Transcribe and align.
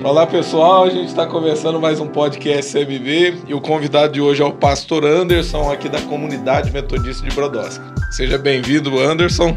Olá 0.00 0.26
pessoal, 0.26 0.84
a 0.84 0.88
gente 0.88 1.08
está 1.08 1.26
começando 1.26 1.78
mais 1.78 2.00
um 2.00 2.08
podcast 2.08 2.72
CMB 2.72 3.44
e 3.46 3.52
o 3.52 3.60
convidado 3.60 4.14
de 4.14 4.22
hoje 4.22 4.40
é 4.40 4.44
o 4.44 4.54
pastor 4.54 5.04
Anderson, 5.04 5.70
aqui 5.70 5.86
da 5.86 6.00
comunidade 6.00 6.70
metodista 6.70 7.28
de 7.28 7.34
Brodowski. 7.34 7.84
Seja 8.10 8.38
bem-vindo, 8.38 8.98
Anderson. 8.98 9.54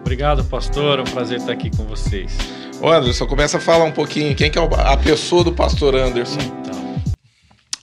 Obrigado, 0.00 0.42
pastor, 0.42 1.00
é 1.00 1.02
um 1.02 1.04
prazer 1.04 1.36
estar 1.36 1.52
aqui 1.52 1.70
com 1.70 1.84
vocês. 1.84 2.34
Ô 2.80 2.88
Anderson, 2.88 3.26
começa 3.26 3.58
a 3.58 3.60
falar 3.60 3.84
um 3.84 3.92
pouquinho, 3.92 4.34
quem 4.34 4.50
que 4.50 4.58
é 4.58 4.62
a 4.62 4.96
pessoa 4.96 5.44
do 5.44 5.52
pastor 5.52 5.94
Anderson? 5.94 6.40
Então, 6.40 7.02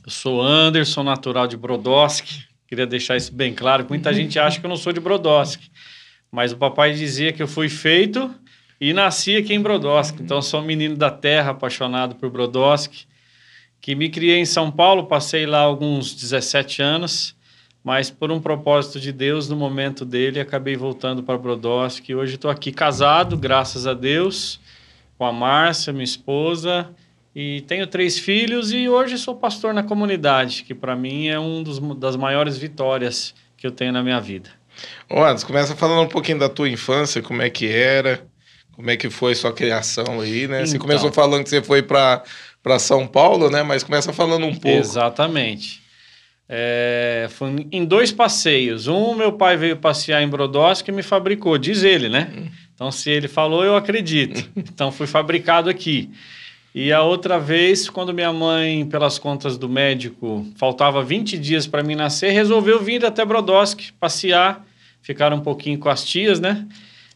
eu 0.04 0.12
sou 0.12 0.42
Anderson, 0.42 1.04
natural 1.04 1.46
de 1.46 1.56
Brodowski, 1.56 2.46
queria 2.68 2.88
deixar 2.88 3.16
isso 3.16 3.32
bem 3.32 3.54
claro, 3.54 3.86
muita 3.88 4.12
gente 4.12 4.40
acha 4.40 4.60
que 4.60 4.66
eu 4.66 4.70
não 4.70 4.76
sou 4.76 4.92
de 4.92 5.00
Brodowski, 5.00 5.70
mas 6.32 6.52
o 6.52 6.58
papai 6.58 6.94
dizia 6.94 7.32
que 7.32 7.44
eu 7.44 7.48
fui 7.48 7.70
feito 7.70 8.34
e 8.80 8.94
nasci 8.94 9.38
aqui 9.38 9.54
em 9.54 9.62
Brodowski, 9.62 10.22
então 10.22 10.42
sou 10.42 10.62
um 10.62 10.66
menino 10.66 10.96
da 10.96 11.10
terra, 11.10 11.52
apaixonado 11.52 12.16
por 12.16 12.30
Brodowski, 12.30 13.06
que 13.80 13.96
me 13.96 14.10
criei 14.10 14.40
em 14.40 14.46
São 14.46 14.72
Paulo, 14.72 15.06
passei 15.06 15.46
lá 15.46 15.60
alguns 15.60 16.14
17 16.14 16.82
anos, 16.82 17.36
mas 17.84 18.10
por 18.10 18.32
um 18.32 18.42
propósito 18.42 19.00
de 19.00 19.12
Deus, 19.12 19.48
no 19.48 19.56
momento 19.56 20.04
dele, 20.04 20.40
acabei 20.40 20.76
voltando 20.76 21.22
para 21.22 21.38
Brodowski. 21.38 22.16
Hoje 22.16 22.34
estou 22.34 22.50
aqui 22.50 22.72
casado, 22.72 23.38
graças 23.38 23.86
a 23.86 23.94
Deus, 23.94 24.60
com 25.20 25.26
a 25.26 25.32
Márcia, 25.32 25.94
minha 25.94 26.04
esposa, 26.04 26.90
e 27.36 27.62
tenho 27.68 27.86
três 27.86 28.18
filhos 28.18 28.72
e 28.72 28.90
hoje 28.90 29.20
sou 29.20 29.36
pastor 29.36 29.74
na 29.74 29.84
comunidade, 29.84 30.64
que 30.64 30.74
para 30.74 30.96
mim 30.96 31.28
é 31.28 31.38
uma 31.38 31.94
das 31.94 32.16
maiores 32.16 32.58
vitórias 32.58 33.36
que 33.56 33.68
eu 33.68 33.72
tenho 33.72 33.92
na 33.92 34.02
minha 34.02 34.20
vida. 34.20 34.50
Anderson, 35.10 35.46
começa 35.48 35.76
falando 35.76 36.02
um 36.02 36.10
pouquinho 36.10 36.40
da 36.40 36.50
tua 36.50 36.68
infância, 36.68 37.22
como 37.22 37.42
é 37.42 37.50
que 37.50 37.68
era, 37.68 38.26
como 38.76 38.90
é 38.90 38.98
que 38.98 39.10
foi 39.10 39.34
sua 39.36 39.54
criação 39.54 40.20
aí, 40.20 40.48
né? 40.48 40.58
Então, 40.58 40.68
você 40.68 40.80
começou 40.80 41.12
falando 41.12 41.44
que 41.44 41.50
você 41.50 41.62
foi 41.62 41.82
para 41.82 42.24
São 42.80 43.08
Paulo, 43.08 43.50
né? 43.50 43.64
Mas 43.64 43.84
começa 43.84 44.12
falando 44.12 44.46
um 44.46 44.54
pouco. 44.54 44.78
Exatamente. 44.78 45.82
É, 46.48 47.28
foi 47.32 47.68
em 47.72 47.86
dois 47.86 48.12
passeios. 48.12 48.88
Um, 48.88 49.16
meu 49.16 49.32
pai 49.34 49.56
veio 49.56 49.78
passear 49.78 50.22
em 50.22 50.28
Brodowski 50.28 50.92
e 50.92 50.94
me 50.94 51.02
fabricou, 51.02 51.58
diz 51.58 51.84
ele, 51.84 52.10
né? 52.10 52.32
Hum. 52.36 52.48
Então, 52.74 52.92
se 52.92 53.10
ele 53.10 53.30
falou, 53.30 53.64
eu 53.64 53.76
acredito. 53.76 54.48
então, 54.56 54.92
fui 54.92 55.08
fabricado 55.08 55.70
aqui. 55.70 56.10
E 56.74 56.92
a 56.92 57.02
outra 57.02 57.40
vez, 57.40 57.90
quando 57.90 58.14
minha 58.14 58.34
mãe, 58.34 58.86
pelas 58.86 59.18
contas 59.18 59.58
do 59.58 59.70
médico, 59.70 60.46
faltava 60.58 61.02
20 61.02 61.38
dias 61.38 61.66
para 61.66 61.82
mim 61.82 61.96
nascer, 61.96 62.32
resolveu 62.32 62.84
vir 62.84 63.06
até 63.06 63.24
Brodowski 63.24 63.94
passear, 63.94 64.66
ficar 65.02 65.32
um 65.32 65.40
pouquinho 65.40 65.80
com 65.80 65.88
as 65.88 66.04
tias, 66.04 66.42
né? 66.42 66.68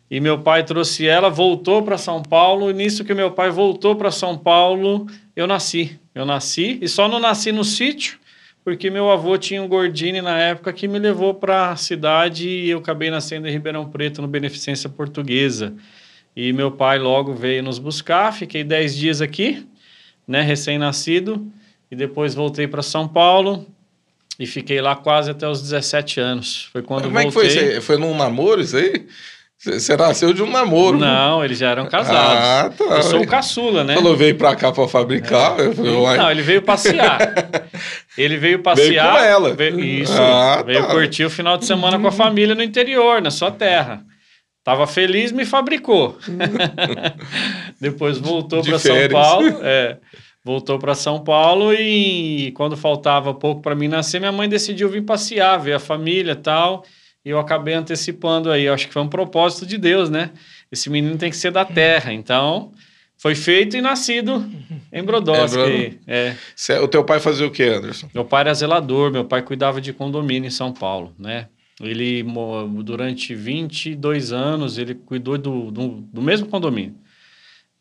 E 0.09 0.19
meu 0.19 0.39
pai 0.39 0.63
trouxe 0.63 1.05
ela, 1.07 1.29
voltou 1.29 1.83
para 1.83 1.97
São 1.97 2.21
Paulo, 2.23 2.71
e 2.71 2.73
nisso 2.73 3.03
que 3.03 3.13
meu 3.13 3.31
pai 3.31 3.51
voltou 3.51 3.95
para 3.95 4.09
São 4.09 4.37
Paulo, 4.37 5.05
eu 5.35 5.45
nasci. 5.45 5.99
Eu 6.15 6.25
nasci, 6.25 6.79
e 6.81 6.87
só 6.87 7.07
não 7.07 7.19
nasci 7.19 7.51
no 7.51 7.63
sítio, 7.63 8.17
porque 8.63 8.89
meu 8.89 9.09
avô 9.11 9.37
tinha 9.37 9.61
um 9.61 9.67
Gordini 9.67 10.21
na 10.21 10.37
época 10.39 10.73
que 10.73 10.87
me 10.87 10.97
levou 10.97 11.33
para 11.35 11.71
a 11.71 11.75
cidade 11.75 12.49
e 12.49 12.69
eu 12.69 12.79
acabei 12.79 13.09
nascendo 13.11 13.47
em 13.47 13.51
Ribeirão 13.51 13.89
Preto, 13.89 14.21
no 14.21 14.27
Beneficência 14.27 14.89
Portuguesa. 14.89 15.73
E 16.35 16.51
meu 16.53 16.71
pai 16.71 16.97
logo 16.97 17.33
veio 17.33 17.61
nos 17.61 17.77
buscar, 17.79 18.33
fiquei 18.33 18.63
10 18.63 18.97
dias 18.97 19.21
aqui, 19.21 19.65
né, 20.27 20.41
recém-nascido, 20.41 21.47
e 21.91 21.95
depois 21.95 22.33
voltei 22.33 22.67
para 22.67 22.81
São 22.81 23.07
Paulo, 23.07 23.65
e 24.39 24.45
fiquei 24.47 24.81
lá 24.81 24.95
quase 24.95 25.29
até 25.29 25.47
os 25.47 25.61
17 25.61 26.19
anos. 26.19 26.69
Foi 26.71 26.81
quando 26.81 27.03
Como 27.03 27.13
voltei. 27.31 27.49
é 27.49 27.53
que 27.53 27.71
foi? 27.73 27.81
Foi 27.81 27.97
num 27.97 28.15
namoro 28.15 28.61
isso 28.61 28.77
aí? 28.77 29.05
Você 29.61 29.97
nasceu 29.97 30.31
de 30.33 30.41
um 30.41 30.49
namoro. 30.49 30.97
Não, 30.97 31.43
eles 31.43 31.57
já 31.57 31.71
eram 31.71 31.85
casados. 31.85 32.17
Ah, 32.17 32.71
tá. 32.77 32.95
Eu 32.95 33.03
sou 33.03 33.21
o 33.21 33.27
caçula, 33.27 33.83
né? 33.83 33.93
Falou, 33.93 34.15
veio 34.15 34.37
pra 34.37 34.55
cá 34.55 34.71
pra 34.71 34.87
fabricar. 34.87 35.59
É. 35.59 35.73
Não, 35.73 36.31
ele 36.31 36.41
veio 36.41 36.61
passear. 36.61 37.19
ele 38.17 38.37
veio 38.37 38.59
passear. 38.59 38.87
Veio 38.87 39.11
com 39.11 39.17
ela. 39.17 39.53
Veio, 39.53 39.79
isso. 39.81 40.13
Ah, 40.13 40.63
veio 40.65 40.81
tá. 40.81 40.87
curtir 40.87 41.25
o 41.25 41.29
final 41.29 41.57
de 41.57 41.65
semana 41.65 41.99
com 41.99 42.07
a 42.07 42.11
família 42.11 42.55
no 42.55 42.63
interior, 42.63 43.21
na 43.21 43.29
sua 43.29 43.51
terra. 43.51 44.01
Tava 44.63 44.87
feliz, 44.87 45.33
me 45.33 45.45
fabricou. 45.45 46.17
Depois 47.81 48.17
voltou 48.17 48.63
para 48.63 48.79
São 48.79 49.09
Paulo. 49.09 49.59
É, 49.61 49.97
voltou 50.45 50.79
para 50.79 50.95
São 50.95 51.21
Paulo 51.21 51.73
e 51.73 52.53
quando 52.55 52.77
faltava 52.77 53.33
pouco 53.33 53.61
para 53.61 53.75
mim 53.75 53.89
nascer, 53.89 54.19
minha 54.19 54.31
mãe 54.31 54.47
decidiu 54.47 54.87
vir 54.87 55.03
passear, 55.03 55.57
ver 55.57 55.73
a 55.73 55.79
família 55.79 56.31
e 56.31 56.35
tal. 56.35 56.85
Eu 57.23 57.39
acabei 57.39 57.73
antecipando 57.73 58.51
aí. 58.51 58.63
Eu 58.63 58.73
acho 58.73 58.87
que 58.87 58.93
foi 58.93 59.01
um 59.01 59.09
propósito 59.09 59.65
de 59.65 59.77
Deus, 59.77 60.09
né? 60.09 60.31
Esse 60.71 60.89
menino 60.89 61.17
tem 61.17 61.29
que 61.29 61.37
ser 61.37 61.51
da 61.51 61.65
terra. 61.65 62.13
Então, 62.13 62.71
foi 63.17 63.35
feito 63.35 63.75
e 63.75 63.81
nascido 63.81 64.49
em 64.91 65.03
Brodowski. 65.03 65.99
É, 66.07 66.35
é. 66.69 66.79
O 66.79 66.87
teu 66.87 67.03
pai 67.03 67.19
fazia 67.19 67.45
o 67.45 67.51
que, 67.51 67.63
Anderson? 67.63 68.09
Meu 68.13 68.23
pai 68.23 68.41
era 68.41 68.53
zelador. 68.53 69.11
Meu 69.11 69.25
pai 69.25 69.41
cuidava 69.41 69.81
de 69.81 69.91
condomínio 69.91 70.47
em 70.47 70.51
São 70.51 70.71
Paulo, 70.71 71.13
né? 71.19 71.47
Ele, 71.81 72.25
durante 72.83 73.33
22 73.33 74.33
anos, 74.33 74.77
ele 74.77 74.93
cuidou 74.93 75.37
do, 75.37 75.71
do, 75.71 75.87
do 76.13 76.21
mesmo 76.21 76.47
condomínio. 76.47 76.95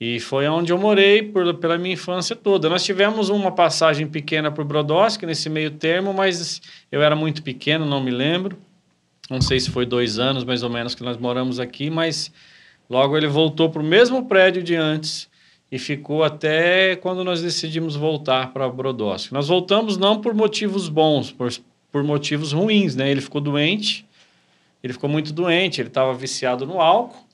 E 0.00 0.20
foi 0.20 0.46
onde 0.46 0.72
eu 0.72 0.78
morei 0.78 1.22
por, 1.22 1.54
pela 1.54 1.76
minha 1.76 1.94
infância 1.94 2.36
toda. 2.36 2.68
Nós 2.68 2.84
tivemos 2.84 3.28
uma 3.28 3.50
passagem 3.50 4.06
pequena 4.06 4.52
por 4.52 4.64
Brodowski 4.64 5.26
nesse 5.26 5.50
meio 5.50 5.72
termo, 5.72 6.14
mas 6.14 6.62
eu 6.92 7.02
era 7.02 7.16
muito 7.16 7.42
pequeno, 7.42 7.84
não 7.84 8.00
me 8.00 8.12
lembro 8.12 8.56
não 9.30 9.40
sei 9.40 9.60
se 9.60 9.70
foi 9.70 9.84
dois 9.84 10.18
anos 10.18 10.44
mais 10.44 10.62
ou 10.62 10.70
menos 10.70 10.94
que 10.94 11.02
nós 11.02 11.16
moramos 11.16 11.60
aqui, 11.60 11.90
mas 11.90 12.32
logo 12.88 13.16
ele 13.16 13.26
voltou 13.26 13.68
para 13.68 13.82
o 13.82 13.84
mesmo 13.84 14.26
prédio 14.26 14.62
de 14.62 14.74
antes 14.74 15.28
e 15.70 15.78
ficou 15.78 16.24
até 16.24 16.96
quando 16.96 17.22
nós 17.22 17.42
decidimos 17.42 17.94
voltar 17.94 18.52
para 18.52 18.68
Brodowski. 18.68 19.34
Nós 19.34 19.48
voltamos 19.48 19.98
não 19.98 20.20
por 20.20 20.34
motivos 20.34 20.88
bons, 20.88 21.30
por, 21.30 21.52
por 21.92 22.02
motivos 22.02 22.52
ruins, 22.52 22.96
né? 22.96 23.10
Ele 23.10 23.20
ficou 23.20 23.40
doente, 23.40 24.06
ele 24.82 24.94
ficou 24.94 25.10
muito 25.10 25.32
doente, 25.32 25.80
ele 25.80 25.88
estava 25.88 26.14
viciado 26.14 26.66
no 26.66 26.80
álcool 26.80 27.26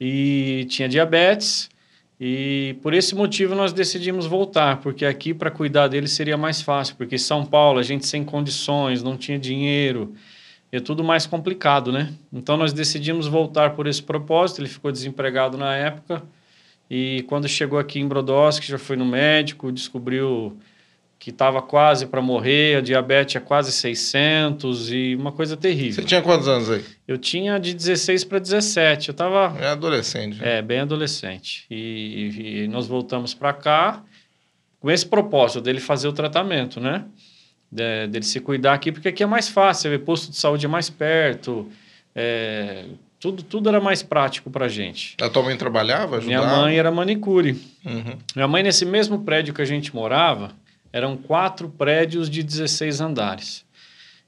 e 0.00 0.66
tinha 0.68 0.88
diabetes. 0.88 1.68
E 2.20 2.76
por 2.82 2.94
esse 2.94 3.14
motivo 3.14 3.54
nós 3.54 3.72
decidimos 3.72 4.26
voltar, 4.26 4.80
porque 4.80 5.04
aqui 5.04 5.32
para 5.32 5.50
cuidar 5.50 5.88
dele 5.88 6.08
seria 6.08 6.36
mais 6.36 6.60
fácil, 6.60 6.96
porque 6.96 7.16
São 7.16 7.44
Paulo 7.44 7.78
a 7.78 7.82
gente 7.82 8.06
sem 8.06 8.24
condições, 8.24 9.02
não 9.02 9.16
tinha 9.16 9.38
dinheiro, 9.38 10.14
é 10.70 10.80
tudo 10.80 11.02
mais 11.02 11.26
complicado, 11.26 11.90
né? 11.90 12.12
Então 12.32 12.56
nós 12.56 12.72
decidimos 12.72 13.26
voltar 13.26 13.74
por 13.74 13.86
esse 13.86 14.02
propósito. 14.02 14.60
Ele 14.60 14.68
ficou 14.68 14.92
desempregado 14.92 15.56
na 15.56 15.74
época 15.74 16.22
e 16.90 17.24
quando 17.28 17.48
chegou 17.48 17.78
aqui 17.78 18.00
em 18.00 18.08
Brodowski 18.08 18.66
já 18.66 18.78
foi 18.78 18.96
no 18.96 19.04
médico, 19.04 19.72
descobriu 19.72 20.58
que 21.18 21.30
estava 21.30 21.60
quase 21.60 22.06
para 22.06 22.22
morrer, 22.22 22.76
a 22.76 22.80
diabetes 22.80 23.36
é 23.36 23.40
quase 23.40 23.72
600 23.72 24.92
e 24.92 25.16
uma 25.16 25.32
coisa 25.32 25.56
terrível. 25.56 25.94
Você 25.94 26.04
tinha 26.04 26.22
quantos 26.22 26.46
anos 26.46 26.70
aí? 26.70 26.84
Eu 27.08 27.18
tinha 27.18 27.58
de 27.58 27.74
16 27.74 28.22
para 28.24 28.38
17. 28.38 29.08
Eu 29.08 29.12
estava 29.12 29.58
é 29.58 29.66
adolescente. 29.66 30.38
É, 30.40 30.62
bem 30.62 30.80
adolescente. 30.80 31.66
E, 31.68 32.62
e 32.62 32.68
nós 32.68 32.86
voltamos 32.86 33.34
para 33.34 33.52
cá 33.52 34.04
com 34.78 34.88
esse 34.88 35.04
propósito 35.04 35.60
dele 35.60 35.80
fazer 35.80 36.06
o 36.06 36.12
tratamento, 36.12 36.78
né? 36.78 37.04
De, 37.70 38.06
dele 38.06 38.24
se 38.24 38.40
cuidar 38.40 38.74
aqui, 38.74 38.90
porque 38.92 39.08
aqui 39.08 39.22
é 39.22 39.26
mais 39.26 39.48
fácil, 39.48 39.90
vê 39.90 39.98
posto 39.98 40.30
de 40.30 40.36
saúde 40.36 40.66
é 40.66 40.68
mais 40.68 40.88
perto, 40.88 41.68
é, 42.14 42.84
tudo, 43.20 43.42
tudo 43.42 43.68
era 43.68 43.80
mais 43.80 44.02
prático 44.02 44.50
para 44.50 44.68
gente. 44.68 45.16
A 45.20 45.28
tua 45.28 45.42
mãe 45.42 45.56
trabalhava, 45.56 46.18
ajudava? 46.18 46.46
Minha 46.46 46.56
mãe 46.56 46.78
era 46.78 46.90
manicure. 46.90 47.52
Uhum. 47.84 48.16
Minha 48.34 48.48
mãe, 48.48 48.62
nesse 48.62 48.84
mesmo 48.84 49.20
prédio 49.20 49.52
que 49.52 49.62
a 49.62 49.64
gente 49.64 49.94
morava, 49.94 50.52
eram 50.92 51.16
quatro 51.16 51.68
prédios 51.68 52.30
de 52.30 52.42
16 52.42 53.00
andares. 53.00 53.64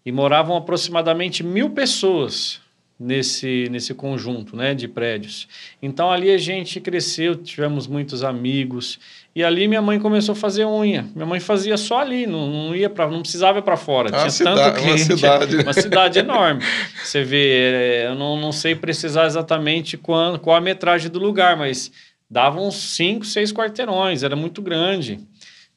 E 0.05 0.11
moravam 0.11 0.56
aproximadamente 0.56 1.45
mil 1.45 1.71
pessoas 1.71 2.61
nesse, 3.00 3.69
nesse 3.71 3.95
conjunto 3.95 4.55
né, 4.55 4.75
de 4.75 4.87
prédios. 4.87 5.49
Então 5.81 6.11
ali 6.11 6.31
a 6.31 6.39
gente 6.39 6.81
cresceu, 6.81 7.34
tivemos 7.34 7.87
muitos 7.87 8.23
amigos. 8.23 8.99
E 9.35 9.45
ali 9.45 9.69
minha 9.69 9.81
mãe 9.81 10.01
começou 10.01 10.33
a 10.33 10.37
fazer 10.37 10.67
unha. 10.67 11.06
Minha 11.15 11.27
mãe 11.27 11.38
fazia 11.38 11.77
só 11.77 12.00
ali, 12.00 12.27
não, 12.27 12.49
não 12.49 12.75
ia 12.75 12.91
para, 12.91 13.09
não 13.09 13.21
precisava 13.21 13.61
ir 13.61 13.62
para 13.62 13.77
fora. 13.77 14.09
Uma 14.09 14.19
Tinha 14.19 14.31
cidade, 14.31 14.61
tanto 14.61 14.81
cliente, 14.81 15.03
uma 15.03 15.17
cidade, 15.17 15.56
uma 15.56 15.73
cidade 15.73 16.19
enorme. 16.19 16.62
Você 17.05 17.23
vê, 17.23 17.49
é, 17.49 18.06
eu 18.09 18.17
não, 18.17 18.37
não 18.37 18.50
sei 18.50 18.75
precisar 18.75 19.27
exatamente 19.27 19.97
qual, 19.97 20.37
qual 20.38 20.56
a 20.56 20.61
metragem 20.61 21.09
do 21.09 21.21
lugar, 21.21 21.56
mas 21.56 21.93
dava 22.29 22.61
uns 22.61 22.75
cinco, 22.75 23.25
seis 23.25 23.53
quarteirões, 23.53 24.25
era 24.25 24.35
muito 24.35 24.61
grande. 24.61 25.21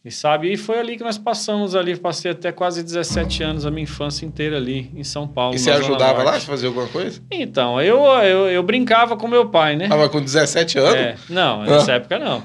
E 0.06 0.12
sabe, 0.12 0.52
e 0.52 0.58
foi 0.58 0.80
ali 0.80 0.98
que 0.98 1.04
nós 1.04 1.18
passamos 1.18 1.76
ali, 1.76 1.96
passei 1.96 2.32
até 2.32 2.52
quase 2.52 2.84
17 2.84 3.42
anos, 3.42 3.66
a 3.66 3.72
minha 3.72 3.84
infância 3.84 4.26
inteira 4.26 4.58
ali 4.58 4.92
em 4.94 5.04
São 5.04 5.26
Paulo. 5.26 5.56
E 5.56 5.60
você 5.60 5.72
ajudava 5.72 6.24
lá 6.24 6.36
a 6.36 6.40
fazer 6.42 6.68
alguma 6.68 6.88
coisa? 6.88 7.22
Então, 7.32 7.82
eu, 7.82 8.04
eu, 8.22 8.50
eu 8.50 8.64
brincava 8.64 9.16
com 9.16 9.30
meu 9.30 9.48
pai, 9.48 9.78
né? 9.78 9.88
Tava 9.88 10.10
com 10.10 10.20
17 10.20 10.78
anos? 10.78 10.96
É, 10.96 11.16
não, 11.30 11.64
nessa 11.64 11.94
ah. 11.94 11.96
época 11.96 12.20
não. 12.20 12.44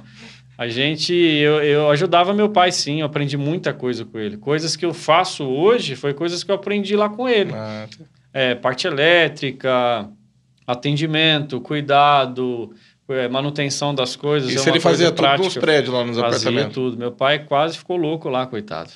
A 0.59 0.67
gente, 0.67 1.15
eu, 1.15 1.63
eu 1.63 1.89
ajudava 1.89 2.35
meu 2.35 2.49
pai 2.49 2.73
sim, 2.73 2.99
eu 2.99 3.07
aprendi 3.07 3.37
muita 3.37 3.73
coisa 3.73 4.05
com 4.05 4.19
ele. 4.19 4.37
Coisas 4.37 4.75
que 4.75 4.85
eu 4.85 4.93
faço 4.93 5.45
hoje 5.45 5.95
foi 5.95 6.13
coisas 6.13 6.43
que 6.43 6.51
eu 6.51 6.57
aprendi 6.57 6.97
lá 6.97 7.09
com 7.09 7.29
ele. 7.29 7.53
Ah, 7.55 7.87
tá. 7.89 8.05
É, 8.35 8.55
parte 8.57 8.85
elétrica, 8.85 10.11
atendimento, 10.67 11.61
cuidado, 11.61 12.75
é, 13.09 13.29
manutenção 13.29 13.95
das 13.95 14.17
coisas. 14.17 14.51
Isso 14.53 14.69
é 14.69 14.73
ele 14.73 14.81
fazia 14.81 15.13
tudo 15.13 15.17
prática. 15.17 15.45
nos 15.45 15.57
prédios 15.57 15.95
lá 15.95 16.05
nos 16.05 16.19
fazia 16.19 16.51
apartamentos? 16.51 16.75
tudo. 16.75 16.99
Meu 16.99 17.13
pai 17.13 17.39
quase 17.39 17.79
ficou 17.79 17.97
louco 17.97 18.29
lá, 18.29 18.45
coitado. 18.45 18.91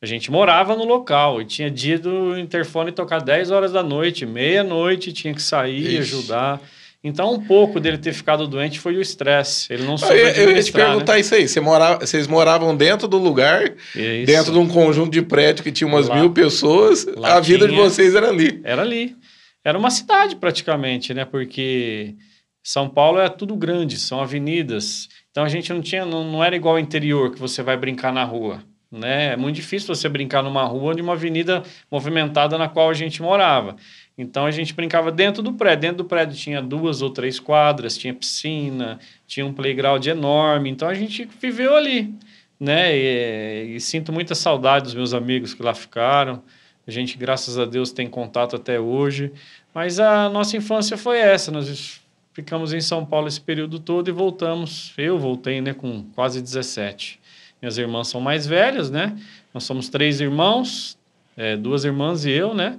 A 0.00 0.06
gente 0.06 0.30
morava 0.30 0.74
no 0.74 0.84
local 0.84 1.40
e 1.42 1.44
tinha 1.44 1.70
dia 1.70 1.98
do 1.98 2.38
interfone 2.38 2.92
tocar 2.92 3.20
10 3.20 3.50
horas 3.50 3.72
da 3.72 3.82
noite, 3.82 4.24
meia-noite, 4.24 5.12
tinha 5.12 5.34
que 5.34 5.42
sair, 5.42 5.96
e 5.96 5.98
ajudar. 5.98 6.62
Então, 7.06 7.34
um 7.34 7.40
pouco 7.44 7.78
dele 7.78 7.98
ter 7.98 8.14
ficado 8.14 8.48
doente 8.48 8.80
foi 8.80 8.96
o 8.96 9.00
estresse. 9.00 9.70
Ele 9.70 9.82
não 9.82 9.98
soube 9.98 10.14
Eu, 10.14 10.26
eu 10.26 10.50
ia 10.52 10.62
te 10.62 10.72
perguntar 10.72 11.12
né? 11.12 11.20
isso 11.20 11.34
aí. 11.34 11.46
Você 11.46 11.60
morava, 11.60 12.06
vocês 12.06 12.26
moravam 12.26 12.74
dentro 12.74 13.06
do 13.06 13.18
lugar, 13.18 13.74
isso. 13.94 14.26
dentro 14.26 14.52
de 14.52 14.58
um 14.58 14.66
conjunto 14.66 15.10
de 15.10 15.20
prédio 15.20 15.62
que 15.62 15.70
tinha 15.70 15.86
umas 15.86 16.08
lá, 16.08 16.16
mil 16.16 16.32
pessoas. 16.32 17.06
A 17.22 17.38
vida 17.40 17.66
tinha, 17.66 17.76
de 17.76 17.76
vocês 17.76 18.14
era 18.14 18.30
ali. 18.30 18.58
Era 18.64 18.80
ali. 18.80 19.14
Era 19.62 19.78
uma 19.78 19.90
cidade 19.90 20.36
praticamente, 20.36 21.12
né? 21.12 21.26
Porque 21.26 22.14
São 22.62 22.88
Paulo 22.88 23.20
é 23.20 23.28
tudo 23.28 23.54
grande, 23.54 23.98
são 23.98 24.22
avenidas. 24.22 25.06
Então 25.30 25.44
a 25.44 25.48
gente 25.48 25.70
não 25.74 25.82
tinha, 25.82 26.06
não, 26.06 26.24
não 26.24 26.42
era 26.42 26.56
igual 26.56 26.76
ao 26.76 26.80
interior 26.80 27.32
que 27.32 27.38
você 27.38 27.62
vai 27.62 27.76
brincar 27.76 28.14
na 28.14 28.24
rua. 28.24 28.62
Né? 28.94 29.32
É 29.32 29.36
muito 29.36 29.56
difícil 29.56 29.92
você 29.92 30.08
brincar 30.08 30.40
numa 30.40 30.62
rua 30.62 30.94
de 30.94 31.02
uma 31.02 31.14
avenida 31.14 31.64
movimentada 31.90 32.56
na 32.56 32.68
qual 32.68 32.88
a 32.88 32.94
gente 32.94 33.20
morava. 33.20 33.74
Então 34.16 34.46
a 34.46 34.52
gente 34.52 34.72
brincava 34.72 35.10
dentro 35.10 35.42
do 35.42 35.52
prédio. 35.52 35.80
Dentro 35.80 35.96
do 35.98 36.04
prédio 36.04 36.36
tinha 36.36 36.62
duas 36.62 37.02
ou 37.02 37.10
três 37.10 37.40
quadras, 37.40 37.98
tinha 37.98 38.14
piscina, 38.14 39.00
tinha 39.26 39.44
um 39.44 39.52
playground 39.52 40.06
enorme. 40.06 40.70
Então 40.70 40.88
a 40.88 40.94
gente 40.94 41.28
viveu 41.40 41.74
ali, 41.74 42.14
né? 42.58 42.96
E, 42.96 43.74
e, 43.74 43.80
sinto 43.80 44.12
muita 44.12 44.36
saudade 44.36 44.84
dos 44.84 44.94
meus 44.94 45.12
amigos 45.12 45.52
que 45.52 45.62
lá 45.62 45.74
ficaram. 45.74 46.40
A 46.86 46.90
gente, 46.90 47.18
graças 47.18 47.58
a 47.58 47.64
Deus, 47.64 47.90
tem 47.90 48.06
contato 48.06 48.54
até 48.54 48.78
hoje. 48.78 49.32
Mas 49.74 49.98
a 49.98 50.28
nossa 50.28 50.56
infância 50.56 50.96
foi 50.96 51.18
essa. 51.18 51.50
Nós 51.50 52.00
ficamos 52.32 52.72
em 52.72 52.80
São 52.80 53.04
Paulo 53.04 53.26
esse 53.26 53.40
período 53.40 53.80
todo 53.80 54.06
e 54.08 54.12
voltamos. 54.12 54.94
Eu 54.96 55.18
voltei, 55.18 55.60
né, 55.60 55.74
com 55.74 56.04
quase 56.14 56.40
17. 56.40 57.23
Minhas 57.64 57.78
irmãs 57.78 58.08
são 58.08 58.20
mais 58.20 58.46
velhas, 58.46 58.90
né? 58.90 59.16
Nós 59.54 59.64
somos 59.64 59.88
três 59.88 60.20
irmãos, 60.20 60.98
é, 61.34 61.56
duas 61.56 61.82
irmãs 61.86 62.26
e 62.26 62.30
eu, 62.30 62.52
né? 62.52 62.78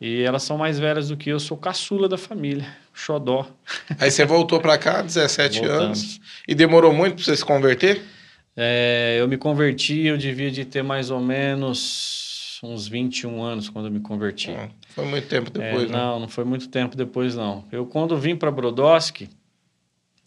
E 0.00 0.22
elas 0.22 0.42
são 0.42 0.58
mais 0.58 0.76
velhas 0.76 1.06
do 1.06 1.16
que 1.16 1.30
eu, 1.30 1.38
sou 1.38 1.56
caçula 1.56 2.08
da 2.08 2.18
família, 2.18 2.66
xodó. 2.92 3.46
Aí 3.96 4.10
você 4.10 4.24
voltou 4.24 4.58
para 4.58 4.76
cá, 4.76 5.02
17 5.02 5.60
Voltamos. 5.60 5.80
anos, 5.84 6.20
e 6.48 6.52
demorou 6.52 6.92
muito 6.92 7.14
para 7.14 7.24
você 7.24 7.36
se 7.36 7.44
converter? 7.44 8.02
É, 8.56 9.18
eu 9.20 9.28
me 9.28 9.36
converti, 9.36 10.00
eu 10.00 10.18
devia 10.18 10.50
de 10.50 10.64
ter 10.64 10.82
mais 10.82 11.12
ou 11.12 11.20
menos 11.20 12.58
uns 12.60 12.88
21 12.88 13.40
anos 13.40 13.68
quando 13.68 13.86
eu 13.86 13.92
me 13.92 14.00
converti. 14.00 14.50
Ah, 14.50 14.68
foi 14.96 15.04
muito 15.04 15.28
tempo 15.28 15.48
depois, 15.48 15.84
é, 15.84 15.92
né? 15.92 15.96
Não, 15.96 16.18
não 16.18 16.28
foi 16.28 16.44
muito 16.44 16.68
tempo 16.68 16.96
depois, 16.96 17.36
não. 17.36 17.64
Eu, 17.70 17.86
quando 17.86 18.18
vim 18.18 18.34
para 18.34 18.50
Brodowski, 18.50 19.30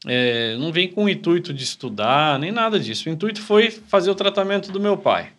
é, 0.08 0.56
não 0.58 0.72
vim 0.72 0.88
com 0.88 1.04
o 1.04 1.10
intuito 1.10 1.54
de 1.54 1.64
estudar, 1.64 2.40
nem 2.40 2.52
nada 2.52 2.80
disso. 2.80 3.10
O 3.10 3.12
intuito 3.12 3.42
foi 3.42 3.70
fazer 3.70 4.10
o 4.10 4.16
tratamento 4.16 4.72
do 4.72 4.80
meu 4.80 4.98
pai. 4.98 5.32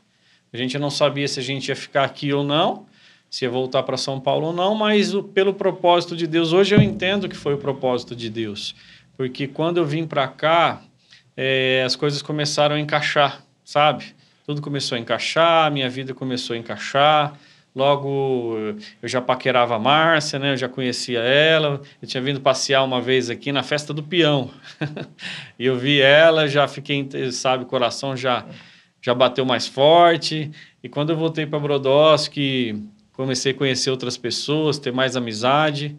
A 0.52 0.56
gente 0.56 0.78
não 0.78 0.90
sabia 0.90 1.26
se 1.26 1.40
a 1.40 1.42
gente 1.42 1.68
ia 1.68 1.76
ficar 1.76 2.04
aqui 2.04 2.32
ou 2.32 2.44
não, 2.44 2.86
se 3.30 3.44
ia 3.44 3.50
voltar 3.50 3.82
para 3.82 3.96
São 3.96 4.20
Paulo 4.20 4.48
ou 4.48 4.52
não, 4.52 4.74
mas 4.74 5.14
o, 5.14 5.22
pelo 5.22 5.54
propósito 5.54 6.16
de 6.16 6.26
Deus, 6.26 6.52
hoje 6.52 6.74
eu 6.74 6.80
entendo 6.80 7.28
que 7.28 7.36
foi 7.36 7.54
o 7.54 7.58
propósito 7.58 8.14
de 8.14 8.28
Deus. 8.28 8.74
Porque 9.16 9.46
quando 9.46 9.78
eu 9.78 9.86
vim 9.86 10.06
para 10.06 10.28
cá, 10.28 10.82
é, 11.36 11.82
as 11.84 11.96
coisas 11.96 12.20
começaram 12.22 12.76
a 12.76 12.80
encaixar, 12.80 13.42
sabe? 13.64 14.14
Tudo 14.46 14.62
começou 14.62 14.96
a 14.96 14.98
encaixar, 14.98 15.70
minha 15.70 15.88
vida 15.88 16.14
começou 16.14 16.54
a 16.54 16.58
encaixar. 16.58 17.38
Logo, 17.78 18.56
eu 19.00 19.08
já 19.08 19.20
paquerava 19.20 19.76
a 19.76 19.78
Márcia, 19.78 20.36
né? 20.36 20.54
Eu 20.54 20.56
já 20.56 20.68
conhecia 20.68 21.20
ela. 21.20 21.80
Eu 22.02 22.08
tinha 22.08 22.20
vindo 22.20 22.40
passear 22.40 22.82
uma 22.82 23.00
vez 23.00 23.30
aqui 23.30 23.52
na 23.52 23.62
festa 23.62 23.94
do 23.94 24.02
peão. 24.02 24.50
e 25.56 25.64
eu 25.64 25.78
vi 25.78 26.00
ela, 26.00 26.48
já 26.48 26.66
fiquei, 26.66 27.08
sabe, 27.30 27.62
o 27.62 27.66
coração 27.68 28.16
já 28.16 28.44
já 29.00 29.14
bateu 29.14 29.46
mais 29.46 29.68
forte. 29.68 30.50
E 30.82 30.88
quando 30.88 31.10
eu 31.10 31.16
voltei 31.16 31.46
para 31.46 31.60
Brodowski, 31.60 32.82
comecei 33.12 33.52
a 33.52 33.54
conhecer 33.54 33.92
outras 33.92 34.16
pessoas, 34.16 34.76
ter 34.80 34.92
mais 34.92 35.14
amizade. 35.14 35.96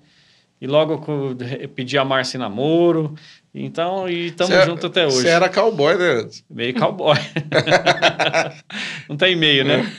E 0.59 0.67
logo 0.67 1.01
eu 1.07 1.69
pedi 1.69 1.97
a 1.97 2.03
Márcia 2.03 2.35
em 2.35 2.41
namoro. 2.41 3.15
Então, 3.55 4.09
e 4.09 4.27
estamos 4.27 4.65
juntos 4.65 4.83
até 4.83 5.07
hoje. 5.07 5.21
Você 5.21 5.29
era 5.29 5.47
cowboy, 5.47 5.97
né? 5.97 6.27
Meio 6.49 6.73
cowboy. 6.73 7.15
Não 9.07 9.15
tem 9.15 9.33
meio, 9.37 9.63
né? 9.63 9.89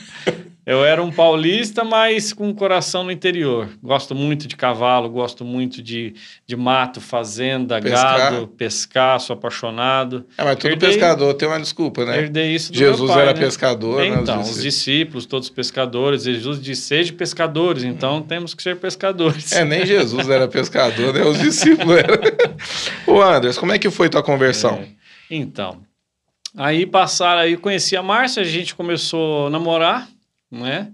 Eu 0.71 0.85
era 0.85 1.03
um 1.03 1.11
paulista, 1.11 1.83
mas 1.83 2.31
com 2.31 2.47
um 2.47 2.53
coração 2.53 3.03
no 3.03 3.11
interior. 3.11 3.67
Gosto 3.83 4.15
muito 4.15 4.47
de 4.47 4.55
cavalo, 4.55 5.09
gosto 5.09 5.43
muito 5.43 5.83
de, 5.83 6.13
de 6.47 6.55
mato, 6.55 7.01
fazenda, 7.01 7.81
pescar. 7.81 8.17
gado, 8.17 8.47
pescar, 8.47 9.19
sou 9.19 9.33
apaixonado. 9.33 10.25
É, 10.37 10.45
mas 10.45 10.55
todo 10.55 10.71
Herdei, 10.71 10.91
pescador 10.91 11.33
tem 11.33 11.45
uma 11.45 11.59
desculpa, 11.59 12.05
né? 12.05 12.19
Herdei 12.19 12.55
isso 12.55 12.71
do 12.71 12.77
Jesus 12.77 13.11
pai, 13.11 13.21
era 13.21 13.33
né? 13.33 13.39
pescador, 13.41 13.97
né? 13.99 14.07
Então, 14.07 14.39
os 14.39 14.61
discípulos, 14.61 15.25
todos 15.25 15.49
pescadores. 15.49 16.23
Jesus 16.23 16.61
disse, 16.61 16.83
seja 16.83 17.11
pescadores, 17.11 17.83
então 17.83 18.19
hum. 18.19 18.21
temos 18.21 18.53
que 18.53 18.63
ser 18.63 18.77
pescadores. 18.77 19.51
É, 19.51 19.65
nem 19.65 19.85
Jesus 19.85 20.29
era 20.29 20.47
pescador, 20.47 21.13
né? 21.13 21.21
Os 21.25 21.37
discípulos 21.37 21.97
eram. 21.97 22.15
Ô, 23.05 23.21
Anderson, 23.21 23.59
como 23.59 23.73
é 23.73 23.77
que 23.77 23.89
foi 23.89 24.07
tua 24.07 24.23
conversão? 24.23 24.75
É. 24.75 24.87
Então, 25.29 25.81
aí 26.55 26.85
passaram, 26.85 27.41
aí 27.41 27.57
conheci 27.57 27.97
a 27.97 28.01
Márcia, 28.01 28.41
a 28.41 28.45
gente 28.45 28.73
começou 28.73 29.47
a 29.47 29.49
namorar, 29.49 30.07
né? 30.51 30.91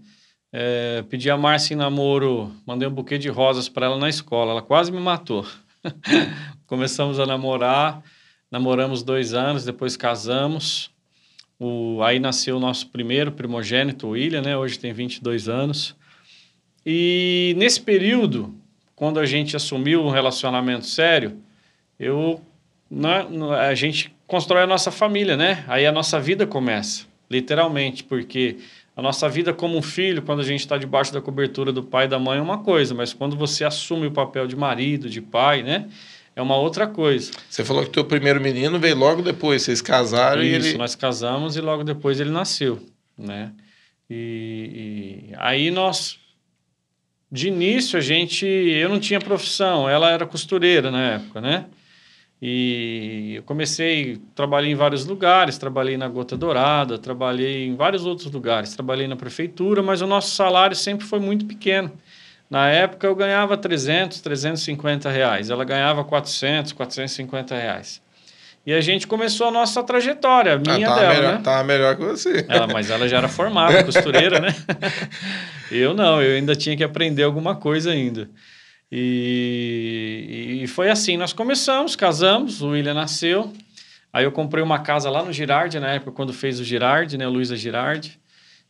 É, 0.51 1.03
pedi 1.09 1.29
a 1.29 1.37
Márcia 1.37 1.73
em 1.73 1.77
namoro, 1.77 2.51
mandei 2.65 2.87
um 2.87 2.91
buquê 2.91 3.17
de 3.17 3.29
rosas 3.29 3.67
para 3.67 3.87
ela 3.87 3.97
na 3.97 4.07
escola, 4.07 4.51
ela 4.51 4.61
quase 4.61 4.91
me 4.91 4.99
matou. 4.99 5.45
Começamos 6.65 7.19
a 7.19 7.25
namorar, 7.25 8.01
namoramos 8.49 9.03
dois 9.03 9.33
anos, 9.33 9.65
depois 9.65 9.97
casamos. 9.97 10.89
O, 11.59 12.01
aí 12.03 12.19
nasceu 12.19 12.57
o 12.57 12.59
nosso 12.59 12.87
primeiro 12.87 13.31
primogênito, 13.31 14.07
o 14.07 14.09
William, 14.11 14.41
né? 14.41 14.55
Hoje 14.55 14.77
tem 14.77 14.93
22 14.93 15.49
anos. 15.49 15.95
E 16.85 17.53
nesse 17.57 17.81
período, 17.81 18.55
quando 18.95 19.19
a 19.19 19.25
gente 19.25 19.55
assumiu 19.55 20.03
um 20.03 20.09
relacionamento 20.09 20.85
sério, 20.85 21.41
eu, 21.99 22.41
né, 22.89 23.27
a 23.59 23.73
gente 23.75 24.13
constrói 24.25 24.63
a 24.63 24.67
nossa 24.67 24.91
família, 24.91 25.35
né? 25.35 25.65
Aí 25.67 25.85
a 25.85 25.91
nossa 25.91 26.19
vida 26.19 26.47
começa, 26.47 27.05
literalmente, 27.29 28.03
porque 28.03 28.57
a 28.97 29.01
nossa 29.01 29.29
vida 29.29 29.53
como 29.53 29.77
um 29.77 29.81
filho, 29.83 30.23
quando 30.23 30.39
a 30.39 30.43
gente 30.43 30.61
está 30.61 30.75
debaixo 30.75 31.13
da 31.13 31.21
cobertura 31.21 31.71
do 31.71 31.83
pai 31.83 32.05
e 32.05 32.07
da 32.07 32.17
mãe, 32.17 32.39
é 32.39 32.41
uma 32.41 32.57
coisa, 32.57 32.95
mas 32.95 33.13
quando 33.13 33.37
você 33.37 33.63
assume 33.63 34.07
o 34.07 34.11
papel 34.11 34.47
de 34.47 34.55
marido, 34.55 35.07
de 35.07 35.21
pai, 35.21 35.61
né? 35.61 35.87
É 36.35 36.41
uma 36.41 36.55
outra 36.55 36.87
coisa. 36.87 37.31
Você 37.47 37.63
falou 37.63 37.83
que 37.83 37.91
teu 37.91 38.03
primeiro 38.03 38.41
menino 38.41 38.79
veio 38.79 38.95
logo 38.95 39.21
depois, 39.21 39.61
vocês 39.61 39.81
casaram 39.81 40.41
Isso, 40.41 40.67
e 40.67 40.69
ele... 40.69 40.77
nós 40.79 40.95
casamos 40.95 41.55
e 41.55 41.61
logo 41.61 41.83
depois 41.83 42.19
ele 42.19 42.31
nasceu, 42.31 42.79
né? 43.15 43.51
E, 44.09 45.29
e 45.29 45.35
aí 45.37 45.69
nós 45.69 46.17
de 47.31 47.49
início 47.49 47.99
a 47.99 48.01
gente 48.01 48.45
eu 48.45 48.87
não 48.87 49.01
tinha 49.01 49.19
profissão 49.19 49.89
ela 49.89 50.09
era 50.09 50.25
costureira 50.25 50.89
na 50.89 51.15
época 51.15 51.41
né 51.41 51.65
e 52.41 53.35
eu 53.37 53.43
comecei, 53.43 54.21
trabalhei 54.35 54.71
em 54.71 54.75
vários 54.75 55.05
lugares, 55.05 55.57
trabalhei 55.57 55.97
na 55.97 56.07
Gota 56.07 56.37
Dourada, 56.37 56.99
trabalhei 56.99 57.65
em 57.65 57.75
vários 57.75 58.05
outros 58.05 58.31
lugares, 58.31 58.75
trabalhei 58.75 59.07
na 59.07 59.15
prefeitura, 59.15 59.81
mas 59.81 60.01
o 60.01 60.07
nosso 60.07 60.35
salário 60.35 60.75
sempre 60.75 61.05
foi 61.05 61.19
muito 61.19 61.45
pequeno. 61.45 61.91
Na 62.49 62.69
época 62.69 63.07
eu 63.07 63.15
ganhava 63.15 63.57
300, 63.57 64.21
350 64.21 65.09
reais, 65.09 65.49
ela 65.49 65.65
ganhava 65.65 66.03
400, 66.03 66.73
450 66.73 67.55
reais. 67.55 68.01
E 68.67 68.73
a 68.73 68.81
gente 68.81 69.07
começou 69.07 69.47
a 69.47 69.51
nossa 69.51 69.81
trajetória, 69.81 70.53
a 70.53 70.55
ah, 70.55 70.59
minha 70.59 70.91
ah, 70.91 70.95
dela, 70.95 71.13
melhor, 71.13 71.33
né? 71.35 71.41
Tava 71.41 71.63
melhor 71.63 71.95
que 71.95 72.03
você. 72.03 72.45
Ela, 72.49 72.67
mas 72.67 72.89
ela 72.89 73.07
já 73.07 73.17
era 73.17 73.29
formada, 73.29 73.83
costureira, 73.83 74.39
né? 74.41 74.53
eu 75.71 75.93
não, 75.93 76.21
eu 76.21 76.35
ainda 76.35 76.53
tinha 76.55 76.75
que 76.75 76.83
aprender 76.83 77.23
alguma 77.23 77.55
coisa 77.55 77.91
ainda. 77.91 78.29
E, 78.91 80.61
e 80.63 80.67
foi 80.67 80.89
assim, 80.89 81.17
nós 81.17 81.33
começamos, 81.33 81.95
casamos, 81.95 82.61
o 82.61 82.69
William 82.69 82.93
nasceu. 82.93 83.53
Aí 84.11 84.23
eu 84.23 84.31
comprei 84.31 84.63
uma 84.63 84.79
casa 84.79 85.09
lá 85.09 85.23
no 85.23 85.33
Girardi, 85.33 85.79
na 85.79 85.89
época 85.89 86.11
quando 86.11 86.33
fez 86.33 86.59
o 86.59 86.63
Girardi, 86.63 87.17
né, 87.17 87.27
Luísa 87.27 87.55
Girardi. 87.55 88.19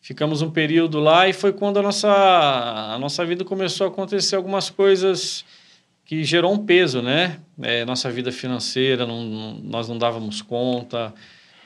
Ficamos 0.01 0.41
um 0.41 0.49
período 0.49 0.99
lá 0.99 1.27
e 1.27 1.33
foi 1.33 1.53
quando 1.53 1.77
a 1.79 1.81
nossa, 1.81 2.09
a 2.09 2.97
nossa 2.99 3.25
vida 3.25 3.43
começou 3.43 3.85
a 3.85 3.89
acontecer 3.89 4.35
algumas 4.35 4.69
coisas 4.69 5.45
que 6.05 6.23
gerou 6.23 6.53
um 6.53 6.65
peso, 6.65 7.01
né? 7.01 7.39
É, 7.61 7.83
nossa 7.83 8.09
vida 8.09 8.31
financeira, 8.31 9.05
não, 9.05 9.55
nós 9.61 9.89
não 9.89 9.97
dávamos 9.97 10.41
conta. 10.41 11.13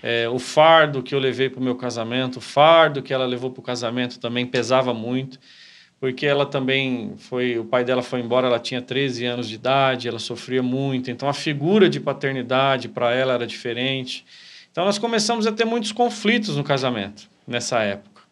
É, 0.02 0.28
o 0.28 0.40
fardo 0.40 1.04
que 1.04 1.14
eu 1.14 1.20
levei 1.20 1.50
para 1.50 1.60
o 1.60 1.64
meu 1.64 1.76
casamento, 1.76 2.38
o 2.38 2.42
fardo 2.42 3.04
que 3.04 3.14
ela 3.14 3.26
levou 3.26 3.52
para 3.52 3.60
o 3.60 3.64
casamento 3.64 4.20
também 4.20 4.46
pesava 4.46 4.94
muito 4.94 5.40
porque 6.02 6.26
ela 6.26 6.48
também 6.48 7.14
foi, 7.16 7.60
o 7.60 7.64
pai 7.64 7.84
dela 7.84 8.02
foi 8.02 8.22
embora, 8.22 8.48
ela 8.48 8.58
tinha 8.58 8.82
13 8.82 9.24
anos 9.24 9.48
de 9.48 9.54
idade, 9.54 10.08
ela 10.08 10.18
sofria 10.18 10.64
muito, 10.64 11.12
então 11.12 11.30
a 11.30 11.34
figura 11.34 11.88
de 11.88 12.00
paternidade 12.00 12.90
para 12.90 13.14
ela 13.14 13.34
era 13.34 13.46
diferente. 13.46 14.26
Então 14.72 14.84
nós 14.84 14.98
começamos 14.98 15.46
a 15.46 15.52
ter 15.52 15.64
muitos 15.64 15.92
conflitos 15.92 16.58
no 16.58 16.64
casamento 16.64 17.30
nessa 17.48 17.84
época. 17.84 18.24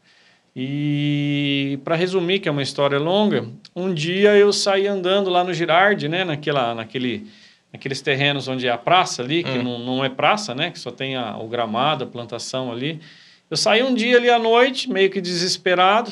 E 0.55 1.79
para 1.83 1.95
resumir, 1.95 2.39
que 2.39 2.49
é 2.49 2.51
uma 2.51 2.63
história 2.63 2.97
longa, 2.97 3.45
um 3.75 3.93
dia 3.93 4.35
eu 4.35 4.51
saí 4.51 4.88
andando 4.88 5.29
lá 5.29 5.43
no 5.43 5.53
Girardi, 5.53 6.09
né, 6.09 6.23
naquela, 6.23 6.73
naquele 6.73 7.27
aqueles 7.71 8.01
terrenos 8.01 8.47
onde 8.47 8.65
é 8.65 8.71
a 8.71 8.79
praça 8.79 9.21
ali, 9.21 9.43
que 9.43 9.59
hum. 9.59 9.61
não, 9.61 9.77
não 9.77 10.03
é 10.03 10.09
praça, 10.09 10.55
né? 10.55 10.71
Que 10.71 10.79
só 10.79 10.89
tem 10.89 11.15
a, 11.15 11.38
o 11.38 11.47
gramado, 11.47 12.03
a 12.03 12.07
plantação 12.07 12.71
ali. 12.71 12.99
Eu 13.47 13.55
saí 13.55 13.83
um 13.83 13.93
dia 13.93 14.17
ali 14.17 14.27
à 14.27 14.39
noite, 14.39 14.89
meio 14.89 15.11
que 15.11 15.21
desesperado, 15.21 16.11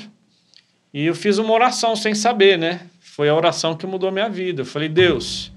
e 0.97 1.05
eu 1.05 1.13
fiz 1.13 1.37
uma 1.37 1.53
oração 1.53 1.95
sem 1.95 2.15
saber, 2.15 2.57
né? 2.57 2.81
Foi 2.99 3.29
a 3.29 3.35
oração 3.35 3.75
que 3.75 3.85
mudou 3.85 4.11
minha 4.11 4.27
vida. 4.27 4.63
Eu 4.63 4.65
falei, 4.65 4.89
Deus, 4.89 5.51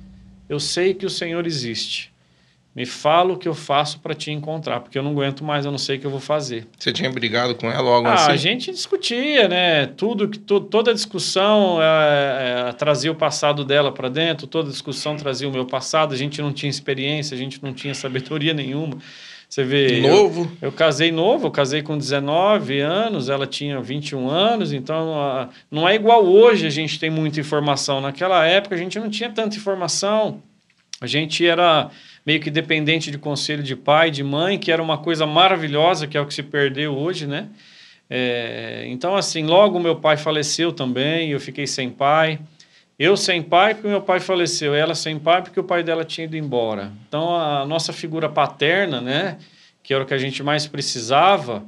eu 0.47 0.61
sei 0.61 0.92
que 0.92 1.06
o 1.06 1.09
Senhor 1.09 1.47
existe. 1.47 2.12
Me 2.76 2.85
fala 2.85 3.32
o 3.32 3.38
que 3.38 3.49
eu 3.49 3.54
faço 3.54 4.00
para 4.00 4.12
te 4.14 4.30
encontrar, 4.30 4.80
porque 4.80 4.99
eu 4.99 5.02
não 5.02 5.12
aguento 5.12 5.42
mais, 5.42 5.64
eu 5.64 5.70
não 5.70 5.78
sei 5.78 5.97
o 5.97 6.00
que 6.00 6.06
eu 6.06 6.11
vou 6.11 6.20
fazer. 6.20 6.68
Você 6.78 6.92
tinha 6.92 7.11
brigado 7.11 7.54
com 7.54 7.70
ela 7.70 7.80
logo 7.80 8.06
ah, 8.06 8.12
assim? 8.12 8.32
A 8.32 8.37
gente 8.37 8.70
discutia, 8.70 9.49
né? 9.49 9.87
Tudo, 9.87 10.28
to, 10.28 10.61
toda 10.61 10.92
discussão 10.92 11.78
é, 11.80 12.68
é, 12.68 12.73
trazia 12.73 13.11
o 13.11 13.14
passado 13.14 13.64
dela 13.64 13.90
para 13.90 14.11
dentro, 14.11 14.47
toda 14.47 14.68
discussão 14.68 15.16
trazia 15.16 15.49
o 15.49 15.50
meu 15.50 15.64
passado. 15.64 16.12
A 16.12 16.18
gente 16.18 16.42
não 16.42 16.52
tinha 16.52 16.68
experiência, 16.68 17.35
a 17.35 17.38
gente 17.38 17.62
não 17.62 17.73
tinha 17.73 17.94
sabedoria 17.94 18.52
nenhuma. 18.52 18.99
Você 19.50 19.64
vê. 19.64 20.00
Novo? 20.00 20.42
Eu, 20.62 20.69
eu, 20.69 20.73
casei 20.73 21.11
novo, 21.11 21.49
eu 21.49 21.50
casei 21.50 21.83
com 21.83 21.99
19 21.99 22.78
anos, 22.78 23.28
ela 23.28 23.49
tinha 23.49 23.80
21 23.80 24.30
anos, 24.30 24.73
então 24.73 25.21
a, 25.21 25.49
não 25.69 25.88
é 25.88 25.97
igual 25.97 26.25
hoje 26.25 26.69
a 26.69 26.71
gente 26.71 27.00
tem 27.00 27.11
muita 27.11 27.40
informação. 27.40 28.00
Naquela 28.00 28.47
época 28.47 28.76
a 28.76 28.78
gente 28.78 28.97
não 29.00 29.11
tinha 29.11 29.28
tanta 29.28 29.57
informação. 29.57 30.40
A 31.00 31.07
gente 31.09 31.45
era 31.45 31.90
meio 32.25 32.38
que 32.38 32.49
dependente 32.49 33.11
de 33.11 33.19
conselho 33.19 33.61
de 33.61 33.75
pai, 33.75 34.09
de 34.12 34.23
mãe, 34.23 34.57
que 34.57 34.71
era 34.71 34.80
uma 34.80 34.99
coisa 34.99 35.26
maravilhosa, 35.26 36.07
que 36.07 36.16
é 36.16 36.21
o 36.21 36.26
que 36.26 36.35
se 36.35 36.45
perdeu 36.45 36.97
hoje, 36.97 37.26
né? 37.26 37.49
É, 38.09 38.85
então, 38.87 39.16
assim, 39.16 39.45
logo 39.45 39.80
meu 39.80 39.97
pai 39.97 40.16
faleceu 40.16 40.73
também, 40.73 41.30
eu 41.30 41.40
fiquei 41.40 41.66
sem 41.66 41.90
pai. 41.90 42.38
Eu 43.00 43.16
sem 43.16 43.42
pai 43.42 43.73
porque 43.73 43.88
meu 43.88 44.02
pai 44.02 44.21
faleceu, 44.21 44.75
ela 44.75 44.95
sem 44.95 45.19
pai 45.19 45.40
porque 45.40 45.59
o 45.59 45.64
pai 45.64 45.83
dela 45.83 46.04
tinha 46.04 46.26
ido 46.26 46.37
embora. 46.37 46.92
Então, 47.09 47.35
a 47.35 47.64
nossa 47.64 47.95
figura 47.95 48.28
paterna, 48.28 49.00
né, 49.00 49.38
que 49.83 49.95
era 49.95 50.04
o 50.04 50.07
que 50.07 50.12
a 50.12 50.19
gente 50.19 50.42
mais 50.42 50.66
precisava, 50.66 51.64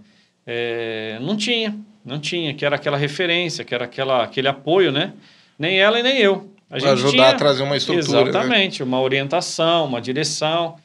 é, 0.46 1.16
não 1.22 1.34
tinha, 1.34 1.74
não 2.04 2.20
tinha, 2.20 2.52
que 2.52 2.66
era 2.66 2.76
aquela 2.76 2.98
referência, 2.98 3.64
que 3.64 3.74
era 3.74 3.86
aquela, 3.86 4.22
aquele 4.22 4.46
apoio, 4.46 4.92
né? 4.92 5.14
Nem 5.58 5.80
ela 5.80 5.98
e 5.98 6.02
nem 6.02 6.18
eu. 6.18 6.52
Para 6.68 6.92
ajudar 6.92 7.10
tinha, 7.10 7.28
a 7.30 7.34
trazer 7.34 7.62
uma 7.62 7.78
estrutura. 7.78 8.24
Né? 8.24 8.28
Exatamente, 8.28 8.80
né? 8.80 8.86
uma 8.86 9.00
orientação, 9.00 9.86
uma 9.86 10.02
direção. 10.02 10.76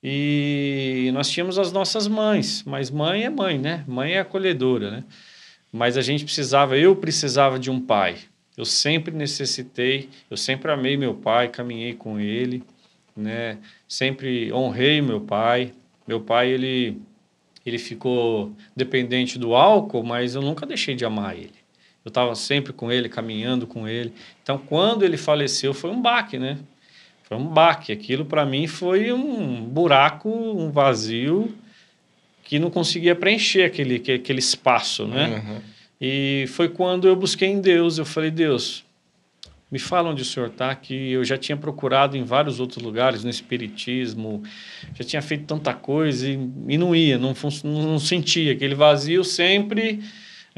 E 0.00 1.10
nós 1.12 1.28
tínhamos 1.28 1.58
as 1.58 1.72
nossas 1.72 2.06
mães, 2.06 2.62
mas 2.64 2.88
mãe 2.88 3.24
é 3.24 3.30
mãe, 3.30 3.58
né? 3.58 3.82
Mãe 3.88 4.12
é 4.12 4.20
acolhedora, 4.20 4.92
né? 4.92 5.04
Mas 5.72 5.96
a 5.96 6.02
gente 6.02 6.22
precisava, 6.22 6.78
eu 6.78 6.94
precisava 6.94 7.58
de 7.58 7.68
um 7.68 7.80
pai. 7.80 8.18
Eu 8.58 8.64
sempre 8.64 9.14
necessitei, 9.14 10.08
eu 10.28 10.36
sempre 10.36 10.72
amei 10.72 10.96
meu 10.96 11.14
pai, 11.14 11.46
caminhei 11.48 11.94
com 11.94 12.18
ele, 12.18 12.64
né? 13.16 13.58
Sempre 13.86 14.52
honrei 14.52 15.00
meu 15.00 15.20
pai. 15.20 15.72
Meu 16.08 16.20
pai, 16.20 16.50
ele 16.50 17.00
ele 17.64 17.78
ficou 17.78 18.52
dependente 18.74 19.38
do 19.38 19.54
álcool, 19.54 20.02
mas 20.02 20.34
eu 20.34 20.42
nunca 20.42 20.66
deixei 20.66 20.96
de 20.96 21.04
amar 21.04 21.36
ele. 21.36 21.54
Eu 22.04 22.08
estava 22.08 22.34
sempre 22.34 22.72
com 22.72 22.90
ele, 22.90 23.08
caminhando 23.08 23.64
com 23.64 23.86
ele. 23.86 24.12
Então, 24.42 24.58
quando 24.58 25.04
ele 25.04 25.16
faleceu, 25.16 25.72
foi 25.72 25.90
um 25.90 26.00
baque, 26.00 26.36
né? 26.36 26.58
Foi 27.24 27.36
um 27.36 27.46
baque. 27.46 27.92
Aquilo 27.92 28.24
para 28.24 28.44
mim 28.44 28.66
foi 28.66 29.12
um 29.12 29.62
buraco, 29.62 30.28
um 30.30 30.70
vazio 30.72 31.54
que 32.42 32.58
não 32.58 32.70
conseguia 32.70 33.14
preencher 33.14 33.62
aquele, 33.62 33.96
aquele 33.96 34.38
espaço, 34.40 35.06
né? 35.06 35.44
Uhum. 35.46 35.60
E 36.00 36.46
foi 36.48 36.68
quando 36.68 37.08
eu 37.08 37.16
busquei 37.16 37.48
em 37.48 37.60
Deus. 37.60 37.98
Eu 37.98 38.04
falei, 38.04 38.30
Deus, 38.30 38.84
me 39.70 39.78
fala 39.78 40.10
onde 40.10 40.22
o 40.22 40.24
senhor 40.24 40.48
está, 40.48 40.74
que 40.74 41.12
eu 41.12 41.24
já 41.24 41.36
tinha 41.36 41.56
procurado 41.56 42.16
em 42.16 42.24
vários 42.24 42.60
outros 42.60 42.82
lugares, 42.82 43.24
no 43.24 43.30
Espiritismo, 43.30 44.42
já 44.94 45.04
tinha 45.04 45.22
feito 45.22 45.44
tanta 45.44 45.74
coisa 45.74 46.28
e, 46.28 46.38
e 46.68 46.78
não 46.78 46.94
ia, 46.94 47.18
não, 47.18 47.34
não 47.64 47.98
sentia 47.98 48.52
aquele 48.52 48.74
vazio 48.74 49.24
sempre 49.24 50.00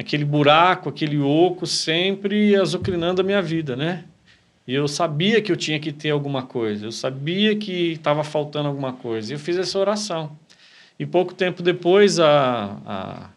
aquele 0.01 0.25
buraco, 0.25 0.89
aquele 0.89 1.19
oco 1.19 1.67
sempre 1.67 2.57
azucrinando 2.57 3.21
a 3.21 3.25
minha 3.25 3.43
vida, 3.43 3.77
né? 3.77 4.05
E 4.67 4.75
eu 4.75 4.89
sabia 4.89 5.43
que 5.43 5.51
eu 5.51 5.57
tinha 5.57 5.79
que 5.79 5.93
ter 5.93 6.11
alguma 6.11 6.43
coisa, 6.43 6.87
eu 6.87 6.93
sabia 6.93 7.57
que 7.57 7.93
estava 7.93 8.25
faltando 8.25 8.69
alguma 8.69 8.93
coisa. 8.93 9.33
E 9.33 9.35
eu 9.35 9.39
fiz 9.39 9.59
essa 9.59 9.79
oração. 9.79 10.37
E 10.99 11.05
pouco 11.05 11.35
tempo 11.35 11.63
depois, 11.63 12.19
a, 12.19 12.79
a, 12.87 13.31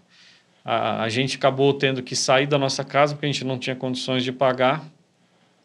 a, 0.64 1.04
a 1.04 1.10
gente 1.10 1.38
acabou 1.38 1.74
tendo 1.74 2.02
que 2.02 2.16
sair 2.16 2.48
da 2.48 2.58
nossa 2.58 2.84
casa, 2.84 3.14
porque 3.14 3.26
a 3.26 3.32
gente 3.32 3.44
não 3.44 3.58
tinha 3.58 3.76
condições 3.76 4.24
de 4.24 4.32
pagar. 4.32 4.84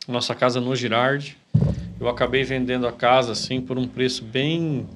Nossa 0.07 0.35
casa 0.35 0.61
no 0.61 0.75
Girardi. 0.75 1.37
Eu 2.00 2.09
acabei 2.09 2.45
vendendo 2.45 2.87
a 2.87 2.93
casa 2.93 3.33
assim 3.33 3.61
por 3.61 3.78
um 3.78 3.87
preço 3.87 4.25
bem 4.25 4.87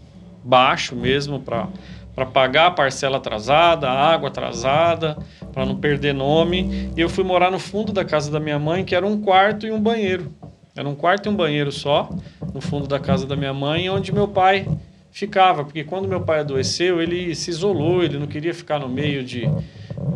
baixo 0.44 0.96
mesmo 0.96 1.38
para 1.40 1.68
para 2.14 2.26
pagar 2.26 2.66
a 2.66 2.70
parcela 2.70 3.16
atrasada, 3.16 3.88
a 3.88 4.12
água 4.12 4.28
atrasada, 4.28 5.16
para 5.52 5.64
não 5.64 5.76
perder 5.76 6.12
nome. 6.12 6.90
E 6.96 7.00
eu 7.00 7.08
fui 7.08 7.24
morar 7.24 7.50
no 7.50 7.58
fundo 7.58 7.92
da 7.92 8.04
casa 8.04 8.30
da 8.30 8.38
minha 8.38 8.58
mãe, 8.58 8.84
que 8.84 8.94
era 8.94 9.06
um 9.06 9.20
quarto 9.20 9.66
e 9.66 9.70
um 9.70 9.80
banheiro. 9.80 10.30
Era 10.76 10.88
um 10.88 10.94
quarto 10.94 11.26
e 11.26 11.28
um 11.30 11.34
banheiro 11.34 11.72
só, 11.72 12.10
no 12.52 12.60
fundo 12.60 12.86
da 12.86 12.98
casa 12.98 13.26
da 13.26 13.36
minha 13.36 13.52
mãe, 13.52 13.88
onde 13.88 14.12
meu 14.12 14.28
pai 14.28 14.66
ficava, 15.10 15.64
porque 15.64 15.84
quando 15.84 16.08
meu 16.08 16.22
pai 16.22 16.40
adoeceu, 16.40 17.00
ele 17.00 17.34
se 17.34 17.50
isolou, 17.50 18.02
ele 18.02 18.18
não 18.18 18.26
queria 18.26 18.54
ficar 18.54 18.78
no 18.78 18.88
meio 18.88 19.22
de 19.22 19.48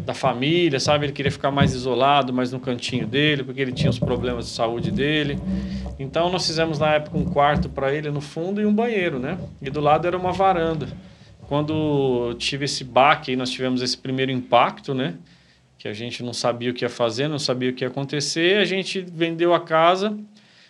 da 0.05 0.15
família, 0.15 0.79
sabe? 0.79 1.07
Ele 1.07 1.13
queria 1.13 1.33
ficar 1.33 1.51
mais 1.51 1.75
isolado, 1.75 2.33
mais 2.33 2.53
no 2.53 2.61
cantinho 2.61 3.07
dele, 3.07 3.43
porque 3.43 3.61
ele 3.61 3.73
tinha 3.73 3.91
os 3.91 3.99
problemas 3.99 4.47
de 4.47 4.53
saúde 4.53 4.91
dele. 4.91 5.39
Então 5.99 6.31
nós 6.31 6.47
fizemos 6.47 6.79
na 6.79 6.95
época 6.95 7.19
um 7.19 7.25
quarto 7.25 7.69
para 7.69 7.93
ele 7.93 8.11
no 8.11 8.21
fundo 8.21 8.61
e 8.61 8.67
um 8.67 8.73
banheiro, 8.73 9.19
né? 9.19 9.39
E 9.61 9.71
do 9.71 9.81
lado 9.81 10.07
era 10.07 10.17
uma 10.17 10.33
varanda 10.33 10.89
quando 11.49 12.35
tive 12.39 12.65
esse 12.65 12.83
baque, 12.83 13.37
nós 13.37 13.51
tivemos 13.51 13.81
esse 13.81 13.97
primeiro 13.97 14.33
impacto, 14.33 14.95
né? 14.95 15.15
Que 15.79 15.89
a 15.89 15.93
gente 15.93 16.23
não 16.23 16.33
sabia 16.33 16.71
o 16.71 16.75
que 16.75 16.85
ia 16.85 16.89
fazer, 16.89 17.29
não 17.29 17.39
sabia 17.39 17.71
o 17.71 17.73
que 17.73 17.85
ia 17.85 17.89
acontecer, 17.89 18.59
a 18.59 18.65
gente 18.65 19.01
vendeu 19.01 19.55
a 19.55 19.61
casa. 19.61 20.17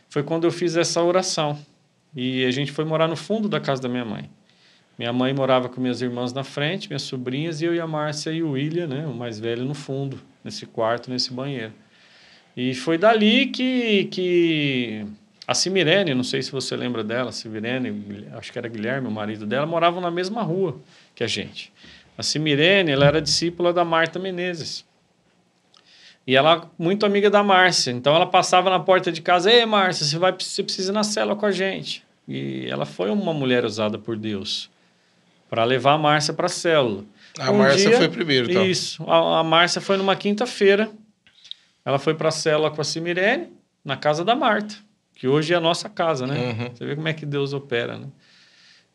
Foi 0.08 0.22
quando 0.22 0.44
eu 0.44 0.50
fiz 0.50 0.76
essa 0.76 1.02
oração. 1.02 1.58
E 2.14 2.44
a 2.44 2.50
gente 2.50 2.72
foi 2.72 2.84
morar 2.84 3.08
no 3.08 3.16
fundo 3.16 3.48
da 3.48 3.60
casa 3.60 3.82
da 3.82 3.88
minha 3.88 4.04
mãe. 4.04 4.28
Minha 4.98 5.12
mãe 5.12 5.34
morava 5.34 5.68
com 5.68 5.78
minhas 5.78 6.00
irmãs 6.00 6.32
na 6.32 6.42
frente, 6.42 6.88
minhas 6.88 7.02
sobrinhas, 7.02 7.60
e 7.60 7.66
eu 7.66 7.74
e 7.74 7.80
a 7.80 7.86
Márcia 7.86 8.30
e 8.30 8.42
o 8.42 8.52
William, 8.52 8.86
né, 8.86 9.06
o 9.06 9.12
mais 9.12 9.38
velho, 9.38 9.64
no 9.64 9.74
fundo, 9.74 10.18
nesse 10.42 10.64
quarto, 10.64 11.10
nesse 11.10 11.32
banheiro. 11.34 11.72
E 12.56 12.72
foi 12.72 12.96
dali 12.96 13.46
que, 13.46 14.04
que 14.04 15.06
a 15.46 15.52
Cimirene, 15.52 16.14
não 16.14 16.24
sei 16.24 16.42
se 16.42 16.50
você 16.50 16.74
lembra 16.74 17.04
dela, 17.04 17.30
Cimirene, 17.30 18.26
acho 18.32 18.50
que 18.50 18.58
era 18.58 18.68
Guilherme, 18.68 19.06
o 19.06 19.10
marido 19.10 19.44
dela, 19.44 19.66
moravam 19.66 20.00
na 20.00 20.10
mesma 20.10 20.42
rua 20.42 20.80
que 21.14 21.22
a 21.22 21.26
gente. 21.26 21.70
A 22.16 22.22
Cimirene, 22.22 22.90
ela 22.90 23.04
era 23.04 23.20
discípula 23.20 23.74
da 23.74 23.84
Marta 23.84 24.18
Menezes. 24.18 24.86
E 26.26 26.34
ela 26.34 26.70
muito 26.78 27.04
amiga 27.04 27.28
da 27.28 27.42
Márcia. 27.42 27.90
Então 27.90 28.16
ela 28.16 28.26
passava 28.26 28.70
na 28.70 28.80
porta 28.80 29.12
de 29.12 29.20
casa: 29.20 29.52
"Ei, 29.52 29.64
Márcia, 29.64 30.04
você 30.04 30.18
vai 30.18 30.32
você 30.32 30.62
precisa 30.62 30.90
ir 30.90 30.94
na 30.94 31.04
cela 31.04 31.36
com 31.36 31.46
a 31.46 31.52
gente". 31.52 32.02
E 32.26 32.66
ela 32.68 32.84
foi 32.84 33.10
uma 33.10 33.32
mulher 33.32 33.64
usada 33.64 33.96
por 33.96 34.16
Deus 34.16 34.68
para 35.48 35.64
levar 35.64 35.92
a 35.92 35.98
Márcia 35.98 36.34
para 36.34 36.46
a 36.46 36.50
célula. 36.50 37.04
A 37.38 37.50
um 37.50 37.58
Márcia 37.58 37.90
dia, 37.90 37.98
foi 37.98 38.08
primeiro, 38.08 38.50
então. 38.50 38.64
Isso. 38.64 39.02
A, 39.08 39.40
a 39.40 39.44
Márcia 39.44 39.80
foi 39.80 39.96
numa 39.96 40.16
quinta-feira. 40.16 40.90
Ela 41.84 41.98
foi 41.98 42.14
para 42.14 42.28
a 42.28 42.32
célula 42.32 42.70
com 42.70 42.80
a 42.80 42.84
Cimirene, 42.84 43.48
na 43.84 43.96
casa 43.96 44.24
da 44.24 44.34
Marta 44.34 44.86
que 45.16 45.26
hoje 45.26 45.54
é 45.54 45.56
a 45.56 45.60
nossa 45.60 45.88
casa, 45.88 46.26
né? 46.26 46.38
Uhum. 46.38 46.70
Você 46.72 46.84
vê 46.84 46.94
como 46.94 47.08
é 47.08 47.14
que 47.14 47.24
Deus 47.24 47.54
opera, 47.54 47.98
né? 47.98 48.06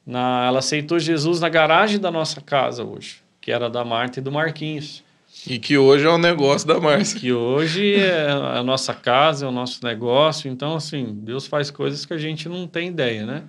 Na, 0.05 0.45
ela 0.47 0.59
aceitou 0.59 0.99
Jesus 0.99 1.39
na 1.39 1.49
garagem 1.49 1.99
da 1.99 2.11
nossa 2.11 2.39
casa 2.39 2.83
hoje, 2.83 3.17
que 3.41 3.51
era 3.51 3.69
da 3.69 3.83
Marta 3.83 4.19
e 4.19 4.21
do 4.21 4.31
Marquinhos. 4.31 5.03
E 5.47 5.57
que 5.57 5.77
hoje 5.77 6.05
é 6.05 6.09
o 6.09 6.15
um 6.15 6.17
negócio 6.19 6.67
da 6.67 6.79
Márcia. 6.79 7.19
Que 7.19 7.33
hoje 7.33 7.95
é 7.95 8.29
a 8.29 8.61
nossa 8.63 8.93
casa, 8.93 9.45
é 9.45 9.49
o 9.49 9.51
nosso 9.51 9.83
negócio. 9.83 10.51
Então, 10.51 10.75
assim, 10.75 11.07
Deus 11.11 11.47
faz 11.47 11.71
coisas 11.71 12.05
que 12.05 12.13
a 12.13 12.17
gente 12.17 12.47
não 12.47 12.67
tem 12.67 12.89
ideia, 12.89 13.25
né? 13.25 13.43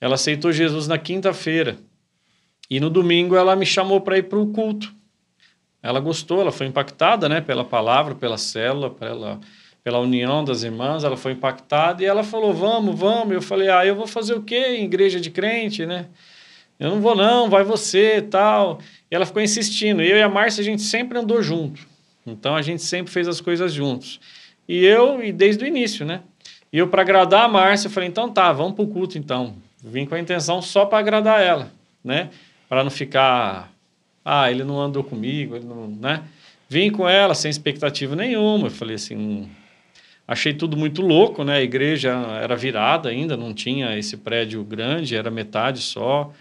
Ela 0.00 0.16
aceitou 0.16 0.50
Jesus 0.50 0.88
na 0.88 0.98
quinta-feira. 0.98 1.76
E 2.68 2.80
no 2.80 2.90
domingo 2.90 3.36
ela 3.36 3.54
me 3.54 3.66
chamou 3.66 4.00
para 4.00 4.18
ir 4.18 4.24
para 4.24 4.38
o 4.38 4.48
culto. 4.48 4.92
Ela 5.82 6.00
gostou, 6.00 6.40
ela 6.40 6.52
foi 6.52 6.66
impactada, 6.66 7.28
né? 7.28 7.40
Pela 7.40 7.64
palavra, 7.64 8.14
pela 8.14 8.36
célula, 8.36 8.90
pela 8.90 9.40
pela 9.86 10.00
união 10.00 10.44
das 10.44 10.64
irmãs, 10.64 11.04
ela 11.04 11.16
foi 11.16 11.30
impactada 11.30 12.02
e 12.02 12.06
ela 12.06 12.24
falou: 12.24 12.52
"Vamos, 12.52 12.98
vamos". 12.98 13.32
Eu 13.32 13.40
falei: 13.40 13.68
"Ah, 13.68 13.86
eu 13.86 13.94
vou 13.94 14.08
fazer 14.08 14.34
o 14.34 14.42
quê 14.42 14.78
em 14.78 14.84
igreja 14.84 15.20
de 15.20 15.30
crente, 15.30 15.86
né? 15.86 16.06
Eu 16.76 16.90
não 16.90 17.00
vou 17.00 17.14
não, 17.14 17.48
vai 17.48 17.62
você, 17.62 18.20
tal". 18.20 18.80
E 19.08 19.14
ela 19.14 19.24
ficou 19.24 19.40
insistindo. 19.40 20.02
Eu 20.02 20.16
e 20.16 20.22
a 20.22 20.28
Márcia 20.28 20.60
a 20.60 20.64
gente 20.64 20.82
sempre 20.82 21.16
andou 21.16 21.40
junto. 21.40 21.86
Então 22.26 22.56
a 22.56 22.62
gente 22.62 22.82
sempre 22.82 23.12
fez 23.12 23.28
as 23.28 23.40
coisas 23.40 23.72
juntos. 23.72 24.18
E 24.68 24.84
eu 24.84 25.22
e 25.22 25.30
desde 25.30 25.62
o 25.62 25.68
início, 25.68 26.04
né? 26.04 26.22
E 26.72 26.78
eu 26.78 26.88
para 26.88 27.02
agradar 27.02 27.44
a 27.44 27.48
Márcia, 27.48 27.86
eu 27.86 27.92
falei: 27.92 28.08
"Então 28.08 28.28
tá, 28.28 28.52
vamos 28.52 28.74
pro 28.74 28.88
culto 28.88 29.16
então". 29.16 29.54
Vim 29.84 30.04
com 30.04 30.16
a 30.16 30.18
intenção 30.18 30.60
só 30.60 30.84
para 30.84 30.98
agradar 30.98 31.40
ela, 31.40 31.70
né? 32.02 32.30
Para 32.68 32.82
não 32.82 32.90
ficar 32.90 33.72
ah, 34.24 34.50
ele 34.50 34.64
não 34.64 34.80
andou 34.80 35.04
comigo, 35.04 35.54
ele 35.54 35.64
não, 35.64 35.88
né? 35.88 36.22
Vim 36.68 36.90
com 36.90 37.08
ela 37.08 37.34
sem 37.34 37.48
expectativa 37.48 38.16
nenhuma. 38.16 38.66
Eu 38.66 38.72
falei 38.72 38.96
assim, 38.96 39.48
Achei 40.28 40.52
tudo 40.52 40.76
muito 40.76 41.02
louco, 41.02 41.44
né? 41.44 41.58
A 41.58 41.62
igreja 41.62 42.10
era 42.42 42.56
virada 42.56 43.08
ainda, 43.08 43.36
não 43.36 43.54
tinha 43.54 43.96
esse 43.96 44.16
prédio 44.16 44.64
grande, 44.64 45.14
era 45.14 45.30
metade 45.30 45.80
só. 45.80 46.32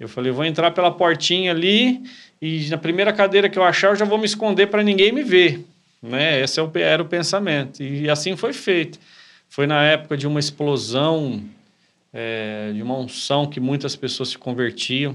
Eu 0.00 0.08
falei, 0.08 0.32
vou 0.32 0.44
entrar 0.44 0.70
pela 0.70 0.90
portinha 0.90 1.50
ali 1.50 2.02
e 2.40 2.68
na 2.70 2.78
primeira 2.78 3.12
cadeira 3.12 3.48
que 3.48 3.58
eu 3.58 3.64
achar, 3.64 3.88
eu 3.88 3.96
já 3.96 4.04
vou 4.06 4.16
me 4.16 4.24
esconder 4.24 4.68
para 4.68 4.82
ninguém 4.82 5.12
me 5.12 5.22
ver. 5.22 5.62
Né? 6.02 6.40
Esse 6.40 6.58
é 6.58 6.70
era 6.80 7.02
o 7.02 7.06
pensamento. 7.06 7.82
E 7.82 8.08
assim 8.08 8.34
foi 8.34 8.54
feito. 8.54 8.98
Foi 9.50 9.66
na 9.66 9.82
época 9.82 10.16
de 10.16 10.26
uma 10.26 10.40
explosão, 10.40 11.42
é, 12.14 12.72
de 12.72 12.82
uma 12.82 12.96
unção 12.96 13.44
que 13.44 13.60
muitas 13.60 13.94
pessoas 13.94 14.30
se 14.30 14.38
convertiam. 14.38 15.14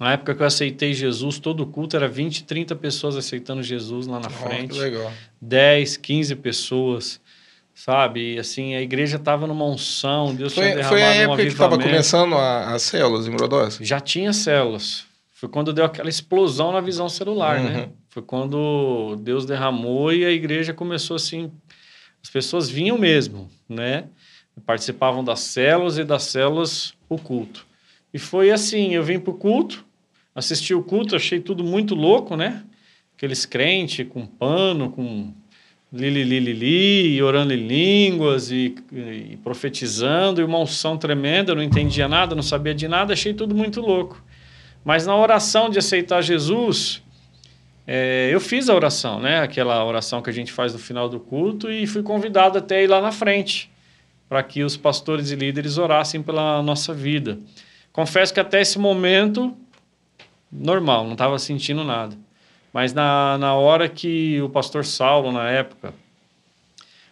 Na 0.00 0.12
época 0.12 0.34
que 0.34 0.42
eu 0.42 0.46
aceitei 0.46 0.94
Jesus, 0.94 1.38
todo 1.38 1.66
culto 1.66 1.96
era 1.96 2.08
20, 2.08 2.44
30 2.44 2.74
pessoas 2.76 3.16
aceitando 3.16 3.62
Jesus 3.62 4.06
lá 4.06 4.18
na 4.18 4.28
oh, 4.28 4.30
frente. 4.30 4.74
Que 4.74 4.80
legal. 4.80 5.12
10, 5.40 5.96
15 5.98 6.36
pessoas, 6.36 7.20
sabe? 7.74 8.34
E 8.34 8.38
assim, 8.38 8.74
a 8.74 8.80
igreja 8.80 9.16
estava 9.16 9.46
numa 9.46 9.64
unção, 9.64 10.34
Deus 10.34 10.54
foi, 10.54 10.64
tinha 10.64 10.76
derramado 10.76 11.00
Foi 11.00 11.02
a 11.02 11.14
época 11.14 11.34
um 11.34 11.36
que 11.44 11.52
estava 11.52 11.78
começando 11.78 12.34
as 12.36 12.82
células 12.82 13.26
em 13.26 13.30
Brodowski? 13.30 13.84
Já 13.84 14.00
tinha 14.00 14.32
células. 14.32 15.04
Foi 15.32 15.48
quando 15.48 15.72
deu 15.72 15.84
aquela 15.84 16.08
explosão 16.08 16.72
na 16.72 16.80
visão 16.80 17.08
celular, 17.08 17.60
né? 17.60 17.70
uhum. 17.70 17.76
né? 17.76 17.88
Foi 18.08 18.22
quando 18.22 19.16
Deus 19.20 19.44
derramou 19.44 20.12
e 20.12 20.24
a 20.24 20.30
igreja 20.30 20.72
começou 20.72 21.16
assim, 21.16 21.50
as 22.22 22.30
pessoas 22.30 22.68
vinham 22.68 22.96
mesmo, 22.96 23.50
né? 23.68 24.04
Participavam 24.66 25.24
das 25.24 25.40
células 25.40 25.98
e 25.98 26.04
das 26.04 26.24
células 26.24 26.94
o 27.08 27.18
culto. 27.18 27.66
E 28.12 28.18
foi 28.18 28.50
assim, 28.50 28.94
eu 28.94 29.02
vim 29.02 29.18
para 29.18 29.30
o 29.30 29.34
culto, 29.34 29.84
assisti 30.34 30.74
o 30.74 30.82
culto, 30.82 31.16
achei 31.16 31.40
tudo 31.40 31.64
muito 31.64 31.94
louco, 31.94 32.36
né? 32.36 32.62
Aqueles 33.16 33.46
crentes 33.46 34.06
com 34.08 34.26
pano, 34.26 34.90
com 34.90 35.32
li, 35.92 36.08
li, 36.10 36.24
li, 36.24 36.52
li, 36.52 37.22
orando 37.22 37.52
em 37.52 37.66
línguas 37.66 38.50
e, 38.50 38.74
e, 38.92 39.38
profetizando, 39.42 40.40
e 40.40 40.44
uma 40.44 40.58
unção 40.58 40.96
tremenda, 40.96 41.52
eu 41.52 41.56
não 41.56 41.62
entendia 41.62 42.08
nada, 42.08 42.34
não 42.34 42.42
sabia 42.42 42.74
de 42.74 42.88
nada, 42.88 43.12
achei 43.12 43.34
tudo 43.34 43.54
muito 43.54 43.80
louco. 43.80 44.22
Mas 44.84 45.06
na 45.06 45.14
oração 45.14 45.68
de 45.68 45.78
aceitar 45.78 46.22
Jesus, 46.22 47.02
é, 47.86 48.30
eu 48.32 48.40
fiz 48.40 48.68
a 48.68 48.74
oração, 48.74 49.20
né? 49.20 49.40
Aquela 49.40 49.84
oração 49.84 50.22
que 50.22 50.30
a 50.30 50.32
gente 50.32 50.50
faz 50.50 50.72
no 50.72 50.78
final 50.78 51.08
do 51.08 51.20
culto, 51.20 51.70
e 51.70 51.86
fui 51.86 52.02
convidado 52.02 52.58
até 52.58 52.82
ir 52.82 52.86
lá 52.86 53.00
na 53.00 53.12
frente, 53.12 53.70
para 54.28 54.42
que 54.42 54.64
os 54.64 54.76
pastores 54.76 55.30
e 55.30 55.36
líderes 55.36 55.78
orassem 55.78 56.22
pela 56.22 56.62
nossa 56.62 56.94
vida. 56.94 57.38
Confesso 57.92 58.32
que 58.32 58.40
até 58.40 58.60
esse 58.60 58.78
momento, 58.78 59.56
normal, 60.50 61.04
não 61.04 61.12
estava 61.12 61.38
sentindo 61.38 61.84
nada. 61.84 62.16
Mas 62.72 62.94
na, 62.94 63.36
na 63.36 63.54
hora 63.54 63.88
que 63.88 64.40
o 64.40 64.48
pastor 64.48 64.84
Saulo, 64.84 65.30
na 65.30 65.50
época, 65.50 65.92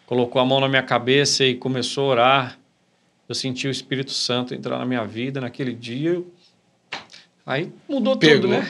colocou 0.06 0.40
a 0.40 0.44
mão 0.44 0.58
na 0.58 0.68
minha 0.68 0.82
cabeça 0.82 1.44
e 1.44 1.54
começou 1.54 2.06
a 2.06 2.12
orar, 2.12 2.58
eu 3.28 3.34
senti 3.34 3.68
o 3.68 3.70
Espírito 3.70 4.10
Santo 4.10 4.54
entrar 4.54 4.78
na 4.78 4.86
minha 4.86 5.04
vida 5.04 5.40
naquele 5.40 5.74
dia. 5.74 6.22
Aí 7.44 7.70
mudou 7.88 8.16
Pegou. 8.16 8.40
tudo, 8.40 8.48
né? 8.48 8.68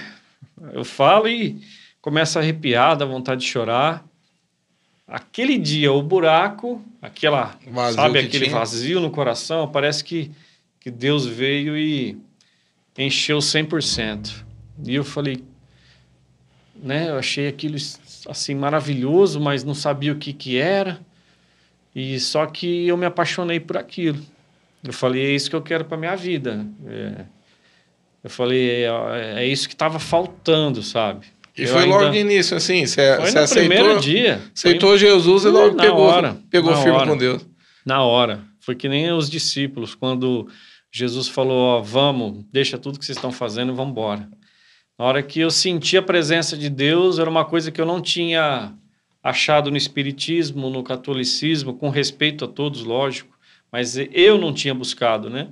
Eu 0.73 0.85
falo 0.85 1.29
e 1.29 1.61
começa 2.03 2.39
a 2.39 2.43
arrepiar, 2.43 2.97
dá 2.97 3.05
vontade 3.05 3.43
de 3.43 3.47
chorar. 3.47 4.05
Aquele 5.07 5.57
dia, 5.59 5.93
o 5.93 6.03
buraco, 6.03 6.83
aquela, 7.01 7.57
vazio 7.69 7.95
sabe, 7.95 8.19
aquele 8.19 8.47
tinha. 8.47 8.59
vazio 8.59 9.01
no 9.01 9.11
coração, 9.11 9.67
parece 9.67 10.05
que 10.05 10.31
que 10.81 10.91
Deus 10.91 11.27
veio 11.27 11.77
e 11.77 12.17
encheu 12.97 13.39
100%. 13.39 14.43
E 14.85 14.95
eu 14.95 15.05
falei, 15.05 15.45
né, 16.75 17.11
eu 17.11 17.19
achei 17.19 17.47
aquilo 17.47 17.77
assim 18.27 18.55
maravilhoso, 18.55 19.39
mas 19.39 19.63
não 19.63 19.75
sabia 19.75 20.13
o 20.13 20.17
que 20.17 20.33
que 20.33 20.57
era. 20.59 20.99
E 21.95 22.19
só 22.19 22.47
que 22.47 22.87
eu 22.87 22.97
me 22.97 23.07
apaixonei 23.07 23.61
por 23.61 23.77
aquilo. 23.77 24.19
Eu 24.83 24.93
falei, 24.93 25.27
é 25.27 25.31
isso 25.31 25.51
que 25.51 25.57
eu 25.57 25.63
quero 25.63 25.85
para 25.85 25.99
minha 25.99 26.17
vida. 26.17 26.67
É, 26.87 27.25
eu 28.25 28.31
falei, 28.31 28.85
é, 28.85 29.43
é 29.43 29.47
isso 29.47 29.69
que 29.69 29.75
estava 29.75 29.99
faltando, 29.99 30.83
sabe? 30.83 31.27
E 31.57 31.63
eu 31.63 31.69
foi 31.69 31.83
ainda... 31.83 31.95
logo 31.95 32.09
no 32.09 32.17
início, 32.17 32.57
assim, 32.57 32.87
você, 32.87 33.17
foi 33.17 33.27
você 33.27 33.39
no 33.39 33.45
aceitou, 33.45 33.69
primeiro 33.69 34.01
dia. 34.01 34.41
aceitou 34.55 34.91
foi... 34.91 34.99
Jesus 34.99 35.45
e 35.45 35.49
logo 35.49 35.77
pegou, 35.77 36.01
hora, 36.01 36.37
pegou 36.49 36.75
firme 36.77 36.93
hora, 36.93 37.11
com 37.11 37.17
Deus. 37.17 37.47
Na 37.85 38.03
hora. 38.03 38.41
Foi 38.61 38.75
que 38.75 38.89
nem 38.89 39.11
os 39.11 39.29
discípulos, 39.29 39.95
quando 39.95 40.49
Jesus 40.91 41.29
falou: 41.29 41.57
ó, 41.57 41.81
vamos, 41.81 42.45
deixa 42.53 42.79
tudo 42.79 42.99
que 42.99 43.05
vocês 43.05 43.17
estão 43.17 43.31
fazendo 43.31 43.73
e 43.73 43.77
vamos 43.77 43.93
embora. 43.93 44.29
Na 44.99 45.05
hora 45.05 45.23
que 45.23 45.41
eu 45.41 45.51
senti 45.51 45.97
a 45.97 46.03
presença 46.03 46.57
de 46.57 46.69
Deus, 46.69 47.19
era 47.19 47.31
uma 47.31 47.45
coisa 47.45 47.71
que 47.71 47.81
eu 47.81 47.87
não 47.87 48.01
tinha 48.01 48.75
achado 49.23 49.71
no 49.71 49.77
Espiritismo, 49.77 50.69
no 50.69 50.83
catolicismo, 50.83 51.75
com 51.75 51.89
respeito 51.89 52.45
a 52.45 52.49
todos, 52.49 52.85
lógico, 52.85 53.39
mas 53.71 53.97
eu 53.97 54.39
não 54.39 54.53
tinha 54.53 54.75
buscado, 54.75 55.31
né? 55.31 55.49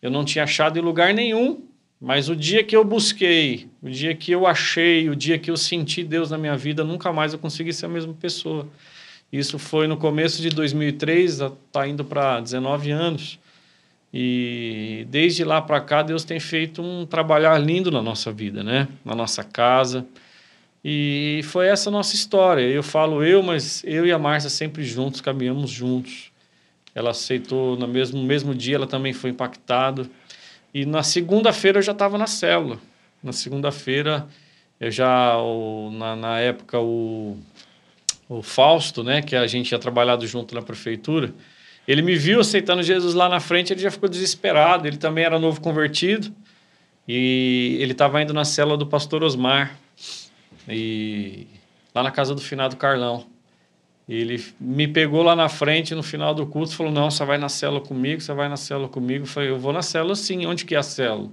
Eu 0.00 0.10
não 0.10 0.24
tinha 0.24 0.44
achado 0.44 0.78
em 0.78 0.82
lugar 0.82 1.14
nenhum, 1.14 1.66
mas 2.00 2.28
o 2.28 2.34
dia 2.34 2.64
que 2.64 2.74
eu 2.74 2.84
busquei, 2.84 3.68
o 3.80 3.88
dia 3.88 4.14
que 4.14 4.32
eu 4.32 4.46
achei, 4.46 5.08
o 5.08 5.14
dia 5.14 5.38
que 5.38 5.50
eu 5.50 5.56
senti 5.56 6.02
Deus 6.02 6.30
na 6.30 6.36
minha 6.36 6.56
vida, 6.56 6.82
nunca 6.82 7.12
mais 7.12 7.32
eu 7.32 7.38
consegui 7.38 7.72
ser 7.72 7.86
a 7.86 7.88
mesma 7.88 8.12
pessoa. 8.12 8.66
Isso 9.32 9.58
foi 9.58 9.86
no 9.86 9.96
começo 9.96 10.42
de 10.42 10.50
2003, 10.50 11.40
está 11.40 11.86
indo 11.86 12.04
para 12.04 12.40
19 12.40 12.90
anos. 12.90 13.38
E 14.12 15.06
desde 15.08 15.42
lá 15.42 15.62
para 15.62 15.80
cá, 15.80 16.02
Deus 16.02 16.22
tem 16.24 16.38
feito 16.38 16.82
um 16.82 17.06
trabalhar 17.06 17.56
lindo 17.58 17.90
na 17.90 18.02
nossa 18.02 18.30
vida, 18.30 18.62
né? 18.62 18.86
Na 19.04 19.14
nossa 19.14 19.42
casa. 19.42 20.06
E 20.84 21.40
foi 21.44 21.68
essa 21.68 21.90
nossa 21.90 22.14
história. 22.14 22.62
Eu 22.62 22.82
falo 22.82 23.24
eu, 23.24 23.42
mas 23.42 23.82
eu 23.84 24.04
e 24.04 24.12
a 24.12 24.18
Márcia 24.18 24.50
sempre 24.50 24.84
juntos, 24.84 25.20
caminhamos 25.20 25.70
juntos. 25.70 26.30
Ela 26.94 27.10
aceitou 27.10 27.76
no 27.76 27.88
mesmo, 27.88 28.22
mesmo 28.22 28.54
dia, 28.54 28.76
ela 28.76 28.86
também 28.86 29.12
foi 29.12 29.30
impactada. 29.30 30.10
E 30.74 30.84
na 30.84 31.02
segunda-feira 31.02 31.78
eu 31.78 31.82
já 31.82 31.92
estava 31.92 32.18
na 32.18 32.26
célula. 32.26 32.78
Na 33.22 33.32
segunda-feira, 33.32 34.26
eu 34.80 34.90
já, 34.90 35.38
o, 35.38 35.90
na, 35.92 36.16
na 36.16 36.40
época, 36.40 36.80
o, 36.80 37.38
o 38.28 38.42
Fausto, 38.42 39.04
né, 39.04 39.22
que 39.22 39.36
a 39.36 39.46
gente 39.46 39.68
tinha 39.68 39.78
trabalhado 39.78 40.26
junto 40.26 40.54
na 40.54 40.60
prefeitura, 40.60 41.32
ele 41.86 42.02
me 42.02 42.14
viu 42.16 42.40
aceitando 42.40 42.82
Jesus 42.82 43.14
lá 43.14 43.28
na 43.28 43.40
frente, 43.40 43.72
ele 43.72 43.80
já 43.80 43.90
ficou 43.90 44.08
desesperado. 44.08 44.86
Ele 44.86 44.96
também 44.96 45.24
era 45.24 45.38
novo 45.38 45.60
convertido 45.60 46.32
e 47.06 47.76
ele 47.80 47.92
estava 47.92 48.22
indo 48.22 48.32
na 48.32 48.44
cela 48.44 48.76
do 48.76 48.86
pastor 48.86 49.22
Osmar 49.22 49.76
e 50.68 51.46
lá 51.94 52.02
na 52.02 52.10
casa 52.10 52.34
do 52.34 52.40
finado 52.40 52.76
Carlão. 52.76 53.26
Ele 54.08 54.44
me 54.60 54.86
pegou 54.86 55.22
lá 55.22 55.34
na 55.34 55.48
frente 55.48 55.94
no 55.94 56.02
final 56.02 56.34
do 56.34 56.46
culto, 56.46 56.74
falou: 56.74 56.92
"Não, 56.92 57.10
você 57.10 57.24
vai 57.24 57.38
na 57.38 57.48
cela 57.48 57.80
comigo, 57.80 58.20
você 58.20 58.32
vai 58.34 58.48
na 58.48 58.56
cela 58.56 58.88
comigo". 58.88 59.24
Eu 59.24 59.28
falei: 59.28 59.50
"Eu 59.50 59.58
vou 59.58 59.72
na 59.72 59.82
cela 59.82 60.14
sim. 60.14 60.44
Onde 60.46 60.64
que 60.64 60.74
é 60.74 60.78
a 60.78 60.82
cela?" 60.82 61.28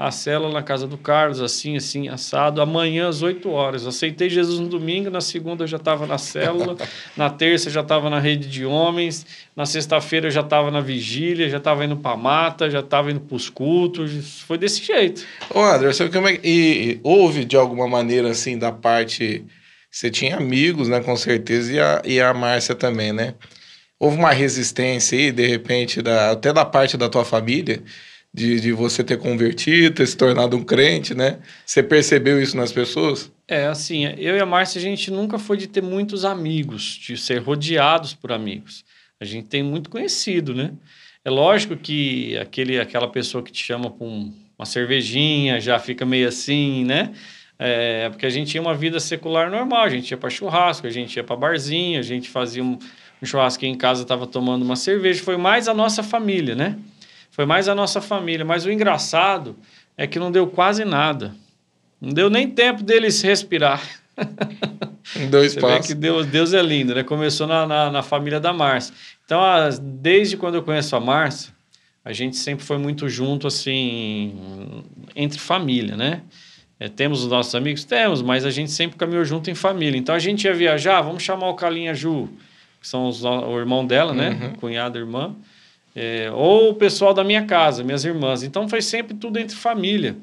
A 0.00 0.10
célula 0.10 0.50
na 0.50 0.62
casa 0.62 0.86
do 0.86 0.96
Carlos, 0.96 1.42
assim, 1.42 1.76
assim, 1.76 2.08
assado, 2.08 2.62
amanhã 2.62 3.06
às 3.06 3.20
8 3.20 3.50
horas. 3.50 3.86
Aceitei 3.86 4.30
Jesus 4.30 4.58
no 4.58 4.66
domingo, 4.66 5.10
na 5.10 5.20
segunda 5.20 5.64
eu 5.64 5.68
já 5.68 5.76
estava 5.76 6.06
na 6.06 6.16
célula, 6.16 6.74
na 7.14 7.28
terça 7.28 7.68
eu 7.68 7.72
já 7.74 7.82
estava 7.82 8.08
na 8.08 8.18
rede 8.18 8.48
de 8.48 8.64
homens, 8.64 9.26
na 9.54 9.66
sexta-feira 9.66 10.28
eu 10.28 10.30
já 10.30 10.40
estava 10.40 10.70
na 10.70 10.80
vigília, 10.80 11.50
já 11.50 11.58
estava 11.58 11.84
indo 11.84 11.98
para 11.98 12.16
mata, 12.16 12.70
já 12.70 12.80
estava 12.80 13.10
indo 13.10 13.20
para 13.20 13.36
os 13.36 13.50
cultos, 13.50 14.40
foi 14.40 14.56
desse 14.56 14.82
jeito. 14.82 15.22
Ô, 15.54 15.60
Anderson, 15.60 16.08
como 16.10 16.28
é, 16.28 16.40
e, 16.42 16.92
e 16.92 17.00
houve 17.02 17.44
de 17.44 17.56
alguma 17.56 17.86
maneira, 17.86 18.30
assim, 18.30 18.56
da 18.58 18.72
parte... 18.72 19.44
Você 19.90 20.08
tinha 20.08 20.38
amigos, 20.38 20.88
né, 20.88 21.00
com 21.00 21.14
certeza, 21.14 21.72
e 21.74 21.78
a, 21.78 22.02
e 22.06 22.20
a 22.22 22.32
Márcia 22.32 22.74
também, 22.74 23.12
né? 23.12 23.34
Houve 23.98 24.16
uma 24.16 24.30
resistência 24.30 25.18
aí, 25.18 25.30
de 25.30 25.46
repente, 25.46 26.00
da, 26.00 26.30
até 26.30 26.54
da 26.54 26.64
parte 26.64 26.96
da 26.96 27.06
tua 27.06 27.24
família, 27.24 27.82
de, 28.32 28.60
de 28.60 28.72
você 28.72 29.02
ter 29.02 29.18
convertido, 29.18 29.96
ter 29.96 30.06
se 30.06 30.16
tornado 30.16 30.56
um 30.56 30.62
crente, 30.62 31.14
né? 31.14 31.38
Você 31.66 31.82
percebeu 31.82 32.40
isso 32.40 32.56
nas 32.56 32.72
pessoas? 32.72 33.30
É, 33.48 33.66
assim, 33.66 34.04
eu 34.16 34.36
e 34.36 34.40
a 34.40 34.46
Márcia, 34.46 34.78
a 34.78 34.82
gente 34.82 35.10
nunca 35.10 35.38
foi 35.38 35.56
de 35.56 35.66
ter 35.66 35.82
muitos 35.82 36.24
amigos, 36.24 36.82
de 36.82 37.16
ser 37.16 37.38
rodeados 37.38 38.14
por 38.14 38.30
amigos. 38.30 38.84
A 39.20 39.24
gente 39.24 39.48
tem 39.48 39.62
muito 39.62 39.90
conhecido, 39.90 40.54
né? 40.54 40.72
É 41.24 41.30
lógico 41.30 41.76
que 41.76 42.38
aquele, 42.38 42.80
aquela 42.80 43.08
pessoa 43.08 43.42
que 43.42 43.52
te 43.52 43.62
chama 43.62 43.90
para 43.90 44.06
um, 44.06 44.32
uma 44.56 44.64
cervejinha 44.64 45.60
já 45.60 45.78
fica 45.78 46.06
meio 46.06 46.28
assim, 46.28 46.84
né? 46.84 47.12
É, 47.58 48.08
porque 48.08 48.24
a 48.24 48.30
gente 48.30 48.52
tinha 48.52 48.60
uma 48.62 48.74
vida 48.74 48.98
secular 48.98 49.50
normal, 49.50 49.82
a 49.82 49.88
gente 49.90 50.10
ia 50.12 50.16
para 50.16 50.30
churrasco, 50.30 50.86
a 50.86 50.90
gente 50.90 51.16
ia 51.16 51.24
para 51.24 51.36
barzinho, 51.36 51.98
a 51.98 52.02
gente 52.02 52.30
fazia 52.30 52.64
um, 52.64 52.78
um 53.20 53.26
churrasco 53.26 53.66
em 53.66 53.74
casa, 53.74 54.00
estava 54.00 54.26
tomando 54.26 54.62
uma 54.62 54.76
cerveja, 54.76 55.22
foi 55.22 55.36
mais 55.36 55.68
a 55.68 55.74
nossa 55.74 56.02
família, 56.02 56.54
né? 56.54 56.78
Foi 57.30 57.46
mais 57.46 57.68
a 57.68 57.74
nossa 57.74 58.00
família. 58.00 58.44
Mas 58.44 58.64
o 58.64 58.70
engraçado 58.70 59.56
é 59.96 60.06
que 60.06 60.18
não 60.18 60.30
deu 60.30 60.46
quase 60.46 60.84
nada. 60.84 61.34
Não 62.00 62.10
deu 62.10 62.30
nem 62.30 62.48
tempo 62.48 62.82
deles 62.82 63.20
respirar. 63.22 63.82
Dois 65.28 65.54
Você 65.54 65.60
passos. 65.60 65.86
que 65.86 65.94
Deus, 65.94 66.26
Deus 66.26 66.54
é 66.54 66.62
lindo, 66.62 66.94
né? 66.94 67.02
Começou 67.02 67.46
na, 67.46 67.66
na, 67.66 67.90
na 67.90 68.02
família 68.02 68.40
da 68.40 68.52
Márcia. 68.52 68.94
Então, 69.24 69.42
as, 69.42 69.78
desde 69.78 70.36
quando 70.36 70.56
eu 70.56 70.62
conheço 70.62 70.96
a 70.96 71.00
Márcia, 71.00 71.52
a 72.04 72.12
gente 72.12 72.36
sempre 72.36 72.64
foi 72.64 72.78
muito 72.78 73.08
junto, 73.08 73.46
assim, 73.46 74.82
entre 75.14 75.38
família, 75.38 75.96
né? 75.96 76.22
É, 76.78 76.88
temos 76.88 77.22
os 77.22 77.30
nossos 77.30 77.54
amigos? 77.54 77.84
Temos, 77.84 78.22
mas 78.22 78.46
a 78.46 78.50
gente 78.50 78.70
sempre 78.70 78.96
caminhou 78.96 79.24
junto 79.24 79.50
em 79.50 79.54
família. 79.54 79.98
Então, 79.98 80.14
a 80.14 80.18
gente 80.18 80.44
ia 80.44 80.54
viajar, 80.54 81.02
vamos 81.02 81.22
chamar 81.22 81.48
o 81.50 81.54
Calinha 81.54 81.94
Ju. 81.94 82.28
que 82.80 82.88
são 82.88 83.06
os, 83.06 83.22
o 83.22 83.58
irmão 83.58 83.86
dela, 83.86 84.14
né? 84.14 84.30
Uhum. 84.30 84.54
Cunhado, 84.54 84.98
irmã. 84.98 85.36
É, 85.94 86.30
ou 86.32 86.70
o 86.70 86.74
pessoal 86.74 87.12
da 87.12 87.24
minha 87.24 87.44
casa, 87.44 87.82
minhas 87.82 88.04
irmãs. 88.04 88.42
Então 88.42 88.68
foi 88.68 88.80
sempre 88.80 89.14
tudo 89.14 89.38
entre 89.38 89.56
família. 89.56 90.16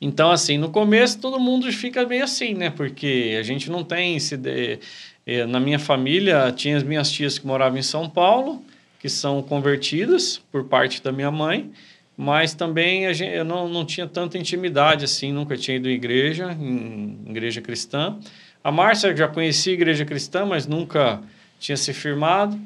Então, 0.00 0.30
assim, 0.30 0.58
no 0.58 0.70
começo 0.70 1.18
todo 1.18 1.38
mundo 1.38 1.70
fica 1.72 2.04
meio 2.06 2.24
assim, 2.24 2.54
né? 2.54 2.70
Porque 2.70 3.36
a 3.38 3.42
gente 3.42 3.70
não 3.70 3.84
tem. 3.84 4.18
De... 4.18 4.78
É, 5.26 5.46
na 5.46 5.58
minha 5.58 5.78
família, 5.78 6.52
tinha 6.52 6.76
as 6.76 6.82
minhas 6.82 7.10
tias 7.10 7.38
que 7.38 7.46
moravam 7.46 7.78
em 7.78 7.82
São 7.82 8.10
Paulo, 8.10 8.62
que 9.00 9.08
são 9.08 9.42
convertidas 9.42 10.42
por 10.52 10.64
parte 10.64 11.02
da 11.02 11.10
minha 11.10 11.30
mãe, 11.30 11.70
mas 12.14 12.52
também 12.52 13.12
gente, 13.14 13.34
eu 13.34 13.44
não, 13.44 13.66
não 13.66 13.84
tinha 13.86 14.06
tanta 14.06 14.36
intimidade 14.36 15.04
assim, 15.04 15.32
nunca 15.32 15.56
tinha 15.56 15.78
ido 15.78 15.88
em 15.88 15.94
igreja, 15.94 16.52
em 16.52 17.18
igreja 17.26 17.62
cristã. 17.62 18.18
A 18.62 18.70
Márcia 18.70 19.16
já 19.16 19.26
conhecia 19.26 19.72
a 19.72 19.74
igreja 19.74 20.04
cristã, 20.04 20.44
mas 20.44 20.66
nunca 20.66 21.22
tinha 21.58 21.76
se 21.76 21.92
firmado. 21.92 22.58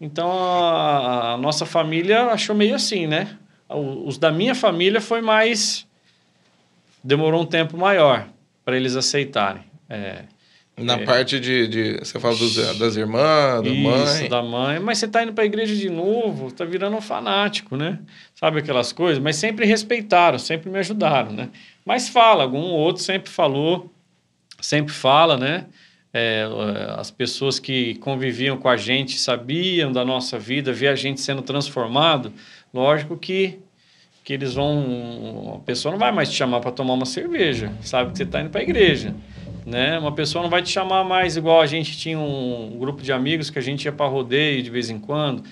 Então 0.00 0.30
a, 0.30 1.32
a 1.32 1.36
nossa 1.36 1.64
família 1.64 2.26
achou 2.26 2.54
meio 2.54 2.74
assim, 2.74 3.06
né? 3.06 3.36
Os 3.68 4.18
da 4.18 4.30
minha 4.30 4.54
família 4.54 5.00
foi 5.00 5.20
mais. 5.20 5.86
Demorou 7.02 7.42
um 7.42 7.46
tempo 7.46 7.76
maior 7.76 8.28
para 8.64 8.76
eles 8.76 8.94
aceitarem. 8.96 9.64
É, 9.88 10.24
na 10.76 10.94
é. 10.94 11.04
parte 11.04 11.40
de, 11.40 11.66
de, 11.66 11.98
Você 11.98 12.20
fala 12.20 12.36
dos, 12.36 12.54
das 12.78 12.96
irmãs, 12.96 13.62
da 13.62 13.68
Isso, 13.70 13.82
mãe. 13.82 14.28
da 14.28 14.42
mãe. 14.42 14.78
Mas 14.78 14.98
você 14.98 15.06
está 15.06 15.22
indo 15.22 15.32
para 15.32 15.44
a 15.44 15.46
igreja 15.46 15.74
de 15.74 15.88
novo, 15.88 16.48
está 16.48 16.64
virando 16.64 16.96
um 16.96 17.00
fanático, 17.00 17.76
né? 17.76 17.98
Sabe 18.34 18.58
aquelas 18.58 18.92
coisas? 18.92 19.22
Mas 19.22 19.36
sempre 19.36 19.64
respeitaram, 19.64 20.38
sempre 20.38 20.70
me 20.70 20.78
ajudaram, 20.78 21.32
né? 21.32 21.48
Mas 21.84 22.08
fala, 22.08 22.42
algum 22.42 22.72
outro 22.72 23.02
sempre 23.02 23.30
falou, 23.30 23.90
sempre 24.60 24.92
fala, 24.92 25.38
né? 25.38 25.66
É, 26.18 26.48
as 26.96 27.10
pessoas 27.10 27.58
que 27.58 27.96
conviviam 27.96 28.56
com 28.56 28.70
a 28.70 28.76
gente 28.78 29.18
sabiam 29.18 29.92
da 29.92 30.02
nossa 30.02 30.38
vida, 30.38 30.72
via 30.72 30.92
a 30.92 30.94
gente 30.94 31.20
sendo 31.20 31.42
transformado. 31.42 32.32
Lógico 32.72 33.18
que, 33.18 33.58
que 34.24 34.32
eles 34.32 34.54
vão. 34.54 35.60
A 35.60 35.66
pessoa 35.66 35.92
não 35.92 35.98
vai 35.98 36.10
mais 36.10 36.30
te 36.30 36.34
chamar 36.34 36.60
para 36.60 36.70
tomar 36.70 36.94
uma 36.94 37.04
cerveja, 37.04 37.70
sabe 37.82 38.12
que 38.12 38.16
você 38.16 38.22
está 38.22 38.40
indo 38.40 38.48
para 38.48 38.62
a 38.62 38.64
igreja. 38.64 39.14
Né? 39.66 39.98
Uma 39.98 40.12
pessoa 40.12 40.42
não 40.42 40.48
vai 40.48 40.62
te 40.62 40.70
chamar 40.70 41.04
mais 41.04 41.36
igual 41.36 41.60
a 41.60 41.66
gente 41.66 41.98
tinha 41.98 42.18
um 42.18 42.78
grupo 42.78 43.02
de 43.02 43.12
amigos 43.12 43.50
que 43.50 43.58
a 43.58 43.62
gente 43.62 43.84
ia 43.84 43.92
para 43.92 44.06
rodeio 44.06 44.62
de 44.62 44.70
vez 44.70 44.88
em 44.88 44.98
quando. 44.98 45.42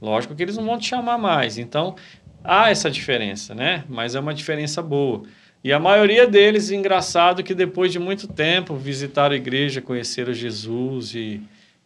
Lógico 0.00 0.34
que 0.34 0.42
eles 0.42 0.56
não 0.56 0.64
vão 0.64 0.78
te 0.78 0.86
chamar 0.86 1.18
mais. 1.18 1.58
Então, 1.58 1.96
há 2.42 2.70
essa 2.70 2.90
diferença, 2.90 3.54
né? 3.54 3.84
Mas 3.90 4.14
é 4.14 4.20
uma 4.20 4.32
diferença 4.32 4.80
boa. 4.80 5.24
E 5.64 5.72
a 5.72 5.80
maioria 5.80 6.26
deles, 6.26 6.70
engraçado 6.70 7.42
que 7.42 7.54
depois 7.54 7.90
de 7.90 7.98
muito 7.98 8.28
tempo 8.28 8.76
visitaram 8.76 9.32
a 9.32 9.38
igreja, 9.38 9.80
conheceram 9.80 10.34
Jesus 10.34 11.14
e 11.14 11.40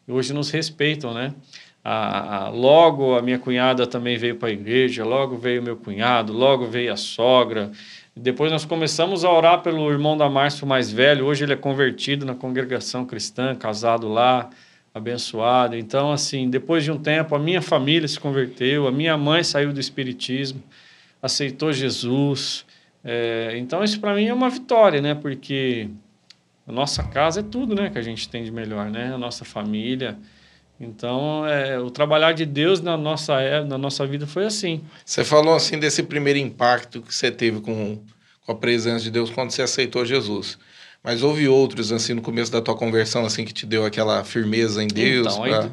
hoje 0.09 0.33
nos 0.33 0.51
respeitam, 0.51 1.15
né? 1.15 1.33
A, 1.85 2.47
a, 2.47 2.49
logo 2.49 3.17
a 3.17 3.23
minha 3.23 3.39
cunhada 3.39 3.87
também 3.87 4.19
veio 4.19 4.35
para 4.35 4.49
a 4.49 4.53
igreja, 4.53 5.05
logo 5.05 5.37
veio 5.39 5.63
meu 5.63 5.77
cunhado, 5.77 6.33
logo 6.33 6.67
veio 6.67 6.93
a 6.93 6.97
sogra. 6.97 7.71
Depois 8.17 8.51
nós 8.51 8.65
começamos 8.65 9.25
a 9.25 9.31
orar 9.31 9.63
pelo 9.63 9.89
irmão 9.93 10.17
da 10.17 10.29
Márcio 10.29 10.67
mais 10.67 10.91
velho. 10.91 11.25
Hoje 11.25 11.45
ele 11.45 11.53
é 11.53 11.57
convertido 11.57 12.27
na 12.27 12.35
congregação 12.35 13.07
cristã, 13.07 13.55
casado 13.55 14.09
lá, 14.09 14.51
abençoado. 14.93 15.77
Então, 15.77 16.11
assim, 16.11 16.51
depois 16.51 16.83
de 16.83 16.91
um 16.91 16.99
tempo, 16.99 17.33
a 17.37 17.39
minha 17.39 17.63
família 17.63 18.09
se 18.09 18.19
converteu, 18.19 18.89
a 18.89 18.91
minha 18.91 19.17
mãe 19.17 19.45
saiu 19.45 19.73
do 19.73 19.79
espiritismo, 19.79 20.61
aceitou 21.23 21.73
Jesus. 21.73 22.67
É, 23.05 23.55
então, 23.57 23.83
isso 23.83 24.01
para 24.01 24.15
mim 24.15 24.27
é 24.27 24.35
uma 24.35 24.51
vitória, 24.51 25.01
né? 25.01 25.15
Porque 25.15 25.89
a 26.67 26.73
nossa 26.73 27.03
casa 27.03 27.41
é 27.41 27.43
tudo, 27.43 27.75
né? 27.75 27.91
Que 27.91 27.99
a 27.99 28.03
gente 28.03 28.29
tem 28.29 28.45
de 28.45 28.51
melhor, 28.51 28.91
né? 28.91 29.15
A 29.15 29.19
nossa 29.19 29.45
família. 29.45 30.19
Então, 30.81 31.47
é, 31.47 31.79
o 31.79 31.91
trabalhar 31.91 32.33
de 32.33 32.47
Deus 32.47 32.81
na 32.81 32.97
nossa, 32.97 33.41
é, 33.41 33.65
na 33.65 33.77
nossa 33.77 34.07
vida 34.07 34.27
foi 34.27 34.47
assim. 34.47 34.81
Você 35.05 35.25
falou 35.25 35.55
assim 35.55 35.79
desse 35.79 36.03
primeiro 36.03 36.39
impacto 36.39 37.03
que 37.03 37.13
você 37.13 37.31
teve 37.33 37.61
com, 37.61 38.01
com 38.45 38.53
a 38.53 38.55
presença 38.55 39.03
de 39.03 39.11
Deus 39.11 39.29
quando 39.31 39.51
você 39.51 39.63
aceitou 39.63 40.05
Jesus. 40.05 40.59
Mas 41.03 41.23
houve 41.23 41.49
outros, 41.49 41.91
assim, 41.91 42.15
no 42.15 42.23
começo 42.23 42.53
da 42.53 42.61
tua 42.61 42.77
conversão, 42.77 43.25
assim, 43.25 43.45
que 43.45 43.53
te 43.53 43.67
deu 43.67 43.85
aquela 43.85 44.23
firmeza 44.25 44.83
em 44.83 44.89
Deus 44.89 45.35
então, 45.35 45.43
para 45.43 45.71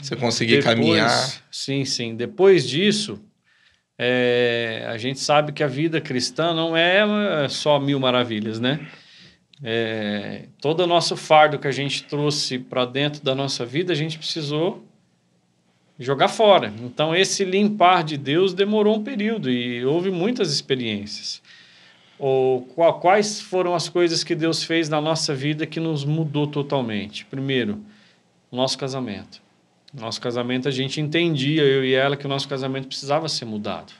você 0.00 0.16
conseguir 0.16 0.58
depois, 0.58 0.74
caminhar? 0.74 1.42
Sim, 1.50 1.84
sim. 1.84 2.14
Depois 2.14 2.66
disso, 2.66 3.20
é, 3.98 4.86
a 4.88 4.98
gente 4.98 5.20
sabe 5.20 5.52
que 5.52 5.62
a 5.62 5.66
vida 5.66 6.00
cristã 6.00 6.52
não 6.52 6.76
é 6.76 7.48
só 7.48 7.80
mil 7.80 7.98
maravilhas, 7.98 8.60
né? 8.60 8.86
É, 9.62 10.46
todo 10.60 10.80
o 10.80 10.86
nosso 10.86 11.16
fardo 11.16 11.58
que 11.58 11.66
a 11.66 11.72
gente 11.72 12.04
trouxe 12.04 12.58
para 12.58 12.84
dentro 12.84 13.22
da 13.22 13.34
nossa 13.34 13.64
vida, 13.64 13.92
a 13.92 13.96
gente 13.96 14.18
precisou 14.18 14.84
jogar 15.98 16.28
fora. 16.28 16.72
Então, 16.82 17.14
esse 17.14 17.44
limpar 17.44 18.04
de 18.04 18.18
Deus 18.18 18.52
demorou 18.52 18.96
um 18.96 19.02
período 19.02 19.50
e 19.50 19.84
houve 19.84 20.10
muitas 20.10 20.52
experiências. 20.52 21.42
Ou 22.18 22.62
quais 23.00 23.40
foram 23.40 23.74
as 23.74 23.88
coisas 23.88 24.24
que 24.24 24.34
Deus 24.34 24.62
fez 24.62 24.88
na 24.88 25.00
nossa 25.00 25.34
vida 25.34 25.66
que 25.66 25.80
nos 25.80 26.04
mudou 26.04 26.46
totalmente? 26.46 27.24
Primeiro, 27.26 27.82
nosso 28.50 28.78
casamento. 28.78 29.45
Nosso 29.98 30.20
casamento, 30.20 30.68
a 30.68 30.70
gente 30.70 31.00
entendia, 31.00 31.62
eu 31.62 31.84
e 31.84 31.94
ela, 31.94 32.16
que 32.16 32.26
o 32.26 32.28
nosso 32.28 32.46
casamento 32.46 32.86
precisava 32.86 33.28
ser 33.28 33.46
mudado. 33.46 33.92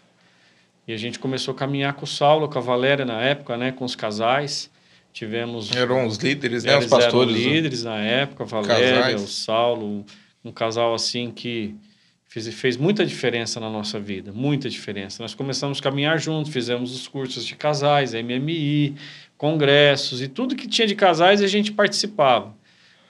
E 0.87 0.93
a 0.93 0.97
gente 0.97 1.19
começou 1.19 1.55
a 1.55 1.57
caminhar 1.57 1.95
com 1.95 2.05
o 2.05 2.07
Saulo, 2.07 2.49
com 2.49 2.59
a 2.59 2.63
Valéria 2.63 3.05
na 3.05 3.21
época, 3.21 3.57
né, 3.57 3.73
com 3.73 3.85
os 3.85 3.97
casais. 3.97 4.71
Tivemos. 5.13 5.75
Eram 5.75 6.07
os 6.07 6.19
líderes, 6.19 6.65
né? 6.65 6.77
Os 6.77 6.87
pastores. 6.87 7.35
Eram 7.35 7.53
líderes 7.53 7.83
na 7.85 7.99
época, 7.99 8.45
a 8.45 8.47
Valéria, 8.47 9.03
casais. 9.03 9.23
o 9.23 9.27
Saulo, 9.27 10.05
um 10.45 10.53
casal 10.53 10.95
assim 10.95 11.31
que 11.31 11.75
fez, 12.29 12.47
fez 12.55 12.77
muita 12.77 13.05
diferença 13.05 13.59
na 13.59 13.71
nossa 13.71 13.99
vida, 13.99 14.31
muita 14.33 14.69
diferença. 14.69 15.23
Nós 15.23 15.35
começamos 15.35 15.79
a 15.79 15.83
caminhar 15.83 16.19
juntos, 16.19 16.53
fizemos 16.53 16.95
os 16.95 17.09
cursos 17.09 17.47
de 17.47 17.57
casais, 17.57 18.13
MMI, 18.13 18.95
congressos 19.39 20.21
e 20.21 20.29
tudo 20.29 20.55
que 20.55 20.69
tinha 20.69 20.87
de 20.87 20.95
casais 20.95 21.43
a 21.43 21.47
gente 21.47 21.73
participava. 21.73 22.55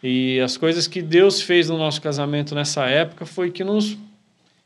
E 0.08 0.40
as 0.40 0.56
coisas 0.56 0.86
que 0.86 1.02
Deus 1.02 1.42
fez 1.42 1.68
no 1.68 1.76
nosso 1.76 2.00
casamento 2.00 2.54
nessa 2.54 2.86
época 2.86 3.26
foi 3.26 3.50
que 3.50 3.64
nos 3.64 3.98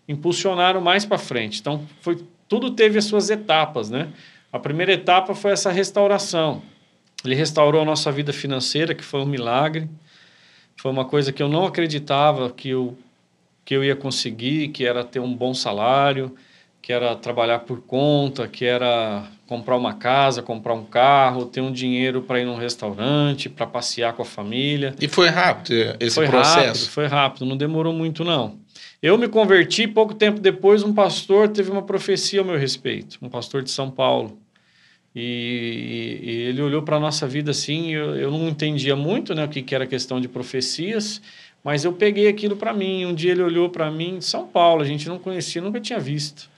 impulsionaram 0.07 0.83
mais 0.83 1.07
para 1.07 1.17
frente. 1.17 1.61
Então, 1.61 1.87
foi, 2.03 2.23
tudo 2.47 2.73
teve 2.73 2.99
as 2.99 3.07
suas 3.07 3.31
etapas, 3.31 3.89
né? 3.89 4.09
A 4.53 4.59
primeira 4.59 4.93
etapa 4.93 5.35
foi 5.35 5.53
essa 5.53 5.71
restauração. 5.71 6.61
Ele 7.25 7.35
restaurou 7.35 7.81
a 7.81 7.87
nossa 7.87 8.13
vida 8.13 8.35
financeira, 8.35 8.95
que 8.95 9.03
foi 9.03 9.21
um 9.21 9.25
milagre. 9.25 9.89
Foi 10.77 10.91
uma 10.91 11.07
coisa 11.07 11.33
que 11.33 11.43
eu 11.43 11.49
não 11.49 11.65
acreditava 11.65 12.51
que 12.51 12.69
eu, 12.69 12.95
que 13.65 13.75
eu 13.75 13.83
ia 13.83 13.97
conseguir, 13.97 14.69
que 14.69 14.85
era 14.85 15.03
ter 15.03 15.21
um 15.21 15.35
bom 15.35 15.55
salário, 15.55 16.37
que 16.83 16.93
era 16.93 17.17
trabalhar 17.17 17.61
por 17.61 17.81
conta, 17.81 18.47
que 18.47 18.67
era 18.67 19.27
comprar 19.51 19.77
uma 19.77 19.95
casa, 19.95 20.43
comprar 20.43 20.75
um 20.75 20.85
carro, 20.85 21.45
ter 21.45 21.61
um 21.61 21.73
dinheiro 21.73 22.23
para 22.23 22.39
ir 22.39 22.45
num 22.45 22.55
restaurante, 22.55 23.49
para 23.49 23.67
passear 23.67 24.13
com 24.13 24.23
a 24.23 24.25
família. 24.25 24.95
E 25.01 25.09
foi 25.09 25.29
rápido 25.29 25.97
esse 25.99 26.15
foi 26.15 26.29
processo? 26.29 26.85
Rápido, 26.85 26.91
foi 26.91 27.07
rápido, 27.07 27.47
não 27.47 27.57
demorou 27.57 27.93
muito 27.93 28.23
não. 28.23 28.61
Eu 29.03 29.19
me 29.19 29.27
converti, 29.27 29.89
pouco 29.89 30.15
tempo 30.15 30.39
depois 30.39 30.85
um 30.85 30.95
pastor 30.95 31.49
teve 31.49 31.69
uma 31.69 31.83
profecia 31.83 32.39
ao 32.39 32.47
meu 32.47 32.57
respeito, 32.57 33.19
um 33.21 33.29
pastor 33.29 33.65
de 33.65 33.73
São 33.73 33.91
Paulo. 33.91 34.39
E, 35.17 36.21
e 36.23 36.31
ele 36.43 36.63
olhou 36.63 36.83
para 36.83 36.99
a 36.99 37.01
nossa 37.01 37.27
vida 37.27 37.51
assim, 37.51 37.93
eu, 37.93 38.15
eu 38.15 38.31
não 38.31 38.47
entendia 38.47 38.95
muito 38.95 39.35
né, 39.35 39.47
o 39.47 39.49
que, 39.49 39.63
que 39.63 39.75
era 39.75 39.85
questão 39.85 40.21
de 40.21 40.29
profecias, 40.29 41.21
mas 41.65 41.85
eu 41.85 41.93
peguei 41.93 42.29
aquilo 42.29 42.55
para 42.55 42.73
mim. 42.73 43.05
Um 43.05 43.13
dia 43.17 43.33
ele 43.33 43.43
olhou 43.43 43.69
para 43.69 43.91
mim 43.91 44.21
São 44.21 44.47
Paulo, 44.47 44.81
a 44.81 44.87
gente 44.87 45.09
não 45.09 45.19
conhecia, 45.19 45.61
nunca 45.61 45.81
tinha 45.81 45.99
visto. 45.99 46.49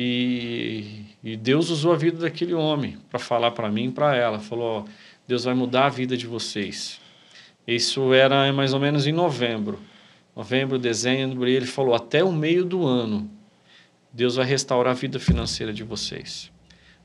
E, 0.00 1.06
e 1.24 1.36
Deus 1.36 1.70
usou 1.70 1.92
a 1.92 1.96
vida 1.96 2.18
daquele 2.18 2.54
homem 2.54 2.98
para 3.10 3.18
falar 3.18 3.50
para 3.50 3.68
mim 3.68 3.88
e 3.88 3.90
para 3.90 4.14
ela. 4.14 4.38
Falou: 4.38 4.84
Deus 5.26 5.42
vai 5.42 5.54
mudar 5.54 5.86
a 5.86 5.88
vida 5.88 6.16
de 6.16 6.24
vocês. 6.24 7.00
Isso 7.66 8.14
era 8.14 8.52
mais 8.52 8.72
ou 8.72 8.78
menos 8.78 9.08
em 9.08 9.12
novembro. 9.12 9.80
Novembro, 10.36 10.78
dezembro, 10.78 11.48
e 11.48 11.52
ele 11.52 11.66
falou: 11.66 11.96
até 11.96 12.22
o 12.22 12.30
meio 12.30 12.64
do 12.64 12.86
ano, 12.86 13.28
Deus 14.12 14.36
vai 14.36 14.46
restaurar 14.46 14.92
a 14.92 14.96
vida 14.96 15.18
financeira 15.18 15.72
de 15.72 15.82
vocês. 15.82 16.48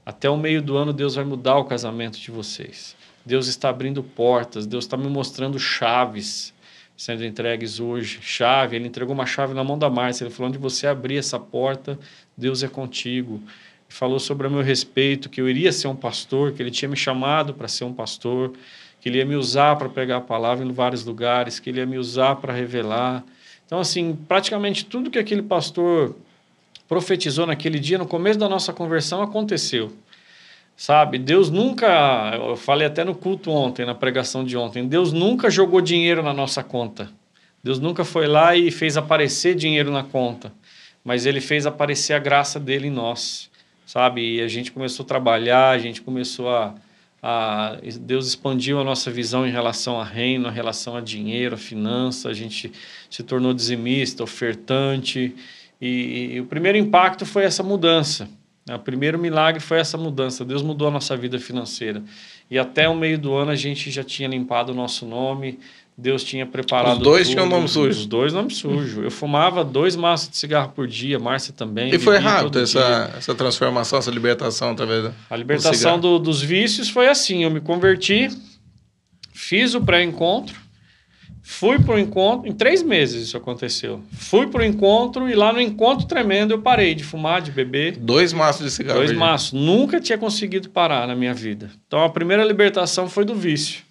Até 0.05 0.29
o 0.29 0.37
meio 0.37 0.61
do 0.61 0.77
ano, 0.77 0.93
Deus 0.93 1.15
vai 1.15 1.25
mudar 1.25 1.57
o 1.57 1.65
casamento 1.65 2.19
de 2.19 2.29
vocês. 2.29 2.95
Deus 3.25 3.47
está 3.47 3.69
abrindo 3.69 4.03
portas, 4.03 4.67
Deus 4.67 4.85
está 4.85 4.95
me 4.95 5.09
mostrando 5.09 5.57
chaves 5.57 6.52
sendo 6.95 7.25
entregues 7.25 7.79
hoje. 7.79 8.19
Chave, 8.21 8.75
ele 8.75 8.87
entregou 8.87 9.13
uma 9.13 9.25
chave 9.25 9.53
na 9.53 9.63
mão 9.63 9.77
da 9.77 9.89
Márcia. 9.89 10.23
Ele 10.25 10.33
falou: 10.33 10.49
onde 10.49 10.57
você 10.57 10.87
abrir 10.87 11.17
essa 11.17 11.39
porta, 11.39 11.99
Deus 12.37 12.63
é 12.63 12.67
contigo. 12.67 13.41
Falou 13.89 14.19
sobre 14.19 14.47
o 14.47 14.51
meu 14.51 14.61
respeito, 14.61 15.29
que 15.29 15.39
eu 15.39 15.47
iria 15.47 15.71
ser 15.71 15.87
um 15.87 15.95
pastor, 15.95 16.51
que 16.53 16.61
ele 16.61 16.71
tinha 16.71 16.89
me 16.89 16.95
chamado 16.95 17.53
para 17.53 17.67
ser 17.67 17.83
um 17.83 17.93
pastor, 17.93 18.53
que 18.99 19.07
ele 19.09 19.19
ia 19.19 19.25
me 19.25 19.35
usar 19.35 19.75
para 19.75 19.87
pregar 19.87 20.17
a 20.17 20.21
palavra 20.21 20.65
em 20.65 20.71
vários 20.71 21.05
lugares, 21.05 21.59
que 21.59 21.69
ele 21.69 21.79
ia 21.79 21.85
me 21.85 21.97
usar 21.97 22.37
para 22.37 22.53
revelar. 22.53 23.23
Então, 23.65 23.79
assim, 23.79 24.17
praticamente 24.27 24.85
tudo 24.85 25.11
que 25.11 25.19
aquele 25.19 25.43
pastor 25.43 26.15
profetizou 26.87 27.45
naquele 27.45 27.79
dia, 27.79 27.97
no 27.97 28.05
começo 28.07 28.39
da 28.39 28.49
nossa 28.49 28.73
conversão, 28.73 29.21
aconteceu. 29.21 29.91
Sabe, 30.75 31.19
Deus 31.19 31.49
nunca, 31.49 32.31
eu 32.35 32.55
falei 32.57 32.87
até 32.87 33.03
no 33.03 33.13
culto 33.13 33.51
ontem, 33.51 33.85
na 33.85 33.93
pregação 33.93 34.43
de 34.43 34.57
ontem, 34.57 34.87
Deus 34.87 35.13
nunca 35.13 35.49
jogou 35.49 35.79
dinheiro 35.79 36.23
na 36.23 36.33
nossa 36.33 36.63
conta. 36.63 37.09
Deus 37.63 37.79
nunca 37.79 38.03
foi 38.03 38.27
lá 38.27 38.55
e 38.55 38.69
fez 38.71 38.97
aparecer 38.97 39.55
dinheiro 39.55 39.91
na 39.91 40.03
conta, 40.03 40.51
mas 41.03 41.25
ele 41.25 41.39
fez 41.39 41.65
aparecer 41.65 42.13
a 42.13 42.19
graça 42.19 42.59
dele 42.59 42.87
em 42.87 42.91
nós, 42.91 43.49
sabe? 43.85 44.35
E 44.35 44.41
a 44.41 44.47
gente 44.47 44.71
começou 44.71 45.05
a 45.05 45.07
trabalhar, 45.07 45.69
a 45.69 45.77
gente 45.77 46.01
começou 46.01 46.49
a, 46.49 46.75
a 47.21 47.77
Deus 48.01 48.27
expandiu 48.27 48.81
a 48.81 48.83
nossa 48.83 49.09
visão 49.09 49.47
em 49.47 49.51
relação 49.51 49.97
a 49.97 50.03
reino, 50.03 50.49
em 50.49 50.53
relação 50.53 50.97
a 50.97 51.01
dinheiro, 51.01 51.55
a 51.55 51.57
finança, 51.57 52.27
a 52.27 52.33
gente 52.33 52.69
se 53.09 53.23
tornou 53.23 53.53
dizimista, 53.53 54.23
ofertante, 54.23 55.33
e, 55.79 56.31
e 56.33 56.41
o 56.41 56.45
primeiro 56.45 56.77
impacto 56.77 57.25
foi 57.25 57.45
essa 57.45 57.63
mudança. 57.63 58.27
O 58.69 58.79
primeiro 58.79 59.19
milagre 59.19 59.59
foi 59.61 59.79
essa 59.79 59.97
mudança. 59.97 60.45
Deus 60.45 60.61
mudou 60.61 60.87
a 60.87 60.91
nossa 60.91 61.17
vida 61.17 61.37
financeira. 61.37 62.01
E 62.49 62.57
até 62.57 62.87
o 62.87 62.95
meio 62.95 63.17
do 63.17 63.33
ano 63.33 63.51
a 63.51 63.55
gente 63.55 63.91
já 63.91 64.03
tinha 64.03 64.27
limpado 64.27 64.71
o 64.71 64.75
nosso 64.75 65.05
nome, 65.05 65.59
Deus 65.97 66.23
tinha 66.23 66.45
preparado. 66.45 66.97
Os 66.97 67.03
dois 67.03 67.27
tudo, 67.27 67.35
tinham 67.35 67.49
nome 67.49 67.67
sujo. 67.67 67.99
Os 67.99 68.05
dois 68.05 68.33
nomes 68.33 68.57
sujos. 68.57 69.03
Eu 69.03 69.11
fumava 69.11 69.63
dois 69.63 69.95
maços 69.95 70.29
de 70.29 70.37
cigarro 70.37 70.71
por 70.73 70.87
dia, 70.87 71.19
Márcia 71.19 71.53
também. 71.53 71.93
E 71.93 71.99
foi 71.99 72.17
rápido 72.17 72.59
essa, 72.59 73.13
essa 73.15 73.35
transformação, 73.35 73.99
essa 73.99 74.09
libertação 74.09 74.71
através 74.71 75.03
da. 75.03 75.11
A 75.29 75.35
libertação 75.35 75.99
do, 75.99 76.17
dos 76.17 76.41
vícios 76.41 76.89
foi 76.89 77.07
assim: 77.07 77.43
eu 77.43 77.51
me 77.51 77.61
converti, 77.61 78.29
fiz 79.33 79.75
o 79.75 79.81
pré-encontro, 79.81 80.59
fui 81.43 81.77
para 81.77 81.95
o 81.95 81.99
encontro. 81.99 82.49
Em 82.49 82.53
três 82.53 82.81
meses 82.81 83.27
isso 83.27 83.37
aconteceu. 83.37 84.01
Fui 84.13 84.47
para 84.47 84.61
o 84.61 84.65
encontro 84.65 85.29
e 85.29 85.35
lá 85.35 85.51
no 85.51 85.59
encontro 85.61 86.07
tremendo 86.07 86.53
eu 86.53 86.61
parei 86.61 86.95
de 86.95 87.03
fumar, 87.03 87.41
de 87.41 87.51
beber. 87.51 87.97
Dois 87.97 88.31
maços 88.31 88.65
de 88.65 88.71
cigarro. 88.71 88.99
Dois 88.99 89.11
maços. 89.11 89.51
Nunca 89.51 89.99
tinha 89.99 90.17
conseguido 90.17 90.69
parar 90.69 91.05
na 91.05 91.15
minha 91.15 91.33
vida. 91.33 91.69
Então 91.85 92.03
a 92.03 92.09
primeira 92.09 92.43
libertação 92.43 93.09
foi 93.09 93.25
do 93.25 93.35
vício. 93.35 93.83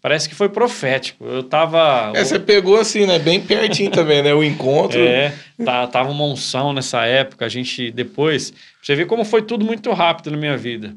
Parece 0.00 0.28
que 0.28 0.34
foi 0.34 0.48
profético. 0.48 1.24
Eu 1.24 1.42
tava. 1.42 2.12
É, 2.14 2.24
você 2.24 2.38
pegou 2.38 2.78
assim, 2.78 3.04
né? 3.04 3.18
Bem 3.18 3.40
pertinho 3.40 3.90
também, 3.90 4.22
né? 4.22 4.32
O 4.32 4.44
encontro. 4.44 5.00
É, 5.00 5.34
tá, 5.64 5.86
tava 5.88 6.10
uma 6.10 6.24
unção 6.24 6.72
nessa 6.72 7.04
época. 7.04 7.44
A 7.44 7.48
gente 7.48 7.90
depois. 7.90 8.52
Você 8.80 8.94
vê 8.94 9.04
como 9.04 9.24
foi 9.24 9.42
tudo 9.42 9.64
muito 9.64 9.90
rápido 9.92 10.30
na 10.30 10.36
minha 10.36 10.56
vida. 10.56 10.94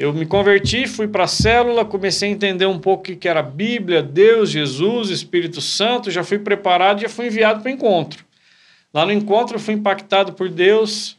Eu 0.00 0.14
me 0.14 0.24
converti, 0.24 0.86
fui 0.86 1.06
para 1.06 1.24
a 1.24 1.26
célula, 1.26 1.84
comecei 1.84 2.30
a 2.30 2.32
entender 2.32 2.64
um 2.64 2.78
pouco 2.78 3.12
o 3.12 3.16
que 3.16 3.28
era 3.28 3.42
Bíblia, 3.42 4.02
Deus, 4.02 4.48
Jesus, 4.48 5.10
Espírito 5.10 5.60
Santo. 5.60 6.10
Já 6.10 6.24
fui 6.24 6.38
preparado, 6.38 7.02
já 7.02 7.08
fui 7.10 7.26
enviado 7.26 7.60
para 7.60 7.70
o 7.70 7.74
encontro. 7.74 8.24
Lá 8.94 9.04
no 9.04 9.12
encontro, 9.12 9.56
eu 9.56 9.60
fui 9.60 9.74
impactado 9.74 10.32
por 10.32 10.48
Deus. 10.48 11.18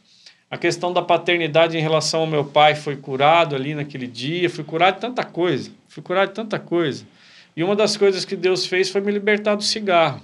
A 0.50 0.58
questão 0.58 0.92
da 0.92 1.00
paternidade 1.00 1.78
em 1.78 1.80
relação 1.80 2.22
ao 2.22 2.26
meu 2.26 2.44
pai 2.44 2.74
foi 2.74 2.96
curado 2.96 3.54
ali 3.54 3.72
naquele 3.72 4.08
dia. 4.08 4.50
Fui 4.50 4.64
curado 4.64 4.96
de 4.96 5.02
tanta 5.02 5.22
coisa. 5.22 5.70
Fui 5.86 6.02
curado 6.02 6.30
de 6.30 6.34
tanta 6.34 6.58
coisa. 6.58 7.06
E 7.56 7.62
uma 7.62 7.76
das 7.76 7.96
coisas 7.96 8.24
que 8.24 8.34
Deus 8.34 8.66
fez 8.66 8.90
foi 8.90 9.00
me 9.00 9.12
libertar 9.12 9.54
do 9.54 9.62
cigarro. 9.62 10.20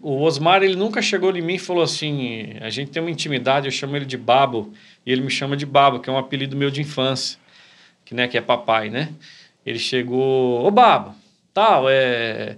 O 0.00 0.22
Osmar, 0.22 0.62
ele 0.62 0.76
nunca 0.76 1.02
chegou 1.02 1.36
em 1.36 1.42
mim 1.42 1.54
e 1.54 1.58
falou 1.58 1.82
assim: 1.82 2.54
a 2.60 2.70
gente 2.70 2.92
tem 2.92 3.02
uma 3.02 3.10
intimidade, 3.10 3.66
eu 3.66 3.72
chamo 3.72 3.96
ele 3.96 4.04
de 4.04 4.16
Babo, 4.16 4.72
e 5.04 5.10
ele 5.10 5.22
me 5.22 5.30
chama 5.30 5.56
de 5.56 5.66
Babo, 5.66 5.98
que 5.98 6.08
é 6.08 6.12
um 6.12 6.18
apelido 6.18 6.56
meu 6.56 6.70
de 6.70 6.80
infância, 6.80 7.36
que, 8.04 8.14
né, 8.14 8.28
que 8.28 8.36
é 8.36 8.40
papai, 8.40 8.90
né? 8.90 9.10
Ele 9.64 9.78
chegou: 9.78 10.64
Ô 10.64 10.70
Babo, 10.70 11.14
tal, 11.52 11.86
é. 11.88 12.56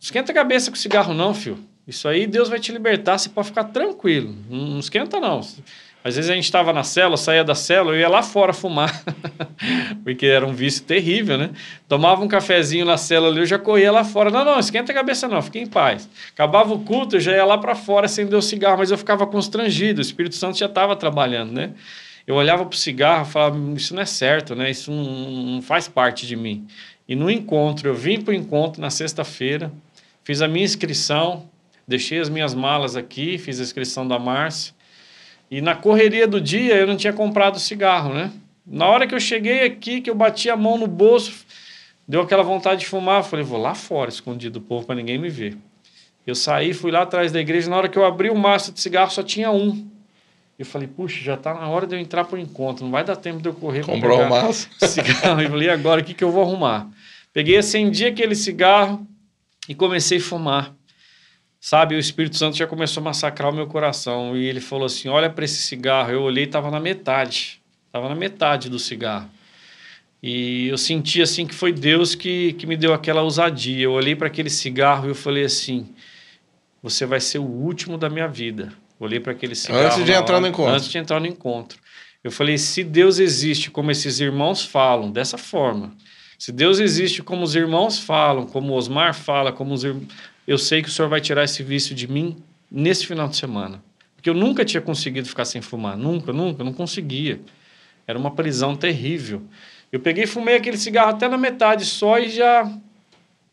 Esquenta 0.00 0.32
a 0.32 0.34
cabeça 0.34 0.70
com 0.70 0.76
cigarro, 0.76 1.14
não, 1.14 1.32
filho. 1.32 1.58
Isso 1.86 2.08
aí 2.08 2.26
Deus 2.26 2.48
vai 2.48 2.58
te 2.58 2.72
libertar, 2.72 3.18
você 3.18 3.28
pode 3.28 3.48
ficar 3.48 3.64
tranquilo. 3.64 4.34
Não 4.48 4.78
esquenta, 4.78 5.20
não. 5.20 5.40
Às 6.04 6.16
vezes 6.16 6.30
a 6.30 6.34
gente 6.34 6.44
estava 6.44 6.70
na 6.70 6.82
célula, 6.82 7.16
saía 7.16 7.42
da 7.42 7.54
célula, 7.54 7.96
eu 7.96 8.00
ia 8.00 8.08
lá 8.10 8.22
fora 8.22 8.52
fumar, 8.52 9.02
porque 10.04 10.26
era 10.26 10.46
um 10.46 10.52
vício 10.52 10.82
terrível, 10.82 11.38
né? 11.38 11.50
Tomava 11.88 12.22
um 12.22 12.28
cafezinho 12.28 12.84
na 12.84 12.98
célula 12.98 13.32
ali, 13.32 13.40
eu 13.40 13.46
já 13.46 13.58
corria 13.58 13.90
lá 13.90 14.04
fora. 14.04 14.30
Não, 14.30 14.44
não, 14.44 14.58
esquenta 14.58 14.92
a 14.92 14.94
cabeça 14.94 15.26
não, 15.26 15.40
fique 15.40 15.58
em 15.58 15.66
paz. 15.66 16.06
Acabava 16.30 16.74
o 16.74 16.80
culto, 16.80 17.16
eu 17.16 17.20
já 17.20 17.32
ia 17.32 17.44
lá 17.46 17.56
para 17.56 17.74
fora 17.74 18.04
acender 18.04 18.38
o 18.38 18.42
cigarro, 18.42 18.76
mas 18.76 18.90
eu 18.90 18.98
ficava 18.98 19.26
constrangido, 19.26 19.98
o 19.98 20.02
Espírito 20.02 20.34
Santo 20.34 20.58
já 20.58 20.66
estava 20.66 20.94
trabalhando, 20.94 21.52
né? 21.52 21.72
Eu 22.26 22.36
olhava 22.36 22.64
para 22.64 22.74
o 22.74 22.78
cigarro 22.78 23.26
e 23.28 23.30
falava, 23.30 23.58
isso 23.76 23.94
não 23.94 24.02
é 24.02 24.06
certo, 24.06 24.54
né? 24.54 24.70
Isso 24.70 24.90
não, 24.90 25.04
não 25.04 25.62
faz 25.62 25.88
parte 25.88 26.26
de 26.26 26.36
mim. 26.36 26.66
E 27.06 27.14
no 27.14 27.30
encontro, 27.30 27.88
eu 27.88 27.94
vim 27.94 28.20
para 28.20 28.32
o 28.32 28.34
encontro 28.34 28.80
na 28.80 28.90
sexta-feira, 28.90 29.70
fiz 30.22 30.40
a 30.40 30.48
minha 30.48 30.64
inscrição, 30.64 31.48
deixei 31.86 32.18
as 32.18 32.30
minhas 32.30 32.54
malas 32.54 32.96
aqui, 32.96 33.36
fiz 33.36 33.60
a 33.60 33.62
inscrição 33.62 34.08
da 34.08 34.18
Márcia, 34.18 34.74
e 35.50 35.60
na 35.60 35.74
correria 35.74 36.26
do 36.26 36.40
dia 36.40 36.74
eu 36.76 36.86
não 36.86 36.96
tinha 36.96 37.12
comprado 37.12 37.58
cigarro, 37.58 38.14
né? 38.14 38.32
Na 38.66 38.86
hora 38.86 39.06
que 39.06 39.14
eu 39.14 39.20
cheguei 39.20 39.64
aqui, 39.64 40.00
que 40.00 40.08
eu 40.08 40.14
bati 40.14 40.48
a 40.48 40.56
mão 40.56 40.78
no 40.78 40.86
bolso, 40.86 41.44
deu 42.08 42.22
aquela 42.22 42.42
vontade 42.42 42.80
de 42.80 42.86
fumar. 42.86 43.20
Eu 43.20 43.24
falei, 43.24 43.44
vou 43.44 43.60
lá 43.60 43.74
fora, 43.74 44.08
escondido 44.08 44.58
do 44.58 44.64
povo, 44.64 44.86
para 44.86 44.94
ninguém 44.94 45.18
me 45.18 45.28
ver. 45.28 45.56
Eu 46.26 46.34
saí, 46.34 46.72
fui 46.72 46.90
lá 46.90 47.02
atrás 47.02 47.30
da 47.30 47.40
igreja. 47.40 47.68
Na 47.68 47.76
hora 47.76 47.88
que 47.88 47.98
eu 47.98 48.04
abri 48.04 48.30
o 48.30 48.34
maço 48.34 48.72
de 48.72 48.80
cigarro, 48.80 49.10
só 49.10 49.22
tinha 49.22 49.50
um. 49.50 49.86
Eu 50.58 50.64
falei, 50.64 50.86
puxa, 50.86 51.22
já 51.22 51.34
está 51.34 51.52
na 51.52 51.68
hora 51.68 51.86
de 51.86 51.96
eu 51.96 52.00
entrar 52.00 52.24
para 52.24 52.36
o 52.36 52.38
encontro. 52.38 52.84
Não 52.84 52.92
vai 52.92 53.02
dar 53.02 53.16
tempo 53.16 53.40
de 53.40 53.48
eu 53.48 53.54
correr 53.54 53.84
para 53.84 54.14
o 54.14 54.30
maço. 54.30 54.68
cigarro. 54.86 55.40
Eu 55.40 55.50
falei, 55.50 55.68
agora 55.68 56.00
o 56.00 56.04
que, 56.04 56.14
que 56.14 56.22
eu 56.22 56.30
vou 56.30 56.42
arrumar? 56.42 56.88
Peguei, 57.32 57.56
acendi 57.56 58.06
aquele 58.06 58.36
cigarro 58.36 59.04
e 59.68 59.74
comecei 59.74 60.18
a 60.18 60.20
fumar. 60.20 60.72
Sabe, 61.60 61.96
o 61.96 61.98
Espírito 61.98 62.36
Santo 62.36 62.56
já 62.56 62.66
começou 62.66 63.00
a 63.00 63.04
massacrar 63.04 63.50
o 63.50 63.54
meu 63.54 63.66
coração. 63.66 64.36
E 64.36 64.44
ele 64.44 64.60
falou 64.60 64.84
assim: 64.84 65.08
Olha 65.08 65.30
para 65.30 65.44
esse 65.44 65.62
cigarro. 65.62 66.12
Eu 66.12 66.22
olhei 66.22 66.44
e 66.44 66.46
estava 66.46 66.70
na 66.70 66.78
metade. 66.78 67.60
Estava 67.86 68.08
na 68.08 68.14
metade 68.14 68.68
do 68.68 68.78
cigarro. 68.78 69.28
E 70.22 70.68
eu 70.68 70.78
senti 70.78 71.20
assim 71.20 71.46
que 71.46 71.54
foi 71.54 71.72
Deus 71.72 72.14
que, 72.14 72.52
que 72.54 72.66
me 72.66 72.76
deu 72.76 72.92
aquela 72.92 73.22
ousadia. 73.22 73.84
Eu 73.84 73.92
olhei 73.92 74.14
para 74.14 74.26
aquele 74.26 74.50
cigarro 74.50 75.06
e 75.06 75.08
eu 75.08 75.14
falei 75.14 75.44
assim: 75.44 75.88
Você 76.82 77.06
vai 77.06 77.18
ser 77.18 77.38
o 77.38 77.44
último 77.44 77.96
da 77.96 78.10
minha 78.10 78.28
vida. 78.28 78.72
Olhei 78.98 79.20
para 79.20 79.32
aquele 79.32 79.54
cigarro. 79.54 79.86
Antes 79.86 80.04
de 80.04 80.12
entrar 80.12 80.34
hora, 80.34 80.40
no 80.40 80.46
encontro. 80.48 80.72
Antes 80.72 80.88
de 80.88 80.98
entrar 80.98 81.20
no 81.20 81.26
encontro. 81.26 81.78
Eu 82.22 82.30
falei: 82.30 82.58
Se 82.58 82.82
Deus 82.84 83.18
existe 83.18 83.70
como 83.70 83.90
esses 83.90 84.20
irmãos 84.20 84.64
falam, 84.64 85.10
dessa 85.10 85.36
forma. 85.36 85.92
Se 86.38 86.52
Deus 86.52 86.78
existe 86.78 87.22
como 87.22 87.42
os 87.42 87.54
irmãos 87.54 87.98
falam, 87.98 88.46
como 88.46 88.74
Osmar 88.74 89.14
fala, 89.14 89.52
como 89.52 89.72
os 89.72 89.84
irmãos 89.84 90.08
eu 90.46 90.58
sei 90.58 90.82
que 90.82 90.88
o 90.88 90.92
senhor 90.92 91.08
vai 91.08 91.20
tirar 91.20 91.44
esse 91.44 91.62
vício 91.62 91.94
de 91.94 92.06
mim 92.06 92.36
nesse 92.70 93.06
final 93.06 93.28
de 93.28 93.36
semana. 93.36 93.82
Porque 94.14 94.28
eu 94.28 94.34
nunca 94.34 94.64
tinha 94.64 94.80
conseguido 94.80 95.28
ficar 95.28 95.44
sem 95.44 95.62
fumar. 95.62 95.96
Nunca, 95.96 96.32
nunca, 96.32 96.62
não 96.62 96.72
conseguia. 96.72 97.40
Era 98.06 98.18
uma 98.18 98.30
prisão 98.30 98.76
terrível. 98.76 99.42
Eu 99.90 100.00
peguei 100.00 100.24
e 100.24 100.26
fumei 100.26 100.56
aquele 100.56 100.76
cigarro 100.76 101.10
até 101.10 101.28
na 101.28 101.38
metade 101.38 101.84
só 101.84 102.18
e 102.18 102.28
já, 102.28 102.70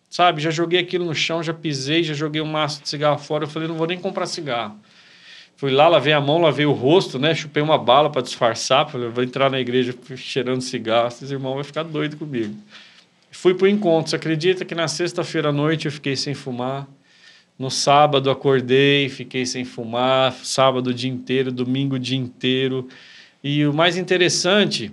sabe, 0.09 0.41
já 0.41 0.49
joguei 0.49 0.79
aquilo 0.79 1.05
no 1.05 1.15
chão, 1.15 1.41
já 1.41 1.53
pisei, 1.53 2.03
já 2.03 2.13
joguei 2.13 2.41
um 2.41 2.45
maço 2.45 2.81
de 2.81 2.89
cigarro 2.89 3.19
fora. 3.19 3.45
Eu 3.45 3.49
falei, 3.49 3.67
não 3.67 3.75
vou 3.75 3.87
nem 3.87 3.99
comprar 3.99 4.25
cigarro. 4.25 4.77
Fui 5.61 5.69
lá, 5.71 5.87
lavei 5.87 6.11
a 6.11 6.19
mão, 6.19 6.39
lavei 6.39 6.65
o 6.65 6.71
rosto, 6.71 7.19
né? 7.19 7.35
Chupei 7.35 7.61
uma 7.61 7.77
bala 7.77 8.09
para 8.09 8.23
disfarçar. 8.23 8.89
Falei, 8.89 9.09
vou 9.09 9.23
entrar 9.23 9.47
na 9.47 9.59
igreja 9.59 9.93
cheirando 10.15 10.59
cigarro, 10.59 11.09
esses 11.09 11.29
irmãos 11.29 11.53
vão 11.53 11.63
ficar 11.63 11.83
doidos 11.83 12.17
comigo. 12.17 12.55
Fui 13.29 13.53
para 13.53 13.65
o 13.65 13.67
encontro. 13.67 14.09
Você 14.09 14.15
acredita 14.15 14.65
que 14.65 14.73
na 14.73 14.87
sexta-feira 14.87 15.49
à 15.49 15.51
noite 15.51 15.85
eu 15.85 15.91
fiquei 15.91 16.15
sem 16.15 16.33
fumar? 16.33 16.87
No 17.59 17.69
sábado 17.69 18.31
acordei, 18.31 19.07
fiquei 19.07 19.45
sem 19.45 19.63
fumar. 19.63 20.33
Sábado 20.43 20.89
o 20.89 20.93
dia 20.95 21.11
inteiro, 21.11 21.51
domingo 21.51 21.97
o 21.97 21.99
dia 21.99 22.17
inteiro. 22.17 22.89
E 23.43 23.63
o 23.63 23.71
mais 23.71 23.97
interessante 23.97 24.91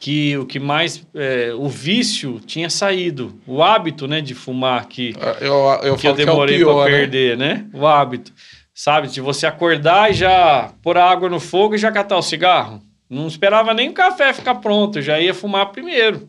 que 0.00 0.36
o 0.36 0.44
que 0.44 0.58
mais 0.58 1.06
é, 1.14 1.54
o 1.54 1.68
vício 1.68 2.40
tinha 2.44 2.68
saído, 2.68 3.40
o 3.46 3.62
hábito, 3.62 4.08
né, 4.08 4.20
de 4.20 4.34
fumar 4.34 4.88
que 4.88 5.14
ah, 5.20 5.36
eu, 5.40 5.54
eu 5.90 5.96
que 5.96 6.08
eu 6.08 6.12
demorei 6.12 6.60
é 6.60 6.64
para 6.64 6.84
perder, 6.86 7.36
né? 7.36 7.54
né? 7.54 7.66
O 7.72 7.86
hábito, 7.86 8.32
sabe, 8.74 9.08
de 9.08 9.20
você 9.20 9.46
acordar 9.46 10.10
e 10.10 10.14
já 10.14 10.72
pôr 10.82 10.98
água 10.98 11.28
no 11.28 11.38
fogo 11.38 11.76
e 11.76 11.78
já 11.78 11.92
catar 11.92 12.18
o 12.18 12.22
cigarro. 12.22 12.82
Não 13.08 13.28
esperava 13.28 13.72
nem 13.72 13.90
o 13.90 13.94
café 13.94 14.32
ficar 14.32 14.56
pronto, 14.56 15.00
já 15.00 15.20
ia 15.20 15.32
fumar 15.32 15.70
primeiro. 15.70 16.28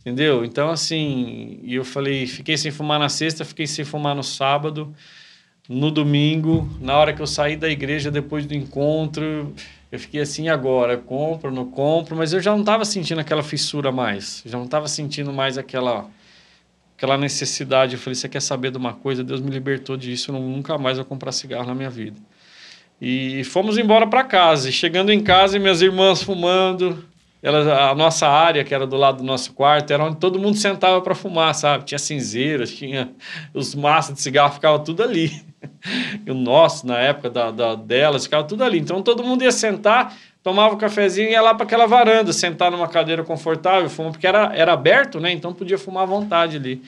Entendeu? 0.00 0.44
Então, 0.44 0.70
assim, 0.70 1.60
eu 1.66 1.84
falei, 1.84 2.26
fiquei 2.26 2.56
sem 2.56 2.70
fumar 2.70 3.00
na 3.00 3.08
sexta, 3.08 3.44
fiquei 3.44 3.66
sem 3.66 3.84
fumar 3.84 4.14
no 4.14 4.22
sábado, 4.22 4.94
no 5.68 5.90
domingo, 5.90 6.68
na 6.78 6.96
hora 6.96 7.12
que 7.12 7.22
eu 7.22 7.26
saí 7.26 7.56
da 7.56 7.70
igreja 7.70 8.10
depois 8.10 8.44
do 8.44 8.54
encontro, 8.54 9.54
eu 9.90 9.98
fiquei 9.98 10.20
assim, 10.20 10.48
agora, 10.48 10.98
compro, 10.98 11.50
não 11.50 11.70
compro, 11.70 12.14
mas 12.14 12.34
eu 12.34 12.40
já 12.40 12.52
não 12.52 12.60
estava 12.60 12.84
sentindo 12.84 13.20
aquela 13.20 13.42
fissura 13.42 13.90
mais, 13.90 14.42
já 14.44 14.58
não 14.58 14.66
estava 14.66 14.86
sentindo 14.88 15.32
mais 15.32 15.56
aquela 15.56 16.06
aquela 16.96 17.16
necessidade. 17.16 17.94
Eu 17.94 18.00
falei, 18.00 18.14
você 18.14 18.28
quer 18.28 18.40
saber 18.40 18.70
de 18.70 18.78
uma 18.78 18.92
coisa? 18.92 19.22
Deus 19.22 19.40
me 19.40 19.50
libertou 19.50 19.96
disso, 19.96 20.30
eu 20.30 20.40
nunca 20.40 20.78
mais 20.78 20.96
vou 20.96 21.04
comprar 21.04 21.32
cigarro 21.32 21.66
na 21.66 21.74
minha 21.74 21.90
vida. 21.90 22.16
E 23.00 23.44
fomos 23.44 23.76
embora 23.76 24.06
para 24.06 24.24
casa. 24.24 24.68
E 24.68 24.72
chegando 24.72 25.12
em 25.12 25.20
casa, 25.20 25.58
minhas 25.58 25.82
irmãs 25.82 26.22
fumando, 26.22 27.04
ela, 27.42 27.90
a 27.90 27.94
nossa 27.94 28.26
área, 28.26 28.64
que 28.64 28.74
era 28.74 28.86
do 28.86 28.96
lado 28.96 29.18
do 29.18 29.22
nosso 29.24 29.52
quarto, 29.52 29.92
era 29.92 30.02
onde 30.02 30.16
todo 30.16 30.38
mundo 30.38 30.56
sentava 30.56 31.02
para 31.02 31.14
fumar, 31.14 31.54
sabe? 31.54 31.84
Tinha 31.84 31.98
cinzeiras, 31.98 32.74
tinha 32.74 33.10
os 33.52 33.74
maços 33.74 34.14
de 34.14 34.22
cigarro, 34.22 34.54
ficava 34.54 34.78
tudo 34.78 35.02
ali. 35.02 35.30
E 36.26 36.30
o 36.30 36.34
nosso, 36.34 36.86
na 36.86 36.98
época 36.98 37.30
da, 37.30 37.50
da, 37.50 37.74
delas, 37.74 38.24
ficava 38.24 38.44
tudo 38.44 38.62
ali. 38.62 38.78
Então 38.78 39.02
todo 39.02 39.24
mundo 39.24 39.42
ia 39.42 39.50
sentar, 39.50 40.14
tomava 40.44 40.74
o 40.74 40.76
cafezinho 40.76 41.30
e 41.30 41.32
ia 41.32 41.40
lá 41.40 41.54
para 41.54 41.64
aquela 41.64 41.86
varanda, 41.86 42.30
sentar 42.30 42.70
numa 42.70 42.86
cadeira 42.86 43.24
confortável, 43.24 43.88
fumar, 43.88 44.12
porque 44.12 44.26
era, 44.26 44.54
era 44.54 44.74
aberto, 44.74 45.18
né? 45.18 45.32
Então 45.32 45.54
podia 45.54 45.78
fumar 45.78 46.02
à 46.02 46.06
vontade 46.06 46.58
ali. 46.58 46.82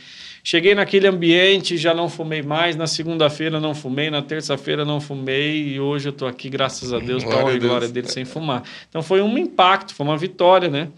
Cheguei 0.44 0.74
naquele 0.74 1.08
ambiente, 1.08 1.76
já 1.78 1.94
não 1.94 2.08
fumei 2.08 2.42
mais. 2.42 2.76
Na 2.76 2.86
segunda-feira 2.86 3.58
não 3.58 3.74
fumei, 3.74 4.10
na 4.10 4.20
terça-feira 4.20 4.84
não 4.84 5.00
fumei 5.00 5.68
e 5.68 5.80
hoje 5.80 6.08
eu 6.08 6.10
estou 6.10 6.28
aqui, 6.28 6.50
graças 6.50 6.92
a 6.92 6.98
Deus, 6.98 7.24
para 7.24 7.50
a 7.50 7.58
glória 7.58 7.88
dele, 7.88 8.08
sem 8.08 8.26
fumar. 8.26 8.62
Então 8.90 9.02
foi 9.02 9.22
um 9.22 9.38
impacto, 9.38 9.94
foi 9.94 10.04
uma 10.04 10.18
vitória, 10.18 10.68
né? 10.68 10.88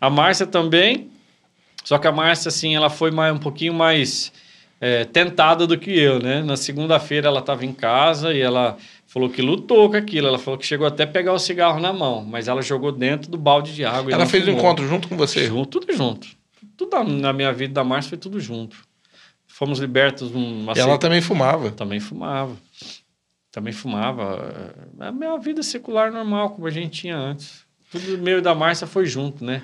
A 0.00 0.10
Márcia 0.10 0.46
também, 0.46 1.08
só 1.84 1.96
que 1.96 2.08
a 2.08 2.12
Márcia, 2.12 2.48
assim, 2.48 2.74
ela 2.74 2.90
foi 2.90 3.12
mais, 3.12 3.32
um 3.32 3.38
pouquinho 3.38 3.72
mais 3.72 4.32
é, 4.80 5.04
tentada 5.04 5.64
do 5.64 5.78
que 5.78 5.96
eu, 5.96 6.18
né? 6.18 6.42
Na 6.42 6.56
segunda-feira 6.56 7.28
ela 7.28 7.40
estava 7.40 7.64
em 7.64 7.72
casa 7.72 8.34
e 8.34 8.40
ela 8.40 8.76
falou 9.10 9.28
que 9.28 9.42
lutou 9.42 9.90
com 9.90 9.96
aquilo. 9.96 10.28
Ela 10.28 10.38
falou 10.38 10.56
que 10.58 10.64
chegou 10.64 10.86
até 10.86 11.02
a 11.02 11.06
pegar 11.06 11.32
o 11.32 11.38
cigarro 11.38 11.80
na 11.80 11.92
mão, 11.92 12.24
mas 12.24 12.46
ela 12.46 12.62
jogou 12.62 12.92
dentro 12.92 13.30
do 13.30 13.36
balde 13.36 13.74
de 13.74 13.84
água. 13.84 14.12
Ela 14.12 14.24
fez 14.24 14.46
o 14.46 14.50
um 14.52 14.54
encontro 14.54 14.86
junto 14.86 15.08
com 15.08 15.16
você? 15.16 15.46
Junto, 15.46 15.80
tudo 15.80 15.92
junto. 15.92 16.28
Tudo 16.76 17.02
na 17.04 17.32
minha 17.32 17.52
vida 17.52 17.74
da 17.74 17.84
Márcia 17.84 18.10
foi 18.10 18.18
tudo 18.18 18.40
junto. 18.40 18.76
Fomos 19.46 19.80
libertos 19.80 20.30
numa. 20.30 20.72
Ela 20.72 20.96
também 20.96 21.20
fumava. 21.20 21.70
Também 21.72 21.98
fumava. 21.98 22.56
Também 23.50 23.72
fumava. 23.72 24.72
É 25.00 25.06
a 25.06 25.12
minha 25.12 25.36
vida 25.38 25.62
secular 25.62 26.12
normal, 26.12 26.50
como 26.50 26.66
a 26.66 26.70
gente 26.70 27.00
tinha 27.00 27.16
antes. 27.16 27.66
Tudo 27.90 28.18
meio 28.18 28.40
da 28.40 28.54
Márcia 28.54 28.86
foi 28.86 29.06
junto, 29.06 29.44
né? 29.44 29.62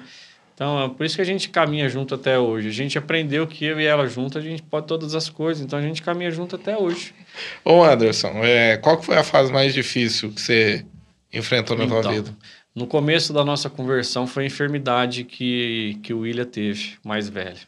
Então, 0.57 0.83
é 0.83 0.89
por 0.89 1.05
isso 1.05 1.17
que 1.17 1.21
a 1.21 1.27
gente 1.27 1.51
caminha 1.51 1.87
junto 1.87 2.15
até 2.15 2.39
hoje. 2.39 2.69
A 2.69 2.73
gente 2.73 2.97
aprendeu 2.97 3.47
que 3.47 3.63
eu 3.63 3.79
e 3.79 3.85
ela 3.85 4.07
junto, 4.07 4.39
a 4.39 4.41
gente 4.41 4.63
pode 4.63 4.87
todas 4.87 5.15
as 5.15 5.29
coisas. 5.29 5.63
Então, 5.63 5.79
a 5.79 5.83
gente 5.83 6.01
caminha 6.01 6.31
junto 6.31 6.57
até 6.57 6.79
hoje. 6.79 7.15
Ô, 7.63 7.85
Anderson, 7.85 8.43
é, 8.43 8.79
qual 8.79 9.03
foi 9.03 9.19
a 9.19 9.23
fase 9.23 9.53
mais 9.53 9.75
difícil 9.75 10.33
que 10.33 10.41
você 10.41 10.87
enfrentou 11.31 11.77
na 11.77 11.85
então, 11.85 12.01
tua 12.01 12.11
vida? 12.11 12.35
No 12.75 12.87
começo 12.87 13.35
da 13.35 13.45
nossa 13.45 13.69
conversão 13.69 14.27
foi 14.27 14.45
a 14.45 14.47
enfermidade 14.47 15.25
que, 15.25 15.99
que 16.03 16.15
o 16.15 16.21
William 16.21 16.47
teve, 16.47 16.95
mais 17.05 17.29
velho. 17.29 17.61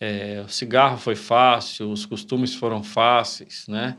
É, 0.00 0.42
o 0.46 0.48
cigarro 0.48 0.96
foi 0.96 1.14
fácil, 1.14 1.90
os 1.90 2.06
costumes 2.06 2.54
foram 2.54 2.82
fáceis, 2.82 3.66
né? 3.68 3.98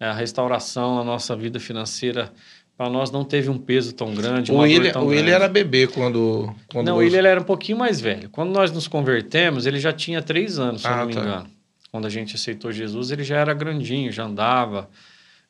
A 0.00 0.12
restauração, 0.12 0.98
a 0.98 1.04
nossa 1.04 1.36
vida 1.36 1.60
financeira 1.60 2.32
para 2.76 2.90
nós 2.90 3.10
não 3.10 3.24
teve 3.24 3.48
um 3.48 3.58
peso 3.58 3.92
tão 3.94 4.14
grande. 4.14 4.50
O 4.50 4.58
William, 4.58 4.98
o 4.98 5.06
William 5.06 5.34
era 5.34 5.48
bebê 5.48 5.86
quando, 5.86 6.52
quando. 6.68 6.86
Não, 6.86 6.96
o 6.96 6.98
William 6.98 7.26
era 7.26 7.40
um 7.40 7.44
pouquinho 7.44 7.78
mais 7.78 8.00
velho. 8.00 8.28
Quando 8.30 8.50
nós 8.50 8.72
nos 8.72 8.88
convertemos, 8.88 9.64
ele 9.64 9.78
já 9.78 9.92
tinha 9.92 10.20
três 10.20 10.58
anos, 10.58 10.82
se 10.82 10.86
ah, 10.88 10.96
não 10.96 11.06
me 11.06 11.14
tá. 11.14 11.20
engano. 11.20 11.46
Quando 11.92 12.06
a 12.06 12.10
gente 12.10 12.34
aceitou 12.34 12.72
Jesus, 12.72 13.12
ele 13.12 13.22
já 13.22 13.36
era 13.36 13.54
grandinho, 13.54 14.10
já 14.10 14.24
andava 14.24 14.90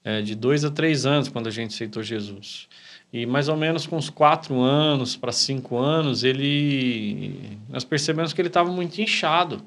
é, 0.04 0.20
de 0.20 0.34
dois 0.34 0.64
a 0.64 0.70
três 0.70 1.06
anos 1.06 1.28
quando 1.28 1.46
a 1.46 1.50
gente 1.50 1.74
aceitou 1.74 2.02
Jesus. 2.02 2.68
E 3.10 3.24
mais 3.24 3.48
ou 3.48 3.56
menos 3.56 3.86
com 3.86 3.96
uns 3.96 4.10
quatro 4.10 4.60
anos 4.60 5.16
para 5.16 5.32
cinco 5.32 5.78
anos, 5.78 6.24
ele. 6.24 7.58
Nós 7.70 7.84
percebemos 7.84 8.34
que 8.34 8.40
ele 8.40 8.48
estava 8.48 8.70
muito 8.70 9.00
inchado. 9.00 9.62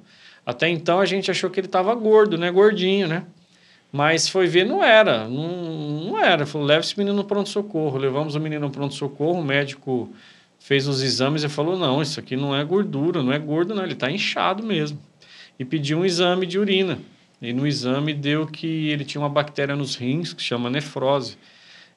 Até 0.46 0.70
então 0.70 1.00
a 1.00 1.06
gente 1.06 1.32
achou 1.32 1.50
que 1.50 1.60
ele 1.60 1.68
estava 1.68 1.96
gordo, 1.96 2.38
né? 2.38 2.52
Gordinho, 2.52 3.08
né? 3.08 3.26
Mas 3.92 4.28
foi 4.28 4.48
ver, 4.48 4.66
não 4.66 4.84
era. 4.84 5.28
Não, 5.28 6.04
não 6.06 6.20
era. 6.24 6.46
Falou, 6.46 6.68
leva 6.68 6.82
esse 6.82 6.98
menino 6.98 7.16
no 7.16 7.24
pronto-socorro. 7.24 7.98
Levamos 7.98 8.36
o 8.36 8.40
menino 8.40 8.68
no 8.68 8.72
pronto-socorro, 8.72 9.40
o 9.40 9.44
médico 9.44 10.10
fez 10.60 10.88
os 10.88 11.02
exames 11.02 11.44
e 11.44 11.50
falou: 11.50 11.78
não, 11.78 12.02
isso 12.02 12.20
aqui 12.20 12.36
não 12.36 12.56
é 12.56 12.64
gordura, 12.64 13.24
não 13.24 13.32
é 13.32 13.40
gordo, 13.40 13.74
não, 13.74 13.84
ele 13.84 13.94
está 13.94 14.12
inchado 14.12 14.64
mesmo. 14.64 15.00
E 15.58 15.66
pediu 15.66 16.00
um 16.00 16.06
exame 16.06 16.46
de 16.46 16.60
urina. 16.60 17.00
E 17.42 17.54
no 17.54 17.68
exame 17.68 18.14
deu 18.14 18.48
que 18.48 18.90
ele 18.90 19.06
tinha 19.06 19.22
uma 19.22 19.30
bactéria 19.30 19.76
nos 19.76 19.96
rins 19.96 20.34
que 20.34 20.42
chama 20.42 20.70
nefrose. 20.70 21.38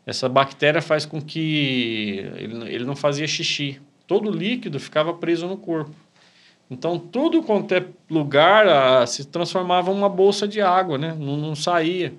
Essa 0.06 0.28
bactéria 0.28 0.82
faz 0.82 1.06
com 1.06 1.20
que 1.20 2.24
ele, 2.36 2.74
ele 2.74 2.84
não 2.84 2.96
fazia 2.96 3.26
xixi. 3.26 3.80
Todo 4.06 4.30
o 4.30 4.32
líquido 4.32 4.78
ficava 4.78 5.14
preso 5.14 5.46
no 5.46 5.56
corpo. 5.56 5.94
Então, 6.70 6.98
tudo 6.98 7.42
quanto 7.42 7.74
é 7.74 7.84
lugar 8.08 8.68
a, 8.68 9.06
se 9.06 9.24
transformava 9.24 9.90
uma 9.90 10.08
bolsa 10.08 10.46
de 10.46 10.60
água, 10.60 10.96
né? 10.96 11.16
Não, 11.18 11.36
não 11.36 11.56
saía 11.56 12.14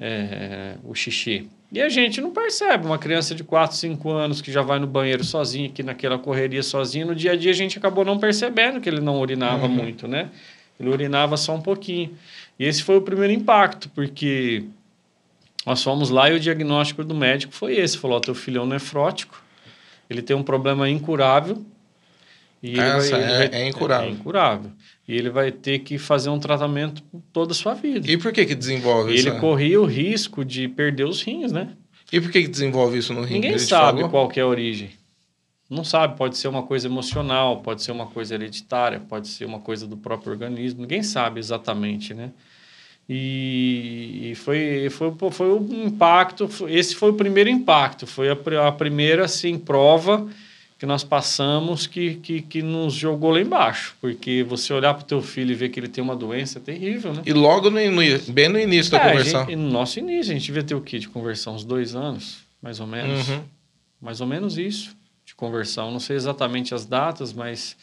é, 0.00 0.76
o 0.82 0.94
xixi. 0.94 1.48
E 1.70 1.80
a 1.80 1.88
gente 1.88 2.20
não 2.20 2.30
percebe. 2.30 2.86
Uma 2.86 2.98
criança 2.98 3.34
de 3.34 3.44
4, 3.44 3.76
5 3.76 4.10
anos 4.10 4.40
que 4.40 4.50
já 4.50 4.62
vai 4.62 4.78
no 4.78 4.86
banheiro 4.86 5.22
sozinho, 5.22 5.68
aqui 5.68 5.82
naquela 5.82 6.18
correria 6.18 6.62
sozinho, 6.62 7.06
no 7.06 7.14
dia 7.14 7.32
a 7.32 7.36
dia 7.36 7.50
a 7.50 7.54
gente 7.54 7.78
acabou 7.78 8.04
não 8.04 8.18
percebendo 8.18 8.80
que 8.80 8.88
ele 8.88 9.00
não 9.00 9.20
urinava 9.20 9.66
uhum. 9.66 9.72
muito, 9.72 10.08
né? 10.08 10.30
Ele 10.80 10.88
urinava 10.88 11.36
só 11.36 11.54
um 11.54 11.60
pouquinho. 11.60 12.10
E 12.58 12.64
esse 12.64 12.82
foi 12.82 12.96
o 12.96 13.02
primeiro 13.02 13.32
impacto, 13.32 13.88
porque 13.90 14.64
nós 15.64 15.82
fomos 15.82 16.10
lá 16.10 16.30
e 16.30 16.34
o 16.34 16.40
diagnóstico 16.40 17.04
do 17.04 17.14
médico 17.14 17.52
foi 17.52 17.76
esse. 17.76 17.96
Falou, 17.96 18.20
teu 18.20 18.34
filho 18.34 18.58
é 18.58 18.62
um 18.62 18.66
nefrótico, 18.66 19.42
ele 20.10 20.20
tem 20.20 20.36
um 20.36 20.42
problema 20.42 20.88
incurável, 20.88 21.64
e 22.62 22.76
vai, 22.76 22.86
é, 22.86 23.00
vai, 23.00 23.60
é, 23.60 23.68
incurável. 23.68 24.08
É 24.08 24.12
incurável. 24.12 24.70
E 25.08 25.16
ele 25.16 25.30
vai 25.30 25.50
ter 25.50 25.80
que 25.80 25.98
fazer 25.98 26.30
um 26.30 26.38
tratamento 26.38 27.02
toda 27.32 27.50
a 27.50 27.54
sua 27.54 27.74
vida. 27.74 28.08
E 28.08 28.16
por 28.16 28.32
que 28.32 28.46
que 28.46 28.54
desenvolve 28.54 29.14
isso? 29.14 29.28
Ele 29.28 29.40
corria 29.40 29.80
o 29.80 29.84
risco 29.84 30.44
de 30.44 30.68
perder 30.68 31.04
os 31.04 31.20
rins, 31.22 31.50
né? 31.50 31.70
E 32.12 32.20
por 32.20 32.30
que 32.30 32.42
que 32.42 32.48
desenvolve 32.48 32.98
isso 32.98 33.12
no 33.12 33.22
rim? 33.22 33.34
Ninguém 33.34 33.58
sabe 33.58 34.08
qual 34.08 34.30
é 34.36 34.40
a 34.40 34.46
origem. 34.46 34.90
Não 35.68 35.82
sabe, 35.82 36.16
pode 36.16 36.36
ser 36.36 36.48
uma 36.48 36.62
coisa 36.62 36.86
emocional, 36.86 37.62
pode 37.62 37.82
ser 37.82 37.90
uma 37.92 38.06
coisa 38.06 38.34
hereditária, 38.34 39.00
pode 39.00 39.26
ser 39.26 39.46
uma 39.46 39.58
coisa 39.58 39.86
do 39.86 39.96
próprio 39.96 40.30
organismo. 40.30 40.82
Ninguém 40.82 41.02
sabe 41.02 41.40
exatamente, 41.40 42.14
né? 42.14 42.30
E, 43.08 44.34
foi, 44.36 44.88
foi, 44.90 45.12
foi 45.30 45.50
o 45.50 45.66
impacto, 45.84 46.48
esse 46.68 46.94
foi 46.94 47.10
o 47.10 47.14
primeiro 47.14 47.50
impacto, 47.50 48.06
foi 48.06 48.28
a, 48.28 48.36
a 48.68 48.72
primeira, 48.72 49.24
assim, 49.24 49.58
prova 49.58 50.28
que 50.82 50.86
nós 50.86 51.04
passamos 51.04 51.86
que, 51.86 52.16
que, 52.16 52.42
que 52.42 52.60
nos 52.60 52.94
jogou 52.94 53.30
lá 53.30 53.40
embaixo. 53.40 53.94
Porque 54.00 54.42
você 54.42 54.72
olhar 54.72 54.92
para 54.94 55.04
o 55.04 55.06
teu 55.06 55.22
filho 55.22 55.52
e 55.52 55.54
ver 55.54 55.68
que 55.68 55.78
ele 55.78 55.86
tem 55.86 56.02
uma 56.02 56.16
doença 56.16 56.58
é 56.58 56.60
terrível, 56.60 57.12
né? 57.12 57.22
E 57.24 57.32
logo 57.32 57.70
no, 57.70 57.78
no 57.78 58.32
bem 58.32 58.48
no 58.48 58.58
início 58.58 58.90
da 58.90 58.98
é, 58.98 59.10
conversão. 59.10 59.46
Gente, 59.46 59.54
no 59.54 59.70
nosso 59.70 60.00
início, 60.00 60.32
a 60.32 60.34
gente 60.34 60.44
devia 60.44 60.64
ter 60.64 60.74
o 60.74 60.80
quê 60.80 60.98
de 60.98 61.08
conversão? 61.08 61.54
Uns 61.54 61.62
dois 61.62 61.94
anos, 61.94 62.38
mais 62.60 62.80
ou 62.80 62.88
menos. 62.88 63.28
Uhum. 63.28 63.44
Mais 64.00 64.20
ou 64.20 64.26
menos 64.26 64.58
isso 64.58 64.96
de 65.24 65.36
conversão. 65.36 65.92
Não 65.92 66.00
sei 66.00 66.16
exatamente 66.16 66.74
as 66.74 66.84
datas, 66.84 67.32
mas 67.32 67.76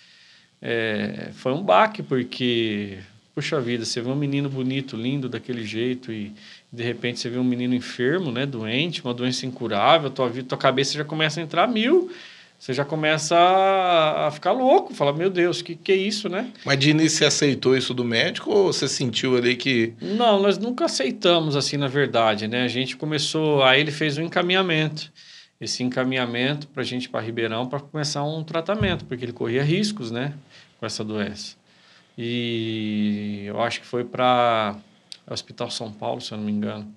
é, 0.62 1.30
foi 1.36 1.54
um 1.54 1.64
baque, 1.64 2.04
porque, 2.04 2.98
puxa 3.34 3.62
vida, 3.62 3.86
você 3.86 4.02
vê 4.02 4.10
um 4.10 4.16
menino 4.16 4.50
bonito, 4.50 4.98
lindo 4.98 5.30
daquele 5.30 5.64
jeito 5.64 6.12
e 6.12 6.34
de 6.70 6.84
repente 6.84 7.22
você 7.22 7.30
vê 7.30 7.40
um 7.40 7.46
menino 7.46 7.74
enfermo, 7.74 8.30
né, 8.30 8.46
doente, 8.46 9.02
uma 9.02 9.14
doença 9.14 9.46
incurável, 9.46 10.10
tua 10.10 10.28
vida, 10.28 10.50
tua 10.50 10.58
cabeça 10.58 10.98
já 10.98 11.06
começa 11.06 11.40
a 11.40 11.44
entrar 11.44 11.66
mil 11.66 12.12
você 12.60 12.74
já 12.74 12.84
começa 12.84 13.38
a 13.38 14.30
ficar 14.32 14.52
louco, 14.52 14.94
fala, 14.94 15.14
meu 15.14 15.30
Deus, 15.30 15.62
que 15.62 15.76
que 15.76 15.94
é 15.94 15.96
isso, 15.96 16.28
né? 16.28 16.52
Mas 16.66 16.78
de 16.78 16.90
início 16.90 17.20
você 17.20 17.26
aceitou 17.26 17.78
isso 17.78 17.94
do 17.94 18.04
médico 18.04 18.52
ou 18.52 18.74
você 18.74 18.86
sentiu 18.86 19.38
ali 19.38 19.56
que... 19.56 19.94
Não, 20.02 20.42
nós 20.42 20.58
nunca 20.58 20.84
aceitamos 20.84 21.56
assim, 21.56 21.78
na 21.78 21.88
verdade, 21.88 22.50
né? 22.50 22.64
A 22.64 22.68
gente 22.68 22.98
começou, 22.98 23.64
aí 23.64 23.80
ele 23.80 23.92
fez 23.92 24.18
um 24.18 24.24
encaminhamento, 24.24 25.10
esse 25.60 25.84
encaminhamento 25.84 26.68
para 26.68 26.82
a 26.82 26.86
gente 26.86 27.08
para 27.08 27.22
Ribeirão 27.22 27.66
para 27.66 27.80
começar 27.80 28.24
um 28.24 28.44
tratamento, 28.44 29.06
porque 29.06 29.24
ele 29.24 29.34
corria 29.34 29.64
riscos, 29.64 30.12
né, 30.12 30.34
com 30.80 30.86
essa 30.86 31.02
doença. 31.02 31.56
E 32.18 33.44
eu 33.46 33.62
acho 33.62 33.80
que 33.80 33.88
foi 33.88 34.04
para 34.04 34.76
o 35.26 35.34
Hospital 35.34 35.72
São 35.72 35.94
Paulo, 35.94 36.20
se 36.20 36.34
eu 36.34 36.38
não 36.38 36.44
me 36.44 36.52
engano, 36.52 36.94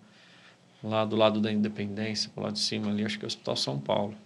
lá 0.83 1.05
do 1.05 1.15
lado 1.15 1.41
da 1.41 1.53
Independência, 1.53 2.29
por 2.35 2.43
lá 2.43 2.51
de 2.51 2.59
cima 2.59 2.91
ali, 2.91 3.05
acho 3.05 3.17
que 3.17 3.25
é 3.25 3.27
o 3.27 3.29
Hospital 3.29 3.55
São 3.55 3.79
Paulo. 3.79 4.17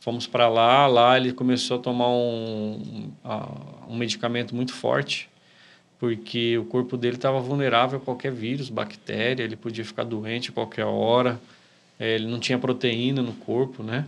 Fomos 0.00 0.26
para 0.26 0.48
lá, 0.48 0.86
lá 0.86 1.18
ele 1.18 1.30
começou 1.30 1.78
a 1.78 1.80
tomar 1.80 2.08
um, 2.08 3.12
um 3.86 3.94
medicamento 3.94 4.56
muito 4.56 4.72
forte, 4.72 5.28
porque 5.98 6.56
o 6.56 6.64
corpo 6.64 6.96
dele 6.96 7.16
estava 7.16 7.38
vulnerável 7.38 7.98
a 7.98 8.02
qualquer 8.02 8.32
vírus, 8.32 8.70
bactéria, 8.70 9.44
ele 9.44 9.56
podia 9.56 9.84
ficar 9.84 10.04
doente 10.04 10.48
a 10.48 10.52
qualquer 10.54 10.86
hora, 10.86 11.38
é, 11.98 12.14
ele 12.14 12.26
não 12.26 12.40
tinha 12.40 12.58
proteína 12.58 13.20
no 13.20 13.34
corpo, 13.34 13.82
né? 13.82 14.06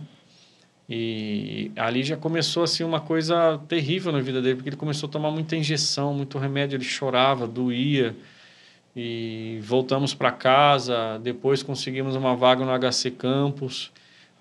E 0.89 1.71
ali 1.75 2.03
já 2.03 2.17
começou 2.17 2.63
assim 2.63 2.83
uma 2.83 2.99
coisa 2.99 3.61
terrível 3.67 4.11
na 4.11 4.19
vida 4.19 4.41
dele, 4.41 4.55
porque 4.55 4.69
ele 4.69 4.75
começou 4.75 5.07
a 5.07 5.11
tomar 5.11 5.29
muita 5.29 5.55
injeção, 5.55 6.11
muito 6.11 6.39
remédio, 6.39 6.75
ele 6.75 6.83
chorava, 6.83 7.45
doía. 7.45 8.15
E 8.95 9.59
voltamos 9.61 10.13
para 10.13 10.31
casa, 10.31 11.19
depois 11.19 11.63
conseguimos 11.63 12.15
uma 12.15 12.35
vaga 12.35 12.65
no 12.65 12.71
HC 12.71 13.11
Campus 13.11 13.91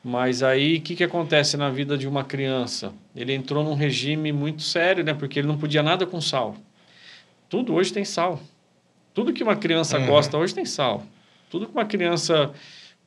mas 0.05 0.43
aí, 0.43 0.79
o 0.79 0.81
que, 0.81 0.97
que 0.97 1.05
acontece 1.05 1.57
na 1.57 1.71
vida 1.71 1.97
de 1.97 2.09
uma 2.09 2.25
criança? 2.25 2.93
Ele 3.15 3.33
entrou 3.33 3.63
num 3.63 3.75
regime 3.75 4.33
muito 4.33 4.63
sério, 4.63 5.05
né? 5.05 5.15
Porque 5.15 5.39
ele 5.39 5.47
não 5.47 5.57
podia 5.57 5.83
nada 5.83 6.05
com 6.05 6.21
sal. 6.21 6.57
Tudo 7.49 7.75
hoje 7.75 7.93
tem 7.93 8.05
sal. 8.05 8.41
Tudo 9.15 9.33
que 9.33 9.45
uma 9.45 9.55
criança 9.55 9.99
uhum. 9.99 10.07
gosta 10.07 10.37
hoje 10.37 10.55
tem 10.55 10.65
sal. 10.65 11.05
Tudo 11.49 11.67
que 11.67 11.73
uma 11.73 11.85
criança 11.85 12.51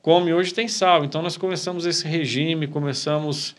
come 0.00 0.32
hoje 0.32 0.54
tem 0.54 0.68
sal. 0.68 1.04
Então, 1.04 1.20
nós 1.20 1.36
começamos 1.36 1.84
esse 1.84 2.08
regime, 2.08 2.66
começamos 2.66 3.54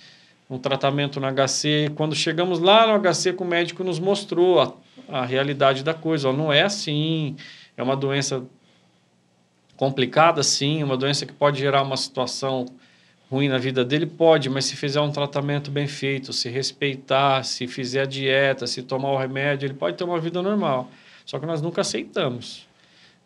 um 0.50 0.58
tratamento 0.58 1.20
no 1.20 1.28
HC. 1.28 1.92
Quando 1.94 2.16
chegamos 2.16 2.60
lá 2.60 2.88
no 2.88 3.00
HC, 3.00 3.36
o 3.38 3.46
médico 3.46 3.84
nos 3.84 4.00
mostrou 4.00 4.62
a, 4.62 4.74
a 5.10 5.26
realidade 5.26 5.84
da 5.84 5.94
coisa. 5.94 6.30
Ó, 6.30 6.34
não 6.34 6.52
é 6.52 6.64
assim, 6.64 7.36
é 7.76 7.84
uma 7.84 7.96
doença 7.96 8.44
complicada, 9.76 10.42
sim, 10.42 10.82
uma 10.82 10.98
doença 10.98 11.24
que 11.24 11.34
pode 11.34 11.60
gerar 11.60 11.84
uma 11.84 11.98
situação 11.98 12.66
ruim 13.30 13.48
na 13.48 13.58
vida 13.58 13.84
dele? 13.84 14.06
Pode, 14.06 14.50
mas 14.50 14.66
se 14.66 14.76
fizer 14.76 15.02
um 15.02 15.12
tratamento 15.12 15.70
bem 15.70 15.88
feito, 15.88 16.34
se 16.34 16.50
respeitar, 16.50 17.44
se 17.44 17.68
fizer 17.68 18.02
a 18.02 18.06
dieta, 18.06 18.66
se 18.68 18.82
tomar 18.82 19.12
o 19.12 19.18
remédio, 19.18 19.68
ele 19.68 19.74
pode 19.74 19.98
ter 19.98 20.04
uma 20.04 20.20
vida 20.20 20.42
normal. 20.42 20.90
Só 21.26 21.40
que 21.40 21.46
nós 21.46 21.62
nunca 21.62 21.82
aceitamos. 21.82 22.68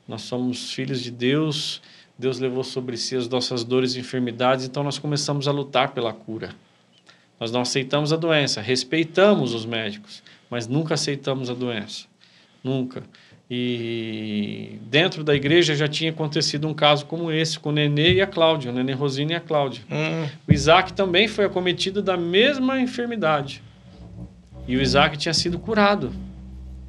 Nós 0.07 0.23
somos 0.23 0.73
filhos 0.73 1.01
de 1.01 1.11
Deus, 1.11 1.81
Deus 2.17 2.39
levou 2.39 2.63
sobre 2.63 2.97
si 2.97 3.15
as 3.15 3.27
nossas 3.27 3.63
dores 3.63 3.95
e 3.95 3.99
enfermidades, 3.99 4.65
então 4.65 4.83
nós 4.83 4.97
começamos 4.97 5.47
a 5.47 5.51
lutar 5.51 5.91
pela 5.91 6.11
cura. 6.11 6.53
Nós 7.39 7.51
não 7.51 7.61
aceitamos 7.61 8.13
a 8.13 8.15
doença, 8.15 8.61
respeitamos 8.61 9.53
os 9.53 9.65
médicos, 9.65 10.21
mas 10.49 10.67
nunca 10.67 10.93
aceitamos 10.93 11.49
a 11.49 11.53
doença. 11.53 12.05
Nunca. 12.63 13.03
E 13.53 14.79
dentro 14.83 15.25
da 15.25 15.35
igreja 15.35 15.75
já 15.75 15.85
tinha 15.85 16.09
acontecido 16.09 16.69
um 16.69 16.73
caso 16.73 17.05
como 17.05 17.29
esse 17.29 17.59
com 17.59 17.67
o 17.67 17.71
Nenê 17.73 18.13
e 18.13 18.21
a 18.21 18.25
Cláudia, 18.25 18.71
o 18.71 18.73
Nenê 18.73 18.93
Rosina 18.93 19.33
e 19.33 19.35
a 19.35 19.41
Cláudia. 19.41 19.83
Hum. 19.91 20.25
O 20.47 20.53
Isaac 20.53 20.93
também 20.93 21.27
foi 21.27 21.43
acometido 21.43 22.01
da 22.01 22.15
mesma 22.15 22.79
enfermidade. 22.79 23.61
E 24.65 24.77
o 24.77 24.81
Isaac 24.81 25.17
tinha 25.17 25.33
sido 25.33 25.59
curado. 25.59 26.13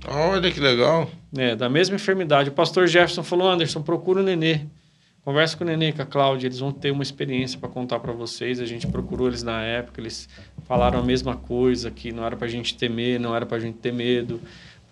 Olha 0.07 0.53
que 0.53 0.61
legal. 0.61 1.11
É, 1.37 1.57
da 1.57 1.69
mesma 1.69 1.97
enfermidade. 1.97 2.51
O 2.51 2.53
pastor 2.53 2.87
Jefferson 2.87 3.25
falou: 3.25 3.51
Anderson, 3.51 3.83
procura 3.83 4.21
o 4.21 4.23
Nenê. 4.23 4.61
Conversa 5.25 5.57
com 5.57 5.65
o 5.65 5.67
Nenê 5.67 5.89
e 5.89 5.93
com 5.93 6.03
a 6.03 6.07
Cláudia, 6.07 6.47
eles 6.47 6.59
vão 6.59 6.71
ter 6.71 6.93
uma 6.93 7.03
experiência 7.03 7.59
para 7.59 7.69
contar 7.69 7.99
para 7.99 8.13
vocês. 8.13 8.61
A 8.61 8.67
gente 8.67 8.87
procurou 8.87 9.27
eles 9.29 9.43
na 9.43 9.63
época, 9.63 10.01
eles 10.01 10.29
falaram 10.65 10.99
a 10.99 11.03
mesma 11.03 11.37
coisa, 11.37 11.91
que 11.91 12.13
não 12.13 12.25
era 12.25 12.37
para 12.37 12.47
a 12.47 12.51
gente 12.51 12.77
temer, 12.77 13.19
não 13.19 13.35
era 13.35 13.47
para 13.47 13.57
a 13.57 13.61
gente 13.61 13.79
ter 13.79 13.93
medo, 13.93 14.41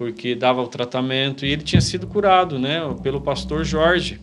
porque 0.01 0.35
dava 0.35 0.63
o 0.63 0.67
tratamento. 0.67 1.45
E 1.45 1.53
ele 1.53 1.63
tinha 1.63 1.83
sido 1.83 2.07
curado, 2.07 2.59
né, 2.59 2.81
pelo 3.03 3.21
pastor 3.21 3.67
Jorge. 3.67 4.19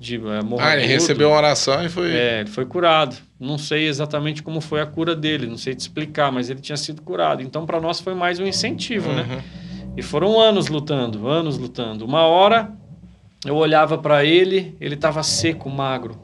De, 0.00 0.16
é, 0.16 0.40
ah, 0.58 0.76
ele 0.76 0.84
recebeu 0.84 1.28
uma 1.28 1.36
oração 1.36 1.82
e 1.84 1.88
foi... 1.88 2.12
É, 2.12 2.40
ele 2.40 2.50
foi 2.50 2.66
curado. 2.66 3.16
Não 3.38 3.56
sei 3.56 3.86
exatamente 3.86 4.42
como 4.42 4.60
foi 4.60 4.80
a 4.80 4.84
cura 4.84 5.14
dele, 5.14 5.46
não 5.46 5.56
sei 5.56 5.76
te 5.76 5.80
explicar, 5.80 6.32
mas 6.32 6.50
ele 6.50 6.60
tinha 6.60 6.76
sido 6.76 7.02
curado. 7.02 7.40
Então, 7.40 7.64
para 7.64 7.80
nós 7.80 8.00
foi 8.00 8.14
mais 8.14 8.40
um 8.40 8.46
incentivo, 8.48 9.12
né? 9.12 9.22
uhum. 9.22 9.36
né? 9.36 9.44
E 9.96 10.02
foram 10.02 10.40
anos 10.40 10.66
lutando, 10.66 11.28
anos 11.28 11.56
lutando. 11.56 12.04
Uma 12.04 12.22
hora 12.22 12.72
eu 13.44 13.54
olhava 13.54 13.96
para 13.96 14.24
ele, 14.24 14.76
ele 14.80 14.96
estava 14.96 15.22
seco, 15.22 15.70
magro. 15.70 16.18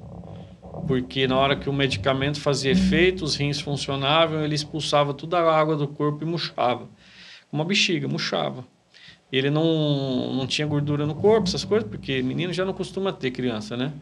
Porque 0.89 1.29
na 1.29 1.39
hora 1.39 1.55
que 1.55 1.71
o 1.71 1.73
medicamento 1.73 2.41
fazia 2.41 2.73
efeito, 2.73 3.23
os 3.23 3.37
rins 3.37 3.61
funcionavam, 3.61 4.45
ele 4.45 4.57
expulsava 4.57 5.15
toda 5.15 5.39
a 5.39 5.57
água 5.57 5.77
do 5.77 5.87
corpo 5.87 6.25
e 6.25 6.27
murchava. 6.27 6.89
Uma 7.53 7.65
bexiga, 7.65 8.09
murchava. 8.09 8.72
Ele 9.33 9.49
não, 9.49 10.35
não 10.35 10.47
tinha 10.47 10.67
gordura 10.67 11.07
no 11.07 11.15
corpo, 11.15 11.49
essas 11.49 11.65
coisas, 11.65 11.89
porque 11.89 12.23
menino 12.23 12.53
já 12.53 12.65
não 12.67 12.75
costuma 12.75 13.13
ter 13.13 13.31
criança, 13.31 13.77
né? 13.77 13.93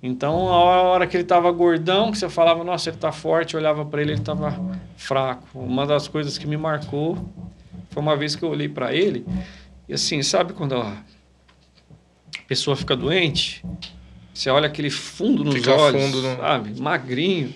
Então, 0.00 0.48
a 0.48 0.82
hora 0.82 1.06
que 1.08 1.16
ele 1.16 1.24
estava 1.24 1.50
gordão, 1.50 2.12
que 2.12 2.18
você 2.18 2.28
falava, 2.28 2.62
nossa, 2.62 2.88
ele 2.88 2.96
está 2.96 3.10
forte, 3.10 3.54
eu 3.54 3.60
olhava 3.60 3.84
para 3.84 4.00
ele, 4.00 4.12
ele 4.12 4.20
estava 4.20 4.56
fraco. 4.96 5.58
Uma 5.58 5.84
das 5.84 6.06
coisas 6.06 6.38
que 6.38 6.46
me 6.46 6.56
marcou 6.56 7.18
foi 7.90 8.00
uma 8.00 8.16
vez 8.16 8.36
que 8.36 8.44
eu 8.44 8.50
olhei 8.50 8.68
para 8.68 8.94
ele, 8.94 9.26
e 9.88 9.94
assim, 9.94 10.22
sabe 10.22 10.52
quando 10.52 10.76
a 10.76 10.96
pessoa 12.46 12.76
fica 12.76 12.94
doente, 12.94 13.64
você 14.32 14.50
olha 14.50 14.68
aquele 14.68 14.90
fundo 14.90 15.42
nos 15.42 15.56
fica 15.56 15.74
olhos, 15.74 16.00
fundo 16.00 16.22
no... 16.22 16.36
sabe? 16.36 16.80
Magrinho. 16.80 17.48
Eu 17.48 17.54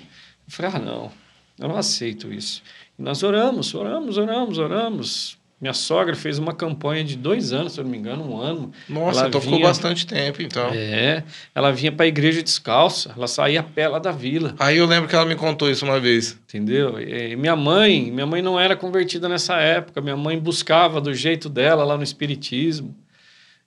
falei, 0.48 0.72
ah, 0.74 0.78
não, 0.80 1.12
eu 1.56 1.68
não 1.68 1.76
aceito 1.76 2.32
isso. 2.32 2.60
E 2.98 3.02
nós 3.02 3.22
oramos, 3.22 3.72
oramos, 3.72 4.18
oramos, 4.18 4.58
oramos. 4.58 5.38
Minha 5.62 5.72
sogra 5.72 6.16
fez 6.16 6.40
uma 6.40 6.52
campanha 6.52 7.04
de 7.04 7.16
dois 7.16 7.52
anos, 7.52 7.74
se 7.74 7.78
eu 7.78 7.84
não 7.84 7.90
me 7.92 7.96
engano, 7.96 8.28
um 8.28 8.36
ano. 8.36 8.72
Nossa, 8.88 9.20
ela 9.20 9.28
então 9.28 9.40
vinha, 9.40 9.54
ficou 9.54 9.68
bastante 9.68 10.04
tempo, 10.04 10.42
então. 10.42 10.70
É, 10.74 11.22
ela 11.54 11.70
vinha 11.70 11.92
para 11.92 12.04
a 12.04 12.08
igreja 12.08 12.42
descalça, 12.42 13.12
ela 13.16 13.28
saía 13.28 13.60
a 13.60 13.62
pé 13.62 13.86
lá 13.86 14.00
da 14.00 14.10
vila. 14.10 14.56
Aí 14.58 14.78
eu 14.78 14.86
lembro 14.86 15.08
que 15.08 15.14
ela 15.14 15.24
me 15.24 15.36
contou 15.36 15.70
isso 15.70 15.84
uma 15.84 16.00
vez. 16.00 16.36
Entendeu? 16.48 17.00
E 17.00 17.36
minha 17.36 17.54
mãe, 17.54 18.10
minha 18.10 18.26
mãe 18.26 18.42
não 18.42 18.58
era 18.58 18.74
convertida 18.74 19.28
nessa 19.28 19.54
época, 19.54 20.00
minha 20.00 20.16
mãe 20.16 20.36
buscava 20.36 21.00
do 21.00 21.14
jeito 21.14 21.48
dela 21.48 21.84
lá 21.84 21.96
no 21.96 22.02
espiritismo. 22.02 22.92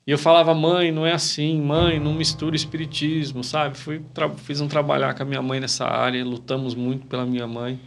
E 0.06 0.12
eu 0.12 0.18
falava, 0.18 0.54
mãe, 0.54 0.92
não 0.92 1.06
é 1.06 1.14
assim, 1.14 1.62
mãe, 1.62 1.98
não 1.98 2.14
mistura 2.14 2.58
espiritismo, 2.58 3.42
sabe? 3.42 3.78
Fui, 3.78 4.02
fiz 4.44 4.60
um 4.60 4.68
trabalhar 4.68 5.14
com 5.14 5.24
a 5.24 5.26
minha 5.26 5.42
mãe 5.42 5.62
nessa 5.62 5.86
área, 5.86 6.22
lutamos 6.26 6.76
muito 6.76 7.08
pela 7.08 7.26
minha 7.26 7.48
mãe. 7.48 7.80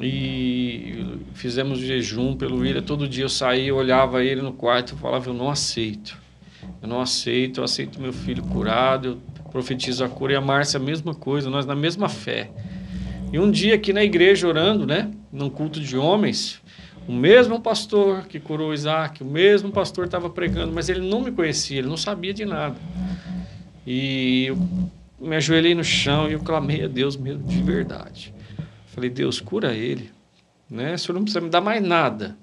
E 0.00 1.18
fizemos 1.34 1.78
jejum 1.78 2.36
pelo 2.36 2.58
William. 2.58 2.82
Todo 2.82 3.08
dia 3.08 3.24
eu 3.24 3.28
saía, 3.28 3.68
eu 3.68 3.76
olhava 3.76 4.24
ele 4.24 4.42
no 4.42 4.52
quarto 4.52 4.94
e 4.94 4.98
falava, 4.98 5.30
eu 5.30 5.34
não 5.34 5.48
aceito. 5.48 6.18
Eu 6.82 6.88
não 6.88 7.00
aceito, 7.00 7.60
eu 7.60 7.64
aceito 7.64 8.00
meu 8.00 8.12
filho 8.12 8.42
curado, 8.42 9.08
eu 9.08 9.50
profetizo 9.50 10.04
a 10.04 10.08
cura. 10.08 10.32
E 10.32 10.36
a 10.36 10.40
Márcia, 10.40 10.78
a 10.78 10.82
mesma 10.82 11.14
coisa, 11.14 11.48
nós 11.48 11.64
na 11.64 11.76
mesma 11.76 12.08
fé. 12.08 12.50
E 13.32 13.38
um 13.38 13.50
dia 13.50 13.74
aqui 13.74 13.92
na 13.92 14.02
igreja, 14.02 14.46
orando, 14.46 14.86
né? 14.86 15.10
Num 15.32 15.50
culto 15.50 15.80
de 15.80 15.96
homens, 15.96 16.60
o 17.06 17.12
mesmo 17.12 17.60
pastor 17.60 18.26
que 18.26 18.40
curou 18.40 18.72
Isaac, 18.72 19.22
o 19.22 19.26
mesmo 19.26 19.70
pastor 19.70 20.06
estava 20.06 20.30
pregando, 20.30 20.72
mas 20.72 20.88
ele 20.88 21.00
não 21.00 21.20
me 21.20 21.30
conhecia, 21.30 21.78
ele 21.78 21.88
não 21.88 21.96
sabia 21.96 22.32
de 22.32 22.44
nada. 22.44 22.76
E 23.86 24.46
eu 24.46 24.58
me 25.20 25.36
ajoelhei 25.36 25.74
no 25.74 25.84
chão 25.84 26.28
e 26.28 26.32
eu 26.32 26.40
clamei 26.40 26.84
a 26.84 26.88
Deus 26.88 27.16
mesmo 27.16 27.42
de 27.42 27.62
verdade. 27.62 28.32
Falei, 28.94 29.10
Deus, 29.10 29.40
cura 29.40 29.74
ele. 29.74 30.12
Né? 30.70 30.94
O 30.94 30.98
senhor 30.98 31.14
não 31.14 31.22
precisa 31.22 31.40
me 31.40 31.50
dar 31.50 31.60
mais 31.60 31.82
nada. 31.82 32.36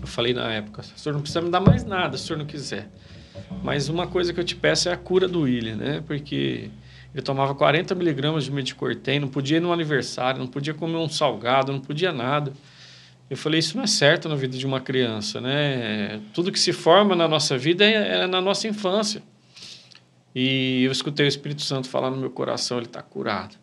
Eu 0.00 0.06
falei 0.06 0.32
na 0.32 0.50
época, 0.50 0.80
o 0.80 0.98
senhor 0.98 1.14
não 1.14 1.20
precisa 1.20 1.42
me 1.42 1.50
dar 1.50 1.60
mais 1.60 1.84
nada 1.84 2.16
se 2.16 2.24
o 2.24 2.26
senhor 2.26 2.38
não 2.38 2.46
quiser. 2.46 2.88
Mas 3.62 3.88
uma 3.88 4.06
coisa 4.06 4.32
que 4.32 4.40
eu 4.40 4.44
te 4.44 4.56
peço 4.56 4.88
é 4.88 4.92
a 4.92 4.96
cura 4.96 5.28
do 5.28 5.42
William, 5.42 5.76
né? 5.76 6.02
Porque 6.06 6.70
ele 7.14 7.22
tomava 7.22 7.54
40 7.54 7.94
miligramas 7.94 8.44
de 8.44 8.50
medicortem, 8.50 9.20
não 9.20 9.28
podia 9.28 9.58
ir 9.58 9.60
no 9.60 9.72
aniversário, 9.72 10.40
não 10.40 10.46
podia 10.46 10.72
comer 10.72 10.96
um 10.96 11.08
salgado, 11.08 11.70
não 11.70 11.80
podia 11.80 12.12
nada. 12.12 12.52
Eu 13.28 13.36
falei, 13.36 13.60
isso 13.60 13.76
não 13.76 13.84
é 13.84 13.86
certo 13.86 14.28
na 14.28 14.36
vida 14.36 14.56
de 14.56 14.66
uma 14.66 14.80
criança, 14.80 15.40
né? 15.40 16.20
Tudo 16.32 16.50
que 16.50 16.58
se 16.58 16.72
forma 16.72 17.14
na 17.14 17.28
nossa 17.28 17.58
vida 17.58 17.84
é, 17.84 18.22
é 18.22 18.26
na 18.26 18.40
nossa 18.40 18.66
infância. 18.68 19.22
E 20.34 20.82
eu 20.84 20.92
escutei 20.92 21.26
o 21.26 21.28
Espírito 21.28 21.62
Santo 21.62 21.88
falar 21.88 22.10
no 22.10 22.16
meu 22.16 22.30
coração, 22.30 22.78
ele 22.78 22.86
está 22.86 23.02
curado. 23.02 23.56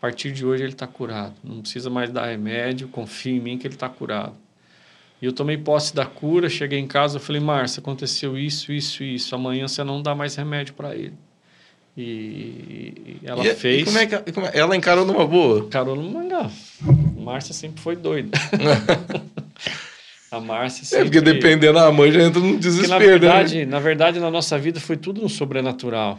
A 0.00 0.06
partir 0.08 0.32
de 0.32 0.46
hoje 0.46 0.62
ele 0.62 0.72
está 0.72 0.86
curado. 0.86 1.34
Não 1.44 1.60
precisa 1.60 1.90
mais 1.90 2.08
dar 2.08 2.24
remédio, 2.24 2.88
confia 2.88 3.36
em 3.36 3.38
mim 3.38 3.58
que 3.58 3.66
ele 3.66 3.74
está 3.74 3.86
curado. 3.86 4.32
E 5.20 5.26
eu 5.26 5.32
tomei 5.34 5.58
posse 5.58 5.94
da 5.94 6.06
cura, 6.06 6.48
cheguei 6.48 6.78
em 6.78 6.86
casa, 6.86 7.18
eu 7.18 7.20
falei, 7.20 7.38
Márcia, 7.38 7.80
aconteceu 7.80 8.38
isso, 8.38 8.72
isso, 8.72 9.04
isso. 9.04 9.34
Amanhã 9.34 9.68
você 9.68 9.84
não 9.84 10.00
dá 10.00 10.14
mais 10.14 10.34
remédio 10.34 10.72
para 10.72 10.96
ele. 10.96 11.12
E 11.94 13.18
ela 13.22 13.46
e, 13.46 13.54
fez. 13.54 13.82
E 13.82 13.84
como 13.84 13.98
é 13.98 14.06
que 14.06 14.32
como 14.32 14.46
é? 14.46 14.52
ela 14.54 14.74
encarou 14.74 15.04
numa 15.04 15.26
boa? 15.26 15.58
Encarou 15.58 15.94
numa. 15.94 16.22
Não. 16.22 16.50
Márcia 17.18 17.52
sempre 17.52 17.82
foi 17.82 17.94
doida. 17.94 18.30
a 20.32 20.40
Márcia 20.40 20.86
sempre. 20.86 21.02
É 21.02 21.04
porque 21.04 21.20
dependendo 21.20 21.74
da 21.74 21.92
mãe 21.92 22.10
já 22.10 22.22
entra 22.22 22.40
no 22.40 22.58
desespero. 22.58 22.94
Porque, 22.94 23.06
na, 23.06 23.12
né? 23.12 23.18
verdade, 23.18 23.58
né? 23.58 23.64
na 23.66 23.80
verdade, 23.80 24.18
na 24.18 24.30
nossa 24.30 24.56
vida 24.58 24.80
foi 24.80 24.96
tudo 24.96 25.20
no 25.20 25.28
sobrenatural. 25.28 26.18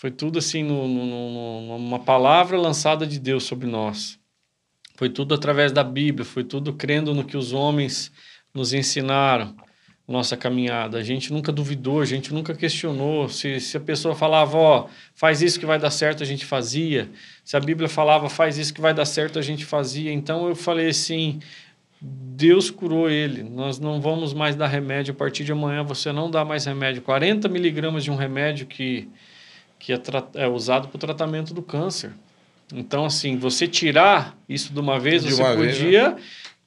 Foi 0.00 0.10
tudo 0.10 0.38
assim, 0.38 0.62
no, 0.62 0.88
no, 0.88 1.78
numa 1.78 1.98
palavra 1.98 2.56
lançada 2.56 3.06
de 3.06 3.20
Deus 3.20 3.44
sobre 3.44 3.66
nós. 3.66 4.18
Foi 4.96 5.10
tudo 5.10 5.34
através 5.34 5.72
da 5.72 5.84
Bíblia, 5.84 6.24
foi 6.24 6.42
tudo 6.42 6.72
crendo 6.72 7.14
no 7.14 7.22
que 7.22 7.36
os 7.36 7.52
homens 7.52 8.10
nos 8.54 8.72
ensinaram 8.72 9.54
nossa 10.08 10.38
caminhada. 10.38 10.96
A 10.96 11.02
gente 11.02 11.30
nunca 11.30 11.52
duvidou, 11.52 12.00
a 12.00 12.06
gente 12.06 12.32
nunca 12.32 12.54
questionou. 12.54 13.28
Se, 13.28 13.60
se 13.60 13.76
a 13.76 13.80
pessoa 13.80 14.14
falava, 14.14 14.56
ó, 14.56 14.88
faz 15.14 15.42
isso 15.42 15.60
que 15.60 15.66
vai 15.66 15.78
dar 15.78 15.90
certo, 15.90 16.22
a 16.22 16.26
gente 16.26 16.46
fazia. 16.46 17.10
Se 17.44 17.54
a 17.54 17.60
Bíblia 17.60 17.86
falava, 17.86 18.30
faz 18.30 18.56
isso 18.56 18.72
que 18.72 18.80
vai 18.80 18.94
dar 18.94 19.04
certo, 19.04 19.38
a 19.38 19.42
gente 19.42 19.66
fazia. 19.66 20.10
Então 20.10 20.48
eu 20.48 20.56
falei 20.56 20.88
assim: 20.88 21.40
Deus 22.00 22.70
curou 22.70 23.10
ele. 23.10 23.42
Nós 23.42 23.78
não 23.78 24.00
vamos 24.00 24.32
mais 24.32 24.56
dar 24.56 24.66
remédio. 24.66 25.12
A 25.12 25.14
partir 25.14 25.44
de 25.44 25.52
amanhã 25.52 25.84
você 25.84 26.10
não 26.10 26.30
dá 26.30 26.42
mais 26.42 26.64
remédio. 26.64 27.02
40 27.02 27.46
miligramas 27.50 28.02
de 28.02 28.10
um 28.10 28.16
remédio 28.16 28.66
que, 28.66 29.10
que 29.80 29.92
é, 29.92 30.00
é 30.34 30.46
usado 30.46 30.86
para 30.86 30.96
o 30.96 31.00
tratamento 31.00 31.52
do 31.52 31.62
câncer. 31.62 32.12
Então, 32.72 33.04
assim, 33.04 33.36
você 33.36 33.66
tirar 33.66 34.38
isso 34.48 34.72
de 34.72 34.78
uma 34.78 35.00
vez, 35.00 35.24
de 35.24 35.32
você 35.32 35.42
uma 35.42 35.56
podia. 35.56 36.10
Vez, 36.10 36.14
né? 36.14 36.16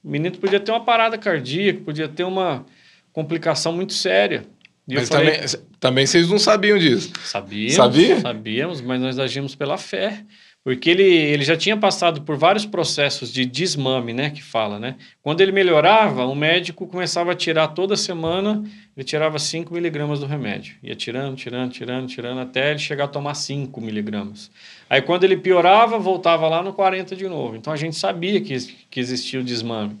O 0.02 0.10
menino 0.10 0.36
podia 0.36 0.60
ter 0.60 0.70
uma 0.70 0.84
parada 0.84 1.16
cardíaca, 1.16 1.80
podia 1.82 2.08
ter 2.08 2.24
uma 2.24 2.66
complicação 3.10 3.72
muito 3.72 3.94
séria. 3.94 4.44
E 4.86 4.96
mas 4.96 5.08
falei, 5.08 5.38
também, 5.38 5.66
também 5.80 6.06
vocês 6.06 6.28
não 6.28 6.38
sabiam 6.38 6.76
disso. 6.76 7.10
Sabíamos, 7.24 7.74
Sabia? 7.74 8.20
sabíamos, 8.20 8.80
mas 8.82 9.00
nós 9.00 9.18
agimos 9.18 9.54
pela 9.54 9.78
fé. 9.78 10.22
Porque 10.64 10.88
ele, 10.88 11.04
ele 11.04 11.44
já 11.44 11.58
tinha 11.58 11.76
passado 11.76 12.22
por 12.22 12.38
vários 12.38 12.64
processos 12.64 13.30
de 13.30 13.44
desmame, 13.44 14.14
né? 14.14 14.30
Que 14.30 14.42
fala, 14.42 14.78
né? 14.78 14.96
Quando 15.22 15.42
ele 15.42 15.52
melhorava, 15.52 16.24
o 16.24 16.34
médico 16.34 16.86
começava 16.86 17.32
a 17.32 17.34
tirar 17.34 17.68
toda 17.68 17.98
semana, 17.98 18.64
ele 18.96 19.04
tirava 19.04 19.38
5 19.38 19.74
miligramas 19.74 20.20
do 20.20 20.26
remédio. 20.26 20.76
Ia 20.82 20.94
tirando, 20.94 21.36
tirando, 21.36 21.70
tirando, 21.70 22.06
tirando, 22.06 22.40
até 22.40 22.70
ele 22.70 22.78
chegar 22.78 23.04
a 23.04 23.08
tomar 23.08 23.34
5 23.34 23.78
miligramas. 23.78 24.50
Aí 24.88 25.02
quando 25.02 25.24
ele 25.24 25.36
piorava, 25.36 25.98
voltava 25.98 26.48
lá 26.48 26.62
no 26.62 26.72
40 26.72 27.14
de 27.14 27.28
novo. 27.28 27.56
Então 27.56 27.70
a 27.70 27.76
gente 27.76 27.96
sabia 27.96 28.40
que, 28.40 28.56
que 28.90 28.98
existia 28.98 29.40
o 29.40 29.44
desmame. 29.44 29.98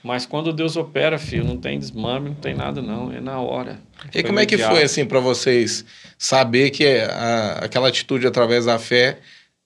Mas 0.00 0.24
quando 0.24 0.52
Deus 0.52 0.76
opera, 0.76 1.18
filho, 1.18 1.42
não 1.42 1.56
tem 1.56 1.76
desmame, 1.76 2.28
não 2.28 2.36
tem 2.36 2.54
nada 2.54 2.80
não, 2.80 3.12
é 3.12 3.20
na 3.20 3.40
hora. 3.40 3.80
E 4.14 4.22
como 4.22 4.38
é 4.38 4.46
que 4.46 4.56
foi 4.56 4.84
assim 4.84 5.04
para 5.04 5.18
vocês 5.18 5.84
saber 6.16 6.70
que 6.70 6.86
a, 6.86 7.58
aquela 7.64 7.88
atitude 7.88 8.28
através 8.28 8.64
da 8.64 8.78
fé 8.78 9.18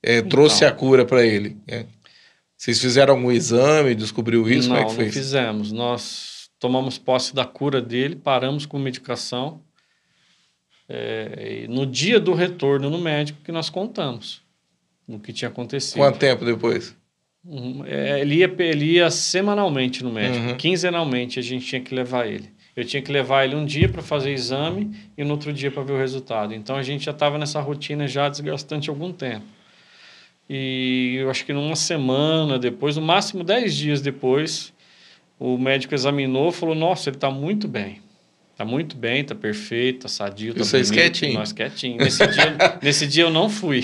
é, 0.03 0.21
trouxe 0.23 0.65
a 0.65 0.73
cura 0.73 1.05
para 1.05 1.25
ele? 1.25 1.57
É. 1.67 1.87
Vocês 2.57 2.81
fizeram 2.81 3.15
algum 3.15 3.31
exame, 3.33 3.95
descobriu 3.95 4.49
isso? 4.49 4.69
Não, 4.69 4.77
Como 4.77 4.87
é 4.87 4.91
que 4.91 4.93
não 4.93 5.01
fez? 5.05 5.15
fizemos. 5.15 5.73
Nós 5.73 6.49
tomamos 6.59 6.97
posse 6.99 7.35
da 7.35 7.45
cura 7.45 7.81
dele, 7.81 8.15
paramos 8.17 8.67
com 8.67 8.79
medicação. 8.79 9.61
É, 10.89 11.63
e 11.65 11.69
no 11.69 11.87
dia 11.87 12.21
do 12.21 12.35
retorno 12.35 12.91
no 12.91 12.99
médico 12.99 13.39
que 13.43 13.53
nós 13.53 13.71
contamos 13.71 14.43
no 15.07 15.19
que 15.19 15.33
tinha 15.33 15.49
acontecido. 15.49 15.97
Quanto 15.99 16.19
tempo 16.19 16.45
depois? 16.45 16.95
Uhum. 17.45 17.83
É, 17.87 18.21
ele, 18.21 18.37
ia, 18.37 18.55
ele 18.59 18.85
ia 18.85 19.11
semanalmente 19.11 20.05
no 20.05 20.13
médico, 20.13 20.47
Uhum. 20.51 20.57
quinzenalmente 20.57 21.39
a 21.39 21.43
gente 21.43 21.67
tinha 21.67 21.81
que 21.81 21.95
levar 21.95 22.27
ele. 22.27 22.51
Eu 22.77 22.85
tinha 22.85 23.03
que 23.03 23.11
levar 23.13 23.45
ele 23.45 23.55
um 23.55 23.65
dia 23.67 23.89
para 23.89 24.01
fazer 24.03 24.33
exame 24.33 24.95
e 25.19 25.25
no 25.25 25.33
outro 25.33 25.53
dia 25.53 25.71
para 25.71 25.83
ver 25.83 25.93
o 25.93 25.99
resultado. 25.99 26.55
Então 26.55 26.77
a 26.77 26.83
gente 26.83 27.05
já 27.05 27.11
estava 27.11 27.37
nessa 27.39 27.61
rotina 27.61 28.07
já 28.07 28.29
desgastante 28.29 28.89
há 28.89 28.93
algum 28.93 29.13
tempo. 29.13 29.45
E 30.55 31.17
eu 31.17 31.31
acho 31.31 31.47
que 31.47 31.53
numa 31.55 31.75
semana 31.75 32.59
depois, 32.59 32.95
no 32.95 33.01
máximo 33.01 33.43
10 33.43 33.75
dias 33.75 34.01
depois, 34.03 34.71
o 35.39 35.57
médico 35.57 35.95
examinou 35.95 36.51
e 36.51 36.53
falou: 36.53 36.75
Nossa, 36.75 37.09
ele 37.09 37.17
está 37.17 37.31
muito 37.31 37.67
bem. 37.67 38.03
Está 38.53 38.67
muito 38.67 38.95
bem, 38.95 39.23
está 39.23 39.35
perfeito, 39.35 40.07
está 40.07 40.09
sadio. 40.11 40.53
Tá 40.53 40.63
vocês 40.63 40.91
bonito, 40.91 41.05
quietinho? 41.05 41.39
Nós 41.39 41.53
quietinho. 41.53 41.97
Nesse 41.97 42.27
dia, 42.27 42.57
nesse 42.83 43.07
dia 43.07 43.25
eu 43.25 43.31
não 43.31 43.49
fui. 43.49 43.83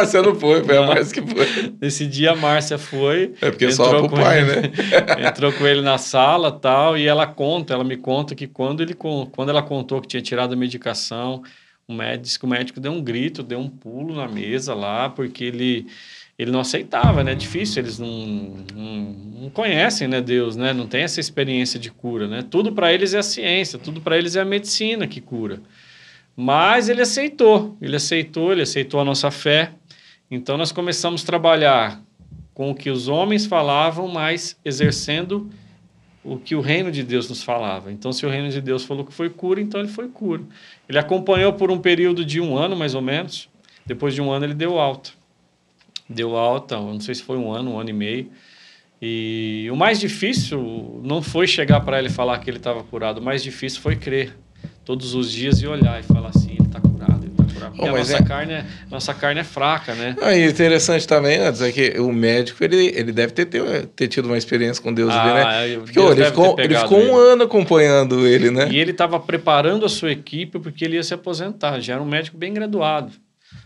Você 0.00 0.22
não 0.22 0.34
foi, 0.34 0.64
foi 0.64 0.78
a 0.78 0.80
Não. 0.80 0.88
Márcia 0.88 1.22
que 1.22 1.30
foi. 1.30 1.74
Nesse 1.78 2.06
dia 2.06 2.30
a 2.30 2.34
Márcia 2.34 2.78
foi. 2.78 3.34
É 3.42 3.50
porque 3.50 3.70
só 3.70 3.90
pro 3.90 4.08
pai, 4.08 4.40
ele, 4.40 4.52
né? 4.54 4.72
entrou 5.28 5.52
com 5.52 5.66
ele 5.66 5.82
na 5.82 5.98
sala 5.98 6.50
tal, 6.50 6.96
e 6.96 7.06
ela 7.06 7.26
conta, 7.26 7.74
ela 7.74 7.84
me 7.84 7.98
conta 7.98 8.34
que 8.34 8.46
quando, 8.46 8.82
ele, 8.82 8.94
quando 8.94 9.50
ela 9.50 9.62
contou 9.62 10.00
que 10.00 10.08
tinha 10.08 10.22
tirado 10.22 10.54
a 10.54 10.56
medicação, 10.56 11.42
o 11.86 11.94
médico, 11.94 12.46
o 12.46 12.48
médico 12.48 12.80
deu 12.80 12.92
um 12.92 13.02
grito, 13.02 13.42
deu 13.42 13.58
um 13.58 13.68
pulo 13.68 14.14
na 14.14 14.26
mesa 14.26 14.74
lá, 14.74 15.10
porque 15.10 15.44
ele, 15.44 15.86
ele 16.38 16.50
não 16.50 16.60
aceitava, 16.60 17.22
né? 17.22 17.32
É 17.32 17.34
difícil, 17.34 17.82
eles 17.82 17.98
não, 17.98 18.64
não, 18.74 18.94
não 19.42 19.50
conhecem, 19.50 20.08
né, 20.08 20.20
Deus, 20.20 20.56
né? 20.56 20.72
Não 20.72 20.86
tem 20.86 21.02
essa 21.02 21.20
experiência 21.20 21.78
de 21.78 21.90
cura, 21.90 22.26
né? 22.26 22.44
Tudo 22.48 22.72
para 22.72 22.92
eles 22.92 23.12
é 23.12 23.18
a 23.18 23.22
ciência, 23.22 23.78
tudo 23.78 24.00
para 24.00 24.16
eles 24.16 24.34
é 24.34 24.40
a 24.40 24.44
medicina 24.44 25.06
que 25.06 25.20
cura. 25.20 25.60
Mas 26.36 26.88
ele 26.88 27.02
aceitou, 27.02 27.76
ele 27.80 27.96
aceitou, 27.96 28.52
ele 28.52 28.62
aceitou 28.62 29.00
a 29.00 29.04
nossa 29.04 29.30
fé. 29.30 29.72
Então 30.30 30.56
nós 30.56 30.72
começamos 30.72 31.22
a 31.22 31.26
trabalhar 31.26 32.02
com 32.54 32.70
o 32.70 32.74
que 32.74 32.90
os 32.90 33.08
homens 33.08 33.46
falavam, 33.46 34.08
mas 34.08 34.56
exercendo 34.64 35.50
o 36.24 36.38
que 36.38 36.54
o 36.54 36.60
reino 36.60 36.90
de 36.90 37.02
Deus 37.02 37.28
nos 37.28 37.42
falava. 37.42 37.92
Então, 37.92 38.12
se 38.12 38.24
o 38.24 38.30
reino 38.30 38.48
de 38.48 38.60
Deus 38.60 38.84
falou 38.84 39.04
que 39.04 39.12
foi 39.12 39.28
cura, 39.28 39.60
então 39.60 39.78
ele 39.80 39.90
foi 39.90 40.08
cura. 40.08 40.42
Ele 40.88 40.98
acompanhou 40.98 41.52
por 41.52 41.70
um 41.70 41.78
período 41.78 42.24
de 42.24 42.40
um 42.40 42.56
ano, 42.56 42.74
mais 42.74 42.94
ou 42.94 43.02
menos. 43.02 43.48
Depois 43.84 44.14
de 44.14 44.22
um 44.22 44.30
ano, 44.30 44.46
ele 44.46 44.54
deu 44.54 44.78
alta. 44.78 45.10
Deu 46.08 46.36
alta, 46.36 46.76
não 46.76 47.00
sei 47.00 47.14
se 47.14 47.22
foi 47.22 47.36
um 47.36 47.52
ano, 47.52 47.72
um 47.72 47.78
ano 47.78 47.90
e 47.90 47.92
meio. 47.92 48.30
E 49.00 49.68
o 49.70 49.76
mais 49.76 50.00
difícil 50.00 51.00
não 51.04 51.20
foi 51.20 51.46
chegar 51.46 51.80
para 51.80 51.98
ele 51.98 52.08
falar 52.08 52.38
que 52.38 52.48
ele 52.48 52.56
estava 52.56 52.82
curado. 52.82 53.18
O 53.18 53.22
mais 53.22 53.42
difícil 53.42 53.82
foi 53.82 53.96
crer 53.96 54.34
todos 54.84 55.14
os 55.14 55.30
dias 55.30 55.60
e 55.60 55.66
olhar 55.66 56.00
e 56.00 56.02
falar 56.02 56.28
assim, 56.28 56.43
ele 57.66 57.74
ele. 57.74 57.76
Porque 57.76 57.90
Oh, 57.90 57.94
a 57.94 57.98
nossa, 57.98 58.16
é- 58.16 58.22
carne 58.22 58.52
é, 58.52 58.64
nossa 58.90 59.14
carne 59.14 59.40
é 59.40 59.44
fraca, 59.44 59.94
né? 59.94 60.16
Ah, 60.20 60.34
e 60.36 60.46
interessante 60.48 61.06
também, 61.06 61.38
antes, 61.38 61.60
é 61.60 61.70
que 61.72 61.98
o 62.00 62.12
médico, 62.12 62.62
ele, 62.64 62.92
ele 62.94 63.12
deve 63.12 63.32
ter, 63.32 63.46
ter, 63.46 63.86
ter 63.86 64.08
tido 64.08 64.26
uma 64.26 64.38
experiência 64.38 64.82
com 64.82 64.92
Deus 64.92 65.12
ali, 65.14 65.32
né? 65.34 65.68
eu- 65.74 65.80
Porque 65.80 65.92
Deus 65.94 66.08
ó, 66.08 66.12
ele 66.12 66.24
ficou, 66.24 66.56
ele 66.58 66.76
ficou 66.76 66.98
um 66.98 67.02
ele. 67.20 67.32
ano 67.32 67.42
acompanhando 67.44 68.26
ele, 68.26 68.50
né? 68.50 68.68
E 68.70 68.78
ele 68.78 68.90
estava 68.90 69.18
preparando 69.20 69.84
a 69.84 69.88
sua 69.88 70.10
equipe 70.12 70.58
porque 70.58 70.84
ele 70.84 70.96
ia 70.96 71.02
se 71.02 71.14
aposentar. 71.14 71.80
Já 71.80 71.94
era 71.94 72.02
um 72.02 72.06
médico 72.06 72.36
bem 72.36 72.52
graduado, 72.52 73.12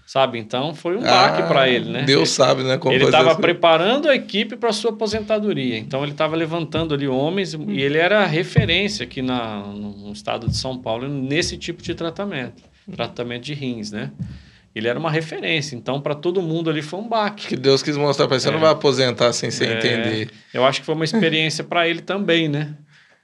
sabe? 0.06 0.38
Então 0.38 0.74
foi 0.74 0.96
um 0.96 1.00
baque 1.02 1.42
Ah, 1.42 1.46
para 1.46 1.68
ele, 1.68 1.90
né? 1.90 2.02
Deus 2.04 2.30
sabe, 2.30 2.62
né? 2.62 2.78
Como 2.78 2.94
ele 2.94 3.04
estava 3.04 3.34
preparando 3.36 4.08
a 4.08 4.14
equipe 4.14 4.56
para 4.56 4.72
sua 4.72 4.90
aposentadoria. 4.90 5.78
Então 5.78 6.02
ele 6.02 6.12
estava 6.12 6.34
levantando 6.36 6.94
ali 6.94 7.06
homens 7.06 7.54
e 7.54 7.80
ele 7.82 7.98
era 7.98 8.24
referência 8.26 9.04
aqui 9.04 9.20
na, 9.22 9.58
no 9.66 10.12
estado 10.12 10.48
de 10.48 10.56
São 10.56 10.78
Paulo 10.78 11.08
nesse 11.08 11.56
tipo 11.56 11.82
de 11.82 11.94
tratamento, 11.94 12.62
tratamento 12.92 13.42
de 13.44 13.54
rins, 13.54 13.90
né? 13.92 14.10
Ele 14.74 14.86
era 14.86 14.98
uma 14.98 15.10
referência. 15.10 15.74
Então 15.74 16.00
para 16.00 16.14
todo 16.14 16.40
mundo 16.42 16.70
ali 16.70 16.82
foi 16.82 17.00
um 17.00 17.08
baque. 17.08 17.46
Que 17.48 17.56
Deus 17.56 17.82
quis 17.82 17.96
mostrar 17.96 18.28
para 18.28 18.38
você, 18.38 18.44
você 18.46 18.50
não 18.52 18.60
vai 18.60 18.70
aposentar 18.70 19.32
sem 19.32 19.50
você 19.50 19.64
É. 19.66 19.76
entender. 19.78 20.30
Eu 20.54 20.64
acho 20.64 20.80
que 20.80 20.86
foi 20.86 20.94
uma 20.94 21.04
experiência 21.04 21.64
para 21.64 21.88
ele 21.88 22.00
também, 22.00 22.48
né? 22.48 22.74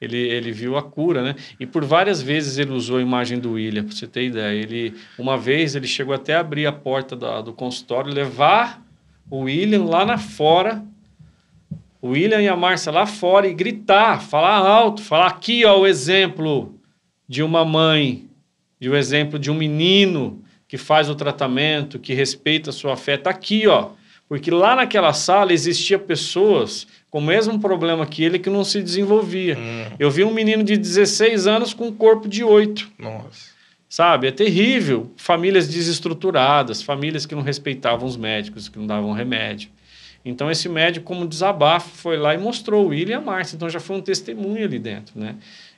Ele, 0.00 0.18
ele 0.18 0.50
viu 0.52 0.76
a 0.76 0.82
cura, 0.82 1.22
né? 1.22 1.34
E 1.58 1.64
por 1.64 1.84
várias 1.84 2.20
vezes 2.20 2.58
ele 2.58 2.72
usou 2.72 2.98
a 2.98 3.00
imagem 3.00 3.38
do 3.38 3.52
William, 3.52 3.84
para 3.84 3.94
você 3.94 4.06
ter 4.06 4.24
ideia. 4.26 4.58
Ele, 4.60 4.94
uma 5.18 5.38
vez 5.38 5.74
ele 5.76 5.86
chegou 5.86 6.14
até 6.14 6.34
a 6.34 6.40
abrir 6.40 6.66
a 6.66 6.72
porta 6.72 7.14
da- 7.16 7.40
do 7.40 7.52
consultório, 7.52 8.12
levar 8.12 8.82
o 9.30 9.42
William 9.42 9.84
lá 9.84 10.04
na 10.04 10.18
fora, 10.18 10.82
o 12.02 12.08
William 12.10 12.42
e 12.42 12.48
a 12.48 12.56
Márcia 12.56 12.92
lá 12.92 13.06
fora 13.06 13.46
e 13.46 13.54
gritar, 13.54 14.20
falar 14.20 14.58
alto, 14.58 15.00
falar 15.00 15.28
aqui, 15.28 15.64
ó, 15.64 15.78
o 15.80 15.86
exemplo 15.86 16.74
de 17.26 17.42
uma 17.42 17.64
mãe, 17.64 18.28
de 18.80 18.90
um 18.90 18.94
exemplo 18.96 19.38
de 19.38 19.50
um 19.50 19.54
menino 19.54 20.42
que 20.68 20.76
faz 20.76 21.08
o 21.08 21.14
tratamento, 21.14 21.98
que 21.98 22.12
respeita 22.14 22.70
a 22.70 22.72
sua 22.72 22.96
fé, 22.96 23.16
tá 23.16 23.30
aqui, 23.30 23.66
ó. 23.66 23.90
Porque 24.28 24.50
lá 24.50 24.74
naquela 24.74 25.12
sala 25.12 25.52
existia 25.52 25.98
pessoas 25.98 26.86
com 27.10 27.18
o 27.18 27.22
mesmo 27.22 27.60
problema 27.60 28.04
que 28.06 28.24
ele 28.24 28.38
que 28.38 28.50
não 28.50 28.64
se 28.64 28.82
desenvolvia. 28.82 29.56
Hum, 29.56 29.94
Eu 29.98 30.10
vi 30.10 30.24
um 30.24 30.32
menino 30.32 30.64
de 30.64 30.76
16 30.76 31.46
anos 31.46 31.74
com 31.74 31.86
um 31.88 31.92
corpo 31.92 32.26
de 32.28 32.42
8, 32.42 32.90
nossa. 32.98 33.50
sabe? 33.88 34.26
É 34.26 34.30
terrível. 34.32 35.12
Famílias 35.16 35.68
desestruturadas, 35.68 36.82
famílias 36.82 37.26
que 37.26 37.34
não 37.34 37.42
respeitavam 37.42 38.06
os 38.08 38.16
médicos, 38.16 38.68
que 38.68 38.78
não 38.78 38.86
davam 38.86 39.12
remédio. 39.12 39.68
Então 40.24 40.50
esse 40.50 40.68
médico, 40.70 41.04
como 41.04 41.28
desabafo, 41.28 41.90
foi 41.94 42.16
lá 42.16 42.34
e 42.34 42.38
mostrou 42.38 42.86
o 42.86 42.88
William 42.88 43.16
e 43.16 43.18
a 43.18 43.20
Márcia. 43.20 43.56
Então 43.56 43.68
já 43.68 43.78
foi 43.78 43.96
um 43.96 44.00
testemunho 44.00 44.64
ali 44.64 44.78
dentro, 44.78 45.20
né? 45.20 45.36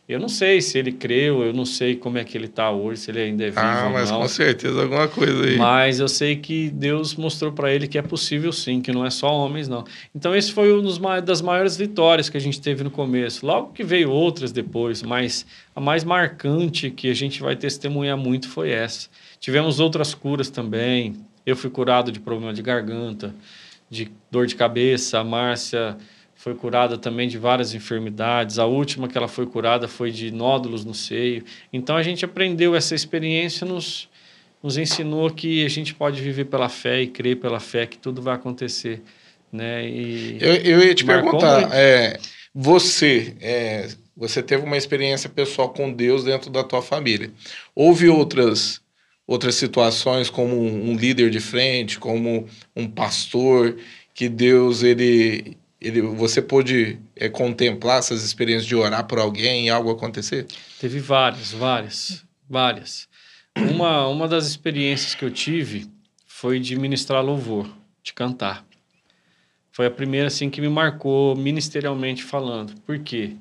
Eu 0.08 0.20
não 0.20 0.28
sei 0.28 0.60
se 0.62 0.78
ele 0.78 0.92
creu, 0.92 1.42
eu 1.42 1.52
não 1.52 1.64
sei 1.64 1.96
como 1.96 2.16
é 2.16 2.22
que 2.22 2.38
ele 2.38 2.44
está 2.46 2.70
hoje, 2.70 3.00
se 3.00 3.10
ele 3.10 3.20
ainda 3.20 3.42
é 3.42 3.48
vivo 3.48 3.58
Ah, 3.60 3.90
mas 3.92 4.08
não. 4.08 4.20
com 4.20 4.28
certeza 4.28 4.80
alguma 4.82 5.08
coisa 5.08 5.44
aí. 5.44 5.56
Mas 5.56 5.98
eu 5.98 6.06
sei 6.06 6.36
que 6.36 6.70
Deus 6.70 7.16
mostrou 7.16 7.50
para 7.50 7.72
ele 7.72 7.88
que 7.88 7.98
é 7.98 8.02
possível 8.02 8.52
sim, 8.52 8.80
que 8.80 8.92
não 8.92 9.04
é 9.04 9.10
só 9.10 9.26
homens, 9.34 9.66
não. 9.66 9.82
Então, 10.14 10.32
esse 10.32 10.52
foi 10.52 10.70
uma 10.72 11.20
das 11.20 11.42
maiores 11.42 11.76
vitórias 11.76 12.28
que 12.28 12.36
a 12.36 12.40
gente 12.40 12.60
teve 12.60 12.84
no 12.84 12.90
começo. 12.90 13.44
Logo 13.44 13.72
que 13.72 13.82
veio 13.82 14.08
outras 14.10 14.52
depois, 14.52 15.02
mas 15.02 15.44
a 15.74 15.80
mais 15.80 16.04
marcante 16.04 16.88
que 16.88 17.10
a 17.10 17.14
gente 17.14 17.40
vai 17.40 17.56
testemunhar 17.56 18.16
muito 18.16 18.48
foi 18.48 18.70
essa. 18.70 19.08
Tivemos 19.40 19.80
outras 19.80 20.14
curas 20.14 20.48
também. 20.48 21.16
Eu 21.44 21.56
fui 21.56 21.68
curado 21.68 22.12
de 22.12 22.20
problema 22.20 22.52
de 22.54 22.62
garganta, 22.62 23.34
de 23.90 24.08
dor 24.30 24.46
de 24.46 24.54
cabeça. 24.54 25.18
A 25.18 25.24
Márcia 25.24 25.96
foi 26.46 26.54
curada 26.54 26.96
também 26.96 27.26
de 27.26 27.38
várias 27.38 27.74
enfermidades. 27.74 28.60
A 28.60 28.66
última 28.66 29.08
que 29.08 29.18
ela 29.18 29.26
foi 29.26 29.46
curada 29.46 29.88
foi 29.88 30.12
de 30.12 30.30
nódulos 30.30 30.84
no 30.84 30.94
seio. 30.94 31.42
Então, 31.72 31.96
a 31.96 32.04
gente 32.04 32.24
aprendeu 32.24 32.76
essa 32.76 32.94
experiência 32.94 33.66
nos 33.66 34.08
nos 34.62 34.78
ensinou 34.78 35.28
que 35.28 35.64
a 35.64 35.68
gente 35.68 35.92
pode 35.92 36.22
viver 36.22 36.44
pela 36.44 36.68
fé 36.68 37.02
e 37.02 37.08
crer 37.08 37.40
pela 37.40 37.58
fé 37.58 37.84
que 37.84 37.98
tudo 37.98 38.22
vai 38.22 38.36
acontecer, 38.36 39.02
né? 39.52 39.88
E 39.88 40.38
Eu, 40.40 40.54
eu 40.54 40.84
ia 40.84 40.94
te 40.94 41.04
perguntar, 41.04 41.68
é, 41.72 42.16
você, 42.54 43.36
é, 43.40 43.88
você 44.16 44.40
teve 44.40 44.64
uma 44.64 44.76
experiência 44.76 45.28
pessoal 45.28 45.70
com 45.70 45.92
Deus 45.92 46.22
dentro 46.22 46.48
da 46.48 46.62
tua 46.62 46.80
família. 46.80 47.28
Houve 47.74 48.08
outras 48.08 48.80
outras 49.26 49.56
situações 49.56 50.30
como 50.30 50.54
um, 50.56 50.90
um 50.90 50.96
líder 50.96 51.28
de 51.28 51.40
frente, 51.40 51.98
como 51.98 52.46
um 52.76 52.88
pastor, 52.88 53.76
que 54.14 54.28
Deus 54.28 54.84
ele 54.84 55.56
ele 55.80 56.00
você 56.00 56.40
pôde 56.40 56.98
é, 57.14 57.28
contemplar 57.28 57.98
essas 57.98 58.22
experiências 58.24 58.66
de 58.66 58.74
orar 58.74 59.06
por 59.06 59.18
alguém 59.18 59.66
e 59.66 59.70
algo 59.70 59.90
acontecer? 59.90 60.46
teve 60.80 60.98
várias, 60.98 61.52
várias, 61.52 62.24
várias. 62.48 63.08
Uma 63.56 64.08
uma 64.08 64.28
das 64.28 64.46
experiências 64.46 65.14
que 65.14 65.24
eu 65.24 65.30
tive 65.30 65.86
foi 66.26 66.60
de 66.60 66.76
ministrar 66.76 67.24
louvor, 67.24 67.68
de 68.02 68.12
cantar. 68.12 68.64
Foi 69.72 69.86
a 69.86 69.90
primeira 69.90 70.28
assim 70.28 70.48
que 70.48 70.60
me 70.60 70.68
marcou 70.68 71.36
ministerialmente 71.36 72.22
falando. 72.22 72.74
Por 72.82 72.98
quê? 72.98 73.36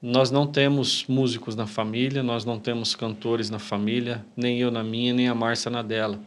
Nós 0.00 0.30
não 0.30 0.46
temos 0.46 1.04
músicos 1.06 1.54
na 1.54 1.66
família, 1.66 2.22
nós 2.22 2.46
não 2.46 2.58
temos 2.58 2.94
cantores 2.94 3.50
na 3.50 3.58
família, 3.58 4.24
nem 4.34 4.58
eu 4.58 4.70
na 4.70 4.82
minha, 4.82 5.12
nem 5.12 5.28
a 5.28 5.34
Márcia 5.34 5.70
na 5.70 5.82
dela. 5.82 6.18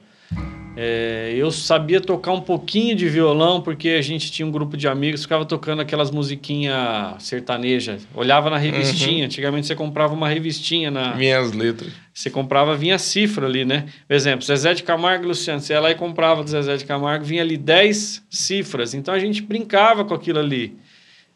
É, 0.75 1.33
eu 1.37 1.51
sabia 1.51 2.01
tocar 2.01 2.31
um 2.31 2.41
pouquinho 2.41 2.95
de 2.95 3.07
violão 3.07 3.61
porque 3.61 3.89
a 3.89 4.01
gente 4.01 4.31
tinha 4.31 4.45
um 4.45 4.51
grupo 4.51 4.75
de 4.75 4.87
amigos 4.87 5.21
ficava 5.21 5.45
tocando 5.45 5.81
aquelas 5.81 6.09
musiquinhas 6.09 7.21
sertanejas. 7.21 8.07
Olhava 8.15 8.49
na 8.49 8.57
revistinha. 8.57 9.25
Antigamente 9.25 9.67
você 9.67 9.75
comprava 9.75 10.13
uma 10.13 10.27
revistinha 10.27 10.89
na. 10.89 11.15
Minhas 11.15 11.51
letras. 11.51 11.93
Você 12.11 12.29
comprava, 12.29 12.75
vinha 12.75 12.97
cifra 12.97 13.45
ali, 13.45 13.63
né? 13.65 13.85
Por 14.07 14.13
exemplo, 14.15 14.45
Zezé 14.45 14.73
de 14.73 14.83
Camargo 14.83 15.25
e 15.25 15.27
Luciano. 15.27 15.59
Você 15.59 15.73
ia 15.73 15.79
lá 15.79 15.91
e 15.91 15.95
comprava 15.95 16.43
do 16.43 16.49
Zezé 16.49 16.75
de 16.75 16.85
Camargo, 16.85 17.23
vinha 17.23 17.43
ali 17.43 17.55
10 17.55 18.23
cifras. 18.29 18.95
Então 18.95 19.13
a 19.13 19.19
gente 19.19 19.43
brincava 19.43 20.03
com 20.03 20.13
aquilo 20.13 20.39
ali. 20.39 20.75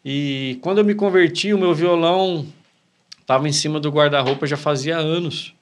E 0.04 0.58
quando 0.62 0.80
eu 0.80 0.86
me 0.86 0.96
converti, 0.96 1.54
o 1.54 1.60
meu 1.60 1.76
violão 1.76 2.46
estava 3.22 3.48
em 3.48 3.52
cima 3.52 3.80
do 3.80 3.92
guarda-roupa 3.92 4.48
já 4.48 4.58
fazia 4.58 4.98
anos. 4.98 5.54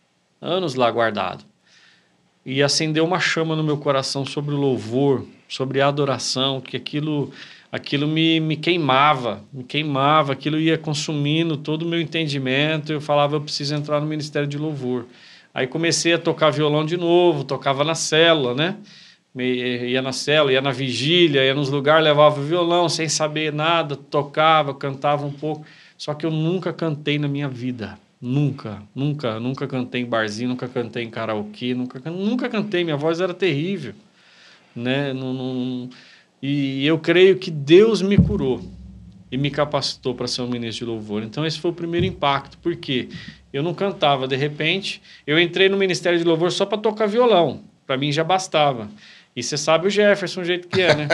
Anos 0.41 0.75
lá 0.75 0.89
guardado. 0.91 1.43
E 2.45 2.61
acendeu 2.61 3.03
uma 3.03 3.19
chama 3.19 3.55
no 3.55 3.63
meu 3.63 3.77
coração 3.77 4.25
sobre 4.25 4.53
o 4.53 4.57
louvor, 4.57 5.25
sobre 5.49 5.81
a 5.81 5.87
adoração, 5.87 6.61
que 6.61 6.77
aquilo 6.77 7.31
aquilo 7.71 8.07
me, 8.07 8.39
me 8.39 8.55
queimava, 8.55 9.43
me 9.51 9.63
queimava, 9.63 10.31
aquilo 10.31 10.57
ia 10.57 10.77
consumindo 10.77 11.57
todo 11.57 11.81
o 11.81 11.85
meu 11.85 11.99
entendimento. 11.99 12.93
Eu 12.93 13.01
falava, 13.01 13.35
eu 13.35 13.41
preciso 13.41 13.75
entrar 13.75 13.99
no 13.99 14.05
ministério 14.07 14.47
de 14.47 14.57
louvor. 14.57 15.05
Aí 15.53 15.67
comecei 15.67 16.13
a 16.13 16.17
tocar 16.17 16.51
violão 16.51 16.85
de 16.85 16.95
novo, 16.95 17.43
tocava 17.43 17.83
na 17.83 17.95
célula, 17.95 18.53
né? 18.53 18.77
ia 19.37 20.01
na 20.01 20.13
célula, 20.13 20.53
ia 20.53 20.61
na 20.61 20.71
vigília, 20.71 21.43
ia 21.43 21.53
nos 21.53 21.69
lugares, 21.69 22.05
levava 22.05 22.39
o 22.39 22.43
violão 22.43 22.87
sem 22.87 23.09
saber 23.09 23.51
nada, 23.51 23.95
tocava, 23.95 24.73
cantava 24.73 25.25
um 25.25 25.31
pouco. 25.31 25.65
Só 25.97 26.13
que 26.13 26.25
eu 26.25 26.31
nunca 26.31 26.71
cantei 26.71 27.19
na 27.19 27.27
minha 27.27 27.49
vida. 27.49 27.97
Nunca, 28.21 28.81
nunca, 28.95 29.39
nunca 29.39 29.67
cantei 29.67 30.01
em 30.01 30.05
barzinho, 30.05 30.49
nunca 30.49 30.67
cantei 30.67 31.03
em 31.03 31.09
karaokê, 31.09 31.73
nunca, 31.73 31.99
nunca 32.09 32.49
cantei. 32.49 32.83
Minha 32.83 32.97
voz 32.97 33.19
era 33.19 33.33
terrível, 33.33 33.93
né? 34.75 35.13
Não, 35.13 35.33
não, 35.33 35.89
e 36.41 36.85
eu 36.85 36.99
creio 36.99 37.37
que 37.37 37.49
Deus 37.49 38.01
me 38.01 38.17
curou 38.17 38.61
e 39.31 39.37
me 39.37 39.49
capacitou 39.49 40.13
para 40.13 40.27
ser 40.27 40.41
um 40.41 40.47
ministro 40.47 40.85
de 40.85 40.91
louvor. 40.91 41.23
Então 41.23 41.45
esse 41.45 41.59
foi 41.59 41.71
o 41.71 41.73
primeiro 41.73 42.05
impacto, 42.05 42.57
porque 42.59 43.09
eu 43.51 43.63
não 43.63 43.73
cantava, 43.73 44.27
de 44.27 44.35
repente, 44.35 45.01
eu 45.25 45.39
entrei 45.39 45.69
no 45.69 45.77
ministério 45.77 46.19
de 46.19 46.25
louvor 46.25 46.51
só 46.51 46.65
para 46.65 46.77
tocar 46.77 47.07
violão. 47.07 47.63
Para 47.85 47.97
mim 47.97 48.11
já 48.11 48.23
bastava. 48.23 48.89
E 49.35 49.43
você 49.43 49.57
sabe 49.57 49.87
o 49.87 49.89
Jefferson, 49.89 50.41
o 50.41 50.45
jeito 50.45 50.67
que 50.67 50.81
é, 50.81 50.95
né? 50.95 51.07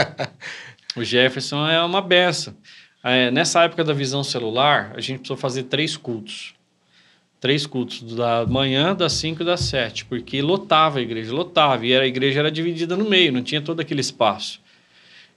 o 0.96 1.04
Jefferson 1.04 1.68
é 1.68 1.84
uma 1.84 2.02
benção. 2.02 2.54
É, 3.04 3.32
nessa 3.32 3.64
época 3.64 3.84
da 3.84 3.94
visão 3.94 4.24
celular, 4.24 4.92
a 4.96 5.02
gente 5.02 5.20
precisou 5.20 5.38
fazer 5.38 5.64
três 5.64 5.98
cultos. 5.98 6.54
Três 7.42 7.66
cultos, 7.66 8.16
da 8.16 8.46
manhã, 8.46 8.96
das 8.96 9.14
cinco 9.14 9.42
e 9.42 9.46
das 9.46 9.62
sete, 9.62 10.06
porque 10.06 10.42
lotava 10.44 11.00
a 11.00 11.02
igreja, 11.02 11.34
lotava. 11.34 11.86
E 11.86 11.94
a 11.94 12.06
igreja 12.06 12.40
era 12.40 12.52
dividida 12.52 12.96
no 12.96 13.10
meio, 13.10 13.34
não 13.34 13.42
tinha 13.42 13.62
todo 13.62 13.80
aquele 13.80 14.00
espaço. 14.00 14.62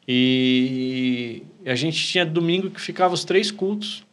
E 0.06 1.42
a 1.64 1.74
gente 1.74 2.06
tinha 2.06 2.26
domingo 2.26 2.70
que 2.70 2.80
ficava 2.80 3.14
os 3.14 3.24
três 3.24 3.50
cultos. 3.50 4.04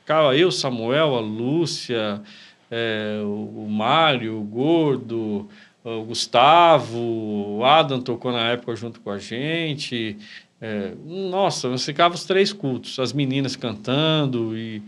Ficava 0.00 0.34
eu, 0.34 0.50
Samuel, 0.50 1.14
a 1.14 1.20
Lúcia, 1.20 2.22
é, 2.70 3.20
o 3.22 3.68
Mário, 3.68 4.38
o 4.40 4.42
Gordo, 4.42 5.48
o 5.84 6.02
Gustavo, 6.04 6.98
o 6.98 7.64
Adam 7.64 8.00
tocou 8.00 8.32
na 8.32 8.48
época 8.48 8.74
junto 8.74 8.98
com 9.00 9.10
a 9.10 9.18
gente. 9.18 10.16
É, 10.60 10.92
nossa, 11.04 11.76
ficava 11.76 12.14
os 12.14 12.24
três 12.24 12.52
cultos, 12.52 12.98
as 12.98 13.12
meninas 13.12 13.56
cantando 13.56 14.56
e, 14.56 14.82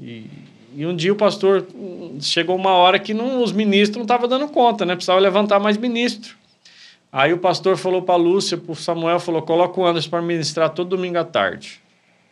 e, 0.00 0.26
e, 0.76 0.86
um 0.86 0.94
dia 0.94 1.12
o 1.12 1.16
pastor 1.16 1.66
chegou 2.20 2.54
uma 2.54 2.72
hora 2.72 2.98
que 2.98 3.14
não, 3.14 3.42
os 3.42 3.52
ministros 3.52 3.96
não 3.96 4.02
estavam 4.02 4.28
dando 4.28 4.48
conta, 4.48 4.84
né? 4.84 4.94
Precisava 4.94 5.18
levantar 5.18 5.58
mais 5.58 5.76
ministro. 5.76 6.34
Aí 7.10 7.32
o 7.32 7.38
pastor 7.38 7.76
falou 7.76 8.02
para 8.02 8.14
a 8.14 8.18
Lúcia, 8.18 8.58
para 8.58 8.72
o 8.72 8.76
Samuel, 8.76 9.18
falou: 9.18 9.42
coloca 9.42 9.80
o 9.80 9.86
Anderson 9.86 10.10
para 10.10 10.20
ministrar 10.20 10.70
todo 10.70 10.90
domingo 10.90 11.18
à 11.18 11.24
tarde. 11.24 11.80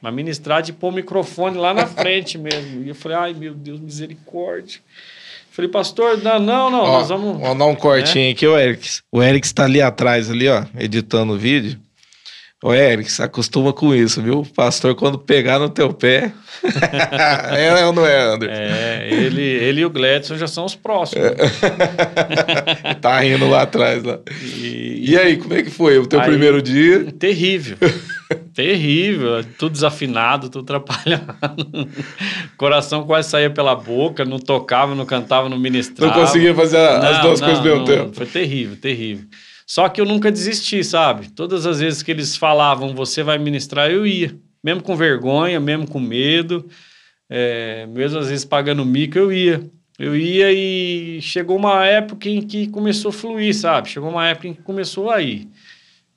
Mas 0.03 0.13
ministrar 0.13 0.61
de 0.61 0.73
pôr 0.73 0.89
o 0.89 0.93
microfone 0.93 1.57
lá 1.57 1.73
na 1.73 1.87
frente 1.87 2.37
mesmo. 2.37 2.83
E 2.85 2.91
eu 2.91 2.95
falei: 2.95 3.17
ai 3.17 3.35
meu 3.35 3.55
Deus, 3.55 3.81
misericórdia. 3.81 4.81
Falei, 5.51 5.71
pastor, 5.71 6.21
não, 6.21 6.41
não, 6.41 6.69
não 6.69 6.81
ó, 6.81 6.99
nós 6.99 7.09
vamos. 7.09 7.41
Vamos 7.41 7.59
dar 7.59 7.67
um 7.67 7.77
cortinho 7.77 8.25
né? 8.25 8.33
aqui, 8.33 8.45
o 8.45 8.59
Eric. 8.59 8.89
O 9.13 9.23
Eric 9.23 9.47
está 9.47 9.63
ali 9.65 9.81
atrás, 9.81 10.29
ali, 10.29 10.49
ó, 10.49 10.65
editando 10.77 11.33
o 11.33 11.39
vídeo. 11.39 11.79
Ô, 12.65 12.73
Eric, 12.73 13.13
se 13.13 13.23
acostuma 13.23 13.75
com 13.75 13.95
isso, 13.95 14.23
viu? 14.23 14.43
Pastor, 14.57 14.95
quando 14.95 15.19
pegar 15.19 15.59
no 15.59 15.69
teu 15.69 15.93
pé. 15.93 16.33
é 17.53 17.85
ou 17.85 17.93
não 17.93 18.07
é, 18.07 18.23
André? 18.23 18.51
É, 18.51 19.09
ele, 19.13 19.43
ele 19.43 19.83
e 19.83 19.85
o 19.85 19.91
Gledson 19.91 20.39
já 20.39 20.47
são 20.47 20.65
os 20.65 20.75
próximos. 20.75 21.27
É. 21.27 22.95
tá 23.03 23.21
rindo 23.21 23.47
lá 23.51 23.65
atrás. 23.65 24.03
Lá. 24.03 24.19
E, 24.41 25.11
e 25.11 25.19
aí, 25.19 25.37
como 25.37 25.53
é 25.53 25.63
que 25.63 25.69
foi 25.69 25.99
o 25.99 26.07
teu 26.07 26.19
aí, 26.19 26.27
primeiro 26.27 26.63
dia? 26.63 27.13
Terrível. 27.13 27.77
terrível. 28.55 29.45
Tudo 29.59 29.73
desafinado, 29.73 30.49
tudo 30.49 30.63
atrapalhado. 30.63 31.37
Coração 32.57 33.05
quase 33.05 33.29
saía 33.29 33.51
pela 33.51 33.75
boca, 33.75 34.25
não 34.25 34.39
tocava, 34.39 34.95
não 34.95 35.05
cantava, 35.05 35.51
não 35.51 35.59
ministrava. 35.59 36.15
Não 36.15 36.25
conseguia 36.25 36.55
fazer 36.55 36.79
as 36.79 37.17
não, 37.17 37.23
duas 37.25 37.41
não, 37.43 37.47
coisas 37.47 37.59
ao 37.59 37.73
mesmo 37.73 37.85
tempo. 37.85 38.17
Foi 38.17 38.25
terrível, 38.25 38.75
terrível. 38.79 39.27
Só 39.67 39.89
que 39.89 40.01
eu 40.01 40.05
nunca 40.05 40.31
desisti, 40.31 40.85
sabe? 40.85 41.31
Todas 41.31 41.67
as 41.67 41.81
vezes 41.81 42.03
que 42.03 42.11
eles 42.11 42.37
falavam, 42.37 42.95
você 42.95 43.23
vai 43.23 43.39
ministrar, 43.39 43.91
eu 43.91 44.07
ia. 44.07 44.37
Mesmo 44.63 44.83
com 44.83 44.97
vergonha, 44.97 45.61
mesmo 45.61 45.87
com 45.87 46.01
medo, 46.01 46.69
é, 47.29 47.87
mesmo 47.87 48.19
às 48.19 48.29
vezes 48.29 48.45
pagando 48.45 48.85
mico, 48.85 49.19
eu 49.19 49.33
ia. 49.33 49.71
Eu 49.99 50.17
ia 50.17 50.53
e 50.53 51.21
chegou 51.23 51.57
uma 51.57 51.87
época 51.87 52.29
em 52.29 52.43
que 52.43 52.67
começou 52.67 53.11
a 53.11 53.13
fluir, 53.13 53.55
sabe? 53.55 53.89
Chegou 53.89 54.11
uma 54.11 54.27
época 54.27 54.49
em 54.49 54.55
que 54.55 54.63
começou 54.63 55.11
a 55.11 55.23
ir. 55.23 55.49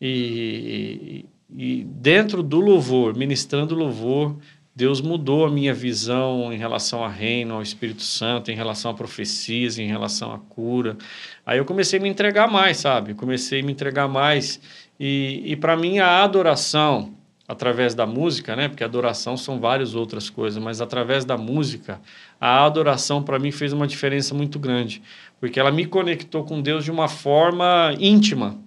E, 0.02 1.26
e, 1.50 1.80
e 1.80 1.84
dentro 1.84 2.42
do 2.42 2.60
louvor, 2.60 3.16
ministrando 3.16 3.76
louvor, 3.76 4.36
Deus 4.78 5.02
mudou 5.02 5.44
a 5.44 5.50
minha 5.50 5.74
visão 5.74 6.54
em 6.54 6.56
relação 6.56 7.04
a 7.04 7.10
reino, 7.10 7.56
ao 7.56 7.64
Espírito 7.64 8.04
Santo, 8.04 8.52
em 8.52 8.56
relação 8.56 8.92
a 8.92 8.94
profecias, 8.94 9.80
em 9.80 9.88
relação 9.88 10.32
à 10.32 10.38
cura. 10.38 10.96
Aí 11.44 11.58
eu 11.58 11.66
comecei 11.66 11.98
a 11.98 12.02
me 12.04 12.08
entregar 12.08 12.48
mais, 12.48 12.78
sabe? 12.78 13.16
Comecei 13.16 13.62
a 13.62 13.64
me 13.64 13.72
entregar 13.72 14.08
mais. 14.08 14.62
E, 15.00 15.42
e 15.44 15.56
para 15.56 15.76
mim, 15.76 15.98
a 15.98 16.24
adoração, 16.24 17.12
através 17.48 17.96
da 17.96 18.06
música, 18.06 18.56
né? 18.56 18.68
Porque 18.68 18.84
adoração 18.84 19.36
são 19.36 19.60
várias 19.60 19.96
outras 19.96 20.30
coisas, 20.30 20.62
mas 20.62 20.80
através 20.80 21.26
da 21.26 21.38
música, 21.38 22.00
a 22.40 22.64
adoração 22.64 23.24
para 23.24 23.40
mim 23.40 23.50
fez 23.52 23.74
uma 23.74 23.88
diferença 23.88 24.36
muito 24.36 24.60
grande, 24.60 25.02
porque 25.40 25.60
ela 25.60 25.72
me 25.72 25.88
conectou 25.88 26.44
com 26.44 26.62
Deus 26.62 26.84
de 26.84 26.92
uma 26.92 27.08
forma 27.08 27.96
íntima. 28.00 28.60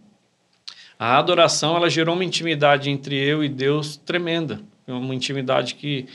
A 0.98 1.18
adoração, 1.18 1.76
ela 1.76 1.88
gerou 1.88 2.16
uma 2.16 2.24
intimidade 2.24 2.90
entre 2.90 3.14
eu 3.14 3.44
e 3.44 3.48
Deus 3.48 3.96
tremenda. 3.96 4.60
É 4.90 4.94
uma 4.94 5.14
intimidade 5.14 5.74
que, 5.74 6.06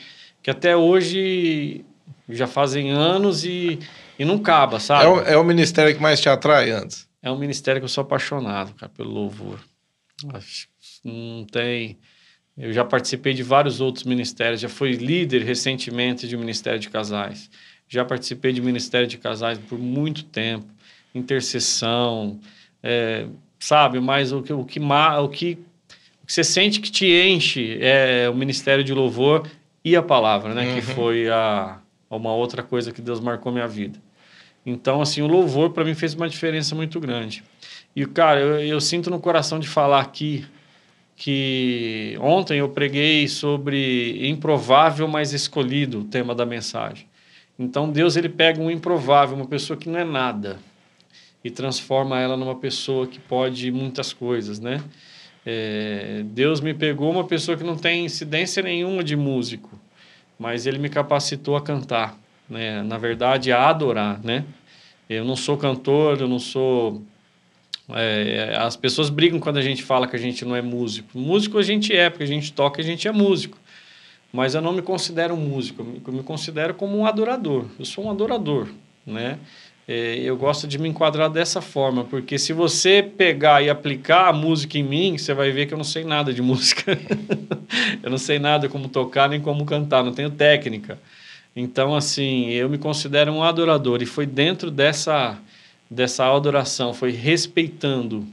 que 0.41 0.49
até 0.49 0.75
hoje 0.75 1.83
já 2.29 2.47
fazem 2.47 2.91
anos 2.91 3.45
e, 3.45 3.79
e 4.17 4.25
não 4.25 4.35
acaba, 4.35 4.79
sabe? 4.79 5.05
É 5.05 5.07
o, 5.07 5.19
é 5.21 5.37
o 5.37 5.43
ministério 5.43 5.95
que 5.95 6.01
mais 6.01 6.19
te 6.19 6.29
atrai 6.29 6.71
antes? 6.71 7.07
É 7.21 7.31
um 7.31 7.37
ministério 7.37 7.81
que 7.81 7.85
eu 7.85 7.89
sou 7.89 8.03
apaixonado, 8.03 8.73
cara, 8.75 8.91
pelo 8.95 9.11
louvor. 9.11 9.59
Acho 10.33 10.67
não 11.05 11.45
tem. 11.45 11.97
Eu 12.57 12.71
já 12.71 12.85
participei 12.85 13.33
de 13.33 13.43
vários 13.43 13.81
outros 13.81 14.05
ministérios, 14.05 14.61
já 14.61 14.69
fui 14.69 14.93
líder 14.93 15.43
recentemente 15.43 16.27
de 16.27 16.35
um 16.35 16.39
ministério 16.39 16.79
de 16.79 16.89
casais. 16.89 17.49
Já 17.87 18.03
participei 18.03 18.53
de 18.53 18.61
ministério 18.61 19.07
de 19.07 19.17
casais 19.17 19.57
por 19.57 19.77
muito 19.77 20.23
tempo, 20.23 20.65
intercessão, 21.13 22.39
é, 22.81 23.27
sabe? 23.59 23.99
Mas 23.99 24.31
o 24.31 24.41
que, 24.41 24.53
o 24.53 24.63
que, 24.65 24.79
o 24.79 25.29
que 25.29 25.59
você 26.27 26.43
sente 26.43 26.79
que 26.79 26.91
te 26.91 27.05
enche 27.05 27.77
é 27.81 28.29
o 28.29 28.35
ministério 28.35 28.83
de 28.83 28.93
louvor 28.93 29.47
e 29.83 29.95
a 29.95 30.01
palavra, 30.01 30.53
né? 30.53 30.67
Uhum. 30.67 30.75
Que 30.75 30.81
foi 30.81 31.29
a, 31.29 31.79
uma 32.09 32.33
outra 32.33 32.63
coisa 32.63 32.91
que 32.91 33.01
Deus 33.01 33.19
marcou 33.19 33.51
minha 33.51 33.67
vida. 33.67 33.99
Então, 34.65 35.01
assim, 35.01 35.21
o 35.21 35.27
louvor 35.27 35.71
para 35.71 35.83
mim 35.83 35.93
fez 35.93 36.15
uma 36.15 36.27
diferença 36.27 36.73
muito 36.73 36.99
grande. 36.99 37.43
E, 37.95 38.05
cara, 38.05 38.39
eu, 38.39 38.59
eu, 38.59 38.81
sinto 38.81 39.09
no 39.09 39.19
coração 39.19 39.59
de 39.59 39.67
falar 39.67 40.01
aqui 40.01 40.45
que 41.15 42.17
ontem 42.19 42.59
eu 42.59 42.67
preguei 42.67 43.27
sobre 43.27 44.27
improvável, 44.27 45.07
mas 45.07 45.33
escolhido, 45.33 46.01
o 46.01 46.03
tema 46.03 46.33
da 46.33 46.45
mensagem. 46.45 47.07
Então, 47.57 47.89
Deus 47.89 48.17
ele 48.17 48.27
pega 48.27 48.59
um 48.59 48.69
improvável, 48.69 49.35
uma 49.37 49.45
pessoa 49.45 49.77
que 49.77 49.87
não 49.87 49.99
é 49.99 50.03
nada, 50.03 50.59
e 51.43 51.49
transforma 51.49 52.19
ela 52.19 52.35
numa 52.35 52.55
pessoa 52.55 53.07
que 53.07 53.19
pode 53.19 53.71
muitas 53.71 54.11
coisas, 54.11 54.59
né? 54.59 54.83
É, 55.45 56.23
Deus 56.25 56.59
me 56.59 56.73
pegou 56.73 57.11
uma 57.11 57.23
pessoa 57.23 57.55
que 57.55 57.63
não 57.63 57.77
tem 57.77 58.03
incidência 58.03 58.63
nenhuma 58.63 59.03
de 59.03 59.15
músico, 59.15 59.69
mas 60.39 60.65
ele 60.65 60.79
me 60.79 60.89
capacitou 60.89 61.55
a 61.55 61.61
cantar, 61.61 62.17
né? 62.49 62.81
Na 62.81 62.97
verdade, 62.97 63.51
a 63.51 63.69
adorar, 63.69 64.19
né? 64.23 64.43
Eu 65.07 65.23
não 65.23 65.35
sou 65.35 65.55
cantor, 65.55 66.19
eu 66.19 66.27
não 66.27 66.39
sou. 66.39 67.01
É, 67.89 68.55
as 68.57 68.75
pessoas 68.75 69.11
brigam 69.11 69.39
quando 69.39 69.57
a 69.57 69.61
gente 69.61 69.83
fala 69.83 70.07
que 70.07 70.15
a 70.15 70.19
gente 70.19 70.43
não 70.43 70.55
é 70.55 70.61
músico. 70.63 71.17
Músico 71.17 71.59
a 71.59 71.63
gente 71.63 71.95
é, 71.95 72.09
porque 72.09 72.23
a 72.23 72.27
gente 72.27 72.51
toca 72.51 72.81
e 72.81 72.83
a 72.83 72.87
gente 72.87 73.07
é 73.07 73.11
músico. 73.11 73.59
Mas 74.33 74.55
eu 74.55 74.61
não 74.61 74.73
me 74.73 74.81
considero 74.81 75.37
músico, 75.37 75.85
eu 76.05 76.11
me 76.11 76.23
considero 76.23 76.73
como 76.73 76.97
um 76.97 77.05
adorador. 77.05 77.67
Eu 77.77 77.85
sou 77.85 78.05
um 78.05 78.11
adorador, 78.11 78.67
né? 79.05 79.37
É, 79.87 80.15
eu 80.17 80.35
gosto 80.35 80.67
de 80.67 80.79
me 80.79 80.89
enquadrar 80.89 81.29
dessa 81.29 81.61
forma, 81.61 82.03
porque 82.05 82.39
se 82.39 82.51
você 82.53 83.03
pegar 83.03 83.61
e 83.61 83.69
aplicar 83.69 84.29
a 84.29 84.33
música 84.33 84.79
em 84.79 84.83
mim, 84.83 85.17
você 85.17 85.31
vai 85.31 85.51
ver 85.51 85.67
que 85.67 85.75
eu 85.75 85.77
não 85.77 85.85
sei 85.85 86.03
nada 86.03 86.33
de 86.33 86.41
música. 86.43 86.97
eu 88.01 88.09
não 88.09 88.17
sei 88.17 88.39
nada 88.39 88.67
como 88.67 88.89
tocar 88.89 89.29
nem 89.29 89.39
como 89.39 89.63
cantar, 89.63 90.03
não 90.03 90.11
tenho 90.11 90.31
técnica. 90.31 90.99
Então, 91.55 91.95
assim, 91.95 92.49
eu 92.49 92.67
me 92.67 92.77
considero 92.77 93.31
um 93.31 93.43
adorador 93.43 94.01
e 94.01 94.05
foi 94.05 94.25
dentro 94.25 94.71
dessa, 94.71 95.37
dessa 95.89 96.25
adoração, 96.25 96.93
foi 96.93 97.11
respeitando, 97.11 98.27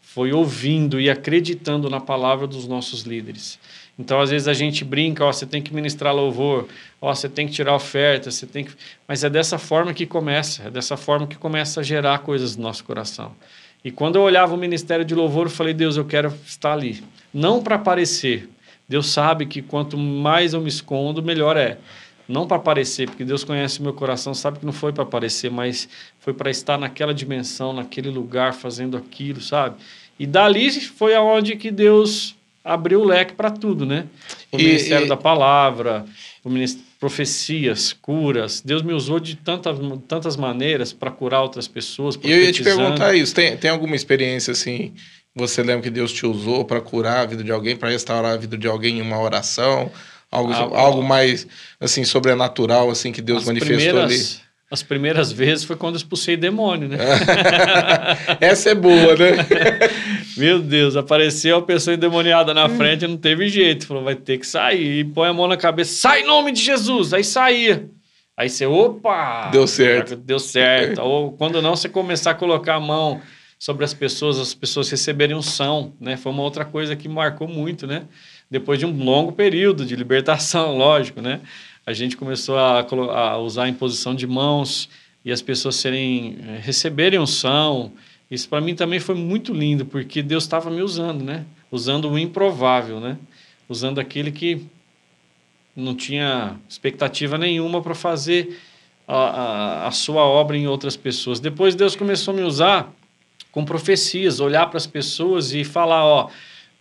foi 0.00 0.32
ouvindo 0.32 0.98
e 0.98 1.10
acreditando 1.10 1.90
na 1.90 2.00
palavra 2.00 2.46
dos 2.46 2.66
nossos 2.66 3.02
líderes. 3.02 3.58
Então, 3.98 4.20
às 4.20 4.30
vezes 4.30 4.46
a 4.46 4.54
gente 4.54 4.84
brinca, 4.84 5.24
ó, 5.24 5.32
você 5.32 5.44
tem 5.44 5.60
que 5.60 5.74
ministrar 5.74 6.14
louvor, 6.14 6.68
ó, 7.00 7.12
você 7.12 7.28
tem 7.28 7.48
que 7.48 7.52
tirar 7.52 7.74
oferta, 7.74 8.30
você 8.30 8.46
tem 8.46 8.64
que... 8.64 8.70
Mas 9.08 9.24
é 9.24 9.30
dessa 9.30 9.58
forma 9.58 9.92
que 9.92 10.06
começa, 10.06 10.64
é 10.64 10.70
dessa 10.70 10.96
forma 10.96 11.26
que 11.26 11.36
começa 11.36 11.80
a 11.80 11.82
gerar 11.82 12.20
coisas 12.20 12.56
no 12.56 12.62
nosso 12.62 12.84
coração. 12.84 13.32
E 13.84 13.90
quando 13.90 14.16
eu 14.16 14.22
olhava 14.22 14.54
o 14.54 14.58
ministério 14.58 15.04
de 15.04 15.14
louvor, 15.14 15.46
eu 15.46 15.50
falei, 15.50 15.74
Deus, 15.74 15.96
eu 15.96 16.04
quero 16.04 16.32
estar 16.46 16.72
ali. 16.72 17.02
Não 17.34 17.60
para 17.60 17.74
aparecer. 17.74 18.48
Deus 18.88 19.08
sabe 19.08 19.46
que 19.46 19.60
quanto 19.60 19.98
mais 19.98 20.54
eu 20.54 20.60
me 20.60 20.68
escondo, 20.68 21.22
melhor 21.22 21.56
é. 21.56 21.78
Não 22.28 22.46
para 22.46 22.58
aparecer, 22.58 23.08
porque 23.08 23.24
Deus 23.24 23.42
conhece 23.42 23.80
o 23.80 23.82
meu 23.82 23.94
coração, 23.94 24.34
sabe 24.34 24.58
que 24.60 24.66
não 24.66 24.72
foi 24.72 24.92
para 24.92 25.02
aparecer, 25.02 25.50
mas 25.50 25.88
foi 26.20 26.34
para 26.34 26.50
estar 26.50 26.78
naquela 26.78 27.14
dimensão, 27.14 27.72
naquele 27.72 28.10
lugar, 28.10 28.52
fazendo 28.52 28.96
aquilo, 28.96 29.40
sabe? 29.40 29.76
E 30.18 30.26
dali 30.26 30.70
foi 30.70 31.14
aonde 31.14 31.56
que 31.56 31.70
Deus 31.70 32.36
abriu 32.64 33.00
o 33.00 33.04
leque 33.04 33.34
para 33.34 33.50
tudo, 33.50 33.86
né? 33.86 34.06
O 34.52 34.58
e, 34.58 34.64
ministério 34.64 35.06
e... 35.06 35.08
da 35.08 35.16
palavra, 35.16 36.04
o 36.44 36.50
ministério, 36.50 36.86
profecias, 36.98 37.92
curas. 37.92 38.60
Deus 38.60 38.82
me 38.82 38.92
usou 38.92 39.20
de 39.20 39.36
tantas, 39.36 39.78
tantas 40.06 40.36
maneiras 40.36 40.92
para 40.92 41.10
curar 41.10 41.42
outras 41.42 41.68
pessoas. 41.68 42.18
E 42.22 42.30
eu 42.30 42.42
ia 42.42 42.52
te 42.52 42.62
perguntar 42.62 43.14
isso. 43.14 43.34
Tem, 43.34 43.56
tem 43.56 43.70
alguma 43.70 43.94
experiência 43.94 44.52
assim? 44.52 44.92
Você 45.34 45.62
lembra 45.62 45.82
que 45.82 45.90
Deus 45.90 46.12
te 46.12 46.26
usou 46.26 46.64
para 46.64 46.80
curar 46.80 47.20
a 47.20 47.26
vida 47.26 47.44
de 47.44 47.52
alguém, 47.52 47.76
para 47.76 47.90
restaurar 47.90 48.32
a 48.32 48.36
vida 48.36 48.58
de 48.58 48.66
alguém 48.66 48.98
em 48.98 49.02
uma 49.02 49.20
oração? 49.20 49.90
Algo, 50.30 50.52
ah, 50.52 50.78
algo 50.78 51.02
mais 51.02 51.46
assim 51.80 52.04
sobrenatural 52.04 52.90
assim 52.90 53.12
que 53.12 53.22
Deus 53.22 53.44
manifestou 53.44 54.00
ali? 54.00 54.18
As 54.70 54.82
primeiras 54.82 55.32
vezes 55.32 55.64
foi 55.64 55.76
quando 55.76 55.96
expulsei 55.96 56.36
demônio, 56.36 56.88
né? 56.88 56.98
Essa 58.38 58.70
é 58.70 58.74
boa, 58.74 59.16
né? 59.16 59.30
Meu 60.36 60.60
Deus, 60.60 60.94
apareceu 60.94 61.56
a 61.56 61.62
pessoa 61.62 61.94
endemoniada 61.94 62.52
na 62.52 62.68
frente, 62.68 63.06
não 63.06 63.16
teve 63.16 63.48
jeito. 63.48 63.86
Falou, 63.86 64.04
vai 64.04 64.14
ter 64.14 64.36
que 64.36 64.46
sair. 64.46 65.00
E 65.00 65.04
põe 65.04 65.28
a 65.28 65.32
mão 65.32 65.48
na 65.48 65.56
cabeça, 65.56 65.94
sai 65.94 66.20
em 66.20 66.26
nome 66.26 66.52
de 66.52 66.60
Jesus. 66.60 67.14
Aí 67.14 67.24
saía. 67.24 67.88
Aí 68.36 68.50
você, 68.50 68.66
opa! 68.66 69.48
Deu 69.50 69.66
certo. 69.66 70.14
Deu 70.14 70.38
certo. 70.38 71.00
Ou 71.00 71.32
quando 71.32 71.60
não, 71.62 71.74
você 71.74 71.88
começar 71.88 72.32
a 72.32 72.34
colocar 72.34 72.74
a 72.74 72.80
mão 72.80 73.20
sobre 73.58 73.84
as 73.84 73.92
pessoas, 73.92 74.38
as 74.38 74.54
pessoas 74.54 74.88
receberem 74.88 75.34
unção, 75.34 75.92
né? 76.00 76.16
Foi 76.16 76.30
uma 76.30 76.42
outra 76.42 76.64
coisa 76.64 76.94
que 76.94 77.08
marcou 77.08 77.48
muito, 77.48 77.86
né? 77.86 78.04
Depois 78.48 78.78
de 78.78 78.86
um 78.86 79.02
longo 79.02 79.32
período 79.32 79.84
de 79.84 79.96
libertação, 79.96 80.76
lógico, 80.78 81.20
né? 81.20 81.40
A 81.88 81.94
gente 81.94 82.18
começou 82.18 82.58
a, 82.58 82.80
a 82.82 83.38
usar 83.38 83.64
a 83.64 83.68
imposição 83.70 84.14
de 84.14 84.26
mãos 84.26 84.90
e 85.24 85.32
as 85.32 85.40
pessoas 85.40 85.76
serem 85.76 86.36
eh, 86.46 86.60
receberem 86.60 87.18
unção. 87.18 87.92
Isso 88.30 88.46
para 88.46 88.60
mim 88.60 88.74
também 88.74 89.00
foi 89.00 89.14
muito 89.14 89.54
lindo, 89.54 89.86
porque 89.86 90.22
Deus 90.22 90.44
estava 90.44 90.68
me 90.68 90.82
usando, 90.82 91.24
né? 91.24 91.46
Usando 91.72 92.10
o 92.10 92.18
improvável, 92.18 93.00
né? 93.00 93.16
Usando 93.66 93.98
aquele 94.00 94.30
que 94.30 94.66
não 95.74 95.94
tinha 95.94 96.60
expectativa 96.68 97.38
nenhuma 97.38 97.80
para 97.80 97.94
fazer 97.94 98.60
a, 99.06 99.16
a, 99.16 99.86
a, 99.86 99.90
sua 99.90 100.24
obra 100.24 100.58
em 100.58 100.66
outras 100.66 100.94
pessoas. 100.94 101.40
Depois 101.40 101.74
Deus 101.74 101.96
começou 101.96 102.34
a 102.34 102.36
me 102.36 102.42
usar 102.42 102.92
com 103.50 103.64
profecias, 103.64 104.40
olhar 104.40 104.66
para 104.66 104.76
as 104.76 104.86
pessoas 104.86 105.54
e 105.54 105.64
falar, 105.64 106.04
ó, 106.04 106.28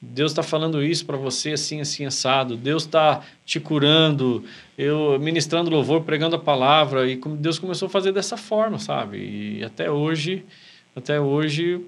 Deus 0.02 0.32
está 0.32 0.44
falando 0.44 0.84
isso 0.84 1.06
para 1.06 1.18
você 1.18 1.54
assim, 1.54 1.82
assim, 1.82 2.06
assado. 2.06 2.56
Deus 2.56 2.84
está 2.84 3.22
te 3.46 3.60
curando. 3.60 4.44
Eu 4.78 5.18
ministrando 5.20 5.72
louvor, 5.72 6.02
pregando 6.02 6.36
a 6.36 6.40
palavra. 6.40 7.10
E 7.10 7.16
Deus 7.16 7.58
começou 7.58 7.88
a 7.88 7.90
fazer 7.90 8.12
dessa 8.12 8.38
forma, 8.38 8.78
sabe? 8.78 9.18
E 9.18 9.64
até 9.64 9.90
hoje, 9.90 10.46
até 10.96 11.20
hoje... 11.20 11.82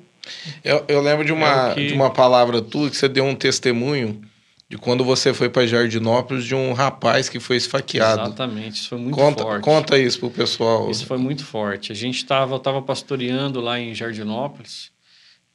Eu, 0.64 0.84
eu 0.88 1.02
lembro 1.02 1.24
de 1.24 1.32
uma, 1.32 1.72
é 1.72 1.74
que... 1.76 1.88
de 1.88 1.94
uma 1.94 2.10
palavra 2.10 2.62
tua 2.62 2.90
que 2.90 2.98
você 2.98 3.08
deu 3.08 3.26
um 3.26 3.36
testemunho 3.36 4.22
de 4.70 4.78
quando 4.78 5.04
você 5.04 5.34
foi 5.34 5.50
para 5.50 5.66
Jardinópolis 5.66 6.46
de 6.46 6.54
um 6.54 6.74
rapaz 6.74 7.28
que 7.28 7.40
foi 7.40 7.58
esfaqueado. 7.58 8.22
Exatamente, 8.22 8.76
isso 8.76 8.90
foi 8.90 9.00
muito 9.00 9.16
conta, 9.16 9.44
forte. 9.44 9.64
Conta 9.64 9.98
isso 9.98 10.20
pro 10.20 10.30
pessoal. 10.30 10.92
Isso 10.92 11.08
foi 11.08 11.18
muito 11.18 11.44
forte. 11.44 11.92
A 11.92 11.96
gente 11.96 12.18
estava 12.18 12.60
tava 12.60 12.80
pastoreando 12.82 13.60
lá 13.60 13.80
em 13.80 13.96
Jardinópolis 13.96 14.92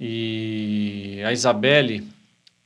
e 0.00 1.22
a 1.24 1.32
Isabelle 1.32 2.02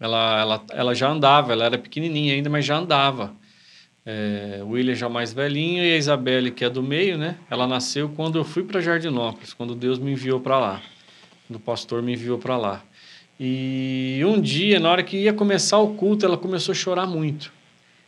ela, 0.01 0.41
ela, 0.41 0.65
ela 0.71 0.95
já 0.95 1.09
andava, 1.09 1.53
ela 1.53 1.65
era 1.65 1.79
pequenininha 1.79 2.35
ainda, 2.35 2.49
mas 2.49 2.65
já 2.65 2.77
andava. 2.77 3.35
É, 4.07 4.61
o 4.63 4.69
William 4.71 4.95
já 4.95 5.09
mais 5.09 5.33
velhinho 5.33 5.85
e 5.85 5.93
a 5.93 5.97
Isabelle, 5.97 6.51
que 6.51 6.65
é 6.65 6.71
do 6.71 6.83
meio, 6.83 7.19
né? 7.19 7.37
Ela 7.51 7.67
nasceu 7.67 8.09
quando 8.09 8.39
eu 8.39 8.45
fui 8.45 8.63
para 8.63 8.81
Jardinópolis, 8.81 9.53
quando 9.53 9.75
Deus 9.75 9.99
me 9.99 10.13
enviou 10.13 10.41
para 10.41 10.59
lá. 10.59 10.83
Quando 11.47 11.57
o 11.57 11.61
pastor 11.61 12.03
me 12.03 12.13
enviou 12.13 12.39
para 12.39 12.57
lá. 12.57 12.83
E 13.39 14.21
um 14.25 14.41
dia, 14.41 14.81
na 14.81 14.91
hora 14.91 15.03
que 15.03 15.17
ia 15.17 15.33
começar 15.33 15.79
o 15.79 15.95
culto, 15.95 16.25
ela 16.25 16.37
começou 16.37 16.73
a 16.73 16.75
chorar 16.75 17.07
muito. 17.07 17.53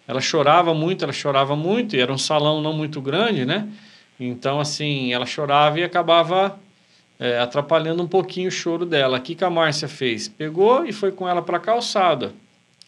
Ela 0.08 0.20
chorava 0.20 0.74
muito, 0.74 1.04
ela 1.04 1.12
chorava 1.12 1.54
muito, 1.54 1.94
e 1.94 2.00
era 2.00 2.12
um 2.12 2.18
salão 2.18 2.60
não 2.60 2.72
muito 2.72 3.00
grande, 3.00 3.44
né? 3.44 3.68
Então, 4.18 4.58
assim, 4.58 5.12
ela 5.12 5.24
chorava 5.24 5.78
e 5.78 5.84
acabava 5.84 6.58
é, 7.20 7.38
atrapalhando 7.38 8.02
um 8.02 8.08
pouquinho 8.08 8.48
o 8.48 8.50
choro 8.50 8.86
dela. 8.86 9.18
O 9.18 9.20
que, 9.20 9.34
que 9.34 9.44
a 9.44 9.50
Márcia 9.50 9.86
fez? 9.86 10.26
Pegou 10.26 10.86
e 10.86 10.92
foi 10.92 11.12
com 11.12 11.28
ela 11.28 11.42
para 11.42 11.58
a 11.58 11.60
calçada. 11.60 12.32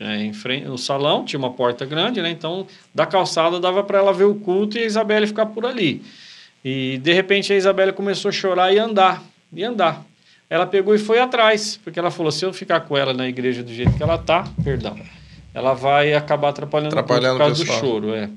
É, 0.01 0.17
em 0.25 0.33
frente, 0.33 0.67
no 0.67 0.79
salão 0.79 1.23
tinha 1.23 1.39
uma 1.39 1.53
porta 1.53 1.85
grande, 1.85 2.23
né? 2.23 2.31
Então, 2.31 2.67
da 2.95 3.05
calçada 3.05 3.61
dava 3.61 3.85
para 3.85 3.99
ela 3.99 4.13
ver 4.13 4.25
o 4.25 4.35
culto 4.35 4.79
e 4.79 4.83
a 4.83 4.87
Isabelle 4.87 5.27
ficar 5.27 5.47
por 5.47 5.67
ali. 5.67 6.03
E 6.65 6.99
de 6.99 7.13
repente 7.13 7.53
a 7.53 7.57
Isabelle 7.57 7.93
começou 7.93 8.31
a 8.31 8.33
chorar 8.33 8.73
e 8.73 8.79
andar, 8.79 9.23
e 9.53 9.63
andar. 9.63 10.03
Ela 10.49 10.67
pegou 10.67 10.95
e 10.95 10.99
foi 10.99 11.19
atrás, 11.19 11.79
porque 11.85 11.99
ela 11.99 12.11
falou: 12.11 12.33
se 12.33 12.45
eu 12.45 12.53
ficar 12.55 12.81
com 12.81 12.97
ela 12.97 13.13
na 13.13 13.29
igreja 13.29 13.63
do 13.63 13.73
jeito 13.73 13.93
que 13.97 14.03
ela 14.03 14.17
tá, 14.17 14.49
perdão, 14.65 14.99
ela 15.53 15.75
vai 15.75 16.15
acabar 16.15 16.49
atrapalhando, 16.49 16.99
atrapalhando 16.99 17.35
por 17.35 17.45
causa 17.45 17.65
do 17.65 17.73
choro, 17.73 18.15
é. 18.15 18.31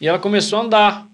E 0.00 0.06
ela 0.06 0.18
começou 0.18 0.58
a 0.58 0.62
andar. 0.62 1.06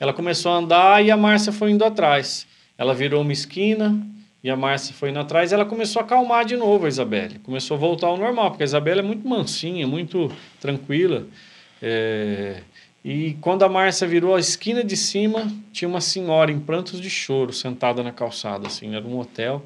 Ela 0.00 0.12
começou 0.12 0.52
a 0.52 0.56
andar 0.56 1.04
e 1.04 1.10
a 1.10 1.16
Márcia 1.16 1.52
foi 1.52 1.70
indo 1.70 1.84
atrás. 1.84 2.47
Ela 2.78 2.94
virou 2.94 3.22
uma 3.22 3.32
esquina 3.32 4.00
e 4.42 4.48
a 4.48 4.56
Márcia 4.56 4.94
foi 4.94 5.10
indo 5.10 5.18
atrás. 5.18 5.52
ela 5.52 5.64
começou 5.64 6.00
a 6.00 6.04
acalmar 6.04 6.44
de 6.44 6.56
novo 6.56 6.86
a 6.86 6.88
Isabelle. 6.88 7.40
Começou 7.40 7.76
a 7.76 7.80
voltar 7.80 8.06
ao 8.06 8.16
normal, 8.16 8.50
porque 8.50 8.62
a 8.62 8.66
Isabelle 8.66 9.00
é 9.00 9.02
muito 9.02 9.26
mansinha, 9.26 9.86
muito 9.86 10.30
tranquila. 10.60 11.26
É... 11.82 12.62
E 13.04 13.36
quando 13.40 13.64
a 13.64 13.68
Márcia 13.68 14.06
virou 14.06 14.34
a 14.34 14.40
esquina 14.40 14.84
de 14.84 14.96
cima, 14.96 15.50
tinha 15.72 15.88
uma 15.88 16.00
senhora 16.00 16.52
em 16.52 16.58
prantos 16.60 17.00
de 17.00 17.08
choro 17.10 17.52
sentada 17.52 18.02
na 18.02 18.12
calçada, 18.12 18.66
assim, 18.66 18.94
era 18.94 19.04
um 19.06 19.18
hotel. 19.18 19.64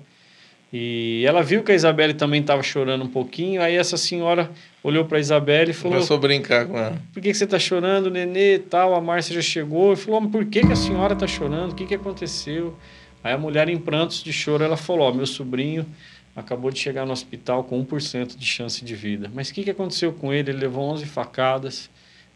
E 0.72 1.22
ela 1.26 1.42
viu 1.42 1.62
que 1.62 1.70
a 1.70 1.74
Isabelle 1.74 2.14
também 2.14 2.40
estava 2.40 2.62
chorando 2.62 3.04
um 3.04 3.08
pouquinho. 3.08 3.60
Aí 3.60 3.76
essa 3.76 3.98
senhora 3.98 4.50
olhou 4.82 5.04
para 5.04 5.18
a 5.18 5.20
Isabelle 5.20 5.70
e 5.70 5.74
falou: 5.74 5.98
Começou 5.98 6.16
a 6.16 6.20
brincar 6.20 6.66
com 6.66 6.78
ela. 6.78 6.96
Por 7.12 7.22
que, 7.22 7.30
que 7.30 7.36
você 7.36 7.44
está 7.44 7.58
chorando, 7.58 8.10
nenê? 8.10 8.58
Tal. 8.58 8.94
A 8.94 9.00
Márcia 9.00 9.34
já 9.34 9.42
chegou 9.42 9.92
e 9.92 9.96
falou: 9.96 10.22
Mas 10.22 10.32
por 10.32 10.46
que, 10.46 10.62
que 10.62 10.72
a 10.72 10.76
senhora 10.76 11.12
está 11.12 11.26
chorando? 11.26 11.72
O 11.72 11.74
que, 11.74 11.84
que 11.84 11.94
aconteceu? 11.94 12.74
Aí 13.22 13.32
a 13.32 13.38
mulher, 13.38 13.68
em 13.68 13.78
prantos 13.78 14.22
de 14.22 14.32
choro, 14.32 14.64
ela 14.64 14.76
falou: 14.76 15.10
oh, 15.10 15.14
meu 15.14 15.26
sobrinho 15.26 15.86
acabou 16.34 16.70
de 16.70 16.78
chegar 16.78 17.04
no 17.04 17.12
hospital 17.12 17.64
com 17.64 17.84
1% 17.84 18.36
de 18.36 18.46
chance 18.46 18.84
de 18.84 18.94
vida. 18.94 19.30
Mas 19.34 19.50
o 19.50 19.54
que, 19.54 19.64
que 19.64 19.70
aconteceu 19.70 20.12
com 20.12 20.32
ele? 20.32 20.50
Ele 20.50 20.58
levou 20.58 20.84
11 20.90 21.04
facadas, 21.06 21.90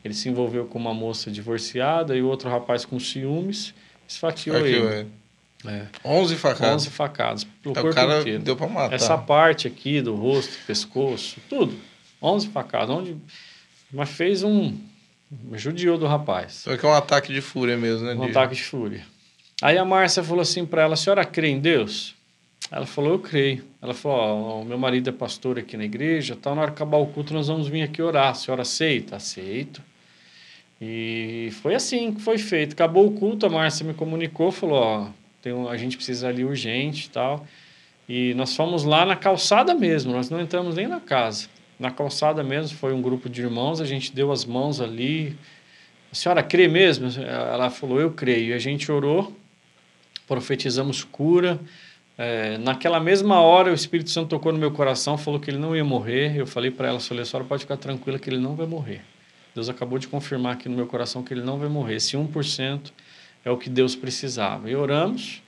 ele 0.05 0.15
se 0.15 0.29
envolveu 0.29 0.67
com 0.67 0.79
uma 0.79 0.93
moça 0.93 1.31
divorciada 1.31 2.17
e 2.17 2.23
outro 2.23 2.51
rapaz 2.51 2.85
com 2.85 3.01
ciúmes 3.01 3.75
esfaqueou, 4.09 4.59
ele. 4.59 4.77
ele. 4.77 5.09
É. 5.65 5.87
11 6.05 6.37
facadas? 6.37 6.75
11 6.83 6.91
facadas. 6.91 7.45
Pelo 7.45 7.73
então, 7.73 7.83
corpo 7.83 7.89
o 7.91 7.95
cara 7.95 8.21
inteiro. 8.21 8.43
deu 8.43 8.57
para 8.57 8.69
matar. 8.69 8.95
Essa 8.95 9.19
parte 9.19 9.67
aqui 9.67 10.01
do 10.01 10.15
rosto, 10.15 10.57
pescoço, 10.67 11.41
tudo. 11.49 11.75
11 12.23 12.49
facadas. 12.49 12.91
Onde... 12.91 13.17
Mas 13.93 14.11
fez 14.11 14.43
um... 14.43 14.77
Judiou 15.55 15.99
do 15.99 16.07
rapaz. 16.07 16.65
É 16.69 16.77
que 16.77 16.87
é 16.87 16.89
um 16.89 16.95
ataque 16.95 17.33
de 17.33 17.41
fúria 17.41 17.77
mesmo, 17.77 18.07
né? 18.07 18.15
Um 18.15 18.25
ataque 18.25 18.55
de 18.55 18.63
fúria. 18.63 19.05
Aí 19.63 19.79
a 19.79 19.85
Márcia 19.87 20.23
falou 20.23 20.43
assim 20.43 20.67
para 20.67 20.83
ela: 20.83 20.95
a 20.95 20.97
senhora 20.97 21.25
crê 21.25 21.49
em 21.49 21.59
Deus? 21.59 22.15
Ela 22.71 22.85
falou: 22.85 23.13
eu 23.13 23.19
creio. 23.19 23.65
Ela 23.81 23.95
falou: 23.95 24.61
oh, 24.61 24.65
meu 24.65 24.79
marido 24.79 25.09
é 25.09 25.13
pastor 25.13 25.59
aqui 25.59 25.77
na 25.77 25.85
igreja, 25.85 26.37
tal. 26.41 26.55
Na 26.55 26.63
hora 26.63 26.71
de 26.71 26.77
acabar 26.77 26.99
o 26.99 27.07
culto, 27.07 27.33
nós 27.33 27.49
vamos 27.49 27.67
vir 27.67 27.83
aqui 27.83 28.03
orar. 28.03 28.31
A 28.31 28.35
senhora 28.35 28.63
aceita? 28.63 29.17
Aceito. 29.17 29.83
E 30.81 31.49
foi 31.63 31.75
assim 31.75 32.13
que 32.13 32.21
foi 32.21 32.37
feito. 32.37 32.75
Acabou 32.75 33.07
o 33.07 33.13
culto, 33.13 33.47
a 33.47 33.49
Márcia 33.49 33.87
me 33.87 33.95
comunicou, 33.95 34.53
falou: 34.53 34.79
ó, 34.79 35.09
tem 35.41 35.55
um, 35.55 35.69
a 35.69 35.77
gente 35.79 35.97
precisa 35.97 36.29
ali 36.29 36.45
urgente 36.45 37.09
tal. 37.09 37.47
E 38.07 38.35
nós 38.35 38.55
fomos 38.55 38.85
lá 38.85 39.07
na 39.07 39.17
calçada 39.17 39.75
mesmo, 39.75 40.13
nós 40.13 40.29
não 40.29 40.41
entramos 40.41 40.77
nem 40.77 40.87
na 40.87 41.01
casa. 41.01 41.49
Na 41.81 41.91
calçada 41.91 42.43
mesmo, 42.43 42.77
foi 42.77 42.93
um 42.93 43.01
grupo 43.01 43.29
de 43.29 43.41
irmãos, 43.41 43.81
a 43.81 43.87
gente 43.87 44.15
deu 44.15 44.31
as 44.31 44.45
mãos 44.45 44.83
ali. 44.83 45.35
A 46.13 46.15
senhora 46.15 46.43
crê 46.43 46.69
mesmo? 46.69 47.09
Ela 47.23 47.71
falou: 47.71 47.99
eu 47.99 48.11
creio. 48.11 48.51
E 48.51 48.53
a 48.53 48.59
gente 48.59 48.93
orou 48.93 49.35
profetizamos 50.27 51.05
cura. 51.05 51.61
É, 52.19 52.57
naquela 52.59 52.99
mesma 52.99 53.41
hora, 53.41 53.71
o 53.71 53.75
Espírito 53.75 54.11
Santo 54.11 54.29
tocou 54.29 54.53
no 54.53 54.59
meu 54.59 54.71
coração, 54.71 55.19
falou 55.19 55.39
que 55.39 55.51
ele 55.51 55.59
não 55.59 55.77
ia 55.77 55.85
morrer. 55.85 56.37
Eu 56.37 56.47
falei 56.47 56.71
para 56.71 56.89
ela, 56.89 57.01
falei, 57.01 57.23
a 57.23 57.27
senhora 57.27 57.47
pode 57.47 57.63
ficar 57.63 57.77
tranquila 57.77 58.19
que 58.19 58.31
ele 58.31 58.39
não 58.39 58.55
vai 58.55 58.67
morrer. 58.67 59.03
Deus 59.55 59.69
acabou 59.69 59.99
de 59.99 60.09
confirmar 60.09 60.55
aqui 60.55 60.69
no 60.69 60.77
meu 60.77 60.87
coração 60.87 61.23
que 61.23 61.33
ele 61.33 61.43
não 61.43 61.59
vai 61.59 61.69
morrer. 61.69 61.97
Esse 61.97 62.17
1% 62.17 62.93
é 63.45 63.51
o 63.51 63.57
que 63.57 63.71
Deus 63.71 63.95
precisava. 63.95 64.71
E 64.71 64.77
oramos. 64.77 65.43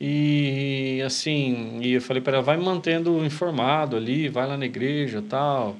E 0.00 1.02
assim, 1.04 1.78
e 1.82 1.92
eu 1.92 2.00
falei 2.00 2.22
para 2.22 2.36
ela, 2.36 2.42
vai 2.42 2.56
mantendo 2.56 3.24
informado 3.24 3.96
ali, 3.96 4.28
vai 4.28 4.46
lá 4.46 4.56
na 4.56 4.64
igreja, 4.64 5.22
tal. 5.28 5.76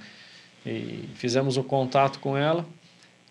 E 0.64 1.08
fizemos 1.14 1.56
o 1.56 1.64
contato 1.64 2.18
com 2.18 2.36
ela. 2.36 2.66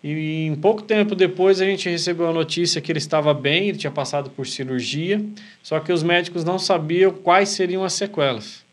E 0.02 0.46
em 0.46 0.54
pouco 0.54 0.82
tempo 0.82 1.14
depois 1.14 1.60
a 1.60 1.64
gente 1.64 1.88
recebeu 1.88 2.28
a 2.28 2.32
notícia 2.32 2.80
que 2.80 2.90
ele 2.90 2.98
estava 2.98 3.34
bem, 3.34 3.68
ele 3.68 3.78
tinha 3.78 3.90
passado 3.90 4.30
por 4.30 4.46
cirurgia, 4.46 5.22
só 5.62 5.78
que 5.78 5.92
os 5.92 6.02
médicos 6.02 6.42
não 6.42 6.58
sabiam 6.58 7.12
quais 7.12 7.50
seriam 7.50 7.84
as 7.84 7.92
sequelas. 7.92 8.64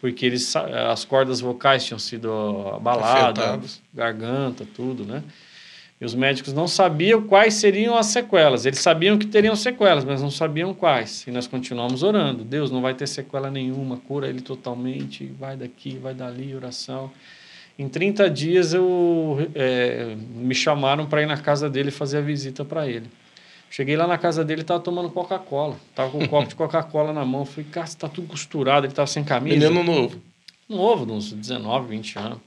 Porque 0.00 0.26
eles, 0.26 0.54
as 0.54 1.04
cordas 1.04 1.40
vocais 1.40 1.84
tinham 1.84 1.98
sido 1.98 2.30
abaladas, 2.74 3.44
Afetados. 3.44 3.82
garganta, 3.94 4.66
tudo, 4.76 5.04
né? 5.04 5.22
E 5.98 6.04
os 6.04 6.14
médicos 6.14 6.52
não 6.52 6.68
sabiam 6.68 7.22
quais 7.22 7.54
seriam 7.54 7.96
as 7.96 8.06
sequelas. 8.06 8.66
Eles 8.66 8.80
sabiam 8.80 9.16
que 9.16 9.26
teriam 9.26 9.56
sequelas, 9.56 10.04
mas 10.04 10.20
não 10.20 10.30
sabiam 10.30 10.74
quais. 10.74 11.26
E 11.26 11.30
nós 11.30 11.46
continuamos 11.46 12.02
orando. 12.02 12.44
Deus 12.44 12.70
não 12.70 12.82
vai 12.82 12.92
ter 12.92 13.06
sequela 13.06 13.50
nenhuma, 13.50 13.96
cura 13.96 14.28
ele 14.28 14.42
totalmente, 14.42 15.24
vai 15.40 15.56
daqui, 15.56 15.96
vai 15.96 16.12
dali, 16.12 16.54
oração. 16.54 17.10
Em 17.78 17.88
30 17.88 18.30
dias 18.30 18.72
eu 18.72 19.50
é, 19.54 20.16
me 20.34 20.54
chamaram 20.54 21.06
para 21.06 21.22
ir 21.22 21.26
na 21.26 21.36
casa 21.36 21.68
dele 21.68 21.90
fazer 21.90 22.18
a 22.18 22.22
visita 22.22 22.64
para 22.64 22.88
ele. 22.88 23.06
Cheguei 23.70 23.96
lá 23.96 24.06
na 24.06 24.16
casa 24.16 24.44
dele, 24.44 24.62
estava 24.62 24.80
tomando 24.80 25.10
Coca-Cola. 25.10 25.76
Tava 25.94 26.10
com 26.10 26.18
um 26.22 26.26
copo 26.28 26.48
de 26.48 26.54
Coca-Cola 26.54 27.12
na 27.12 27.24
mão. 27.24 27.44
Falei, 27.44 27.68
cara, 27.70 27.86
está 27.86 28.08
tudo 28.08 28.28
costurado. 28.28 28.86
Ele 28.86 28.92
estava 28.92 29.06
sem 29.06 29.22
camisa. 29.22 29.56
Menino 29.56 29.82
novo. 29.82 30.20
Novo, 30.68 31.12
uns 31.12 31.32
19, 31.32 31.88
20 31.88 32.18
anos. 32.18 32.38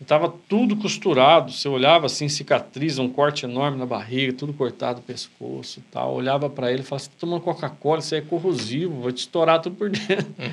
Estava 0.00 0.28
tudo 0.48 0.76
costurado. 0.76 1.52
Você 1.52 1.68
olhava 1.68 2.06
assim, 2.06 2.28
cicatriz, 2.28 2.98
um 2.98 3.08
corte 3.08 3.46
enorme 3.46 3.78
na 3.78 3.86
barriga, 3.86 4.32
tudo 4.32 4.52
cortado 4.52 4.98
o 4.98 5.02
pescoço 5.02 5.82
tal. 5.90 6.14
Olhava 6.14 6.50
para 6.50 6.70
ele 6.72 6.82
e 6.82 6.84
falava: 6.84 7.04
Você 7.04 7.08
está 7.08 7.20
tomando 7.20 7.40
Coca-Cola, 7.40 8.00
isso 8.00 8.14
aí 8.14 8.20
é 8.20 8.24
corrosivo, 8.24 9.00
vou 9.00 9.12
te 9.12 9.18
estourar 9.18 9.60
tudo 9.60 9.76
por 9.76 9.88
dentro. 9.88 10.26
Hum. 10.38 10.50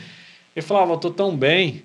Ele 0.55 0.65
falava: 0.65 0.91
Eu 0.91 0.95
estou 0.95 1.11
tão 1.11 1.35
bem. 1.35 1.83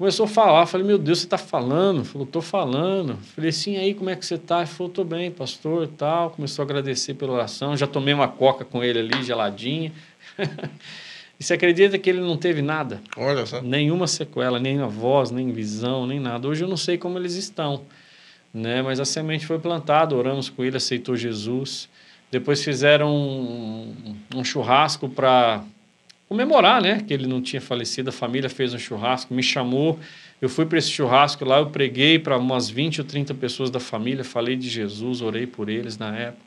Começou 0.00 0.24
a 0.24 0.28
falar, 0.28 0.64
falei, 0.64 0.86
meu 0.86 0.96
Deus, 0.96 1.18
você 1.18 1.26
está 1.26 1.36
falando? 1.36 2.06
Falou, 2.06 2.26
estou 2.26 2.40
falando. 2.40 3.18
Falei, 3.36 3.52
sim, 3.52 3.76
aí, 3.76 3.92
como 3.92 4.08
é 4.08 4.16
que 4.16 4.24
você 4.24 4.36
está? 4.36 4.60
Ele 4.60 4.66
falou, 4.66 4.88
estou 4.88 5.04
bem, 5.04 5.30
pastor, 5.30 5.86
tal. 5.88 6.30
Começou 6.30 6.62
a 6.62 6.64
agradecer 6.64 7.12
pela 7.12 7.34
oração. 7.34 7.76
Já 7.76 7.86
tomei 7.86 8.14
uma 8.14 8.26
coca 8.26 8.64
com 8.64 8.82
ele 8.82 8.98
ali, 8.98 9.22
geladinha. 9.22 9.92
e 11.38 11.44
você 11.44 11.52
acredita 11.52 11.98
que 11.98 12.08
ele 12.08 12.20
não 12.20 12.38
teve 12.38 12.62
nada? 12.62 13.02
Olha 13.14 13.44
só. 13.44 13.60
Nenhuma 13.60 14.06
sequela, 14.06 14.58
nem 14.58 14.78
na 14.78 14.86
voz, 14.86 15.30
nem 15.30 15.52
visão, 15.52 16.06
nem 16.06 16.18
nada. 16.18 16.48
Hoje 16.48 16.64
eu 16.64 16.68
não 16.68 16.78
sei 16.78 16.96
como 16.96 17.18
eles 17.18 17.34
estão, 17.34 17.82
né? 18.54 18.80
Mas 18.80 19.00
a 19.00 19.04
semente 19.04 19.44
foi 19.44 19.58
plantada, 19.58 20.16
oramos 20.16 20.48
com 20.48 20.64
ele, 20.64 20.78
aceitou 20.78 21.14
Jesus. 21.14 21.90
Depois 22.30 22.64
fizeram 22.64 23.14
um, 23.14 24.16
um 24.34 24.42
churrasco 24.42 25.10
para 25.10 25.62
comemorar, 26.30 26.80
né? 26.80 27.02
Que 27.04 27.12
ele 27.12 27.26
não 27.26 27.42
tinha 27.42 27.60
falecido, 27.60 28.10
a 28.10 28.12
família 28.12 28.48
fez 28.48 28.72
um 28.72 28.78
churrasco, 28.78 29.34
me 29.34 29.42
chamou. 29.42 29.98
Eu 30.40 30.48
fui 30.48 30.64
para 30.64 30.78
esse 30.78 30.88
churrasco 30.88 31.44
lá, 31.44 31.58
eu 31.58 31.70
preguei 31.70 32.20
para 32.20 32.38
umas 32.38 32.70
20 32.70 33.00
ou 33.00 33.04
30 33.04 33.34
pessoas 33.34 33.68
da 33.68 33.80
família, 33.80 34.22
falei 34.22 34.54
de 34.54 34.68
Jesus, 34.68 35.20
orei 35.22 35.44
por 35.44 35.68
eles 35.68 35.98
na 35.98 36.16
época. 36.16 36.44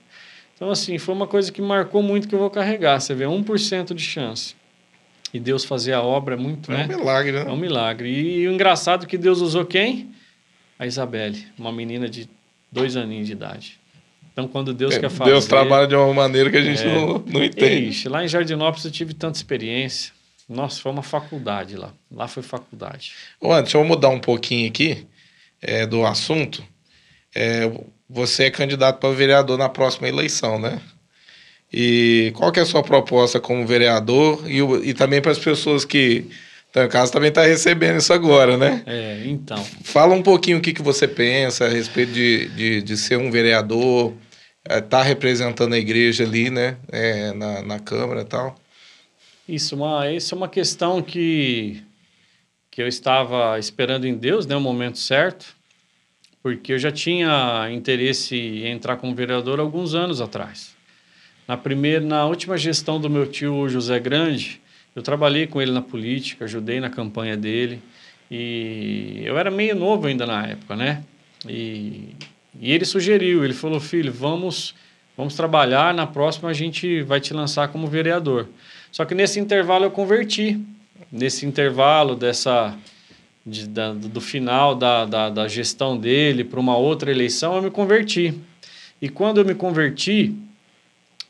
Então, 0.55 0.71
assim, 0.71 0.97
foi 0.97 1.13
uma 1.13 1.27
coisa 1.27 1.51
que 1.51 1.61
marcou 1.61 2.01
muito 2.01 2.29
que 2.29 2.33
eu 2.33 2.39
vou 2.39 2.49
carregar. 2.49 3.01
Você 3.01 3.13
vê, 3.13 3.25
1% 3.25 3.93
de 3.93 4.01
chance. 4.01 4.55
E 5.33 5.39
Deus 5.39 5.65
fazer 5.65 5.91
a 5.91 6.01
obra 6.01 6.35
é 6.35 6.37
muito, 6.37 6.71
é 6.71 6.77
né? 6.77 6.85
um 6.85 6.99
milagre, 6.99 7.31
né? 7.33 7.41
É 7.41 7.51
um 7.51 7.57
milagre. 7.57 8.09
E 8.09 8.47
o 8.47 8.53
engraçado 8.53 9.03
é 9.03 9.07
que 9.07 9.17
Deus 9.17 9.41
usou 9.41 9.65
quem? 9.65 10.11
A 10.79 10.87
Isabelle, 10.87 11.45
uma 11.57 11.73
menina 11.73 12.07
de 12.07 12.29
dois 12.71 12.95
aninhos 12.95 13.27
de 13.27 13.33
idade. 13.33 13.82
Então, 14.33 14.47
quando 14.47 14.73
Deus 14.73 14.95
é, 14.95 14.99
quer 14.99 15.09
fazer... 15.09 15.29
Deus 15.31 15.45
trabalha 15.45 15.87
de 15.87 15.95
uma 15.95 16.11
maneira 16.11 16.49
que 16.49 16.57
a 16.57 16.61
gente 16.61 16.81
é, 16.81 16.93
não, 16.93 17.23
não 17.25 17.43
entende. 17.43 17.89
Ixi, 17.89 18.09
lá 18.09 18.25
em 18.25 18.27
Jardinópolis 18.27 18.83
eu 18.83 18.91
tive 18.91 19.13
tanta 19.13 19.37
experiência. 19.37 20.11
Nossa, 20.49 20.81
foi 20.81 20.91
uma 20.91 21.03
faculdade 21.03 21.75
lá. 21.75 21.93
Lá 22.11 22.27
foi 22.27 22.41
faculdade. 22.43 23.13
Ô, 23.39 23.53
deixa 23.61 23.77
eu 23.77 23.83
mudar 23.83 24.09
um 24.09 24.19
pouquinho 24.19 24.67
aqui 24.67 25.05
é, 25.61 25.85
do 25.85 26.05
assunto. 26.05 26.63
É, 27.33 27.71
você 28.09 28.45
é 28.45 28.51
candidato 28.51 28.99
para 28.99 29.13
vereador 29.13 29.57
na 29.57 29.69
próxima 29.69 30.07
eleição, 30.07 30.59
né? 30.59 30.81
E 31.71 32.31
qual 32.35 32.51
que 32.51 32.59
é 32.59 32.63
a 32.63 32.65
sua 32.65 32.83
proposta 32.83 33.39
como 33.39 33.65
vereador 33.65 34.43
e, 34.47 34.89
e 34.89 34.93
também 34.93 35.21
para 35.21 35.31
as 35.31 35.39
pessoas 35.39 35.85
que 35.85 36.27
então, 36.73 36.85
o 36.85 36.89
caso 36.89 37.11
também 37.11 37.29
está 37.29 37.43
recebendo 37.43 37.99
isso 37.99 38.11
agora, 38.11 38.57
né? 38.57 38.81
É, 38.87 39.21
então. 39.27 39.63
Fala 39.83 40.15
um 40.15 40.23
pouquinho 40.23 40.57
o 40.57 40.61
que, 40.61 40.73
que 40.73 40.81
você 40.81 41.07
pensa 41.07 41.65
a 41.65 41.69
respeito 41.69 42.11
de, 42.11 42.49
de, 42.49 42.81
de 42.81 42.97
ser 42.97 43.15
um 43.15 43.29
vereador, 43.29 44.11
estar 44.69 45.05
é, 45.05 45.07
representando 45.07 45.73
a 45.73 45.77
igreja 45.77 46.23
ali, 46.23 46.49
né? 46.49 46.77
É, 46.91 47.33
na, 47.33 47.61
na 47.61 47.79
Câmara 47.79 48.21
e 48.21 48.25
tal. 48.25 48.55
Isso, 49.47 49.75
uma, 49.75 50.09
isso 50.11 50.33
é 50.33 50.37
uma 50.37 50.47
questão 50.47 51.01
que, 51.01 51.83
que 52.71 52.81
eu 52.81 52.87
estava 52.87 53.59
esperando 53.59 54.05
em 54.05 54.15
Deus, 54.15 54.45
né? 54.45 54.55
O 54.55 54.61
momento 54.61 54.97
certo, 54.97 55.55
porque 56.41 56.73
eu 56.73 56.79
já 56.79 56.91
tinha 56.91 57.69
interesse 57.71 58.35
em 58.35 58.67
entrar 58.67 58.97
como 58.97 59.13
vereador 59.13 59.59
alguns 59.59 59.93
anos 59.93 60.21
atrás. 60.21 60.73
Na 61.47 61.57
primeira, 61.57 62.05
na 62.05 62.25
última 62.25 62.57
gestão 62.57 63.01
do 63.01 63.09
meu 63.09 63.27
tio 63.27 63.67
José 63.67 63.99
Grande, 63.99 64.61
eu 64.95 65.01
trabalhei 65.01 65.45
com 65.45 65.61
ele 65.61 65.71
na 65.71 65.81
política, 65.81 66.45
ajudei 66.45 66.79
na 66.79 66.89
campanha 66.89 67.35
dele 67.35 67.81
e 68.31 69.21
eu 69.25 69.37
era 69.37 69.51
meio 69.51 69.75
novo 69.75 70.07
ainda 70.07 70.25
na 70.25 70.47
época, 70.47 70.75
né? 70.75 71.03
E, 71.47 72.15
e 72.59 72.71
ele 72.71 72.85
sugeriu, 72.85 73.43
ele 73.43 73.53
falou, 73.53 73.79
filho, 73.79 74.11
vamos, 74.11 74.75
vamos 75.17 75.35
trabalhar, 75.35 75.93
na 75.93 76.05
próxima 76.05 76.49
a 76.49 76.53
gente 76.53 77.01
vai 77.01 77.19
te 77.19 77.33
lançar 77.33 77.67
como 77.69 77.87
vereador. 77.87 78.47
Só 78.91 79.05
que 79.05 79.15
nesse 79.15 79.39
intervalo 79.39 79.85
eu 79.85 79.91
converti, 79.91 80.59
nesse 81.11 81.45
intervalo 81.45 82.15
dessa 82.15 82.77
de, 83.45 83.67
da, 83.67 83.93
do 83.93 84.21
final 84.21 84.75
da, 84.75 85.05
da, 85.05 85.29
da 85.29 85.47
gestão 85.47 85.97
dele 85.97 86.43
para 86.43 86.59
uma 86.59 86.77
outra 86.77 87.11
eleição, 87.11 87.55
eu 87.55 87.61
me 87.61 87.71
converti. 87.71 88.33
E 89.01 89.09
quando 89.09 89.39
eu 89.39 89.45
me 89.45 89.53
converti, 89.53 90.33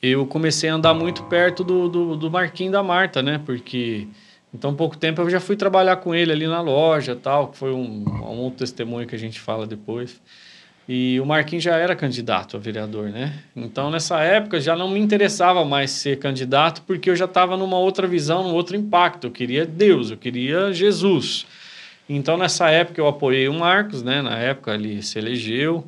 eu 0.01 0.27
comecei 0.27 0.69
a 0.69 0.75
andar 0.75 0.93
muito 0.93 1.23
perto 1.23 1.63
do, 1.63 1.89
do, 1.89 2.15
do 2.15 2.29
Marquinhos 2.29 2.73
da 2.73 2.83
Marta, 2.83 3.23
né? 3.23 3.41
Porque 3.43 4.07
em 4.53 4.57
tão 4.57 4.75
pouco 4.75 4.95
tempo 4.95 5.21
eu 5.21 5.29
já 5.29 5.39
fui 5.39 5.55
trabalhar 5.55 5.95
com 5.97 6.13
ele 6.13 6.31
ali 6.31 6.45
na 6.45 6.61
loja 6.61 7.15
tal, 7.15 7.47
que 7.47 7.57
foi 7.57 7.73
um, 7.73 8.03
um 8.07 8.39
outro 8.39 8.59
testemunho 8.59 9.07
que 9.07 9.15
a 9.15 9.19
gente 9.19 9.39
fala 9.39 9.65
depois. 9.65 10.21
E 10.87 11.17
o 11.19 11.25
Marquinhos 11.25 11.63
já 11.63 11.77
era 11.77 11.95
candidato 11.95 12.57
a 12.57 12.59
vereador, 12.59 13.09
né? 13.09 13.33
Então, 13.55 13.89
nessa 13.89 14.19
época, 14.19 14.59
já 14.59 14.75
não 14.75 14.89
me 14.89 14.99
interessava 14.99 15.63
mais 15.63 15.91
ser 15.91 16.19
candidato, 16.19 16.81
porque 16.81 17.09
eu 17.09 17.15
já 17.15 17.25
estava 17.25 17.55
numa 17.55 17.77
outra 17.77 18.05
visão, 18.05 18.43
num 18.43 18.53
outro 18.53 18.75
impacto. 18.75 19.27
Eu 19.27 19.31
queria 19.31 19.65
Deus, 19.65 20.11
eu 20.11 20.17
queria 20.17 20.73
Jesus. 20.73 21.45
Então, 22.07 22.37
nessa 22.37 22.69
época, 22.69 22.99
eu 22.99 23.07
apoiei 23.07 23.47
o 23.47 23.53
Marcos, 23.53 24.03
né? 24.03 24.21
Na 24.21 24.37
época, 24.37 24.73
ele 24.73 25.01
se 25.01 25.17
elegeu. 25.17 25.85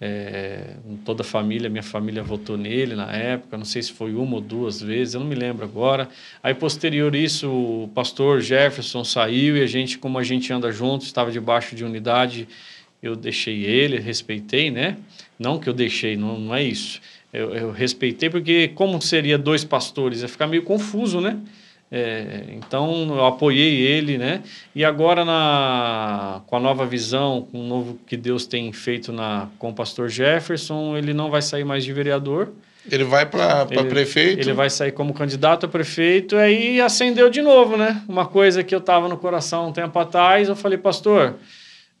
É, 0.00 0.76
toda 1.04 1.22
a 1.22 1.24
família, 1.24 1.68
minha 1.68 1.82
família 1.82 2.22
votou 2.22 2.56
nele 2.56 2.94
na 2.94 3.10
época, 3.10 3.58
não 3.58 3.64
sei 3.64 3.82
se 3.82 3.92
foi 3.92 4.14
uma 4.14 4.36
ou 4.36 4.40
duas 4.40 4.80
vezes, 4.80 5.14
eu 5.14 5.20
não 5.20 5.26
me 5.26 5.34
lembro 5.34 5.64
agora. 5.64 6.08
Aí, 6.40 6.54
posterior 6.54 7.16
isso, 7.16 7.50
o 7.50 7.90
pastor 7.92 8.40
Jefferson 8.40 9.02
saiu 9.02 9.56
e 9.56 9.62
a 9.62 9.66
gente, 9.66 9.98
como 9.98 10.16
a 10.16 10.22
gente 10.22 10.52
anda 10.52 10.70
junto, 10.70 11.04
estava 11.04 11.32
debaixo 11.32 11.74
de 11.74 11.84
unidade, 11.84 12.46
eu 13.02 13.14
deixei 13.14 13.64
ele, 13.64 13.98
respeitei, 13.98 14.70
né? 14.70 14.96
Não 15.38 15.58
que 15.58 15.68
eu 15.68 15.72
deixei, 15.72 16.16
não, 16.16 16.38
não 16.38 16.54
é 16.54 16.62
isso. 16.62 17.00
Eu, 17.32 17.54
eu 17.54 17.70
respeitei 17.70 18.30
porque, 18.30 18.68
como 18.68 19.00
seria 19.00 19.36
dois 19.36 19.64
pastores, 19.64 20.22
ia 20.22 20.28
ficar 20.28 20.46
meio 20.46 20.62
confuso, 20.62 21.20
né? 21.20 21.38
É, 21.90 22.44
então 22.52 23.06
eu 23.16 23.24
apoiei 23.24 23.80
ele, 23.80 24.18
né? 24.18 24.42
E 24.74 24.84
agora 24.84 25.24
na, 25.24 26.42
com 26.46 26.56
a 26.56 26.60
nova 26.60 26.84
visão, 26.84 27.46
com 27.50 27.60
o 27.60 27.66
novo 27.66 27.98
que 28.06 28.16
Deus 28.16 28.46
tem 28.46 28.70
feito 28.72 29.10
na, 29.10 29.48
com 29.58 29.70
o 29.70 29.74
pastor 29.74 30.08
Jefferson, 30.08 30.96
ele 30.96 31.14
não 31.14 31.30
vai 31.30 31.40
sair 31.40 31.64
mais 31.64 31.84
de 31.84 31.92
vereador. 31.92 32.52
Ele 32.90 33.04
vai 33.04 33.26
para 33.26 33.66
prefeito? 33.66 34.40
Ele 34.40 34.52
vai 34.52 34.70
sair 34.70 34.92
como 34.92 35.12
candidato 35.12 35.66
a 35.66 35.68
prefeito, 35.68 36.36
aí 36.36 36.80
acendeu 36.80 37.28
de 37.28 37.42
novo, 37.42 37.76
né? 37.76 38.02
Uma 38.08 38.26
coisa 38.26 38.62
que 38.62 38.74
eu 38.74 38.78
estava 38.78 39.08
no 39.08 39.16
coração 39.16 39.68
um 39.68 39.72
tempo 39.72 39.98
atrás, 39.98 40.48
eu 40.48 40.56
falei, 40.56 40.78
pastor, 40.78 41.36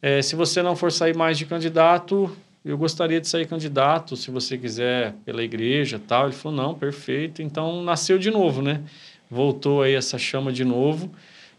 é, 0.00 0.22
se 0.22 0.36
você 0.36 0.62
não 0.62 0.76
for 0.76 0.92
sair 0.92 1.16
mais 1.16 1.38
de 1.38 1.46
candidato, 1.46 2.34
eu 2.64 2.76
gostaria 2.76 3.20
de 3.20 3.28
sair 3.28 3.46
candidato, 3.46 4.16
se 4.16 4.30
você 4.30 4.58
quiser, 4.58 5.14
pela 5.24 5.42
igreja 5.42 6.00
tal. 6.04 6.26
Ele 6.26 6.34
falou, 6.34 6.56
não, 6.56 6.74
perfeito. 6.74 7.42
Então 7.42 7.82
nasceu 7.82 8.18
de 8.18 8.30
novo, 8.30 8.62
né? 8.62 8.82
voltou 9.30 9.82
aí 9.82 9.94
essa 9.94 10.18
chama 10.18 10.52
de 10.52 10.64
novo. 10.64 11.10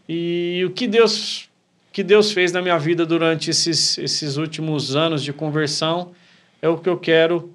E 0.08 0.62
o 0.66 0.70
que 0.70 0.86
Deus 0.86 1.48
que 1.92 2.04
Deus 2.04 2.30
fez 2.30 2.52
na 2.52 2.62
minha 2.62 2.78
vida 2.78 3.04
durante 3.04 3.50
esses, 3.50 3.98
esses 3.98 4.36
últimos 4.36 4.94
anos 4.94 5.24
de 5.24 5.32
conversão 5.32 6.12
é 6.62 6.68
o 6.68 6.78
que 6.78 6.88
eu 6.88 6.96
quero 6.96 7.52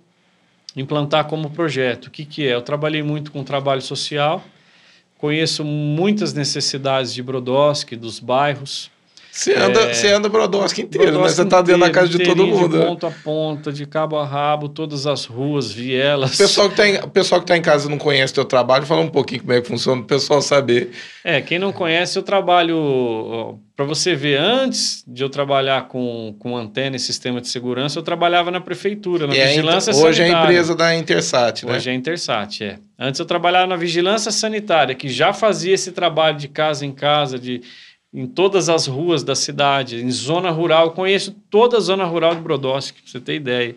implantar 0.75 1.25
como 1.25 1.49
projeto. 1.49 2.07
O 2.07 2.11
que, 2.11 2.25
que 2.25 2.45
é? 2.45 2.53
Eu 2.53 2.61
trabalhei 2.61 3.01
muito 3.01 3.31
com 3.31 3.45
trabalho 3.45 3.81
social, 3.81 4.43
conheço 5.17 5.63
muitas 5.63 6.33
necessidades 6.33 7.13
de 7.13 7.23
Brodowski, 7.23 7.95
dos 7.95 8.19
bairros. 8.19 8.91
Você 9.35 9.53
anda, 9.53 9.81
é, 9.81 9.93
você 9.93 10.07
anda 10.13 10.29
Brodowski 10.29 10.83
inteiro, 10.83 11.11
Brodowski 11.11 11.39
né? 11.39 11.43
Você 11.43 11.49
tá 11.49 11.61
dentro 11.61 11.81
da 11.81 11.89
casa 11.89 12.07
de 12.07 12.19
todo 12.19 12.47
mundo. 12.47 12.69
De 12.69 12.77
né? 12.77 12.85
ponta 12.85 13.07
a 13.07 13.11
ponta, 13.11 13.69
de 13.69 13.85
cabo 13.85 14.15
a 14.15 14.25
rabo, 14.25 14.69
todas 14.69 15.05
as 15.05 15.25
ruas, 15.25 15.69
vielas. 15.69 16.35
O 16.35 16.37
pessoal 16.37 16.69
que 16.69 16.75
tá 16.77 16.87
em, 16.87 17.01
pessoal 17.09 17.41
que 17.41 17.47
tá 17.47 17.57
em 17.57 17.61
casa 17.61 17.89
não 17.89 17.97
conhece 17.97 18.31
o 18.31 18.35
teu 18.35 18.45
trabalho, 18.45 18.85
fala 18.85 19.01
um 19.01 19.09
pouquinho 19.09 19.41
como 19.41 19.51
é 19.51 19.59
que 19.59 19.67
funciona, 19.67 20.01
o 20.01 20.05
pessoal 20.05 20.41
saber. 20.41 20.91
É, 21.21 21.41
quem 21.41 21.59
não 21.59 21.73
conhece, 21.73 22.17
eu 22.17 22.23
trabalho. 22.23 23.59
Para 23.75 23.83
você 23.83 24.15
ver, 24.15 24.39
antes 24.39 25.03
de 25.05 25.21
eu 25.21 25.27
trabalhar 25.29 25.89
com, 25.89 26.33
com 26.39 26.55
antena 26.55 26.95
e 26.95 26.99
sistema 26.99 27.41
de 27.41 27.49
segurança, 27.49 27.99
eu 27.99 28.03
trabalhava 28.03 28.49
na 28.49 28.61
prefeitura, 28.61 29.27
na 29.27 29.35
e 29.35 29.47
vigilância 29.47 29.91
é, 29.91 29.95
Hoje 29.95 30.21
é 30.21 30.33
a 30.33 30.43
empresa 30.43 30.73
da 30.73 30.95
Intersat, 30.95 31.65
né? 31.65 31.75
Hoje 31.75 31.89
é 31.89 31.91
a 31.91 31.95
Intersat, 31.95 32.63
é. 32.63 32.79
Antes 32.97 33.19
eu 33.19 33.25
trabalhava 33.25 33.67
na 33.67 33.75
vigilância 33.75 34.31
sanitária, 34.31 34.95
que 34.95 35.09
já 35.09 35.33
fazia 35.33 35.73
esse 35.73 35.91
trabalho 35.91 36.37
de 36.37 36.47
casa 36.47 36.85
em 36.85 36.93
casa, 36.93 37.37
de 37.37 37.61
em 38.15 38.25
todas 38.25 38.69
as 38.69 38.87
ruas 38.87 39.23
da 39.23 39.35
cidade, 39.35 39.97
em 39.97 40.09
zona 40.09 40.49
rural. 40.49 40.85
Eu 40.85 40.91
conheço 40.91 41.35
toda 41.49 41.75
a 41.75 41.81
zona 41.81 42.05
rural 42.05 42.33
de 42.33 42.39
Brodowski, 42.39 43.01
para 43.01 43.11
você 43.11 43.19
ter 43.19 43.35
ideia. 43.35 43.75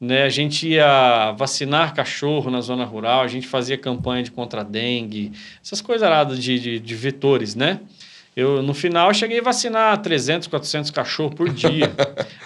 Né? 0.00 0.22
A 0.22 0.30
gente 0.30 0.66
ia 0.66 1.32
vacinar 1.32 1.94
cachorro 1.94 2.50
na 2.50 2.62
zona 2.62 2.86
rural, 2.86 3.20
a 3.20 3.28
gente 3.28 3.46
fazia 3.46 3.76
campanha 3.76 4.22
de 4.22 4.30
contra 4.30 4.64
dengue, 4.64 5.32
essas 5.62 5.82
coisas 5.82 6.38
de, 6.38 6.58
de, 6.58 6.78
de 6.80 6.94
vetores, 6.94 7.54
né? 7.54 7.80
Eu, 8.36 8.62
no 8.62 8.74
final, 8.74 9.14
cheguei 9.14 9.38
a 9.38 9.42
vacinar 9.42 9.96
300, 10.02 10.48
400 10.48 10.90
cachorros 10.90 11.34
por 11.34 11.48
dia. 11.48 11.92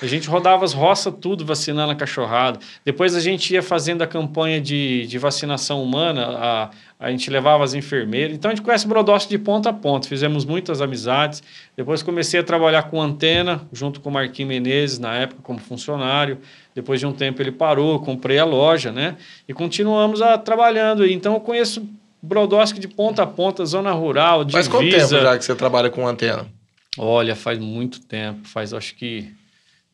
a 0.03 0.07
gente 0.07 0.29
rodava 0.29 0.65
as 0.65 0.75
roças 0.75 1.15
tudo 1.19 1.47
vacinando 1.47 1.93
a 1.93 1.95
cachorrada. 1.95 2.59
Depois 2.85 3.15
a 3.15 3.21
gente 3.21 3.55
ia 3.55 3.63
fazendo 3.63 4.03
a 4.03 4.07
campanha 4.07 4.61
de, 4.61 5.07
de 5.07 5.19
vacinação 5.19 5.83
humana, 5.83 6.27
a, 6.27 6.71
a 7.01 7.11
gente 7.11 7.31
levava 7.31 7.65
as 7.65 7.73
enfermeiras. 7.73 8.37
Então 8.37 8.51
a 8.51 8.55
gente 8.55 8.63
conhece 8.63 8.87
Brodowski 8.87 9.31
de 9.31 9.39
ponta 9.39 9.71
a 9.71 9.73
ponta, 9.73 10.07
fizemos 10.07 10.45
muitas 10.45 10.83
amizades. 10.83 11.43
Depois 11.75 12.03
comecei 12.03 12.39
a 12.39 12.43
trabalhar 12.43 12.83
com 12.85 13.01
antena, 13.01 13.63
junto 13.73 14.01
com 14.01 14.11
o 14.11 14.13
Marquinhos 14.13 14.49
Menezes, 14.49 14.99
na 14.99 15.15
época, 15.15 15.41
como 15.43 15.59
funcionário. 15.59 16.39
Depois 16.75 17.01
de 17.01 17.07
um 17.07 17.13
tempo 17.13 17.41
ele 17.41 17.51
parou, 17.51 17.99
comprei 18.01 18.39
a 18.39 18.45
loja, 18.45 18.93
né? 18.93 19.17
E 19.49 19.55
continuamos 19.55 20.21
a, 20.21 20.37
trabalhando. 20.37 21.07
Então 21.07 21.33
eu 21.33 21.41
conheço 21.41 21.89
Brodowski 22.23 22.81
de 22.81 22.89
ponta 22.89 23.23
a 23.23 23.27
ponta, 23.27 23.65
zona 23.65 23.93
rural, 23.93 24.45
divisa. 24.45 24.59
Faz 24.59 24.69
quanto 24.69 24.91
tempo 24.91 25.23
já 25.23 25.39
que 25.39 25.45
você 25.45 25.55
trabalha 25.55 25.91
com 25.91 26.07
antena? 26.07 26.47
Olha, 26.97 27.37
faz 27.37 27.59
muito 27.59 28.01
tempo. 28.01 28.47
Faz, 28.47 28.73
acho 28.73 28.95
que... 28.95 29.33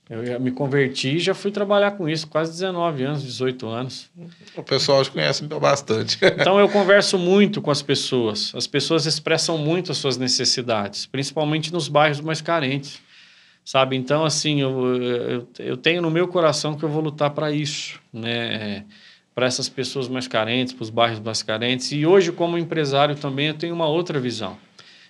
Eu 0.09 0.25
já 0.27 0.39
me 0.39 0.51
converti 0.51 1.16
e 1.16 1.18
já 1.18 1.33
fui 1.33 1.51
trabalhar 1.51 1.93
com 1.93 2.07
isso, 2.07 2.27
quase 2.27 2.53
19 2.53 3.05
anos, 3.05 3.22
18 3.22 3.66
anos. 3.66 4.11
O 4.55 4.62
pessoal 4.62 5.03
já 5.03 5.11
conhece 5.11 5.43
bastante. 5.45 6.18
então 6.39 6.61
eu 6.61 6.68
converso 6.68 7.18
muito 7.18 7.62
com 7.62 7.70
as 7.70 7.81
pessoas. 7.81 8.53
As 8.55 8.66
pessoas 8.66 9.07
expressam 9.07 9.57
muito 9.57 9.91
as 9.91 9.97
suas 9.97 10.18
necessidades, 10.18 11.07
principalmente 11.07 11.72
nos 11.72 11.89
bairros 11.89 12.20
mais 12.20 12.43
carentes. 12.43 13.01
Sabe? 13.64 13.97
Então, 13.97 14.27
assim, 14.27 14.61
eu, 14.61 15.03
eu, 15.03 15.49
eu 15.59 15.77
tenho 15.79 16.03
no 16.03 16.11
meu 16.11 16.29
coração 16.29 16.75
que 16.75 16.85
eu 16.85 16.89
vou 16.91 17.01
lutar 17.01 17.31
para 17.31 17.51
isso, 17.51 17.99
né? 18.12 18.85
Para 19.35 19.47
essas 19.47 19.68
pessoas 19.68 20.09
mais 20.09 20.28
carentes, 20.28 20.72
para 20.72 20.82
os 20.82 20.91
bairros 20.91 21.20
mais 21.20 21.43
carentes. 21.43 21.91
E 21.93 22.07
hoje, 22.07 22.30
como 22.30 22.57
empresário 22.57 23.16
também, 23.16 23.49
eu 23.49 23.55
tenho 23.55 23.74
uma 23.74 23.87
outra 23.87 24.20
visão. 24.20 24.57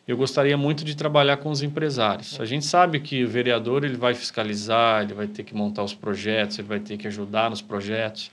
Eu 0.06 0.16
gostaria 0.16 0.56
muito 0.56 0.84
de 0.84 0.94
trabalhar 0.94 1.38
com 1.38 1.50
os 1.50 1.62
empresários. 1.62 2.38
A 2.38 2.44
gente 2.44 2.66
sabe 2.66 3.00
que 3.00 3.24
o 3.24 3.28
vereador 3.28 3.84
ele 3.84 3.96
vai 3.96 4.14
fiscalizar, 4.14 5.02
ele 5.02 5.14
vai 5.14 5.26
ter 5.26 5.44
que 5.44 5.54
montar 5.54 5.82
os 5.82 5.94
projetos, 5.94 6.58
ele 6.58 6.68
vai 6.68 6.78
ter 6.78 6.98
que 6.98 7.06
ajudar 7.06 7.48
nos 7.48 7.62
projetos. 7.62 8.30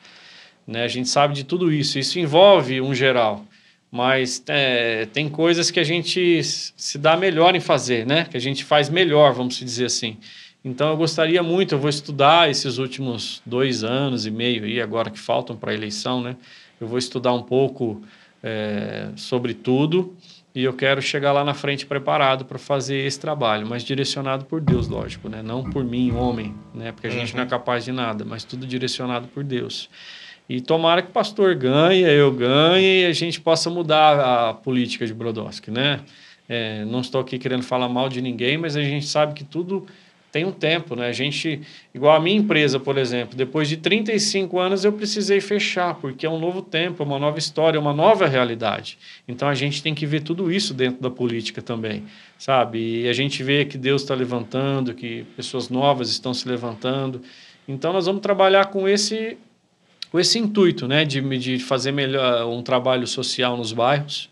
Né? 0.67 0.83
A 0.83 0.87
gente 0.87 1.07
sabe 1.07 1.33
de 1.33 1.45
tudo 1.45 1.71
isso. 1.71 1.97
Isso 1.97 2.19
envolve 2.19 2.81
um 2.81 2.93
geral, 2.93 3.45
mas 3.89 4.43
é, 4.47 5.05
tem 5.13 5.29
coisas 5.29 5.71
que 5.71 5.79
a 5.79 5.83
gente 5.83 6.41
se 6.43 6.97
dá 6.97 7.15
melhor 7.15 7.55
em 7.55 7.61
fazer, 7.61 8.05
né? 8.05 8.25
Que 8.29 8.35
a 8.35 8.41
gente 8.41 8.65
faz 8.65 8.89
melhor, 8.89 9.33
vamos 9.33 9.55
dizer 9.55 9.85
assim. 9.85 10.17
Então 10.63 10.89
eu 10.89 10.97
gostaria 10.97 11.41
muito, 11.41 11.73
eu 11.73 11.79
vou 11.79 11.89
estudar 11.89 12.49
esses 12.49 12.77
últimos 12.77 13.41
dois 13.45 13.83
anos 13.83 14.27
e 14.27 14.31
meio 14.31 14.63
aí, 14.63 14.79
agora 14.79 15.09
que 15.09 15.19
faltam 15.19 15.55
para 15.55 15.71
a 15.71 15.73
eleição, 15.73 16.21
né? 16.21 16.35
Eu 16.79 16.87
vou 16.87 16.99
estudar 16.99 17.33
um 17.33 17.41
pouco 17.41 18.01
é, 18.43 19.09
sobre 19.15 19.55
tudo 19.55 20.15
e 20.53 20.63
eu 20.63 20.73
quero 20.73 21.01
chegar 21.01 21.31
lá 21.31 21.43
na 21.43 21.53
frente 21.55 21.85
preparado 21.85 22.45
para 22.45 22.59
fazer 22.59 22.97
esse 23.05 23.19
trabalho, 23.19 23.65
mas 23.65 23.83
direcionado 23.83 24.45
por 24.45 24.61
Deus, 24.61 24.87
lógico, 24.87 25.29
né? 25.29 25.41
Não 25.41 25.63
por 25.63 25.83
mim, 25.83 26.11
homem, 26.11 26.53
né? 26.75 26.91
Porque 26.91 27.07
a 27.07 27.09
gente 27.11 27.33
não 27.33 27.41
é 27.41 27.43
uhum. 27.43 27.49
capaz 27.49 27.85
de 27.85 27.91
nada, 27.91 28.23
mas 28.23 28.43
tudo 28.43 28.67
direcionado 28.67 29.27
por 29.29 29.43
Deus. 29.43 29.89
E 30.47 30.59
tomara 30.59 31.01
que 31.01 31.09
o 31.09 31.11
pastor 31.11 31.55
ganhe, 31.55 32.03
eu 32.03 32.31
ganhe 32.31 33.03
e 33.03 33.05
a 33.05 33.13
gente 33.13 33.39
possa 33.39 33.69
mudar 33.69 34.49
a 34.49 34.53
política 34.53 35.07
de 35.07 35.13
Brodowski, 35.13 35.71
né? 35.71 36.01
É, 36.49 36.83
não 36.83 36.99
estou 36.99 37.21
aqui 37.21 37.39
querendo 37.39 37.63
falar 37.63 37.87
mal 37.87 38.09
de 38.09 38.21
ninguém, 38.21 38.57
mas 38.57 38.75
a 38.75 38.81
gente 38.81 39.07
sabe 39.07 39.33
que 39.33 39.45
tudo 39.45 39.87
tem 40.31 40.45
um 40.45 40.51
tempo, 40.51 40.95
né? 40.95 41.07
A 41.07 41.11
gente, 41.11 41.61
igual 41.93 42.15
a 42.15 42.19
minha 42.19 42.37
empresa, 42.37 42.79
por 42.79 42.97
exemplo, 42.97 43.35
depois 43.35 43.67
de 43.67 43.75
35 43.77 44.57
anos 44.57 44.85
eu 44.85 44.93
precisei 44.93 45.41
fechar, 45.41 45.95
porque 45.95 46.25
é 46.25 46.29
um 46.29 46.39
novo 46.39 46.61
tempo, 46.61 47.03
é 47.03 47.05
uma 47.05 47.19
nova 47.19 47.37
história, 47.37 47.77
é 47.77 47.81
uma 47.81 47.93
nova 47.93 48.25
realidade. 48.25 48.97
Então 49.27 49.49
a 49.49 49.53
gente 49.53 49.83
tem 49.83 49.93
que 49.93 50.05
ver 50.05 50.21
tudo 50.21 50.51
isso 50.51 50.73
dentro 50.73 51.01
da 51.01 51.09
política 51.09 51.61
também, 51.61 52.03
sabe? 52.37 53.01
E 53.01 53.09
a 53.09 53.13
gente 53.13 53.43
vê 53.43 53.65
que 53.65 53.77
Deus 53.77 54.03
está 54.03 54.15
levantando, 54.15 54.93
que 54.93 55.25
pessoas 55.35 55.69
novas 55.69 56.09
estão 56.09 56.33
se 56.33 56.47
levantando. 56.47 57.21
Então 57.67 57.91
nós 57.91 58.05
vamos 58.05 58.21
trabalhar 58.21 58.67
com 58.67 58.87
esse 58.87 59.37
com 60.11 60.19
esse 60.19 60.37
intuito, 60.37 60.89
né, 60.89 61.05
de, 61.05 61.21
de 61.37 61.57
fazer 61.57 61.93
melhor 61.93 62.45
um 62.45 62.61
trabalho 62.61 63.07
social 63.07 63.55
nos 63.55 63.71
bairros, 63.71 64.29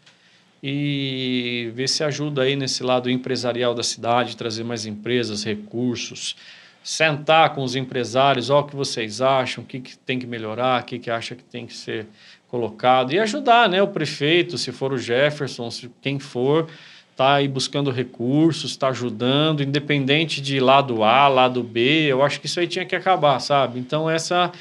e 0.62 1.72
ver 1.74 1.88
se 1.88 2.04
ajuda 2.04 2.44
aí 2.44 2.56
nesse 2.56 2.84
lado 2.84 3.10
empresarial 3.10 3.74
da 3.74 3.84
cidade, 3.84 4.36
trazer 4.36 4.64
mais 4.64 4.86
empresas, 4.86 5.44
recursos, 5.44 6.36
sentar 6.84 7.54
com 7.54 7.64
os 7.64 7.76
empresários, 7.76 8.50
ó, 8.50 8.60
o 8.60 8.64
que 8.64 8.76
vocês 8.76 9.22
acham, 9.22 9.64
o 9.64 9.68
que, 9.68 9.80
que 9.80 9.98
tem 9.98 10.20
que 10.20 10.28
melhorar, 10.28 10.82
o 10.82 10.86
que, 10.86 11.00
que 11.00 11.10
acha 11.10 11.36
que 11.36 11.44
tem 11.44 11.66
que 11.66 11.74
ser 11.74 12.08
colocado, 12.48 13.14
e 13.14 13.20
ajudar 13.20 13.70
né, 13.70 13.82
o 13.82 13.88
prefeito, 13.88 14.58
se 14.58 14.72
for 14.72 14.92
o 14.92 14.98
Jefferson, 14.98 15.70
se 15.70 15.90
quem 16.02 16.20
for, 16.20 16.68
está 17.12 17.36
aí 17.36 17.48
buscando 17.48 17.92
recursos, 17.92 18.72
está 18.72 18.90
ajudando, 18.90 19.62
independente 19.62 20.42
de 20.42 20.60
lado 20.60 21.04
A, 21.04 21.28
lado 21.28 21.62
B, 21.62 22.06
eu 22.06 22.24
acho 22.24 22.40
que 22.40 22.48
isso 22.48 22.60
aí 22.60 22.68
tinha 22.68 22.86
que 22.86 22.96
acabar, 22.96 23.40
sabe? 23.40 23.80
Então 23.80 24.10
essa 24.10 24.52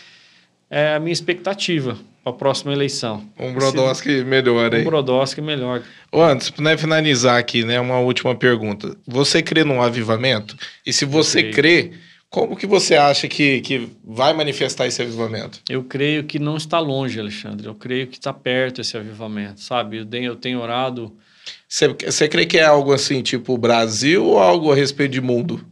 é 0.68 0.96
a 0.96 1.00
minha 1.00 1.12
expectativa 1.12 1.96
para 2.28 2.36
a 2.36 2.38
próxima 2.38 2.72
eleição. 2.72 3.24
Um 3.38 3.52
Brodowski 3.52 4.22
melhor 4.24 4.74
aí. 4.74 4.82
Um 4.82 4.84
Brodowski 4.84 5.40
melhor. 5.40 5.82
Ô, 6.12 6.22
antes, 6.22 6.50
para 6.50 6.76
finalizar 6.76 7.38
aqui, 7.38 7.64
né, 7.64 7.80
uma 7.80 7.98
última 7.98 8.34
pergunta. 8.34 8.96
Você 9.06 9.42
crê 9.42 9.64
num 9.64 9.80
avivamento? 9.82 10.56
E 10.84 10.92
se 10.92 11.04
você 11.04 11.50
crê, 11.50 11.92
como 12.30 12.56
que 12.56 12.66
você 12.66 12.96
acha 12.96 13.26
que, 13.28 13.60
que 13.60 13.88
vai 14.04 14.32
manifestar 14.32 14.86
esse 14.86 15.00
avivamento? 15.00 15.60
Eu 15.68 15.84
creio 15.84 16.24
que 16.24 16.38
não 16.38 16.56
está 16.56 16.78
longe, 16.78 17.18
Alexandre. 17.18 17.66
Eu 17.66 17.74
creio 17.74 18.06
que 18.06 18.18
está 18.18 18.32
perto 18.32 18.80
esse 18.80 18.96
avivamento, 18.96 19.60
sabe? 19.60 19.98
Eu 19.98 20.06
tenho, 20.06 20.26
eu 20.26 20.36
tenho 20.36 20.60
orado... 20.60 21.16
Você, 21.66 21.88
você 21.88 22.28
crê 22.28 22.44
que 22.44 22.58
é 22.58 22.64
algo 22.64 22.92
assim, 22.92 23.22
tipo 23.22 23.56
Brasil 23.56 24.24
ou 24.24 24.38
algo 24.38 24.70
a 24.70 24.74
respeito 24.74 25.12
de 25.12 25.20
mundo? 25.20 25.64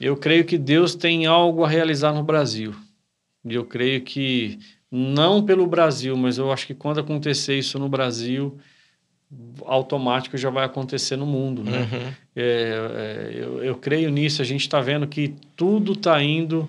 Eu 0.00 0.16
creio 0.16 0.44
que 0.44 0.56
Deus 0.56 0.94
tem 0.94 1.26
algo 1.26 1.64
a 1.64 1.68
realizar 1.68 2.12
no 2.12 2.22
Brasil. 2.22 2.74
E 3.44 3.54
eu 3.54 3.64
creio 3.64 4.00
que 4.02 4.58
não 4.90 5.42
pelo 5.42 5.66
Brasil, 5.66 6.16
mas 6.16 6.38
eu 6.38 6.50
acho 6.50 6.66
que 6.66 6.74
quando 6.74 7.00
acontecer 7.00 7.58
isso 7.58 7.78
no 7.78 7.88
Brasil, 7.88 8.58
automático 9.66 10.36
já 10.36 10.48
vai 10.48 10.64
acontecer 10.64 11.16
no 11.16 11.26
mundo, 11.26 11.62
né? 11.62 11.80
Uhum. 11.92 12.12
É, 12.34 12.42
é, 12.44 13.30
eu, 13.34 13.62
eu, 13.62 13.74
creio 13.76 14.10
nisso. 14.10 14.40
A 14.40 14.44
gente 14.44 14.62
está 14.62 14.80
vendo 14.80 15.06
que 15.06 15.34
tudo 15.54 15.92
está 15.92 16.22
indo 16.22 16.68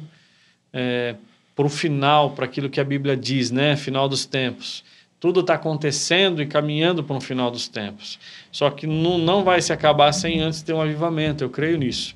é, 0.74 1.16
para 1.56 1.66
o 1.66 1.70
final, 1.70 2.32
para 2.32 2.46
aquilo 2.46 2.70
que 2.70 2.80
a 2.80 2.84
Bíblia 2.84 3.16
diz, 3.16 3.50
né? 3.50 3.78
Final 3.78 4.10
dos 4.10 4.26
tempos. 4.26 4.84
Tudo 5.20 5.40
está 5.42 5.56
acontecendo 5.56 6.42
e 6.42 6.46
caminhando 6.46 7.04
para 7.04 7.16
um 7.16 7.22
final 7.22 7.52
dos 7.52 7.68
tempos. 7.68 8.20
Só 8.52 8.70
que 8.70 8.88
não, 8.88 9.18
não 9.18 9.44
vai 9.44 9.62
se 9.62 9.72
acabar 9.72 10.12
sem 10.12 10.42
antes 10.42 10.62
ter 10.62 10.74
um 10.74 10.82
avivamento. 10.82 11.44
Eu 11.44 11.50
creio 11.50 11.78
nisso, 11.78 12.16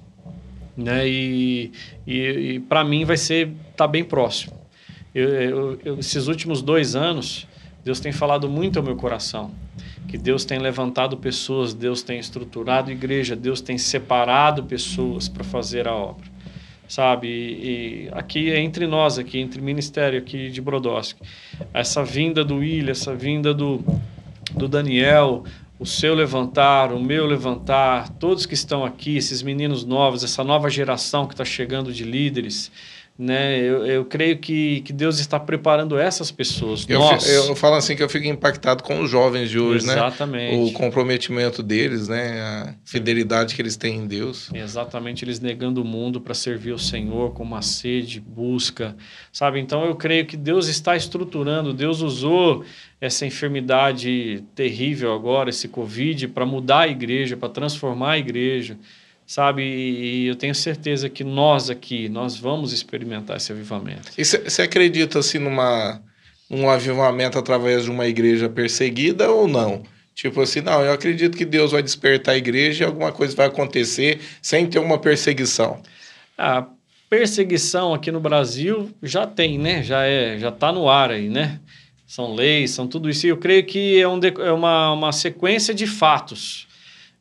né? 0.76 1.08
E, 1.08 1.72
e, 2.06 2.18
e 2.18 2.60
para 2.60 2.84
mim 2.84 3.06
vai 3.06 3.18
ser 3.18 3.52
tá 3.78 3.88
bem 3.88 4.04
próximo. 4.04 4.63
Eu, 5.14 5.30
eu, 5.30 5.80
eu, 5.86 6.00
esses 6.00 6.28
últimos 6.28 6.62
dois 6.62 6.96
anos, 6.96 7.48
Deus 7.84 8.00
tem 8.00 8.12
falado 8.12 8.50
muito 8.50 8.80
ao 8.80 8.86
meu 8.86 8.96
coração. 8.96 9.52
Que 10.08 10.18
Deus 10.18 10.46
tem 10.46 10.60
levantado 10.60 11.18
pessoas, 11.18 11.74
Deus 11.74 12.02
tem 12.02 12.20
estruturado 12.20 12.92
igreja, 12.92 13.36
Deus 13.36 13.62
tem 13.62 13.78
separado 13.78 14.64
pessoas 14.64 15.28
para 15.28 15.44
fazer 15.44 15.88
a 15.88 15.94
obra. 15.94 16.26
Sabe? 16.88 17.28
E, 17.28 18.06
e 18.06 18.10
aqui 18.12 18.52
é 18.52 18.60
entre 18.60 18.88
nós, 18.88 19.18
aqui 19.18 19.40
entre 19.40 19.62
ministério 19.62 20.20
aqui 20.20 20.50
de 20.50 20.62
Brodowski. 20.62 21.22
Essa 21.74 22.04
vinda 22.04 22.44
do 22.44 22.58
William, 22.58 22.92
essa 22.92 23.16
vinda 23.16 23.54
do, 23.54 23.84
do 24.56 24.68
Daniel, 24.68 25.44
o 25.80 25.86
seu 25.86 26.14
levantar, 26.14 26.94
o 26.94 27.00
meu 27.00 27.26
levantar, 27.26 28.10
todos 28.10 28.46
que 28.46 28.54
estão 28.54 28.86
aqui, 28.86 29.18
esses 29.18 29.42
meninos 29.42 29.84
novos, 29.84 30.24
essa 30.24 30.44
nova 30.44 30.70
geração 30.70 31.28
que 31.28 31.34
está 31.34 31.44
chegando 31.44 31.92
de 31.92 32.04
líderes, 32.04 32.72
né? 33.18 33.60
Eu, 33.60 33.86
eu 33.86 34.06
creio 34.06 34.40
que, 34.40 34.82
que 34.82 34.92
Deus 34.92 35.20
está 35.20 35.40
preparando 35.40 35.98
essas 36.00 36.32
pessoas. 36.32 36.84
Eu, 36.90 37.00
Nós, 37.00 37.24
fi- 37.24 37.30
eu 37.32 37.56
falo 37.56 37.76
assim 37.76 37.96
que 37.96 38.02
eu 38.02 38.10
fico 38.10 38.26
impactado 38.26 38.82
com 38.84 39.02
os 39.02 39.10
jovens 39.10 39.50
de 39.52 39.60
hoje, 39.60 39.86
né? 39.86 39.94
exatamente. 39.94 40.56
O 40.56 40.74
comprometimento 40.74 41.62
deles, 41.62 42.08
né? 42.08 42.42
A 42.42 42.76
fidelidade 42.84 43.54
que 43.54 43.62
eles 43.62 43.78
têm 43.78 43.98
em 43.98 44.08
Deus. 44.08 44.50
Exatamente, 44.54 45.24
eles 45.24 45.40
negando 45.40 45.82
o 45.82 45.86
mundo 45.86 46.20
para 46.20 46.34
servir 46.34 46.72
o 46.72 46.80
Senhor 46.80 47.34
com 47.34 47.44
uma 47.44 47.62
sede, 47.62 48.20
busca, 48.20 48.96
sabe? 49.32 49.60
Então 49.60 49.86
eu 49.86 49.96
creio 49.96 50.26
que 50.26 50.36
Deus 50.36 50.68
está 50.68 50.96
estruturando, 50.96 51.72
Deus 51.72 52.02
usou 52.02 52.66
essa 53.00 53.26
enfermidade 53.26 54.44
terrível 54.56 55.14
agora, 55.14 55.50
esse 55.50 55.68
Covid, 55.68 56.30
para 56.30 56.46
mudar 56.46 56.80
a 56.82 56.88
igreja, 56.88 57.38
para 57.38 57.50
transformar 57.50 58.12
a 58.14 58.18
igreja, 58.18 58.78
sabe? 59.34 59.64
E 59.64 60.28
eu 60.28 60.36
tenho 60.36 60.54
certeza 60.54 61.10
que 61.10 61.24
nós 61.24 61.68
aqui, 61.70 62.08
nós 62.08 62.38
vamos 62.38 62.72
experimentar 62.72 63.38
esse 63.38 63.52
avivamento. 63.52 64.12
E 64.16 64.24
você 64.24 64.62
acredita 64.62 65.18
assim 65.18 65.40
numa 65.40 66.00
um 66.52 66.70
avivamento 66.70 67.40
através 67.40 67.86
de 67.86 67.90
uma 67.90 68.06
igreja 68.06 68.48
perseguida 68.48 69.32
ou 69.32 69.48
não? 69.48 69.82
Tipo 70.14 70.42
assim, 70.42 70.62
não, 70.62 70.84
eu 70.84 70.94
acredito 70.94 71.36
que 71.36 71.46
Deus 71.46 71.72
vai 71.72 71.82
despertar 71.82 72.34
a 72.34 72.38
igreja 72.38 72.84
e 72.84 72.86
alguma 72.86 73.12
coisa 73.12 73.36
vai 73.36 73.48
acontecer 73.48 74.20
sem 74.40 74.68
ter 74.68 74.78
uma 74.78 75.00
perseguição. 75.00 75.82
A 76.38 76.68
perseguição 77.10 77.92
aqui 77.92 78.12
no 78.12 78.20
Brasil 78.20 78.92
já 79.02 79.26
tem, 79.26 79.58
né? 79.58 79.82
Já 79.82 80.04
é, 80.04 80.38
já 80.38 80.50
está 80.50 80.72
no 80.72 80.88
ar 80.88 81.10
aí, 81.10 81.28
né? 81.28 81.60
São 82.06 82.36
leis, 82.36 82.70
são 82.70 82.88
tudo 82.88 83.10
isso. 83.10 83.26
E 83.26 83.30
eu 83.30 83.38
creio 83.38 83.66
que 83.66 84.00
é, 84.00 84.08
um 84.08 84.20
é 84.24 84.52
uma, 84.52 84.92
uma 84.92 85.12
sequência 85.12 85.74
de 85.74 85.88
fatos. 85.88 86.68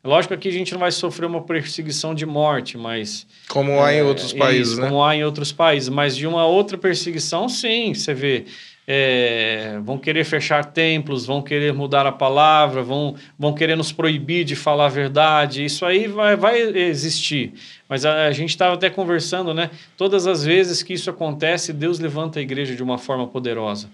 Lógico 0.05 0.37
que 0.37 0.49
a 0.49 0.53
gente 0.53 0.73
não 0.73 0.81
vai 0.81 0.91
sofrer 0.91 1.27
uma 1.27 1.43
perseguição 1.43 2.13
de 2.13 2.27
morte, 2.27 2.77
mas 2.77 3.25
Como 3.49 3.81
há 3.81 3.95
em 3.95 3.99
é, 3.99 4.03
outros 4.03 4.33
países, 4.33 4.73
isso, 4.73 4.81
né? 4.81 4.89
Como 4.89 5.05
há 5.05 5.15
em 5.15 5.23
outros 5.23 5.53
países, 5.53 5.89
mas 5.89 6.17
de 6.17 6.27
uma 6.27 6.45
outra 6.45 6.77
perseguição, 6.77 7.49
sim. 7.49 7.95
Você 7.95 8.13
vê, 8.13 8.45
é, 8.85 9.79
vão 9.85 9.97
querer 9.97 10.25
fechar 10.25 10.65
templos, 10.65 11.25
vão 11.25 11.41
querer 11.41 11.73
mudar 11.73 12.05
a 12.05 12.11
palavra, 12.11 12.83
vão, 12.83 13.15
vão 13.39 13.55
querer 13.55 13.77
nos 13.77 13.93
proibir 13.93 14.45
de 14.45 14.57
falar 14.57 14.87
a 14.87 14.89
verdade. 14.89 15.65
Isso 15.65 15.87
aí 15.87 16.09
vai, 16.09 16.35
vai 16.35 16.61
existir. 16.61 17.53
Mas 17.89 18.05
a, 18.05 18.27
a 18.27 18.33
gente 18.33 18.51
estava 18.51 18.75
até 18.75 18.91
conversando, 18.91 19.55
né? 19.55 19.71
Todas 19.97 20.27
as 20.27 20.45
vezes 20.45 20.83
que 20.83 20.95
isso 20.95 21.11
acontece, 21.11 21.73
Deus 21.73 22.01
levanta 22.01 22.41
a 22.41 22.43
igreja 22.43 22.75
de 22.75 22.83
uma 22.83 22.99
forma 22.99 23.29
poderosa. 23.29 23.89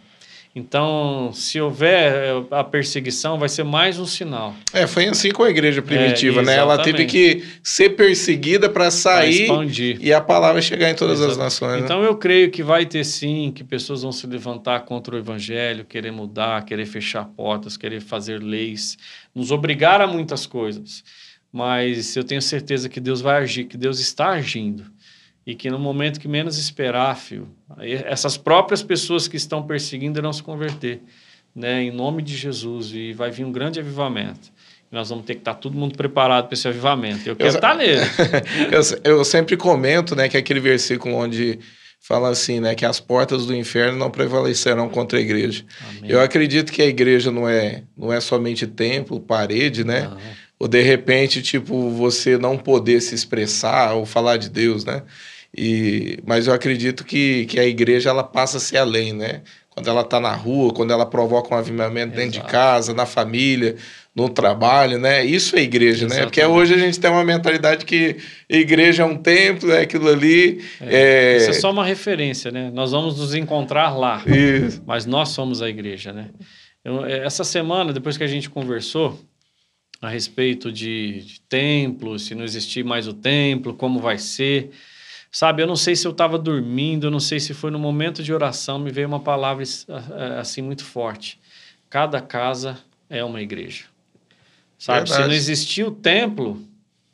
Então, 0.55 1.31
se 1.33 1.61
houver 1.61 2.13
é, 2.13 2.45
a 2.51 2.65
perseguição, 2.65 3.39
vai 3.39 3.49
ser 3.49 3.63
mais 3.65 3.99
um 3.99 4.07
sinal. 4.07 4.55
É, 4.73 4.87
foi 4.87 5.07
assim 5.07 5.31
com 5.31 5.43
a 5.45 5.51
igreja 5.51 5.81
primitiva, 5.81 6.41
É, 6.41 6.45
né? 6.45 6.57
Ela 6.57 6.83
teve 6.83 7.05
que 7.07 7.45
ser 7.63 7.91
perseguida 7.91 8.69
para 8.69 8.91
sair 8.91 9.49
e 10.01 10.13
a 10.13 10.21
palavra 10.21 10.61
chegar 10.61 10.91
em 10.91 10.95
todas 10.95 11.21
as 11.21 11.29
Exato. 11.29 11.45
nações. 11.45 11.73
né? 11.79 11.81
Então 11.85 12.03
eu 12.03 12.17
creio 12.17 12.51
que 12.51 12.63
vai 12.63 12.87
ter 12.87 13.05
sim, 13.05 13.53
que 13.55 13.63
pessoas 13.63 14.03
vão 14.03 14.11
se 14.11 14.27
levantar 14.27 14.81
contra 14.81 15.15
o 15.15 15.19
evangelho, 15.19 15.85
querer 15.85 16.11
mudar, 16.11 16.65
querer 16.65 16.87
fechar 16.87 17.25
portas, 17.25 17.77
querer 17.77 18.01
fazer 18.01 18.43
leis, 18.43 18.97
nos 19.35 19.53
obrigar 19.53 20.01
a 20.01 20.07
muitas 20.07 20.47
coisas. 20.47 21.05
Mas 21.53 22.15
eu 22.17 22.25
tenho 22.25 22.43
certeza 22.43 22.89
que 22.89 23.01
Deus 23.01 23.21
vai 23.21 23.43
agir, 23.43 23.65
que 23.65 23.77
Deus 23.77 24.01
está 24.01 24.31
agindo. 24.31 24.85
E 25.49 25.55
que 25.55 25.71
no 25.71 25.79
momento 25.79 26.21
que 26.21 26.29
menos 26.29 26.59
esperar, 26.59 27.17
filho, 27.17 27.49
essas 28.05 28.37
próprias 28.37 28.83
pessoas 28.83 29.27
que 29.27 29.39
estão 29.39 29.63
perseguindo 29.63 30.19
irão 30.19 30.31
se 30.31 30.43
converter, 30.43 31.01
né, 31.57 31.85
em 31.85 31.91
nome 31.91 32.23
de 32.23 32.37
Jesus, 32.37 32.93
e 32.93 33.15
vai 33.15 33.31
vir 33.31 33.47
um 33.47 33.51
grande 33.51 33.81
avivamento. 33.81 34.53
Nós 34.93 35.09
vamos 35.09 35.25
ter 35.25 35.35
que 35.37 35.41
estar 35.41 35.55
todo 35.55 35.75
mundo 35.75 35.97
preparado 35.97 36.49
para 36.49 36.55
esse 36.55 36.69
avivamento. 36.69 37.27
Eu 37.27 37.35
quero 37.35 37.51
sa- 37.51 37.57
estar 37.59 37.75
nele. 37.75 38.01
eu, 39.05 39.13
eu 39.19 39.25
sempre 39.25 39.57
comento, 39.57 40.15
né, 40.15 40.29
que 40.29 40.37
aquele 40.37 40.61
versículo 40.61 41.15
onde 41.15 41.59
fala 41.99 42.29
assim, 42.29 42.61
né, 42.61 42.75
que 42.75 42.85
as 42.85 43.01
portas 43.01 43.47
do 43.47 43.55
inferno 43.57 43.99
não 43.99 44.11
prevalecerão 44.11 44.87
contra 44.91 45.19
a 45.19 45.23
igreja. 45.23 45.65
Amém. 45.99 46.11
Eu 46.11 46.21
acredito 46.21 46.71
que 46.71 46.83
a 46.83 46.87
igreja 46.87 47.31
não 47.31 47.49
é, 47.49 47.85
não 47.97 48.13
é 48.13 48.21
somente 48.21 48.67
templo, 48.67 49.19
parede, 49.19 49.83
né? 49.83 50.03
Não. 50.03 50.19
Ou 50.61 50.69
de 50.69 50.83
repente, 50.83 51.41
tipo, 51.41 51.89
você 51.91 52.37
não 52.37 52.59
poder 52.59 53.01
se 53.01 53.15
expressar 53.15 53.95
ou 53.95 54.05
falar 54.05 54.37
de 54.37 54.51
Deus, 54.51 54.85
né? 54.85 55.03
E, 55.57 56.19
mas 56.27 56.47
eu 56.47 56.53
acredito 56.55 57.05
que, 57.05 57.47
que 57.47 57.59
a 57.59 57.65
igreja 57.65 58.11
ela 58.11 58.23
passa 58.23 58.59
a 58.59 58.61
ser 58.61 58.79
além, 58.79 59.13
né? 59.13 59.43
Quando 59.71 59.89
ela 59.89 60.01
está 60.03 60.19
na 60.19 60.35
rua, 60.35 60.73
quando 60.75 60.93
ela 60.93 61.07
provoca 61.07 61.55
um 61.55 61.59
avivamento 61.59 62.15
dentro 62.17 62.33
de 62.41 62.43
casa, 62.43 62.93
na 62.93 63.07
família, 63.07 63.77
no 64.15 64.29
trabalho, 64.29 64.99
né? 64.99 65.25
Isso 65.25 65.57
é 65.57 65.61
igreja, 65.63 66.09
né? 66.09 66.25
Porque 66.25 66.41
Exatamente. 66.41 66.61
hoje 66.63 66.75
a 66.75 66.79
gente 66.79 66.99
tem 66.99 67.09
uma 67.11 67.23
mentalidade 67.25 67.85
que 67.85 68.17
igreja 68.49 69.05
é 69.05 69.07
um 69.07 69.17
templo, 69.17 69.71
é 69.71 69.83
aquilo 69.83 70.09
ali. 70.09 70.65
É, 70.81 71.37
Isso 71.37 71.51
é 71.51 71.53
só 71.55 71.71
uma 71.71 71.85
referência, 71.85 72.51
né? 72.51 72.71
Nós 72.75 72.91
vamos 72.91 73.19
nos 73.19 73.35
encontrar 73.35 73.97
lá, 73.97 74.23
Isso. 74.27 74.83
mas 74.85 75.07
nós 75.07 75.29
somos 75.29 75.63
a 75.63 75.69
igreja, 75.69 76.13
né? 76.13 76.31
Eu- 76.85 77.07
eh, 77.07 77.25
essa 77.25 77.45
semana, 77.45 77.93
depois 77.93 78.17
que 78.17 78.25
a 78.25 78.29
gente 78.29 78.51
conversou 78.51 79.21
a 80.03 80.09
respeito 80.09 80.71
de, 80.73 81.21
de 81.25 81.41
templo, 81.49 82.19
se 82.19 82.35
não 82.35 82.45
existir 82.45 82.85
mais 82.85 83.07
o 83.07 83.13
templo, 83.13 83.75
como 83.75 84.01
vai 84.01 84.19
ser, 84.19 84.71
sabe? 85.31 85.63
Eu 85.63 85.67
não 85.67 85.77
sei 85.77 85.95
se 85.95 86.07
eu 86.07 86.13
estava 86.13 86.39
dormindo, 86.39 87.07
eu 87.07 87.11
não 87.11 87.21
sei 87.21 87.41
se 87.41 87.55
foi 87.55 87.71
no 87.71 87.79
momento 87.79 88.23
de 88.23 88.33
oração, 88.33 88.79
me 88.79 88.91
veio 88.91 89.09
uma 89.09 89.21
palavra 89.21 89.63
eh, 89.63 90.39
assim 90.39 90.63
muito 90.63 90.85
forte. 90.85 91.41
Cada 91.91 92.21
casa 92.21 92.79
é 93.09 93.25
uma 93.25 93.41
igreja. 93.41 93.85
Sabe? 94.79 95.09
Se 95.09 95.15
Verdade. 95.15 95.29
não 95.29 95.37
existir 95.37 95.85
o 95.85 95.91
templo, 95.91 96.63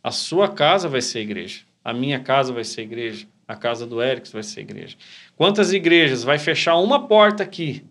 a 0.02 0.10
sua 0.10 0.48
casa 0.48 0.88
vai 0.88 1.00
ser 1.00 1.20
igreja. 1.20 1.60
A 1.84 1.92
minha 1.92 2.20
casa 2.20 2.52
vai 2.52 2.64
ser 2.64 2.82
igreja. 2.82 3.26
A 3.46 3.54
casa 3.54 3.86
do 3.86 4.02
Eric 4.02 4.30
vai 4.32 4.42
ser 4.42 4.60
igreja. 4.60 4.96
Quantas 5.36 5.72
igrejas 5.72 6.24
vai 6.24 6.38
fechar 6.38 6.76
uma 6.76 7.06
porta 7.06 7.42
aqui? 7.42 7.84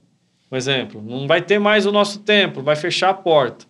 Por 0.49 0.57
exemplo, 0.57 1.01
não 1.01 1.27
vai 1.27 1.41
ter 1.41 1.59
mais 1.59 1.85
o 1.85 1.91
nosso 1.91 2.19
templo, 2.19 2.61
vai 2.61 2.75
fechar 2.75 3.09
a 3.09 3.13
porta. 3.13 3.65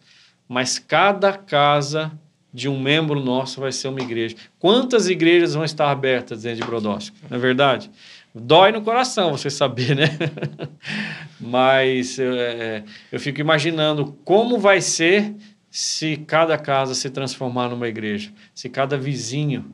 Mas 0.47 0.79
cada 0.79 1.33
casa 1.33 2.11
de 2.53 2.69
um 2.69 2.79
membro 2.79 3.19
nosso 3.19 3.59
vai 3.59 3.71
ser 3.71 3.87
uma 3.87 3.99
igreja. 4.01 4.35
Quantas 4.59 5.07
igrejas 5.09 5.53
vão 5.55 5.63
estar 5.65 5.89
abertas 5.89 6.43
dentro 6.43 6.61
de 6.61 6.65
Brodowski? 6.67 7.15
Não 7.29 7.37
é 7.37 7.39
verdade? 7.39 7.89
Dói 8.35 8.71
no 8.71 8.81
coração 8.81 9.31
você 9.31 9.49
saber, 9.49 9.95
né? 9.95 10.05
Mas 11.39 12.17
é, 12.19 12.83
eu 13.11 13.19
fico 13.19 13.39
imaginando 13.41 14.15
como 14.23 14.57
vai 14.57 14.81
ser 14.81 15.33
se 15.69 16.17
cada 16.27 16.57
casa 16.57 16.93
se 16.93 17.09
transformar 17.09 17.69
numa 17.69 17.87
igreja, 17.87 18.31
se 18.53 18.69
cada 18.69 18.97
vizinho 18.97 19.65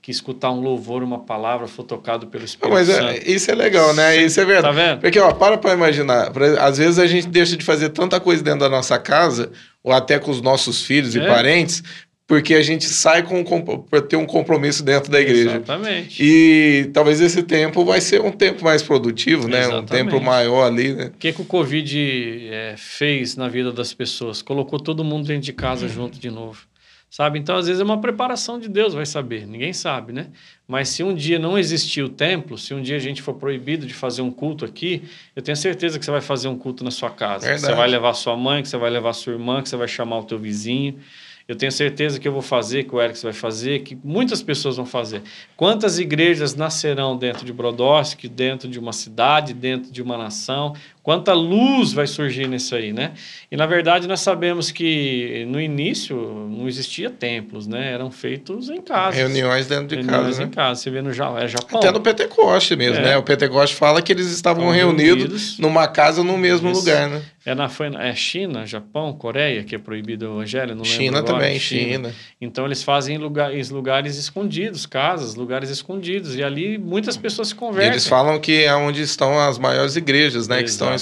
que 0.00 0.10
escutar 0.10 0.50
um 0.50 0.60
louvor, 0.60 1.02
uma 1.02 1.20
palavra, 1.20 1.66
for 1.66 1.82
tocado 1.82 2.26
pelo 2.26 2.44
Espírito 2.44 2.74
mas 2.74 2.88
Santo. 2.88 3.06
é- 3.06 3.18
isso 3.30 3.50
é 3.50 3.54
legal, 3.54 3.94
né? 3.94 4.18
Isso 4.22 4.38
é 4.38 4.44
verdade. 4.44 4.76
Tá 4.76 4.82
vendo? 4.82 5.00
Porque, 5.00 5.18
ó, 5.18 5.32
para 5.32 5.56
pra 5.56 5.72
imaginar. 5.72 6.30
Às 6.60 6.76
vezes 6.76 6.98
a 6.98 7.06
gente 7.06 7.26
deixa 7.26 7.56
de 7.56 7.64
fazer 7.64 7.88
tanta 7.88 8.20
coisa 8.20 8.42
dentro 8.42 8.60
da 8.60 8.68
nossa 8.68 8.98
casa, 8.98 9.50
ou 9.82 9.92
até 9.92 10.18
com 10.18 10.30
os 10.30 10.42
nossos 10.42 10.82
filhos 10.84 11.14
e 11.14 11.20
É. 11.20 11.26
parentes, 11.26 11.82
porque 12.26 12.54
a 12.54 12.62
gente 12.62 12.84
sai 12.86 13.22
com, 13.22 13.44
com, 13.44 13.62
para 13.62 14.00
ter 14.00 14.16
um 14.16 14.24
compromisso 14.24 14.82
dentro 14.82 15.10
da 15.10 15.20
igreja. 15.20 15.56
Exatamente. 15.56 16.22
E 16.22 16.90
talvez 16.92 17.20
esse 17.20 17.42
tempo 17.42 17.84
vai 17.84 18.00
ser 18.00 18.22
um 18.22 18.32
tempo 18.32 18.64
mais 18.64 18.82
produtivo, 18.82 19.46
né? 19.46 19.58
Um 19.58 19.60
Exatamente. 19.60 19.90
tempo 19.90 20.20
maior 20.20 20.64
ali, 20.64 20.94
né? 20.94 21.06
O 21.06 21.18
que, 21.18 21.32
que 21.32 21.42
o 21.42 21.44
Covid 21.44 22.48
é, 22.50 22.74
fez 22.78 23.36
na 23.36 23.48
vida 23.48 23.70
das 23.70 23.92
pessoas? 23.92 24.40
Colocou 24.40 24.80
todo 24.80 25.04
mundo 25.04 25.26
dentro 25.26 25.42
de 25.42 25.52
casa 25.52 25.86
junto 25.86 26.18
de 26.18 26.30
novo. 26.30 26.66
Sabe? 27.10 27.38
Então, 27.38 27.56
às 27.56 27.68
vezes, 27.68 27.80
é 27.80 27.84
uma 27.84 28.00
preparação 28.00 28.58
de 28.58 28.68
Deus, 28.68 28.92
vai 28.92 29.06
saber. 29.06 29.46
Ninguém 29.46 29.72
sabe, 29.72 30.12
né? 30.12 30.28
Mas 30.66 30.88
se 30.88 31.04
um 31.04 31.14
dia 31.14 31.38
não 31.38 31.56
existir 31.56 32.02
o 32.02 32.08
templo, 32.08 32.58
se 32.58 32.74
um 32.74 32.82
dia 32.82 32.96
a 32.96 32.98
gente 32.98 33.22
for 33.22 33.34
proibido 33.34 33.86
de 33.86 33.94
fazer 33.94 34.20
um 34.20 34.32
culto 34.32 34.64
aqui, 34.64 35.04
eu 35.36 35.40
tenho 35.40 35.56
certeza 35.56 35.96
que 35.96 36.04
você 36.04 36.10
vai 36.10 36.20
fazer 36.20 36.48
um 36.48 36.58
culto 36.58 36.82
na 36.82 36.90
sua 36.90 37.10
casa. 37.10 37.46
Verdade. 37.46 37.66
Você 37.66 37.72
vai 37.72 37.86
levar 37.86 38.14
sua 38.14 38.36
mãe, 38.36 38.62
que 38.62 38.68
você 38.68 38.76
vai 38.76 38.90
levar 38.90 39.12
sua 39.12 39.34
irmã, 39.34 39.62
que 39.62 39.68
você 39.68 39.76
vai 39.76 39.86
chamar 39.86 40.18
o 40.18 40.24
teu 40.24 40.40
vizinho. 40.40 40.98
Eu 41.46 41.54
tenho 41.54 41.70
certeza 41.70 42.18
que 42.18 42.26
eu 42.26 42.32
vou 42.32 42.40
fazer, 42.40 42.84
que 42.84 42.94
o 42.94 43.00
Eric 43.00 43.22
vai 43.22 43.32
fazer, 43.34 43.80
que 43.80 43.98
muitas 44.02 44.42
pessoas 44.42 44.76
vão 44.76 44.86
fazer. 44.86 45.22
Quantas 45.56 45.98
igrejas 45.98 46.54
nascerão 46.54 47.18
dentro 47.18 47.44
de 47.44 47.52
Brodowski, 47.52 48.28
dentro 48.28 48.66
de 48.66 48.78
uma 48.78 48.94
cidade, 48.94 49.52
dentro 49.52 49.92
de 49.92 50.00
uma 50.00 50.16
nação? 50.16 50.74
Quanta 51.04 51.34
luz 51.34 51.92
vai 51.92 52.06
surgir 52.06 52.48
nisso 52.48 52.74
aí, 52.74 52.90
né? 52.90 53.12
E 53.52 53.58
na 53.58 53.66
verdade 53.66 54.08
nós 54.08 54.20
sabemos 54.20 54.70
que 54.70 55.44
no 55.50 55.60
início 55.60 56.16
não 56.50 56.66
existia 56.66 57.10
templos, 57.10 57.66
né? 57.66 57.92
Eram 57.92 58.10
feitos 58.10 58.70
em 58.70 58.80
casa. 58.80 59.14
Reuniões 59.14 59.66
dentro 59.66 59.88
de 59.88 59.96
Reuniões 59.96 60.24
casa, 60.28 60.42
em 60.42 60.46
né? 60.46 60.52
casa. 60.54 60.80
Você 60.80 60.90
vê 60.90 61.02
no 61.02 61.10
é 61.10 61.12
Japão. 61.12 61.78
Até 61.78 61.92
no 61.92 62.00
Pentecoste 62.00 62.74
mesmo, 62.74 62.96
É. 62.96 63.02
né? 63.02 63.16
O 63.18 63.22
Pentecoste 63.22 63.76
fala 63.76 64.00
que 64.00 64.10
eles 64.14 64.28
estavam 64.30 64.70
reunidos, 64.70 65.24
reunidos. 65.24 65.58
numa 65.58 65.86
casa 65.86 66.24
no 66.24 66.38
mesmo 66.38 66.70
Isso. 66.70 66.80
lugar, 66.80 67.10
né? 67.10 67.22
É, 67.44 67.54
na, 67.54 67.68
foi, 67.68 67.94
é 67.94 68.14
China, 68.14 68.64
Japão, 68.64 69.12
Coreia, 69.12 69.62
que 69.62 69.74
é 69.74 69.78
proibido 69.78 70.26
o 70.26 70.36
evangelho, 70.38 70.74
não 70.74 70.82
lembro 70.82 70.88
China 70.88 71.18
agora. 71.18 71.34
também, 71.34 71.58
China. 71.58 72.10
Então 72.40 72.64
eles 72.64 72.82
fazem 72.82 73.16
em 73.16 73.18
lugares, 73.18 73.68
lugares 73.68 74.16
escondidos, 74.16 74.86
casas, 74.86 75.34
lugares 75.34 75.68
escondidos. 75.68 76.34
E 76.34 76.42
ali 76.42 76.78
muitas 76.78 77.18
pessoas 77.18 77.48
se 77.48 77.54
convertem. 77.54 77.90
eles 77.92 78.06
falam 78.06 78.40
que 78.40 78.64
é 78.64 78.74
onde 78.74 79.02
estão 79.02 79.38
as 79.38 79.58
maiores 79.58 79.94
igrejas, 79.96 80.48
né? 80.48 80.62
Que 80.62 80.70
estão 80.70 80.93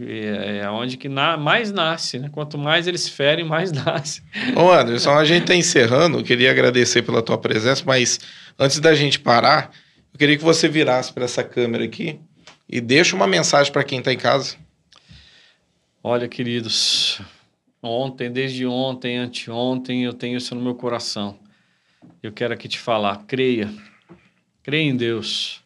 É, 0.00 0.58
é 0.62 0.70
onde 0.70 0.96
que 0.96 1.08
na, 1.08 1.36
mais 1.36 1.70
nasce, 1.70 2.18
né? 2.18 2.30
Quanto 2.30 2.56
mais 2.56 2.86
eles 2.86 3.08
ferem, 3.08 3.44
mais 3.44 3.70
nasce. 3.84 4.22
Ô 4.56 4.70
Anderson, 4.70 5.10
a 5.10 5.24
gente 5.24 5.42
está 5.42 5.54
encerrando. 5.54 6.18
Eu 6.18 6.24
queria 6.24 6.50
agradecer 6.50 7.02
pela 7.02 7.22
tua 7.22 7.36
presença, 7.36 7.82
mas 7.86 8.18
antes 8.58 8.80
da 8.80 8.94
gente 8.94 9.20
parar, 9.20 9.70
Eu 10.12 10.18
queria 10.18 10.36
que 10.36 10.44
você 10.44 10.68
virasse 10.68 11.12
para 11.12 11.24
essa 11.24 11.42
câmera 11.42 11.84
aqui 11.84 12.20
e 12.68 12.80
deixe 12.80 13.14
uma 13.14 13.26
mensagem 13.26 13.72
para 13.72 13.82
quem 13.82 13.98
está 13.98 14.12
em 14.12 14.16
casa. 14.16 14.56
Olha, 16.02 16.28
queridos, 16.28 17.20
ontem, 17.82 18.30
desde 18.30 18.64
ontem, 18.64 19.16
anteontem, 19.16 20.04
eu 20.04 20.12
tenho 20.12 20.36
isso 20.36 20.54
no 20.54 20.60
meu 20.60 20.74
coração. 20.74 21.38
Eu 22.22 22.30
quero 22.30 22.54
aqui 22.54 22.68
te 22.68 22.78
falar, 22.78 23.24
creia. 23.26 23.72
Creia 24.62 24.82
em 24.88 24.96
Deus. 24.96 25.63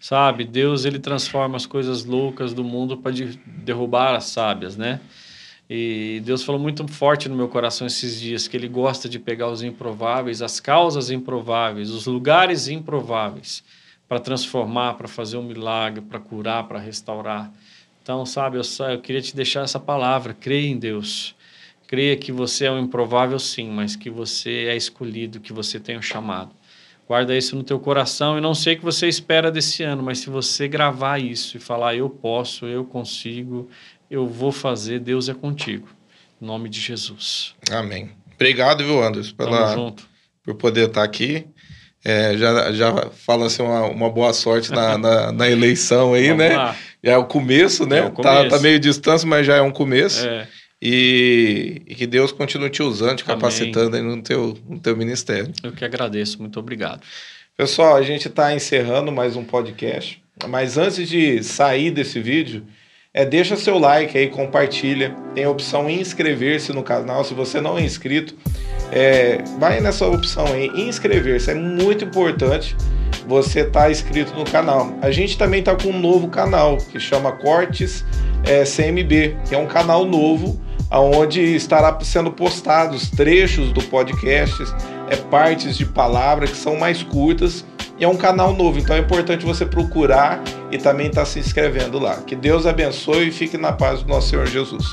Sabe, 0.00 0.44
Deus 0.44 0.84
ele 0.84 0.98
transforma 0.98 1.56
as 1.56 1.66
coisas 1.66 2.04
loucas 2.04 2.52
do 2.54 2.62
mundo 2.62 2.96
para 2.96 3.12
de 3.12 3.36
derrubar 3.46 4.14
as 4.14 4.26
sábias, 4.26 4.76
né? 4.76 5.00
E 5.68 6.22
Deus 6.24 6.42
falou 6.42 6.60
muito 6.60 6.86
forte 6.88 7.28
no 7.28 7.36
meu 7.36 7.48
coração 7.48 7.86
esses 7.86 8.18
dias 8.18 8.48
que 8.48 8.56
Ele 8.56 8.68
gosta 8.68 9.06
de 9.08 9.18
pegar 9.18 9.48
os 9.48 9.62
improváveis, 9.62 10.40
as 10.40 10.60
causas 10.60 11.10
improváveis, 11.10 11.90
os 11.90 12.06
lugares 12.06 12.68
improváveis, 12.68 13.62
para 14.08 14.18
transformar, 14.18 14.94
para 14.94 15.06
fazer 15.06 15.36
um 15.36 15.42
milagre, 15.42 16.00
para 16.00 16.18
curar, 16.18 16.66
para 16.66 16.78
restaurar. 16.78 17.52
Então, 18.02 18.24
sabe, 18.24 18.56
eu, 18.56 18.64
só, 18.64 18.90
eu 18.90 19.00
queria 19.00 19.20
te 19.20 19.36
deixar 19.36 19.62
essa 19.62 19.78
palavra: 19.78 20.32
creia 20.32 20.68
em 20.68 20.78
Deus. 20.78 21.34
Creia 21.86 22.16
que 22.16 22.32
você 22.32 22.66
é 22.66 22.72
um 22.72 22.78
improvável, 22.78 23.38
sim, 23.38 23.70
mas 23.70 23.96
que 23.96 24.10
você 24.10 24.66
é 24.68 24.76
escolhido, 24.76 25.40
que 25.40 25.52
você 25.52 25.80
tem 25.80 25.98
um 25.98 26.02
chamado. 26.02 26.50
Guarda 27.08 27.34
isso 27.34 27.56
no 27.56 27.62
teu 27.62 27.80
coração 27.80 28.36
e 28.36 28.40
não 28.40 28.54
sei 28.54 28.74
o 28.74 28.76
que 28.76 28.84
você 28.84 29.08
espera 29.08 29.50
desse 29.50 29.82
ano, 29.82 30.02
mas 30.02 30.18
se 30.18 30.28
você 30.28 30.68
gravar 30.68 31.18
isso 31.18 31.56
e 31.56 31.60
falar 31.60 31.96
eu 31.96 32.10
posso, 32.10 32.66
eu 32.66 32.84
consigo, 32.84 33.70
eu 34.10 34.26
vou 34.26 34.52
fazer, 34.52 35.00
Deus 35.00 35.26
é 35.26 35.32
contigo. 35.32 35.88
Em 36.40 36.44
nome 36.44 36.68
de 36.68 36.78
Jesus. 36.78 37.54
Amém. 37.70 38.10
Obrigado, 38.34 38.84
viu, 38.84 39.02
Anderson, 39.02 39.34
pela, 39.34 39.94
por 40.44 40.54
poder 40.54 40.88
estar 40.88 41.02
aqui. 41.02 41.46
É, 42.04 42.36
já, 42.36 42.72
já 42.72 43.10
fala 43.10 43.46
assim 43.46 43.62
uma, 43.62 43.86
uma 43.86 44.10
boa 44.10 44.32
sorte 44.34 44.70
na, 44.70 44.96
na, 44.98 45.32
na 45.32 45.50
eleição 45.50 46.12
aí, 46.12 46.28
Vamos 46.28 46.44
né? 46.44 46.56
Lá. 46.56 46.76
Já 47.02 47.12
é 47.12 47.16
o 47.16 47.24
começo, 47.24 47.86
né? 47.86 48.00
É 48.00 48.04
o 48.04 48.10
começo. 48.10 48.34
Tá, 48.44 48.48
tá 48.48 48.58
meio 48.60 48.78
distância, 48.78 49.26
mas 49.26 49.46
já 49.46 49.56
é 49.56 49.62
um 49.62 49.70
começo. 49.70 50.26
É. 50.26 50.46
E, 50.80 51.82
e, 51.86 51.94
que 51.94 52.06
Deus 52.06 52.30
continue 52.30 52.70
te 52.70 52.82
usando, 52.82 53.16
te 53.16 53.24
capacitando 53.24 53.96
aí 53.96 54.02
no 54.02 54.22
teu, 54.22 54.56
no 54.68 54.78
teu 54.78 54.96
ministério. 54.96 55.52
Eu 55.62 55.72
que 55.72 55.84
agradeço, 55.84 56.40
muito 56.40 56.58
obrigado. 56.60 57.02
Pessoal, 57.56 57.96
a 57.96 58.02
gente 58.02 58.28
está 58.28 58.54
encerrando 58.54 59.10
mais 59.10 59.34
um 59.34 59.42
podcast, 59.42 60.22
mas 60.46 60.78
antes 60.78 61.08
de 61.08 61.42
sair 61.42 61.90
desse 61.90 62.20
vídeo, 62.20 62.64
é, 63.12 63.24
deixa 63.24 63.56
seu 63.56 63.76
like 63.78 64.16
aí, 64.16 64.28
compartilha. 64.28 65.16
Tem 65.34 65.42
a 65.42 65.50
opção 65.50 65.90
inscrever-se 65.90 66.72
no 66.72 66.84
canal. 66.84 67.24
Se 67.24 67.34
você 67.34 67.60
não 67.60 67.76
é 67.76 67.82
inscrito, 67.82 68.36
é, 68.92 69.42
vai 69.58 69.80
nessa 69.80 70.06
opção 70.06 70.46
aí, 70.46 70.68
inscrever-se. 70.68 71.50
É 71.50 71.54
muito 71.54 72.04
importante 72.04 72.76
você 73.26 73.60
estar 73.60 73.82
tá 73.82 73.90
inscrito 73.90 74.32
no 74.36 74.44
canal. 74.44 74.96
A 75.02 75.10
gente 75.10 75.36
também 75.36 75.58
está 75.58 75.74
com 75.74 75.88
um 75.88 75.98
novo 75.98 76.28
canal 76.28 76.76
que 76.76 77.00
chama 77.00 77.32
Cortes 77.32 78.04
é, 78.44 78.62
CMB, 78.62 79.36
que 79.48 79.54
é 79.56 79.58
um 79.58 79.66
canal 79.66 80.04
novo 80.04 80.67
onde 80.90 81.40
estará 81.40 81.98
sendo 82.00 82.30
postados 82.30 83.10
trechos 83.10 83.72
do 83.72 83.82
podcast, 83.84 84.62
é, 85.10 85.16
partes 85.16 85.76
de 85.76 85.84
palavra 85.84 86.46
que 86.46 86.56
são 86.56 86.76
mais 86.76 87.02
curtas 87.02 87.64
e 87.98 88.04
é 88.04 88.08
um 88.08 88.16
canal 88.16 88.54
novo, 88.54 88.78
então 88.78 88.94
é 88.94 89.00
importante 89.00 89.44
você 89.44 89.66
procurar 89.66 90.40
e 90.70 90.78
também 90.78 91.08
estar 91.08 91.22
tá 91.22 91.26
se 91.26 91.40
inscrevendo 91.40 91.98
lá. 91.98 92.16
Que 92.18 92.36
Deus 92.36 92.64
abençoe 92.64 93.28
e 93.28 93.32
fique 93.32 93.58
na 93.58 93.72
paz 93.72 94.02
do 94.02 94.08
nosso 94.08 94.28
Senhor 94.28 94.46
Jesus. 94.46 94.86